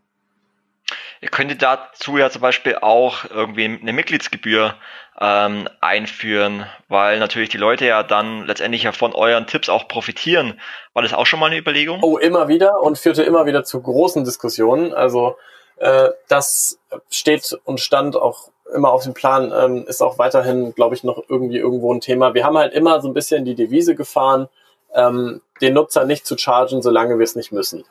Ihr 1.20 1.30
könntet 1.30 1.62
dazu 1.62 2.18
ja 2.18 2.30
zum 2.30 2.42
Beispiel 2.42 2.76
auch 2.76 3.26
irgendwie 3.30 3.66
eine 3.66 3.94
Mitgliedsgebühr 3.94 4.76
ähm, 5.20 5.68
einführen, 5.82 6.68
weil 6.90 7.20
natürlich 7.20 7.50
die 7.50 7.58
Leute 7.58 7.86
ja 7.86 8.04
dann 8.04 8.46
letztendlich 8.46 8.84
ja 8.84 8.92
von 8.92 9.14
euren 9.14 9.48
Tipps 9.48 9.68
auch 9.68 9.88
profitieren. 9.88 10.60
War 10.94 11.02
das 11.02 11.14
auch 11.14 11.26
schon 11.26 11.40
mal 11.40 11.48
eine 11.48 11.58
Überlegung? 11.58 12.04
Oh, 12.04 12.18
immer 12.18 12.48
wieder 12.48 12.82
und 12.82 13.00
führte 13.00 13.24
immer 13.24 13.48
wieder 13.48 13.64
zu 13.64 13.82
großen 13.82 14.24
Diskussionen. 14.24 14.94
Also 14.94 15.38
äh, 15.78 16.10
das 16.28 16.80
steht 17.10 17.58
und 17.64 17.80
stand 17.80 18.16
auch 18.16 18.50
immer 18.76 18.92
auf 18.92 19.04
dem 19.04 19.14
Plan, 19.14 19.52
ähm, 19.58 19.86
ist 19.88 20.02
auch 20.02 20.20
weiterhin, 20.20 20.76
glaube 20.76 20.94
ich, 20.94 21.04
noch 21.04 21.24
irgendwie 21.30 21.58
irgendwo 21.58 21.94
ein 21.94 22.02
Thema. 22.02 22.34
Wir 22.34 22.46
haben 22.46 22.58
halt 22.58 22.74
immer 22.74 23.02
so 23.02 23.08
ein 23.08 23.14
bisschen 23.14 23.46
die 23.46 23.56
Devise 23.56 23.96
gefahren, 23.96 24.50
ähm, 24.98 25.42
den 25.62 25.76
Nutzer 25.76 26.04
nicht 26.04 26.26
zu 26.26 26.38
chargen, 26.38 26.82
solange 26.82 27.18
wir 27.18 27.24
es 27.24 27.36
nicht 27.36 27.54
müssen. 27.54 27.86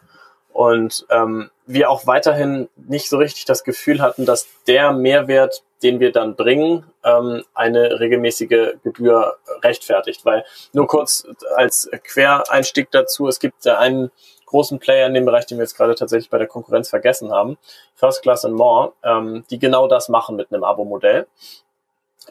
Und 0.53 1.07
ähm, 1.11 1.51
wir 1.67 1.91
auch 1.91 2.07
weiterhin 2.07 2.69
nicht 2.77 3.09
so 3.09 3.19
richtig 3.19 3.45
das 3.45 3.63
Gefühl 3.63 4.01
hatten, 4.01 4.25
dass 4.25 4.49
der 4.67 4.93
Mehrwert, 4.93 5.63
den 5.83 6.01
wir 6.01 6.13
dann 6.13 6.35
bringen, 6.35 6.85
ähm, 7.05 7.45
eine 7.55 8.01
regelmäßige 8.01 8.77
Gebühr 8.83 9.37
rechtfertigt. 9.63 10.25
Weil 10.25 10.45
nur 10.73 10.87
kurz 10.87 11.27
als 11.57 11.91
Quereinstieg 12.05 12.91
dazu, 12.91 13.29
es 13.29 13.39
gibt 13.39 13.67
einen 13.67 14.11
großen 14.47 14.79
Player 14.79 15.07
in 15.07 15.15
dem 15.15 15.27
Bereich, 15.27 15.47
den 15.47 15.59
wir 15.59 15.65
jetzt 15.65 15.77
gerade 15.77 15.95
tatsächlich 15.95 16.31
bei 16.31 16.39
der 16.39 16.47
Konkurrenz 16.47 16.89
vergessen 16.89 17.33
haben, 17.33 17.59
First 17.95 18.23
Class 18.23 18.45
and 18.45 18.55
More, 18.55 18.95
ähm, 19.03 19.45
die 19.51 19.59
genau 19.59 19.89
das 19.89 20.09
machen 20.09 20.37
mit 20.37 20.51
einem 20.51 20.65
Abo-Modell. 20.65 21.27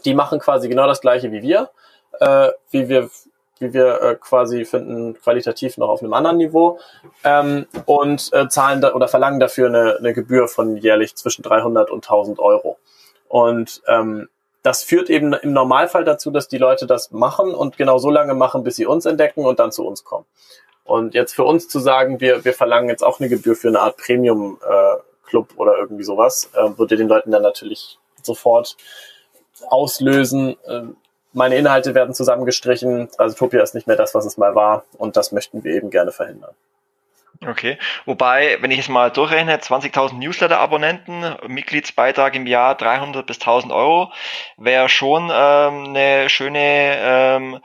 Die 0.04 0.16
machen 0.16 0.40
quasi 0.40 0.68
genau 0.68 0.88
das 0.88 1.02
gleiche 1.02 1.32
wie 1.32 1.44
wir, 1.44 1.70
äh, 2.20 2.50
wie 2.72 2.90
wir 2.90 3.10
wie 3.60 3.74
wir 3.74 4.02
äh, 4.02 4.16
quasi 4.16 4.66
finden, 4.66 5.20
qualitativ 5.22 5.78
noch 5.78 5.90
auf 5.90 6.02
einem 6.02 6.14
anderen 6.14 6.38
Niveau 6.38 6.80
ähm, 7.24 7.68
und 7.86 8.32
äh, 8.34 8.48
zahlen 8.50 8.82
da, 8.82 8.94
oder 8.94 9.08
verlangen 9.08 9.40
dafür 9.40 9.68
eine, 9.68 9.98
eine 9.98 10.14
Gebühr 10.14 10.48
von 10.48 10.78
jährlich 10.78 11.16
zwischen 11.16 11.44
300 11.44 11.90
und 11.90 12.06
1000 12.06 12.40
Euro. 12.40 12.78
Und 13.28 13.82
ähm, 13.88 14.30
das 14.62 14.84
führt 14.84 15.10
eben 15.10 15.34
im 15.34 15.54
Normalfall 15.54 16.04
dazu, 16.04 16.32
dass 16.32 16.48
die 16.48 16.58
Leute 16.58 16.88
das 16.88 17.12
machen 17.12 17.54
und 17.54 17.78
genau 17.78 17.98
so 18.00 18.10
lange 18.10 18.34
machen, 18.34 18.64
bis 18.64 18.76
sie 18.76 18.86
uns 18.86 19.06
entdecken 19.06 19.46
und 19.46 19.60
dann 19.60 19.72
zu 19.72 19.86
uns 19.86 20.04
kommen. 20.04 20.26
Und 20.84 21.14
jetzt 21.14 21.34
für 21.34 21.44
uns 21.44 21.68
zu 21.68 21.80
sagen, 21.80 22.20
wir, 22.20 22.46
wir 22.46 22.54
verlangen 22.54 22.90
jetzt 22.90 23.04
auch 23.04 23.20
eine 23.20 23.30
Gebühr 23.30 23.56
für 23.56 23.68
eine 23.68 23.80
Art 23.80 23.98
Premium-Club 23.98 25.52
äh, 25.52 25.58
oder 25.58 25.78
irgendwie 25.78 26.04
sowas, 26.04 26.50
äh, 26.54 26.78
würde 26.78 26.98
den 26.98 27.08
Leuten 27.08 27.32
dann 27.32 27.42
natürlich 27.42 28.00
sofort 28.22 28.76
auslösen, 29.68 30.56
äh, 30.66 30.82
meine 31.36 31.56
Inhalte 31.56 31.94
werden 31.94 32.14
zusammengestrichen, 32.14 33.10
also 33.18 33.36
Topia 33.36 33.62
ist 33.62 33.76
nicht 33.76 33.88
mehr 33.88 33.98
das, 33.98 34.16
was 34.16 34.26
es 34.26 34.38
mal 34.38 34.56
war 34.56 34.86
und 34.98 35.18
das 35.18 35.32
möchten 35.32 35.64
wir 35.64 35.76
eben 35.76 35.90
gerne 35.90 36.12
verhindern. 36.12 36.56
Okay, 37.46 37.78
wobei, 38.06 38.58
wenn 38.62 38.72
ich 38.72 38.80
es 38.80 38.88
mal 38.88 39.12
durchrechne, 39.12 39.58
20.000 39.58 40.16
Newsletter-Abonnenten, 40.16 41.36
Mitgliedsbeitrag 41.48 42.34
im 42.36 42.48
Jahr 42.48 42.76
300 42.76 43.26
bis 43.26 43.38
1.000 43.38 43.76
Euro, 43.76 44.12
wäre 44.58 44.88
schon 44.88 45.24
ähm, 45.24 45.90
eine 45.90 46.30
schöne 46.30 46.96
ähm, 46.98 47.60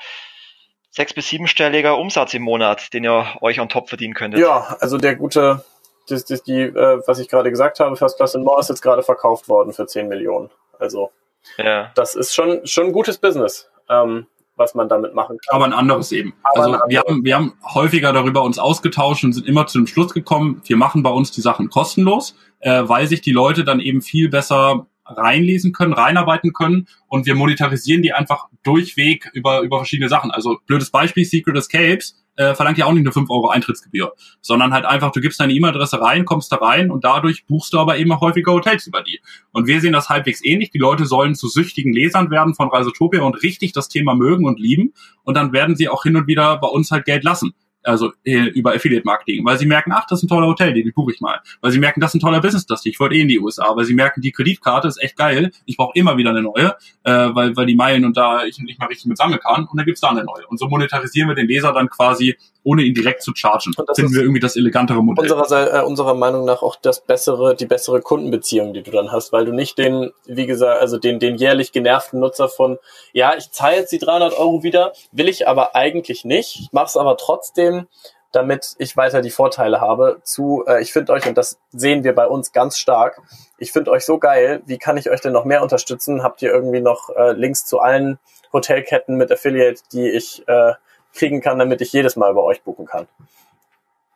sechs- 0.91 1.15
bis 1.15 1.29
siebenstelliger 1.29 1.97
Umsatz 1.97 2.35
im 2.35 2.43
Monat, 2.43 2.93
den 2.93 3.05
ihr 3.05 3.27
euch 3.41 3.61
on 3.61 3.69
top 3.69 3.89
verdienen 3.89 4.15
könntet. 4.15 4.41
Ja, 4.41 4.77
also 4.81 4.99
der 4.99 5.15
gute, 5.15 5.65
das, 6.09 6.25
das, 6.25 6.43
die, 6.43 6.63
äh, 6.63 7.01
was 7.07 7.21
ich 7.21 7.29
gerade 7.29 7.51
gesagt 7.51 7.79
habe, 7.79 7.97
First 7.97 8.17
Class 8.17 8.35
in 8.35 8.43
More 8.43 8.61
ist 8.61 8.69
jetzt 8.69 8.83
gerade 8.83 9.05
verkauft 9.05 9.49
worden 9.49 9.73
für 9.73 9.87
10 9.87 10.09
Millionen. 10.09 10.51
Also 10.81 11.13
ja. 11.59 11.91
Das 11.95 12.15
ist 12.15 12.35
schon, 12.35 12.67
schon 12.67 12.87
ein 12.87 12.93
gutes 12.93 13.19
Business, 13.19 13.71
ähm, 13.89 14.27
was 14.57 14.75
man 14.75 14.89
damit 14.89 15.15
machen 15.15 15.39
kann. 15.39 15.57
Aber 15.57 15.65
ein 15.65 15.73
anderes 15.73 16.13
eben. 16.13 16.35
Aber 16.43 16.65
also 16.65 16.79
wir 16.89 17.01
haben, 17.01 17.25
wir 17.25 17.35
haben 17.35 17.55
häufiger 17.75 18.13
darüber 18.13 18.43
uns 18.43 18.59
ausgetauscht 18.59 19.25
und 19.25 19.33
sind 19.33 19.47
immer 19.47 19.67
zu 19.67 19.79
dem 19.79 19.87
Schluss 19.87 20.13
gekommen, 20.13 20.63
wir 20.65 20.77
machen 20.77 21.03
bei 21.03 21.11
uns 21.11 21.31
die 21.31 21.41
Sachen 21.41 21.71
kostenlos, 21.71 22.37
äh, 22.61 22.83
weil 22.87 23.07
sich 23.07 23.21
die 23.23 23.33
Leute 23.33 23.65
dann 23.65 23.81
eben 23.81 24.03
viel 24.03 24.29
besser 24.29 24.87
reinlesen 25.17 25.73
können, 25.73 25.93
reinarbeiten 25.93 26.53
können 26.53 26.87
und 27.09 27.27
wir 27.27 27.35
monetarisieren 27.35 28.03
die 28.03 28.13
einfach 28.13 28.47
durchweg 28.63 29.31
über, 29.33 29.61
über 29.61 29.79
verschiedene 29.79 30.09
Sachen. 30.09 30.31
Also 30.31 30.59
blödes 30.67 30.91
Beispiel, 30.91 31.25
Secret 31.25 31.57
Escapes 31.57 32.17
äh, 32.37 32.55
verlangt 32.55 32.79
ja 32.79 32.87
auch 32.87 32.93
nicht 32.93 33.03
eine 33.03 33.13
5 33.13 33.29
Euro 33.31 33.49
Eintrittsgebühr, 33.49 34.15
sondern 34.41 34.73
halt 34.73 34.87
einfach, 34.87 35.13
du 35.13 35.21
gibst 35.21 35.41
deine 35.41 35.53
E-Mail-Adresse 35.53 36.01
rein, 36.01 36.25
kommst 36.25 36.51
da 36.53 36.57
rein 36.57 36.91
und 36.91 37.05
dadurch 37.05 37.47
buchst 37.47 37.73
du 37.73 37.79
aber 37.79 37.99
eben 37.99 38.19
häufiger 38.19 38.53
Hotels 38.53 38.87
über 38.87 39.03
die. 39.03 39.21
Und 39.53 39.67
wir 39.67 39.81
sehen 39.81 39.93
das 39.93 40.09
halbwegs 40.09 40.45
ähnlich. 40.45 40.71
Die 40.71 40.79
Leute 40.79 41.05
sollen 41.07 41.35
zu 41.35 41.49
süchtigen 41.49 41.93
Lesern 41.93 42.31
werden 42.31 42.55
von 42.55 42.69
Reisetopia 42.69 43.23
und 43.23 43.43
richtig 43.43 43.73
das 43.73 43.89
Thema 43.89 44.15
mögen 44.15 44.47
und 44.47 44.59
lieben 44.59 44.95
und 45.23 45.37
dann 45.37 45.53
werden 45.53 45.77
sie 45.77 45.89
auch 45.89 46.03
hin 46.03 46.17
und 46.17 46.27
wieder 46.27 46.59
bei 46.59 46.69
uns 46.69 46.91
halt 46.91 47.05
Geld 47.05 47.25
lassen 47.25 47.53
also 47.83 48.13
äh, 48.25 48.49
über 48.51 48.75
Affiliate 48.75 49.05
Marketing, 49.05 49.45
weil 49.45 49.59
sie 49.59 49.67
merken, 49.67 49.93
ach, 49.93 50.07
das 50.09 50.21
ist 50.21 50.25
ein 50.25 50.29
toller 50.29 50.47
Hotel, 50.47 50.75
den 50.75 50.93
buche 50.93 51.13
ich 51.13 51.21
mal. 51.21 51.41
Weil 51.61 51.73
sie 51.73 51.79
merken, 51.79 52.01
das 52.01 52.11
ist 52.11 52.17
ein 52.17 52.21
toller 52.21 52.41
Business, 52.41 52.67
das 52.67 52.85
ich 52.87 52.99
wollte 53.01 53.15
eh 53.15 53.21
in 53.21 53.29
die 53.29 53.41
USA. 53.41 53.75
Weil 53.75 53.85
sie 53.85 53.95
merken, 53.95 54.21
die 54.21 54.33
Kreditkarte 54.33 54.89
ist 54.89 55.03
echt 55.03 55.17
geil, 55.17 55.51
ich 55.65 55.77
brauche 55.77 55.93
immer 55.99 56.17
wieder 56.17 56.31
eine 56.31 56.43
neue, 56.43 56.77
äh, 57.05 57.13
weil, 57.13 57.57
weil 57.57 57.67
die 57.67 57.77
Meilen 57.77 58.05
und 58.05 58.17
da 58.17 58.45
ich 58.45 58.59
nicht 58.59 58.79
mal 58.79 58.87
richtig 58.87 59.07
mit 59.07 59.17
sammeln 59.17 59.41
kann 59.41 59.67
und 59.67 59.77
dann 59.77 59.87
gibt's 59.87 60.01
da 60.01 60.11
eine 60.11 60.25
neue. 60.25 60.47
Und 60.49 60.59
so 60.59 60.69
monetarisieren 60.69 61.29
wir 61.29 61.35
den 61.35 61.47
Leser 61.47 61.73
dann 61.73 61.89
quasi, 61.89 62.37
ohne 62.63 62.83
ihn 62.83 62.95
direkt 62.95 63.23
zu 63.23 63.33
chargen. 63.35 63.73
Und 63.77 63.89
das 63.89 63.97
Finden 63.97 64.15
wir 64.15 64.23
irgendwie 64.23 64.41
das 64.41 64.57
elegantere 64.57 65.03
Modell. 65.03 65.31
Unserer, 65.31 65.81
äh, 65.81 65.85
unserer 65.85 66.15
Meinung 66.15 66.45
nach 66.45 66.63
auch 66.63 66.77
das 66.77 67.01
bessere, 67.01 67.55
die 67.55 67.67
bessere 67.67 68.01
Kundenbeziehung, 68.01 68.75
die 68.75 68.83
du 68.83 68.91
dann 68.91 69.13
hast, 69.13 69.33
weil 69.33 69.45
du 69.45 69.53
nicht 69.53 69.79
den, 69.79 70.13
wie 70.27 70.47
gesagt, 70.47 70.81
also 70.81 70.99
den, 70.99 71.19
den 71.19 71.37
jährlich 71.37 71.73
genervten 71.73 72.21
Nutzer 72.21 72.49
von, 72.49 72.79
ja, 73.13 73.35
ich 73.37 73.51
zahle 73.51 73.77
jetzt 73.77 73.93
die 73.93 73.99
300 73.99 74.39
Euro 74.39 74.63
wieder, 74.63 74.93
will 75.13 75.29
ich 75.29 75.49
aber 75.49 75.75
eigentlich 75.75 76.25
nicht, 76.25 76.61
ich 76.61 76.73
mache 76.73 76.87
es 76.87 76.97
aber 76.97 77.17
trotzdem, 77.17 77.87
damit 78.33 78.75
ich 78.79 78.97
weiter 78.97 79.23
die 79.23 79.31
Vorteile 79.31 79.81
habe 79.81 80.21
zu, 80.23 80.65
äh, 80.67 80.83
ich 80.83 80.93
finde 80.93 81.13
euch, 81.13 81.27
und 81.27 81.37
das 81.37 81.59
sehen 81.73 82.05
wir 82.05 82.15
bei 82.15 82.27
uns 82.27 82.53
ganz 82.53 82.79
stark, 82.79 83.21
ich 83.59 83.73
finde 83.73 83.91
euch 83.91 84.05
so 84.05 84.19
geil, 84.19 84.63
wie 84.67 84.79
kann 84.79 84.97
ich 84.97 85.11
euch 85.11 85.21
denn 85.21 85.33
noch 85.33 85.45
mehr 85.45 85.63
unterstützen? 85.63 86.23
Habt 86.23 86.43
ihr 86.43 86.53
irgendwie 86.53 86.81
noch 86.81 87.11
äh, 87.11 87.33
Links 87.33 87.67
zu 87.67 87.81
allen 87.81 88.19
Hotelketten 88.53 89.17
mit 89.17 89.31
Affiliate, 89.31 89.83
die 89.93 90.09
ich 90.09 90.47
äh, 90.49 90.73
kriegen 91.15 91.41
kann, 91.41 91.59
damit 91.59 91.81
ich 91.81 91.93
jedes 91.93 92.17
Mal 92.17 92.35
bei 92.35 92.41
euch 92.41 92.63
buchen 92.63 92.87
kann. 92.87 93.07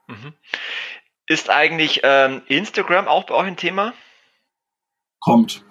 Mhm. 0.06 0.34
Ist 1.26 1.50
eigentlich 1.50 2.00
ähm, 2.02 2.42
Instagram 2.48 3.08
auch 3.08 3.24
bei 3.24 3.34
euch 3.34 3.46
ein 3.46 3.56
Thema? 3.56 3.94
Kommt. 5.20 5.64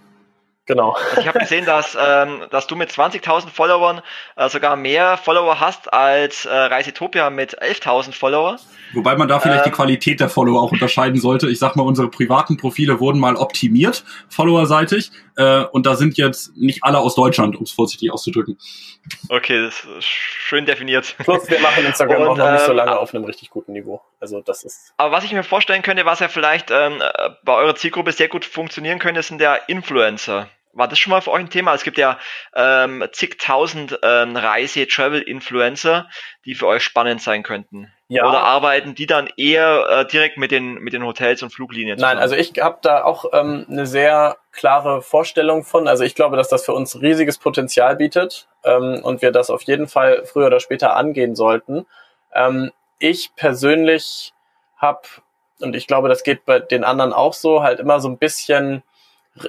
Genau. 0.66 0.96
Also 1.10 1.22
ich 1.22 1.28
habe 1.28 1.40
gesehen, 1.40 1.66
dass, 1.66 1.98
ähm, 2.00 2.44
dass 2.50 2.68
du 2.68 2.78
mit 2.78 2.90
20.000 2.90 3.50
Followern 3.50 4.02
äh, 4.38 4.48
sogar 4.48 4.78
mehr 4.78 5.18
Follower 5.18 5.60
hast 5.60 5.92
als 5.92 6.46
äh, 6.46 6.54
Reisetopia 6.54 7.30
mit 7.30 7.62
11.000 7.62 8.14
Follower. 8.14 8.58
Wobei 8.94 9.16
man 9.16 9.28
da 9.28 9.40
vielleicht 9.40 9.66
Ähm. 9.66 9.72
die 9.72 9.76
Qualität 9.76 10.20
der 10.22 10.30
Follower 10.30 10.62
auch 10.62 10.72
unterscheiden 10.72 11.20
sollte. 11.20 11.50
Ich 11.50 11.60
sag 11.60 11.76
mal, 11.76 11.84
unsere 11.84 12.10
privaten 12.10 12.56
Profile 12.56 13.00
wurden 13.02 13.20
mal 13.20 13.36
optimiert, 13.36 14.06
followerseitig. 14.30 15.12
Äh, 15.36 15.64
und 15.66 15.86
da 15.86 15.96
sind 15.96 16.18
jetzt 16.18 16.56
nicht 16.56 16.84
alle 16.84 17.00
aus 17.00 17.16
Deutschland, 17.16 17.56
um 17.58 17.64
es 17.64 17.72
vorsichtig 17.72 18.12
auszudrücken. 18.12 18.58
Okay, 19.30 19.66
das 19.66 19.84
ist 19.98 20.06
schön 20.06 20.66
definiert. 20.66 21.16
Plus, 21.18 21.50
wir 21.50 21.60
machen 21.60 21.86
Instagram 21.86 22.22
Und, 22.22 22.28
auch 22.28 22.38
noch 22.38 22.52
nicht 22.52 22.66
so 22.66 22.72
ähm, 22.72 22.78
lange 22.78 22.98
auf 22.98 23.14
einem 23.14 23.26
richtig 23.26 23.50
guten 23.50 23.74
Niveau. 23.74 24.02
Also 24.22 24.42
das 24.42 24.64
ist. 24.64 24.94
Aber 24.96 25.12
was 25.12 25.26
ich 25.26 25.34
mir 25.34 25.44
vorstellen 25.44 25.82
könnte, 25.82 26.06
was 26.06 26.20
ja 26.20 26.30
vielleicht 26.30 26.72
ähm, 26.72 27.02
äh, 27.02 27.30
bei 27.44 27.54
eurer 27.54 27.76
Zielgruppe 27.76 28.12
sehr 28.12 28.30
gut 28.30 28.46
funktionieren 28.46 29.00
könnte, 29.00 29.22
sind 29.24 29.42
der 29.42 29.68
Influencer. 29.68 30.48
War 30.74 30.88
das 30.88 30.98
schon 30.98 31.12
mal 31.12 31.22
für 31.22 31.32
euch 31.32 31.42
ein 31.42 31.50
Thema? 31.50 31.74
Es 31.76 31.84
gibt 31.84 32.00
ja 32.00 32.18
ähm, 32.56 33.08
zigtausend 33.12 34.00
ähm, 34.02 34.36
Reise-Travel-Influencer, 34.36 36.10
die 36.46 36.56
für 36.56 36.66
euch 36.66 36.84
spannend 36.84 37.22
sein 37.22 37.44
könnten. 37.44 37.94
Ja. 38.08 38.28
Oder 38.28 38.40
arbeiten 38.42 38.96
die 38.96 39.06
dann 39.06 39.30
eher 39.38 39.86
äh, 39.90 40.06
direkt 40.06 40.38
mit 40.38 40.52
den, 40.52 40.76
mit 40.76 40.94
den 40.94 41.06
Hotels 41.06 41.42
und 41.44 41.52
Fluglinien 41.52 41.98
Nein, 41.98 42.18
zusammen? 42.18 42.22
also 42.22 42.36
ich 42.36 42.60
habe 42.60 42.80
da 42.82 43.04
auch 43.04 43.26
ähm, 43.34 43.66
eine 43.70 43.86
sehr 43.86 44.38
klare 44.52 45.02
Vorstellung 45.02 45.64
von. 45.64 45.88
Also 45.88 46.04
ich 46.04 46.16
glaube, 46.16 46.38
dass 46.38 46.50
das 46.50 46.66
für 46.66 46.74
uns 46.74 47.02
riesiges 47.02 47.38
Potenzial 47.38 47.96
bietet 47.96 48.48
ähm, 48.64 49.00
und 49.04 49.22
wir 49.22 49.32
das 49.32 49.50
auf 49.50 49.62
jeden 49.64 49.88
Fall 49.88 50.26
früher 50.26 50.48
oder 50.48 50.60
später 50.60 50.96
angehen 50.96 51.36
sollten. 51.36 51.86
Ähm, 52.34 52.72
ich 53.00 53.36
persönlich 53.36 54.34
habe, 54.78 55.02
und 55.60 55.76
ich 55.76 55.88
glaube, 55.88 56.10
das 56.10 56.24
geht 56.24 56.46
bei 56.46 56.60
den 56.60 56.84
anderen 56.84 57.14
auch 57.14 57.34
so, 57.34 57.64
halt 57.64 57.80
immer 57.80 58.00
so 58.00 58.10
ein 58.10 58.18
bisschen, 58.18 58.84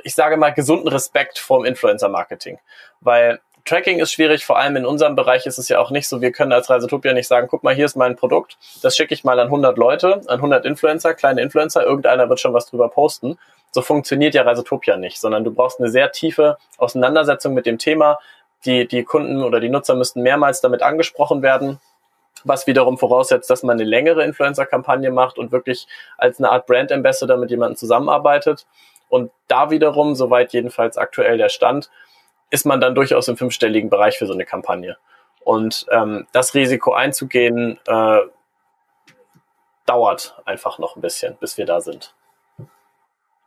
ich 0.02 0.14
sage 0.14 0.36
mal, 0.36 0.50
gesunden 0.50 0.88
Respekt 0.88 1.38
vorm 1.38 1.64
Influencer-Marketing. 1.64 2.58
Weil 3.00 3.40
Tracking 3.64 3.98
ist 3.98 4.12
schwierig, 4.12 4.44
vor 4.44 4.58
allem 4.58 4.76
in 4.76 4.84
unserem 4.84 5.16
Bereich 5.16 5.46
ist 5.46 5.58
es 5.58 5.70
ja 5.70 5.78
auch 5.78 5.90
nicht 5.90 6.06
so, 6.06 6.20
wir 6.20 6.32
können 6.32 6.52
als 6.52 6.68
Reisetopia 6.68 7.14
nicht 7.14 7.28
sagen, 7.28 7.48
guck 7.48 7.62
mal, 7.62 7.74
hier 7.74 7.86
ist 7.86 7.96
mein 7.96 8.14
Produkt, 8.14 8.58
das 8.82 8.94
schicke 8.94 9.14
ich 9.14 9.24
mal 9.24 9.38
an 9.40 9.46
100 9.46 9.78
Leute, 9.78 10.20
an 10.26 10.36
100 10.36 10.66
Influencer, 10.66 11.14
kleine 11.14 11.40
Influencer, 11.40 11.82
irgendeiner 11.82 12.28
wird 12.28 12.40
schon 12.40 12.52
was 12.52 12.66
drüber 12.66 12.90
posten. 12.90 13.38
So 13.72 13.80
funktioniert 13.80 14.34
ja 14.34 14.42
Reisetopia 14.42 14.96
nicht, 14.96 15.18
sondern 15.18 15.44
du 15.44 15.50
brauchst 15.50 15.80
eine 15.80 15.88
sehr 15.88 16.12
tiefe 16.12 16.58
Auseinandersetzung 16.76 17.54
mit 17.54 17.66
dem 17.66 17.78
Thema. 17.78 18.20
Die, 18.66 18.86
die 18.86 19.02
Kunden 19.02 19.42
oder 19.42 19.60
die 19.60 19.68
Nutzer 19.68 19.94
müssten 19.94 20.22
mehrmals 20.22 20.60
damit 20.60 20.82
angesprochen 20.82 21.42
werden, 21.42 21.80
was 22.44 22.66
wiederum 22.66 22.98
voraussetzt, 22.98 23.50
dass 23.50 23.62
man 23.62 23.78
eine 23.78 23.88
längere 23.88 24.24
Influencer-Kampagne 24.24 25.10
macht 25.10 25.38
und 25.38 25.52
wirklich 25.52 25.88
als 26.18 26.38
eine 26.38 26.50
Art 26.50 26.66
Brand 26.66 26.92
Ambassador 26.92 27.36
mit 27.38 27.50
jemandem 27.50 27.76
zusammenarbeitet. 27.76 28.66
Und 29.14 29.30
da 29.46 29.70
wiederum, 29.70 30.16
soweit 30.16 30.52
jedenfalls 30.52 30.98
aktuell 30.98 31.38
der 31.38 31.48
Stand, 31.48 31.88
ist 32.50 32.66
man 32.66 32.80
dann 32.80 32.96
durchaus 32.96 33.28
im 33.28 33.36
fünfstelligen 33.36 33.88
Bereich 33.88 34.18
für 34.18 34.26
so 34.26 34.32
eine 34.32 34.44
Kampagne. 34.44 34.96
Und 35.44 35.86
ähm, 35.92 36.26
das 36.32 36.52
Risiko 36.54 36.94
einzugehen, 36.94 37.78
äh, 37.86 38.18
dauert 39.86 40.42
einfach 40.46 40.80
noch 40.80 40.96
ein 40.96 41.00
bisschen, 41.00 41.36
bis 41.36 41.56
wir 41.56 41.64
da 41.64 41.80
sind. 41.80 42.12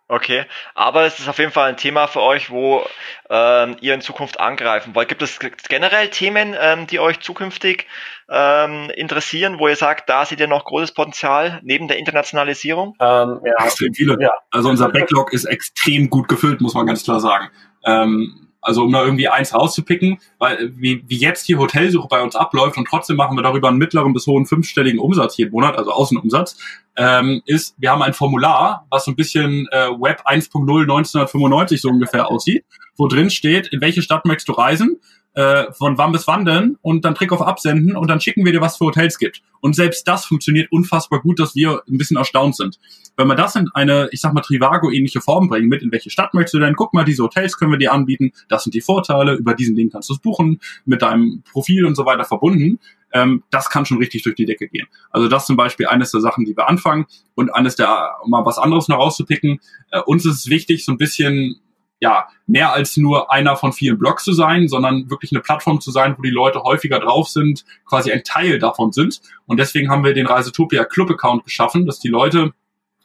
Okay, 0.09 0.45
aber 0.73 1.03
es 1.03 1.19
ist 1.19 1.27
auf 1.27 1.37
jeden 1.37 1.51
Fall 1.51 1.67
ein 1.67 1.75
Thema 1.75 2.07
für 2.07 2.21
euch, 2.21 2.49
wo 2.49 2.85
ähm, 3.29 3.75
ihr 3.81 3.93
in 3.93 3.99
Zukunft 3.99 4.39
angreifen 4.39 4.95
wollt. 4.95 5.09
Gibt 5.09 5.21
es 5.21 5.37
generell 5.67 6.07
Themen, 6.09 6.55
ähm, 6.57 6.87
die 6.87 7.01
euch 7.01 7.19
zukünftig 7.19 7.87
ähm, 8.29 8.89
interessieren, 8.95 9.59
wo 9.59 9.67
ihr 9.67 9.75
sagt, 9.75 10.09
da 10.09 10.25
seht 10.25 10.39
ihr 10.39 10.47
noch 10.47 10.63
großes 10.63 10.93
Potenzial 10.93 11.59
neben 11.61 11.89
der 11.89 11.97
Internationalisierung? 11.97 12.95
Ähm, 13.01 13.41
ja, 13.43 13.65
Extrem 13.65 13.93
viele. 13.93 14.17
Ja. 14.21 14.31
Also 14.49 14.69
unser 14.69 14.87
Backlog 14.89 15.33
ist 15.33 15.43
extrem 15.43 16.09
gut 16.09 16.29
gefüllt, 16.29 16.61
muss 16.61 16.73
man 16.73 16.87
ganz 16.87 17.03
klar 17.03 17.19
sagen. 17.19 17.49
Ähm, 17.83 18.46
also 18.67 18.83
um 18.83 18.91
da 18.91 19.03
irgendwie 19.03 19.29
eins 19.29 19.53
rauszupicken, 19.53 20.19
weil 20.39 20.73
wie, 20.75 21.03
wie 21.07 21.17
jetzt 21.17 21.47
die 21.47 21.55
Hotelsuche 21.55 22.07
bei 22.09 22.21
uns 22.21 22.35
abläuft 22.35 22.77
und 22.77 22.85
trotzdem 22.85 23.15
machen 23.15 23.37
wir 23.37 23.41
darüber 23.41 23.69
einen 23.69 23.77
mittleren 23.77 24.13
bis 24.13 24.27
hohen 24.27 24.45
fünfstelligen 24.45 24.99
Umsatz 24.99 25.37
jeden 25.37 25.51
Monat, 25.51 25.77
also 25.77 25.91
Außenumsatz, 25.91 26.57
ähm, 26.97 27.41
ist, 27.45 27.75
wir 27.77 27.91
haben 27.91 28.01
ein 28.01 28.13
Formular, 28.13 28.85
was 28.89 29.05
so 29.05 29.11
ein 29.11 29.15
bisschen 29.15 29.67
äh, 29.71 29.89
Web 29.89 30.23
1.0 30.25 30.81
1995 30.81 31.81
so 31.81 31.89
ungefähr 31.89 32.29
aussieht, 32.29 32.65
wo 32.97 33.07
drin 33.07 33.29
steht, 33.29 33.67
in 33.67 33.79
welche 33.79 34.01
Stadt 34.01 34.25
möchtest 34.25 34.49
du 34.49 34.53
reisen, 34.53 34.99
äh, 35.37 35.71
von 35.71 35.99
wann 35.99 36.11
bis 36.11 36.25
wann 36.25 36.45
denn 36.45 36.79
und 36.81 37.05
dann 37.05 37.13
Trick 37.13 37.31
auf 37.31 37.43
Absenden 37.43 37.95
und 37.95 38.09
dann 38.09 38.19
schicken 38.19 38.43
wir 38.43 38.51
dir, 38.51 38.59
was 38.59 38.77
für 38.77 38.85
Hotels 38.85 39.19
gibt. 39.19 39.43
Und 39.61 39.75
selbst 39.75 40.07
das 40.07 40.25
funktioniert 40.25 40.71
unfassbar 40.71 41.21
gut, 41.21 41.39
dass 41.39 41.53
wir 41.53 41.83
ein 41.87 41.99
bisschen 41.99 42.17
erstaunt 42.17 42.55
sind. 42.55 42.79
Wenn 43.17 43.27
wir 43.27 43.35
das 43.35 43.55
in 43.55 43.69
eine, 43.75 44.09
ich 44.11 44.19
sag 44.19 44.33
mal, 44.33 44.41
Trivago-ähnliche 44.41 45.21
Form 45.21 45.47
bringen, 45.47 45.67
mit 45.67 45.83
in 45.83 45.91
welche 45.91 46.09
Stadt 46.09 46.33
möchtest 46.33 46.55
du 46.55 46.59
denn, 46.59 46.75
guck 46.75 46.91
mal, 46.95 47.03
diese 47.03 47.21
Hotels 47.21 47.55
können 47.55 47.71
wir 47.71 47.77
dir 47.77 47.93
anbieten, 47.93 48.31
das 48.49 48.63
sind 48.63 48.73
die 48.73 48.81
Vorteile, 48.81 49.35
über 49.35 49.53
diesen 49.53 49.75
Link 49.75 49.91
kannst 49.91 50.09
du 50.09 50.15
es 50.15 50.19
buchen, 50.19 50.59
mit 50.85 51.03
deinem 51.03 51.43
Profil 51.51 51.85
und 51.85 51.93
so 51.93 52.07
weiter 52.07 52.25
verbunden, 52.25 52.79
ähm, 53.13 53.43
das 53.51 53.69
kann 53.69 53.85
schon 53.85 53.99
richtig 53.99 54.23
durch 54.23 54.35
die 54.35 54.45
Decke 54.45 54.67
gehen. 54.67 54.87
Also 55.11 55.27
das 55.27 55.45
zum 55.45 55.55
Beispiel 55.55 55.85
eines 55.85 56.09
der 56.09 56.21
Sachen, 56.21 56.45
die 56.45 56.57
wir 56.57 56.67
anfangen 56.67 57.05
und 57.35 57.53
eines 57.53 57.75
der, 57.75 58.15
um 58.23 58.31
mal 58.31 58.43
was 58.43 58.57
anderes 58.57 58.87
noch 58.87 58.97
rauszupicken, 58.97 59.59
äh, 59.91 60.01
uns 60.01 60.25
ist 60.25 60.35
es 60.35 60.49
wichtig, 60.49 60.83
so 60.83 60.93
ein 60.93 60.97
bisschen 60.97 61.59
ja, 61.99 62.27
mehr 62.45 62.73
als 62.73 62.97
nur 62.97 63.31
einer 63.31 63.55
von 63.55 63.73
vielen 63.73 63.97
Blogs 63.97 64.23
zu 64.23 64.33
sein, 64.33 64.67
sondern 64.67 65.09
wirklich 65.09 65.31
eine 65.31 65.41
Plattform 65.41 65.81
zu 65.81 65.91
sein, 65.91 66.15
wo 66.17 66.21
die 66.21 66.29
Leute 66.29 66.61
häufiger 66.63 66.99
drauf 66.99 67.27
sind, 67.27 67.65
quasi 67.85 68.11
ein 68.11 68.23
Teil 68.23 68.59
davon 68.59 68.91
sind. 68.91 69.21
Und 69.45 69.59
deswegen 69.59 69.89
haben 69.89 70.03
wir 70.03 70.13
den 70.13 70.27
Reisetopia 70.27 70.85
Club 70.85 71.09
Account 71.11 71.43
geschaffen, 71.43 71.85
dass 71.85 71.99
die 71.99 72.09
Leute 72.09 72.53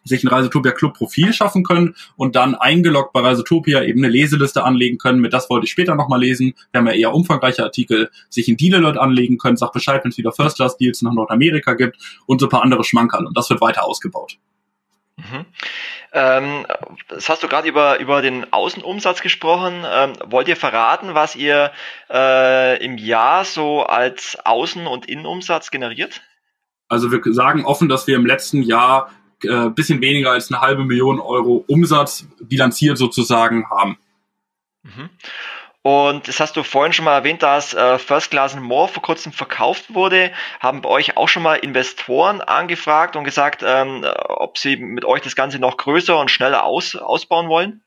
sich 0.04 0.24
ein 0.24 0.28
Reisetopia 0.28 0.72
Club 0.72 0.94
Profil 0.94 1.32
schaffen 1.32 1.62
können 1.62 1.94
und 2.16 2.34
dann 2.34 2.54
eingeloggt 2.54 3.12
bei 3.12 3.20
Reisetopia 3.20 3.82
eben 3.84 4.00
eine 4.00 4.12
Leseliste 4.12 4.64
anlegen 4.64 4.98
können. 4.98 5.20
Mit 5.20 5.32
das 5.32 5.48
wollte 5.48 5.66
ich 5.66 5.70
später 5.70 5.94
nochmal 5.94 6.20
lesen. 6.20 6.54
Wir 6.72 6.80
haben 6.80 6.86
ja 6.86 6.92
eher 6.92 7.14
umfangreiche 7.14 7.62
Artikel, 7.62 8.10
sich 8.28 8.48
ein 8.48 8.56
Deal 8.56 8.74
Alert 8.74 8.98
anlegen 8.98 9.38
können, 9.38 9.56
sagt 9.56 9.72
Bescheid, 9.72 10.02
wenn 10.02 10.10
es 10.10 10.18
wieder 10.18 10.32
First 10.32 10.56
Class 10.56 10.76
Deals 10.76 11.02
nach 11.02 11.12
Nordamerika 11.12 11.74
gibt 11.74 11.98
und 12.26 12.40
so 12.40 12.46
ein 12.46 12.50
paar 12.50 12.62
andere 12.62 12.84
Schmankerl. 12.84 13.26
Und 13.26 13.36
das 13.36 13.48
wird 13.48 13.60
weiter 13.60 13.84
ausgebaut. 13.84 14.38
Mhm. 15.30 15.46
Ähm, 16.12 16.66
das 17.08 17.28
hast 17.28 17.42
du 17.42 17.48
gerade 17.48 17.68
über, 17.68 17.98
über 18.00 18.22
den 18.22 18.52
Außenumsatz 18.52 19.22
gesprochen. 19.22 19.84
Ähm, 19.86 20.14
wollt 20.24 20.48
ihr 20.48 20.56
verraten, 20.56 21.14
was 21.14 21.36
ihr 21.36 21.72
äh, 22.10 22.84
im 22.84 22.98
Jahr 22.98 23.44
so 23.44 23.84
als 23.84 24.38
Außen- 24.44 24.86
und 24.86 25.06
Innenumsatz 25.06 25.70
generiert? 25.70 26.22
Also 26.88 27.10
wir 27.12 27.20
sagen 27.32 27.64
offen, 27.64 27.88
dass 27.88 28.06
wir 28.06 28.16
im 28.16 28.26
letzten 28.26 28.62
Jahr 28.62 29.10
äh, 29.44 29.70
bisschen 29.70 30.00
weniger 30.00 30.32
als 30.32 30.50
eine 30.50 30.60
halbe 30.60 30.84
Million 30.84 31.20
Euro 31.20 31.64
Umsatz 31.66 32.26
bilanziert 32.40 32.98
sozusagen 32.98 33.68
haben. 33.70 33.98
Mhm. 34.82 35.10
Und 35.82 36.28
das 36.28 36.38
hast 36.38 36.56
du 36.56 36.62
vorhin 36.62 36.92
schon 36.92 37.04
mal 37.04 37.14
erwähnt, 37.14 37.42
dass 37.42 37.74
äh, 37.74 37.98
First 37.98 38.30
Class 38.30 38.54
More 38.54 38.86
vor 38.86 39.02
kurzem 39.02 39.32
verkauft 39.32 39.94
wurde. 39.94 40.30
Haben 40.60 40.80
bei 40.80 40.88
euch 40.88 41.16
auch 41.16 41.28
schon 41.28 41.42
mal 41.42 41.56
Investoren 41.56 42.40
angefragt 42.40 43.16
und 43.16 43.24
gesagt, 43.24 43.64
ähm, 43.66 44.04
ob 44.28 44.58
sie 44.58 44.76
mit 44.76 45.04
euch 45.04 45.22
das 45.22 45.34
Ganze 45.34 45.58
noch 45.58 45.76
größer 45.76 46.18
und 46.18 46.30
schneller 46.30 46.64
aus, 46.64 46.94
ausbauen 46.94 47.48
wollen? 47.48 47.82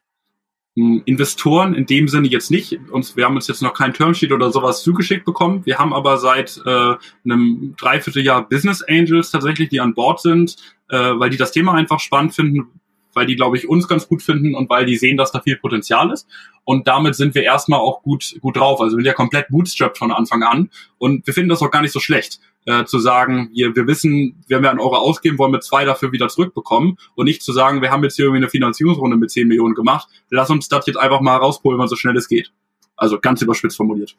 Investoren 0.77 1.73
in 1.73 1.85
dem 1.85 2.09
Sinne 2.09 2.27
jetzt 2.27 2.51
nicht. 2.51 2.77
Uns, 2.91 3.15
wir 3.15 3.23
haben 3.23 3.35
uns 3.35 3.47
jetzt 3.47 3.61
noch 3.61 3.73
kein 3.73 3.93
Termsheet 3.93 4.33
oder 4.33 4.51
sowas 4.51 4.83
zugeschickt 4.83 5.23
bekommen. 5.23 5.65
Wir 5.65 5.77
haben 5.77 5.93
aber 5.93 6.17
seit 6.17 6.59
äh, 6.65 6.95
einem 7.23 7.75
Dreivierteljahr 7.79 8.49
Business 8.49 8.81
Angels 8.81 9.31
tatsächlich, 9.31 9.69
die 9.69 9.79
an 9.79 9.93
Bord 9.93 10.19
sind, 10.19 10.57
äh, 10.89 10.97
weil 10.97 11.29
die 11.29 11.37
das 11.37 11.53
Thema 11.53 11.75
einfach 11.75 12.01
spannend 12.01 12.35
finden, 12.35 12.81
weil 13.15 13.25
die, 13.25 13.35
glaube 13.35 13.57
ich, 13.57 13.67
uns 13.67 13.87
ganz 13.87 14.07
gut 14.07 14.21
finden 14.21 14.53
und 14.53 14.69
weil 14.69 14.85
die 14.85 14.97
sehen, 14.97 15.17
dass 15.17 15.31
da 15.31 15.41
viel 15.41 15.55
Potenzial 15.55 16.11
ist. 16.11 16.27
Und 16.65 16.87
damit 16.87 17.15
sind 17.15 17.33
wir 17.33 17.43
erstmal 17.43 17.79
auch 17.79 18.03
gut, 18.03 18.35
gut 18.41 18.57
drauf. 18.57 18.81
Also 18.81 18.97
wir 18.97 19.01
sind 19.01 19.07
ja 19.07 19.13
komplett 19.13 19.47
bootstrapped 19.49 19.97
von 19.97 20.11
Anfang 20.11 20.43
an. 20.43 20.69
Und 20.97 21.25
wir 21.25 21.33
finden 21.33 21.49
das 21.49 21.61
auch 21.61 21.71
gar 21.71 21.81
nicht 21.81 21.93
so 21.93 21.99
schlecht, 21.99 22.39
äh, 22.65 22.85
zu 22.85 22.99
sagen, 22.99 23.49
wir, 23.53 23.75
wir 23.75 23.87
wissen, 23.87 24.43
wenn 24.47 24.61
wir 24.61 24.69
einen 24.69 24.79
Euro 24.79 24.97
ausgeben, 24.97 25.37
wollen 25.37 25.53
wir 25.53 25.61
zwei 25.61 25.85
dafür 25.85 26.11
wieder 26.11 26.27
zurückbekommen. 26.27 26.97
Und 27.15 27.25
nicht 27.25 27.41
zu 27.41 27.53
sagen, 27.53 27.81
wir 27.81 27.89
haben 27.89 28.03
jetzt 28.03 28.17
hier 28.17 28.25
irgendwie 28.25 28.43
eine 28.43 28.49
Finanzierungsrunde 28.49 29.17
mit 29.17 29.31
10 29.31 29.47
Millionen 29.47 29.75
gemacht. 29.75 30.07
Lass 30.29 30.49
uns 30.49 30.67
das 30.67 30.85
jetzt 30.85 30.97
einfach 30.97 31.21
mal 31.21 31.37
rauspulvern, 31.37 31.87
so 31.87 31.95
schnell 31.95 32.17
es 32.17 32.27
geht. 32.27 32.51
Also 32.97 33.19
ganz 33.19 33.41
überspitzt 33.41 33.77
formuliert. 33.77 34.15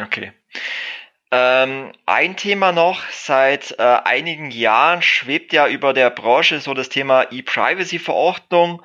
Okay. 0.00 0.32
Ähm, 1.36 1.90
ein 2.06 2.36
Thema 2.36 2.70
noch, 2.70 3.02
seit 3.10 3.76
äh, 3.80 3.82
einigen 3.82 4.52
Jahren 4.52 5.02
schwebt 5.02 5.52
ja 5.52 5.66
über 5.66 5.92
der 5.92 6.10
Branche 6.10 6.60
so 6.60 6.74
das 6.74 6.90
Thema 6.90 7.26
E-Privacy-Verordnung. 7.32 8.82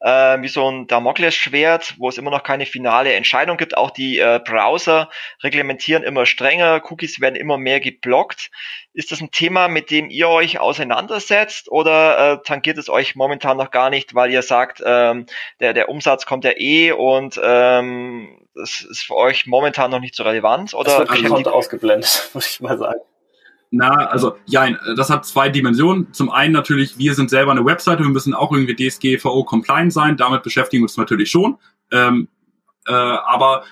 Äh, 0.00 0.40
wie 0.40 0.48
so 0.48 0.70
ein 0.70 0.86
Damoklesschwert, 0.86 1.94
wo 1.98 2.08
es 2.08 2.18
immer 2.18 2.30
noch 2.30 2.42
keine 2.42 2.66
finale 2.66 3.12
Entscheidung 3.12 3.56
gibt. 3.56 3.76
Auch 3.76 3.90
die 3.90 4.18
äh, 4.18 4.40
Browser 4.44 5.10
reglementieren 5.42 6.02
immer 6.02 6.26
strenger, 6.26 6.82
Cookies 6.88 7.20
werden 7.20 7.36
immer 7.36 7.58
mehr 7.58 7.80
geblockt. 7.80 8.50
Ist 8.92 9.12
das 9.12 9.20
ein 9.20 9.30
Thema, 9.30 9.68
mit 9.68 9.90
dem 9.90 10.10
ihr 10.10 10.28
euch 10.28 10.58
auseinandersetzt 10.58 11.70
oder 11.70 12.32
äh, 12.32 12.42
tangiert 12.42 12.78
es 12.78 12.88
euch 12.88 13.14
momentan 13.14 13.56
noch 13.56 13.70
gar 13.70 13.90
nicht, 13.90 14.14
weil 14.14 14.32
ihr 14.32 14.42
sagt, 14.42 14.82
ähm, 14.84 15.26
der, 15.60 15.74
der 15.74 15.88
Umsatz 15.88 16.26
kommt 16.26 16.44
ja 16.44 16.52
eh 16.56 16.92
und 16.92 17.38
ähm, 17.42 18.46
das 18.54 18.80
ist 18.80 19.02
für 19.02 19.16
euch 19.16 19.46
momentan 19.46 19.90
noch 19.90 20.00
nicht 20.00 20.14
so 20.14 20.24
relevant? 20.24 20.74
Oder 20.74 21.04
das 21.04 21.22
wird 21.22 21.48
ausgeblendet, 21.48 22.30
muss 22.34 22.50
ich 22.50 22.60
mal 22.60 22.78
sagen. 22.78 23.00
Na, 23.72 23.90
also 24.06 24.36
ja, 24.46 24.68
das 24.96 25.10
hat 25.10 25.24
zwei 25.24 25.48
Dimensionen. 25.48 26.12
Zum 26.12 26.30
einen 26.30 26.52
natürlich, 26.52 26.98
wir 26.98 27.14
sind 27.14 27.30
selber 27.30 27.52
eine 27.52 27.64
Webseite, 27.64 28.02
wir 28.02 28.10
müssen 28.10 28.34
auch 28.34 28.52
irgendwie 28.52 28.74
DSGVO 28.74 29.44
compliant 29.44 29.92
sein, 29.92 30.16
damit 30.16 30.42
beschäftigen 30.42 30.82
wir 30.82 30.86
uns 30.86 30.96
natürlich 30.96 31.30
schon. 31.30 31.56
Ähm, 31.92 32.28
äh, 32.86 32.92
aber 32.92 33.62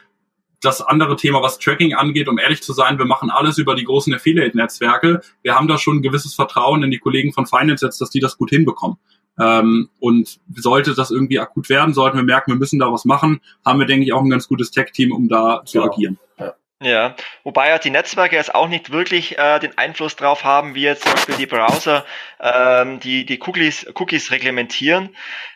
das 0.60 0.82
andere 0.82 1.16
Thema, 1.16 1.42
was 1.42 1.58
Tracking 1.58 1.94
angeht, 1.94 2.28
um 2.28 2.38
ehrlich 2.38 2.62
zu 2.62 2.72
sein, 2.72 2.98
wir 2.98 3.06
machen 3.06 3.30
alles 3.30 3.58
über 3.58 3.74
die 3.74 3.84
großen 3.84 4.12
Affiliate-Netzwerke. 4.14 5.20
Wir 5.42 5.54
haben 5.54 5.68
da 5.68 5.78
schon 5.78 5.98
ein 5.98 6.02
gewisses 6.02 6.34
Vertrauen 6.34 6.82
in 6.82 6.90
die 6.90 6.98
Kollegen 6.98 7.32
von 7.32 7.46
Finance 7.46 7.84
jetzt, 7.84 8.00
dass 8.00 8.10
die 8.10 8.20
das 8.20 8.38
gut 8.38 8.50
hinbekommen. 8.50 8.98
Ähm, 9.40 9.88
und 10.00 10.40
sollte 10.56 10.94
das 10.94 11.12
irgendwie 11.12 11.38
akut 11.38 11.68
werden, 11.68 11.94
sollten 11.94 12.16
wir 12.16 12.24
merken, 12.24 12.52
wir 12.52 12.58
müssen 12.58 12.80
da 12.80 12.92
was 12.92 13.04
machen, 13.04 13.40
haben 13.64 13.78
wir, 13.78 13.86
denke 13.86 14.04
ich, 14.04 14.12
auch 14.12 14.22
ein 14.22 14.30
ganz 14.30 14.48
gutes 14.48 14.72
Tech-Team, 14.72 15.12
um 15.12 15.28
da 15.28 15.62
zu 15.64 15.78
genau. 15.78 15.92
agieren. 15.92 16.18
Ja. 16.38 16.54
Ja, 16.80 17.16
wobei 17.42 17.70
ja 17.70 17.78
die 17.78 17.90
Netzwerke 17.90 18.36
jetzt 18.36 18.54
auch 18.54 18.68
nicht 18.68 18.92
wirklich 18.92 19.36
äh, 19.36 19.58
den 19.58 19.76
Einfluss 19.76 20.14
drauf 20.14 20.44
haben, 20.44 20.76
wie 20.76 20.82
jetzt 20.82 21.02
zum 21.02 21.12
Beispiel 21.12 21.34
die 21.34 21.46
Browser 21.46 22.04
ähm, 22.38 23.00
die, 23.00 23.26
die 23.26 23.40
Cookies, 23.40 23.84
Cookies 23.96 24.30
reglementieren. 24.30 25.08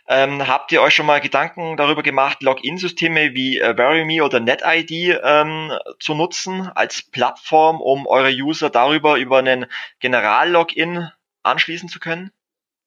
Ähm, 0.08 0.48
habt 0.48 0.72
ihr 0.72 0.82
euch 0.82 0.96
schon 0.96 1.06
mal 1.06 1.20
Gedanken 1.20 1.76
darüber 1.76 2.02
gemacht, 2.02 2.42
Login-Systeme 2.42 3.34
wie 3.34 3.60
äh, 3.60 3.76
VeryMe 3.76 4.24
oder 4.24 4.40
NetID 4.40 5.20
ähm, 5.22 5.70
zu 6.00 6.14
nutzen 6.14 6.68
als 6.74 7.02
Plattform, 7.02 7.80
um 7.80 8.08
eure 8.08 8.32
User 8.32 8.68
darüber 8.68 9.16
über 9.16 9.38
einen 9.38 9.66
General-Login 10.00 11.08
anschließen 11.44 11.88
zu 11.88 12.00
können? 12.00 12.32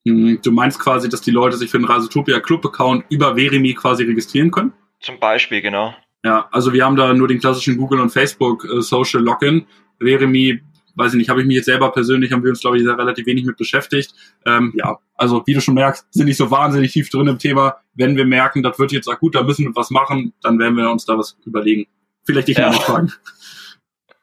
Hm, 0.06 0.42
du 0.44 0.52
meinst 0.52 0.80
quasi, 0.80 1.08
dass 1.08 1.22
die 1.22 1.32
Leute 1.32 1.56
sich 1.56 1.72
für 1.72 1.80
den 1.80 1.86
Rasetopia 1.86 2.42
Club-Account 2.42 3.06
über 3.10 3.38
VeryMe 3.38 3.74
quasi 3.76 4.04
registrieren 4.04 4.52
können? 4.52 4.74
Zum 5.00 5.20
Beispiel, 5.20 5.62
genau. 5.62 5.96
Ja, 6.26 6.48
also 6.52 6.74
wir 6.74 6.84
haben 6.84 6.96
da 6.96 7.14
nur 7.14 7.28
den 7.28 7.40
klassischen 7.40 7.78
Google 7.78 8.00
und 8.00 8.10
Facebook 8.10 8.66
äh, 8.66 8.82
Social 8.82 9.22
Login. 9.22 9.68
Veremi, 10.00 10.60
weiß 10.96 11.14
ich 11.14 11.20
nicht, 11.20 11.30
habe 11.30 11.42
ich 11.42 11.46
mich 11.46 11.58
jetzt 11.58 11.66
selber 11.66 11.92
persönlich, 11.92 12.32
haben 12.32 12.44
wir 12.44 12.50
uns, 12.50 12.62
glaube 12.62 12.78
ich, 12.78 12.84
sehr 12.84 12.98
relativ 12.98 13.28
wenig 13.28 13.46
mit 13.46 13.58
beschäftigt. 13.58 14.16
Ähm, 14.44 14.74
ja, 14.76 14.98
also 15.16 15.44
wie 15.46 15.54
du 15.54 15.62
schon 15.62 15.76
merkst, 15.76 16.08
sind 16.10 16.26
nicht 16.26 16.38
so 16.38 16.50
wahnsinnig 16.50 16.94
tief 16.94 17.12
drin 17.12 17.28
im 17.28 17.38
Thema. 17.38 17.76
Wenn 17.94 18.18
wir 18.18 18.26
merken, 18.26 18.64
das 18.64 18.80
wird 18.80 18.92
jetzt 18.92 19.08
akut, 19.08 19.36
da 19.36 19.44
müssen 19.44 19.66
wir 19.66 19.76
was 19.76 19.92
machen, 19.92 20.34
dann 20.42 20.58
werden 20.58 20.76
wir 20.76 20.90
uns 20.90 21.06
da 21.06 21.16
was 21.16 21.38
überlegen. 21.46 21.86
Vielleicht 22.24 22.48
dich 22.48 22.58
ja. 22.58 22.72
mal 22.72 22.80
fragen. 22.80 23.14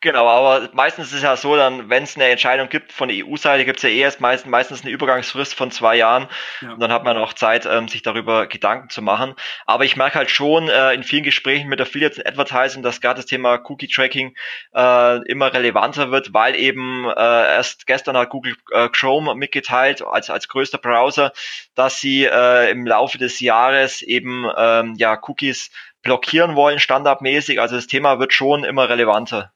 Genau, 0.03 0.27
aber 0.27 0.69
meistens 0.73 1.07
ist 1.07 1.19
es 1.19 1.23
ja 1.23 1.37
so, 1.37 1.55
dann, 1.55 1.89
wenn 1.89 2.03
es 2.03 2.17
eine 2.17 2.25
Entscheidung 2.25 2.69
gibt 2.69 2.91
von 2.91 3.09
der 3.09 3.25
EU-Seite, 3.25 3.65
gibt 3.65 3.77
es 3.77 3.85
ja 3.85 3.89
eh 3.89 4.01
erst 4.01 4.21
meist, 4.21 4.49
meistens 4.49 4.83
eine 4.83 4.91
Übergangsfrist 4.91 5.55
von 5.55 5.71
zwei 5.71 5.95
Jahren 5.95 6.27
ja. 6.61 6.73
und 6.73 6.81
dann 6.81 6.91
hat 6.91 7.05
man 7.05 7.17
auch 7.19 7.35
Zeit, 7.35 7.67
ähm, 7.67 7.87
sich 7.87 8.03
darüber 8.03 8.49
Gedanken 8.49 8.91
zu 8.91 9.01
machen. 9.01 9.37
Aber 9.65 9.85
ich 9.85 9.95
merke 9.95 10.17
halt 10.17 10.29
schon 10.29 10.69
äh, 10.69 10.93
in 10.93 11.05
vielen 11.05 11.23
Gesprächen 11.23 11.69
mit 11.69 11.81
Affiliates 11.81 12.19
und 12.19 12.27
Advertising, 12.27 12.83
dass 12.83 13.01
gerade 13.01 13.21
das 13.21 13.27
Thema 13.27 13.61
Cookie-Tracking 13.63 14.35
äh, 14.75 15.29
immer 15.29 15.53
relevanter 15.53 16.11
wird, 16.11 16.35
weil 16.35 16.57
eben 16.57 17.05
äh, 17.09 17.13
erst 17.55 17.87
gestern 17.87 18.17
hat 18.17 18.31
Google 18.31 18.57
äh, 18.73 18.89
Chrome 18.89 19.37
mitgeteilt, 19.37 20.03
als, 20.03 20.31
als 20.31 20.49
größter 20.49 20.79
Browser, 20.79 21.33
dass 21.77 22.01
sie 22.01 22.25
äh, 22.25 22.73
im 22.73 22.89
Laufe 22.89 23.19
des 23.19 23.39
Jahres 23.39 24.03
eben 24.03 24.51
ähm, 24.59 24.97
ja 24.99 25.17
Cookies 25.29 25.71
blockieren 26.03 26.57
wollen, 26.57 26.81
standardmäßig. 26.81 27.61
Also 27.61 27.77
das 27.77 27.87
Thema 27.87 28.19
wird 28.19 28.33
schon 28.33 28.65
immer 28.65 28.89
relevanter. 28.89 29.53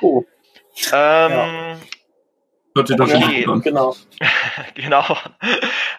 Oh. 0.00 0.24
Ähm, 0.92 1.32
ja. 1.32 1.78
Doch 2.74 3.00
okay. 3.00 3.46
Genau. 3.62 3.96
genau. 4.74 5.16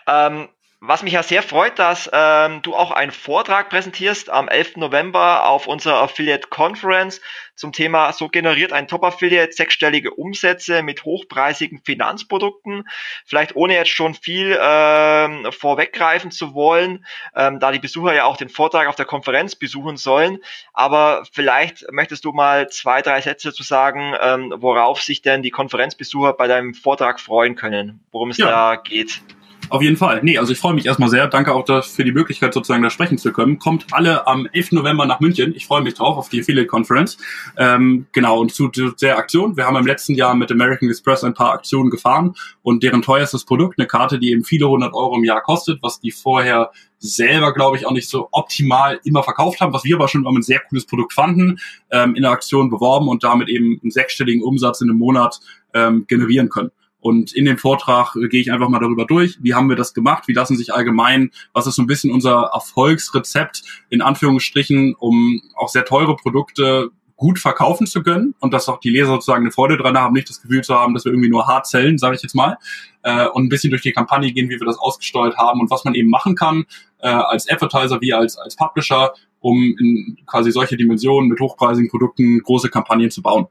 Ähm, 0.07 0.49
was 0.81 1.03
mich 1.03 1.11
ja 1.11 1.23
sehr 1.23 1.43
freut, 1.43 1.77
dass 1.77 2.09
ähm, 2.13 2.61
du 2.61 2.73
auch 2.73 2.91
einen 2.91 3.11
Vortrag 3.11 3.69
präsentierst 3.69 4.29
am 4.29 4.47
11. 4.47 4.77
November 4.77 5.45
auf 5.45 5.67
unserer 5.67 6.01
Affiliate 6.01 6.47
Conference 6.47 7.19
zum 7.53 7.73
Thema 7.73 8.13
So 8.13 8.29
generiert 8.29 8.71
ein 8.71 8.87
Top-Affiliate 8.87 9.51
sechsstellige 9.51 10.11
Umsätze 10.11 10.81
mit 10.81 11.03
hochpreisigen 11.03 11.81
Finanzprodukten. 11.83 12.87
Vielleicht 13.25 13.57
ohne 13.57 13.73
jetzt 13.73 13.89
schon 13.89 14.13
viel 14.13 14.57
ähm, 14.61 15.51
vorweggreifen 15.51 16.31
zu 16.31 16.53
wollen, 16.53 17.05
ähm, 17.35 17.59
da 17.59 17.73
die 17.73 17.79
Besucher 17.79 18.13
ja 18.13 18.23
auch 18.23 18.37
den 18.37 18.47
Vortrag 18.47 18.87
auf 18.87 18.95
der 18.95 19.05
Konferenz 19.05 19.55
besuchen 19.55 19.97
sollen. 19.97 20.37
Aber 20.71 21.23
vielleicht 21.33 21.91
möchtest 21.91 22.23
du 22.23 22.31
mal 22.31 22.69
zwei, 22.69 23.01
drei 23.01 23.19
Sätze 23.19 23.51
zu 23.51 23.63
sagen, 23.63 24.15
ähm, 24.21 24.53
worauf 24.55 25.01
sich 25.01 25.21
denn 25.21 25.43
die 25.43 25.51
Konferenzbesucher 25.51 26.31
bei 26.31 26.47
deinem 26.47 26.73
Vortrag 26.73 27.19
freuen 27.19 27.55
können, 27.55 27.99
worum 28.13 28.29
es 28.29 28.37
ja. 28.37 28.45
da 28.45 28.75
geht. 28.77 29.21
Auf 29.69 29.81
jeden 29.83 29.97
Fall. 29.97 30.21
Nee, 30.23 30.37
also 30.37 30.51
ich 30.51 30.59
freue 30.59 30.73
mich 30.73 30.85
erstmal 30.85 31.09
sehr. 31.09 31.27
Danke 31.27 31.53
auch 31.53 31.65
für 31.83 32.03
die 32.03 32.11
Möglichkeit, 32.11 32.53
sozusagen 32.53 32.81
da 32.81 32.89
sprechen 32.89 33.17
zu 33.17 33.31
können. 33.31 33.59
Kommt 33.59 33.85
alle 33.91 34.25
am 34.25 34.47
11. 34.51 34.71
November 34.71 35.05
nach 35.05 35.19
München. 35.19 35.53
Ich 35.55 35.67
freue 35.67 35.83
mich 35.83 35.93
drauf 35.93 36.17
auf 36.17 36.29
die 36.29 36.41
Affiliate 36.41 36.67
Conference. 36.67 37.17
Ähm, 37.55 38.07
genau, 38.11 38.39
und 38.39 38.51
zu, 38.51 38.69
der 38.69 39.17
Aktion. 39.17 39.57
Wir 39.57 39.65
haben 39.65 39.75
im 39.75 39.85
letzten 39.85 40.15
Jahr 40.15 40.33
mit 40.35 40.51
American 40.51 40.89
Express 40.89 41.23
ein 41.23 41.35
paar 41.35 41.53
Aktionen 41.53 41.91
gefahren 41.91 42.33
und 42.63 42.81
deren 42.81 43.01
teuerstes 43.01 43.45
Produkt, 43.45 43.77
eine 43.77 43.87
Karte, 43.87 44.17
die 44.17 44.31
eben 44.31 44.43
viele 44.43 44.67
hundert 44.67 44.93
Euro 44.93 45.15
im 45.15 45.23
Jahr 45.23 45.41
kostet, 45.41 45.83
was 45.83 45.99
die 45.99 46.11
vorher 46.11 46.71
selber, 46.97 47.53
glaube 47.53 47.77
ich, 47.77 47.85
auch 47.85 47.91
nicht 47.91 48.09
so 48.09 48.27
optimal 48.31 48.99
immer 49.03 49.23
verkauft 49.23 49.61
haben, 49.61 49.71
was 49.73 49.83
wir 49.83 49.95
aber 49.95 50.07
schon 50.07 50.27
ein 50.27 50.41
sehr 50.41 50.59
cooles 50.59 50.85
Produkt 50.85 51.13
fanden, 51.13 51.59
ähm, 51.91 52.15
in 52.15 52.23
der 52.23 52.31
Aktion 52.31 52.69
beworben 52.69 53.07
und 53.07 53.23
damit 53.23 53.49
eben 53.49 53.79
einen 53.81 53.91
sechsstelligen 53.91 54.43
Umsatz 54.43 54.81
in 54.81 54.89
einem 54.89 54.99
Monat 54.99 55.39
ähm, 55.73 56.05
generieren 56.07 56.49
können. 56.49 56.71
Und 57.01 57.31
in 57.33 57.45
dem 57.45 57.57
Vortrag 57.57 58.15
äh, 58.15 58.27
gehe 58.27 58.41
ich 58.41 58.51
einfach 58.51 58.69
mal 58.69 58.79
darüber 58.79 59.05
durch, 59.05 59.37
wie 59.41 59.53
haben 59.53 59.69
wir 59.69 59.75
das 59.75 59.93
gemacht, 59.93 60.27
wie 60.27 60.33
lassen 60.33 60.57
sich 60.57 60.73
allgemein, 60.73 61.31
was 61.53 61.67
ist 61.67 61.75
so 61.75 61.81
ein 61.81 61.87
bisschen 61.87 62.11
unser 62.11 62.51
Erfolgsrezept 62.53 63.63
in 63.89 64.01
Anführungsstrichen, 64.01 64.95
um 64.95 65.41
auch 65.55 65.69
sehr 65.69 65.85
teure 65.85 66.15
Produkte 66.15 66.91
gut 67.19 67.37
verkaufen 67.37 67.85
zu 67.85 68.01
können 68.01 68.33
und 68.39 68.53
dass 68.53 68.69
auch 68.69 68.79
die 68.79 68.89
Leser 68.89 69.11
sozusagen 69.11 69.43
eine 69.43 69.51
Freude 69.51 69.77
dran 69.77 69.97
haben, 69.97 70.13
nicht 70.13 70.29
das 70.29 70.41
Gefühl 70.41 70.63
zu 70.63 70.73
haben, 70.73 70.93
dass 70.93 71.03
wir 71.03 71.11
irgendwie 71.11 71.29
nur 71.29 71.47
hart 71.47 71.67
zellen, 71.67 71.97
sage 71.97 72.15
ich 72.15 72.23
jetzt 72.23 72.33
mal, 72.33 72.57
äh, 73.03 73.27
und 73.27 73.43
ein 73.43 73.49
bisschen 73.49 73.71
durch 73.71 73.81
die 73.81 73.91
Kampagne 73.91 74.31
gehen, 74.31 74.49
wie 74.49 74.57
wir 74.57 74.65
das 74.65 74.77
ausgesteuert 74.77 75.37
haben 75.37 75.59
und 75.59 75.69
was 75.69 75.83
man 75.83 75.95
eben 75.95 76.09
machen 76.09 76.35
kann 76.35 76.65
äh, 76.99 77.09
als 77.09 77.49
Advertiser 77.49 77.99
wie 77.99 78.13
als 78.13 78.37
als 78.37 78.55
Publisher, 78.55 79.13
um 79.41 79.75
in 79.77 80.17
quasi 80.25 80.51
solche 80.51 80.77
Dimensionen 80.77 81.29
mit 81.29 81.41
hochpreisigen 81.41 81.89
Produkten 81.89 82.41
große 82.41 82.69
Kampagnen 82.69 83.11
zu 83.11 83.21
bauen. 83.21 83.47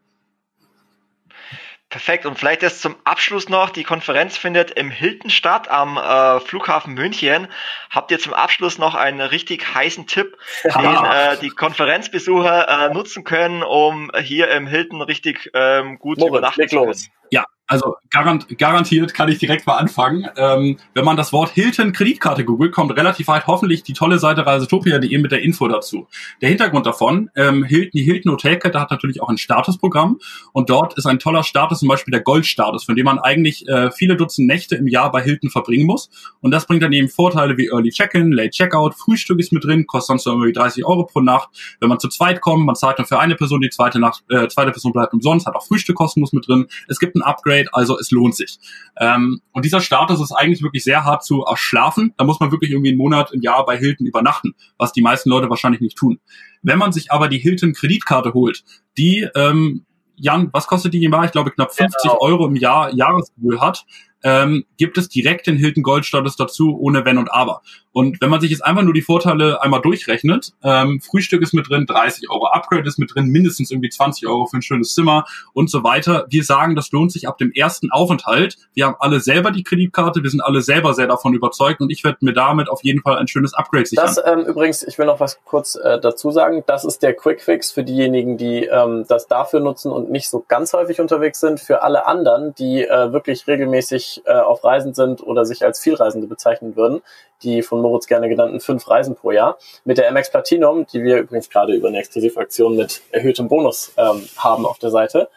Perfekt. 1.91 2.27
Und 2.27 2.39
vielleicht 2.39 2.63
jetzt 2.63 2.83
zum 2.83 2.97
Abschluss 3.05 3.49
noch, 3.49 3.71
die 3.71 3.83
Konferenz 3.83 4.37
findet 4.37 4.71
im 4.73 4.91
Hilton 4.91 5.31
statt, 5.31 5.69
am 5.71 5.97
äh, 5.97 6.39
Flughafen 6.41 6.93
München. 6.93 7.49
Habt 7.89 8.11
ihr 8.11 8.19
zum 8.19 8.35
Abschluss 8.35 8.77
noch 8.77 8.95
einen 8.95 9.23
richtig 9.23 9.75
heißen 9.75 10.07
Tipp, 10.07 10.37
den 10.65 11.05
äh, 11.05 11.39
die 11.39 11.49
Konferenzbesucher 11.49 12.91
äh, 12.91 12.93
nutzen 12.93 13.25
können, 13.25 13.63
um 13.63 14.11
hier 14.21 14.51
im 14.51 14.67
Hilton 14.67 15.01
richtig 15.01 15.51
ähm, 15.55 15.99
gut 15.99 16.19
Moritz, 16.19 16.31
übernachten 16.31 16.69
zu 16.69 16.77
können? 16.77 16.89
Los. 16.89 17.09
Ja, 17.31 17.47
also 17.69 17.97
garant, 18.09 18.47
garantiert 18.57 19.13
kann 19.13 19.29
ich 19.29 19.39
direkt 19.39 19.67
mal 19.67 19.77
anfangen. 19.77 20.27
Ähm, 20.37 20.79
wenn 20.95 21.05
man 21.05 21.17
das 21.17 21.33
Wort 21.33 21.51
Hilton 21.51 21.93
Kreditkarte 21.93 22.45
googelt, 22.45 22.73
kommt 22.73 22.97
relativ 22.97 23.29
weit 23.29 23.47
hoffentlich 23.47 23.83
die 23.83 23.93
tolle 23.93 24.19
Seite 24.19 24.47
reisetopia.de 24.47 25.19
mit 25.19 25.31
der 25.31 25.43
Info 25.43 25.69
dazu. 25.69 26.09
Der 26.41 26.49
Hintergrund 26.49 26.87
davon, 26.87 27.31
ähm, 27.37 27.65
Hilton, 27.65 27.91
die 27.93 28.03
Hilton 28.03 28.33
Hotelkette 28.33 28.81
hat 28.81 28.91
natürlich 28.91 29.21
auch 29.21 29.29
ein 29.29 29.37
Statusprogramm 29.37 30.19
und 30.53 30.71
dort 30.71 30.97
ist 30.97 31.07
ein 31.07 31.19
toller 31.19 31.45
Status 31.45 31.81
zum 31.81 31.89
Beispiel 31.89 32.11
der 32.11 32.23
Goldstatus, 32.23 32.85
von 32.85 32.97
dem 32.97 33.05
man 33.05 33.19
eigentlich 33.19 33.69
äh, 33.69 33.91
viele 33.91 34.17
Dutzend 34.17 34.47
Nächte 34.47 34.75
im 34.75 34.89
Jahr 34.89 35.13
bei 35.13 35.23
Hilton 35.23 35.51
verbringen 35.51 35.87
muss. 35.87 36.09
Und 36.41 36.53
das 36.53 36.67
bringt 36.67 36.83
dann 36.83 36.93
eben 36.93 37.09
Vorteile 37.09 37.59
wie 37.59 37.67
Early 37.67 37.91
Check-in, 37.91 38.33
Late 38.33 38.51
Checkout, 38.51 38.95
Frühstück 38.95 39.39
ist 39.41 39.53
mit 39.53 39.65
drin, 39.65 39.87
kostet 39.87 40.09
sonst 40.09 40.27
irgendwie 40.27 40.53
30 40.53 40.87
Euro 40.87 41.05
pro 41.05 41.21
Nacht. 41.21 41.51
Wenn 41.81 41.91
man 41.91 42.01
zu 42.01 42.09
zweit 42.09 42.41
kommt, 42.41 42.65
man 42.65 42.77
zahlt 42.77 42.99
dann 42.99 43.07
für 43.07 43.19
eine 43.19 43.35
Person, 43.35 43.61
die 43.61 43.69
zweite 43.69 44.01
Nacht, 44.01 44.25
äh, 44.31 44.49
zweite 44.49 44.71
Person 44.71 44.93
bleibt 44.93 45.13
umsonst, 45.13 45.47
hat 45.47 45.55
auch 45.55 45.67
Frühstück 45.67 45.97
kostenlos 45.97 46.33
mit 46.33 46.49
drin. 46.49 46.67
Es 46.89 46.99
gibt 46.99 47.15
ein 47.15 47.23
Upgrade 47.23 47.58
Upgrade, 47.59 47.75
also 47.75 47.99
es 47.99 48.11
lohnt 48.11 48.35
sich. 48.35 48.59
Ähm, 48.99 49.41
und 49.53 49.65
dieser 49.65 49.81
Status 49.81 50.21
ist 50.21 50.33
eigentlich 50.33 50.63
wirklich 50.63 50.85
sehr 50.85 51.05
hart 51.05 51.25
zu 51.25 51.45
erschlafen. 51.45 52.15
Da 52.17 52.25
muss 52.25 52.41
man 52.41 52.51
wirklich 52.53 52.71
irgendwie 52.71 52.91
einen 52.91 52.99
Monat 52.99 53.33
im 53.33 53.41
Jahr 53.41 53.65
bei 53.65 53.77
Hilton 53.77 54.07
übernachten, 54.07 54.55
was 54.77 54.93
die 54.93 55.03
meisten 55.03 55.31
Leute 55.31 55.51
wahrscheinlich 55.51 55.81
nicht 55.81 55.97
tun. 55.97 56.21
Wenn 56.63 56.79
man 56.79 56.93
sich 56.93 57.13
aber 57.13 57.29
die 57.29 57.39
Hilton 57.39 57.73
Kreditkarte 57.73 58.35
holt, 58.35 58.65
die 58.97 59.29
ähm, 59.35 59.85
Jan, 60.21 60.51
was 60.53 60.67
kostet 60.67 60.95
die 60.95 61.05
im 61.05 61.13
Jahr? 61.13 61.25
Ich 61.27 61.31
glaube 61.31 61.53
knapp 61.53 61.73
50 61.73 62.03
genau. 62.03 62.21
Euro 62.21 62.47
im 62.47 62.57
Jahr 62.57 62.93
Jahresgebühr 62.93 63.61
hat. 63.61 63.85
Ähm, 64.23 64.65
gibt 64.77 64.99
es 64.99 65.09
direkt 65.09 65.47
den 65.47 65.57
Hilton 65.57 65.83
Gold 65.83 66.05
Status 66.05 66.37
dazu, 66.37 66.77
ohne 66.79 67.05
Wenn 67.05 67.19
und 67.19 67.33
Aber. 67.33 67.63
Und 67.93 68.21
wenn 68.21 68.31
man 68.31 68.41
sich 68.41 68.51
jetzt 68.51 68.65
einfach 68.65 68.83
nur 68.83 68.95
die 68.95 69.03
Vorteile 69.03 69.61
einmal 69.63 69.81
durchrechnet, 69.81 70.53
ähm, 70.63 71.01
Frühstück 71.01 71.43
ist 71.43 71.53
mit 71.53 71.69
drin, 71.69 71.85
30 71.87 72.31
Euro, 72.31 72.47
Upgrade 72.47 72.87
ist 72.87 72.99
mit 72.99 73.13
drin, 73.15 73.27
mindestens 73.27 73.71
irgendwie 73.71 73.89
20 73.89 74.29
Euro 74.29 74.47
für 74.47 74.59
ein 74.59 74.63
schönes 74.63 74.95
Zimmer 74.95 75.25
und 75.53 75.69
so 75.69 75.83
weiter. 75.83 76.27
Wir 76.31 76.45
sagen, 76.45 76.77
das 76.77 76.93
lohnt 76.93 77.11
sich 77.11 77.27
ab 77.27 77.39
dem 77.39 77.51
ersten 77.51 77.91
Aufenthalt. 77.91 78.57
Wir 78.73 78.87
haben 78.87 78.95
alle 79.01 79.21
selber 79.21 79.51
die 79.51 79.65
Kreditkarte, 79.65 80.23
wir 80.23 80.31
sind 80.31 80.43
alle 80.43 80.63
selber 80.63 80.95
sehr 80.95 81.09
davon 81.09 81.35
überzeugt 81.35 81.81
und 81.81 81.91
ich 81.91 82.05
werde 82.05 82.19
mir 82.21 82.35
damit 82.35 82.69
auf 82.69 82.85
jeden 82.85 83.01
Fall 83.01 83.19
ein 83.19 83.27
schönes 83.27 83.55
Upgrade 83.55 83.87
sichern. 83.87 84.07
Das 84.07 84.23
ähm, 84.25 84.47
übrigens, 84.47 84.83
ich 84.85 84.99
will 84.99 85.07
noch 85.07 85.19
was 85.19 85.41
kurz 85.45 85.75
äh, 85.75 85.99
dazu 86.01 86.31
sagen, 86.31 86.63
das 86.67 86.85
ist 86.85 87.03
der 87.03 87.15
Quick 87.15 87.41
Fix 87.41 87.73
für 87.73 87.83
diejenigen, 87.83 88.37
die 88.37 88.65
ähm, 88.67 89.07
das 89.09 89.27
dafür 89.27 89.61
nutzen 89.61 89.91
und 89.91 90.11
nicht 90.11 90.29
so 90.29 90.45
ganz 90.47 90.73
häufig 90.73 91.01
unterwegs 91.01 91.41
sind. 91.41 91.59
Für 91.59 91.83
alle 91.83 92.07
anderen, 92.07 92.55
die 92.55 92.85
äh, 92.85 93.13
wirklich 93.13 93.47
regelmäßig 93.49 94.08
äh, 94.25 94.33
auf 94.33 94.65
Reisen 94.65 94.95
sind 94.95 95.23
oder 95.23 95.45
sich 95.45 95.65
als 95.65 95.81
Vielreisende 95.81 96.27
bezeichnen 96.27 96.77
würden, 96.77 97.03
die 97.43 97.63
von 97.63 97.81
Moritz 97.81 98.07
gerne 98.07 98.29
genannten 98.29 98.61
fünf 98.61 98.89
Reisen 98.89 99.15
pro 99.15 99.31
Jahr. 99.31 99.59
Mit 99.85 99.99
der 99.99 100.11
MX 100.11 100.31
Platinum, 100.31 100.87
die 100.87 101.03
wir 101.03 101.19
übrigens 101.19 101.51
gerade 101.51 101.75
über 101.75 101.89
eine 101.89 101.99
Exklusivaktion 101.99 102.77
mit 102.77 103.03
erhöhtem 103.11 103.49
Bonus 103.49 103.93
ähm, 103.97 104.29
haben 104.37 104.67
auf 104.67 104.79
der 104.79 104.91
Seite, 104.91 105.29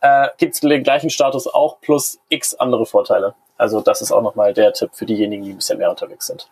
äh, 0.00 0.28
gibt 0.38 0.54
es 0.54 0.60
den 0.60 0.82
gleichen 0.82 1.10
Status 1.10 1.46
auch 1.46 1.80
plus 1.80 2.20
x 2.28 2.54
andere 2.54 2.86
Vorteile. 2.86 3.34
Also 3.56 3.80
das 3.80 4.02
ist 4.02 4.12
auch 4.12 4.22
nochmal 4.22 4.54
der 4.54 4.72
Tipp 4.72 4.90
für 4.92 5.06
diejenigen, 5.06 5.42
die 5.42 5.50
ein 5.50 5.56
bisschen 5.56 5.78
mehr 5.78 5.90
unterwegs 5.90 6.26
sind. 6.26 6.48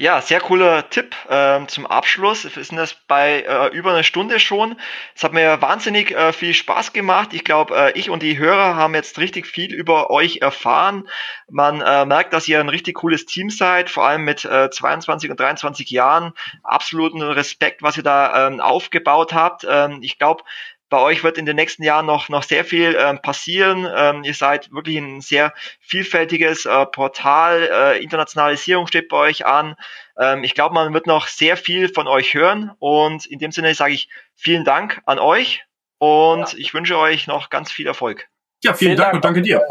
Ja, 0.00 0.22
sehr 0.22 0.38
cooler 0.38 0.88
Tipp 0.90 1.16
ähm, 1.28 1.66
zum 1.66 1.84
Abschluss. 1.84 2.44
Wir 2.44 2.62
sind 2.62 2.76
das 2.76 2.94
bei 3.08 3.42
äh, 3.42 3.76
über 3.76 3.90
einer 3.90 4.04
Stunde 4.04 4.38
schon. 4.38 4.76
Es 5.16 5.24
hat 5.24 5.32
mir 5.32 5.60
wahnsinnig 5.60 6.12
äh, 6.12 6.32
viel 6.32 6.54
Spaß 6.54 6.92
gemacht. 6.92 7.30
Ich 7.34 7.42
glaube, 7.42 7.76
äh, 7.76 7.98
ich 7.98 8.08
und 8.08 8.22
die 8.22 8.38
Hörer 8.38 8.76
haben 8.76 8.94
jetzt 8.94 9.18
richtig 9.18 9.48
viel 9.48 9.74
über 9.74 10.08
euch 10.10 10.36
erfahren. 10.36 11.08
Man 11.50 11.80
äh, 11.80 12.06
merkt, 12.06 12.32
dass 12.32 12.46
ihr 12.46 12.60
ein 12.60 12.68
richtig 12.68 12.94
cooles 12.94 13.26
Team 13.26 13.50
seid, 13.50 13.90
vor 13.90 14.06
allem 14.06 14.22
mit 14.22 14.44
äh, 14.44 14.70
22 14.70 15.32
und 15.32 15.40
23 15.40 15.90
Jahren. 15.90 16.32
Absoluten 16.62 17.20
Respekt, 17.20 17.82
was 17.82 17.96
ihr 17.96 18.04
da 18.04 18.46
ähm, 18.46 18.60
aufgebaut 18.60 19.34
habt. 19.34 19.66
Ähm, 19.68 19.98
ich 20.02 20.16
glaube, 20.16 20.44
bei 20.88 20.98
euch 20.98 21.22
wird 21.22 21.38
in 21.38 21.46
den 21.46 21.56
nächsten 21.56 21.82
Jahren 21.82 22.06
noch, 22.06 22.28
noch 22.28 22.42
sehr 22.42 22.64
viel 22.64 22.96
ähm, 22.98 23.20
passieren. 23.20 23.86
Ähm, 23.94 24.24
ihr 24.24 24.34
seid 24.34 24.72
wirklich 24.72 24.96
ein 24.96 25.20
sehr 25.20 25.52
vielfältiges 25.80 26.66
äh, 26.66 26.86
Portal. 26.86 27.68
Äh, 27.70 28.02
Internationalisierung 28.02 28.86
steht 28.86 29.08
bei 29.08 29.16
euch 29.16 29.46
an. 29.46 29.76
Ähm, 30.18 30.44
ich 30.44 30.54
glaube, 30.54 30.74
man 30.74 30.94
wird 30.94 31.06
noch 31.06 31.26
sehr 31.26 31.56
viel 31.56 31.88
von 31.88 32.08
euch 32.08 32.34
hören. 32.34 32.72
Und 32.78 33.26
in 33.26 33.38
dem 33.38 33.52
Sinne 33.52 33.74
sage 33.74 33.94
ich 33.94 34.08
vielen 34.34 34.64
Dank 34.64 35.02
an 35.04 35.18
euch 35.18 35.64
und 35.98 36.52
ja. 36.52 36.58
ich 36.58 36.72
wünsche 36.74 36.96
euch 36.96 37.26
noch 37.26 37.50
ganz 37.50 37.70
viel 37.70 37.86
Erfolg. 37.86 38.28
Ja, 38.62 38.72
vielen, 38.72 38.90
vielen 38.90 38.96
Dank, 38.96 39.06
Dank, 39.06 39.14
und 39.16 39.24
danke 39.24 39.42
dir. 39.42 39.62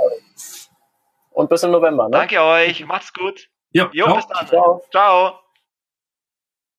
Und 1.31 1.49
bis 1.49 1.64
im 1.64 1.72
November. 1.72 2.06
Ne? 2.06 2.11
Danke 2.11 2.41
euch. 2.41 2.85
Macht's 2.85 3.14
gut. 3.14 3.49
Ja, 3.72 3.89
jo, 3.94 4.14
bis 4.15 4.27
dann. 4.27 4.48
Ciao. 4.48 4.81
Ciao. 4.91 5.47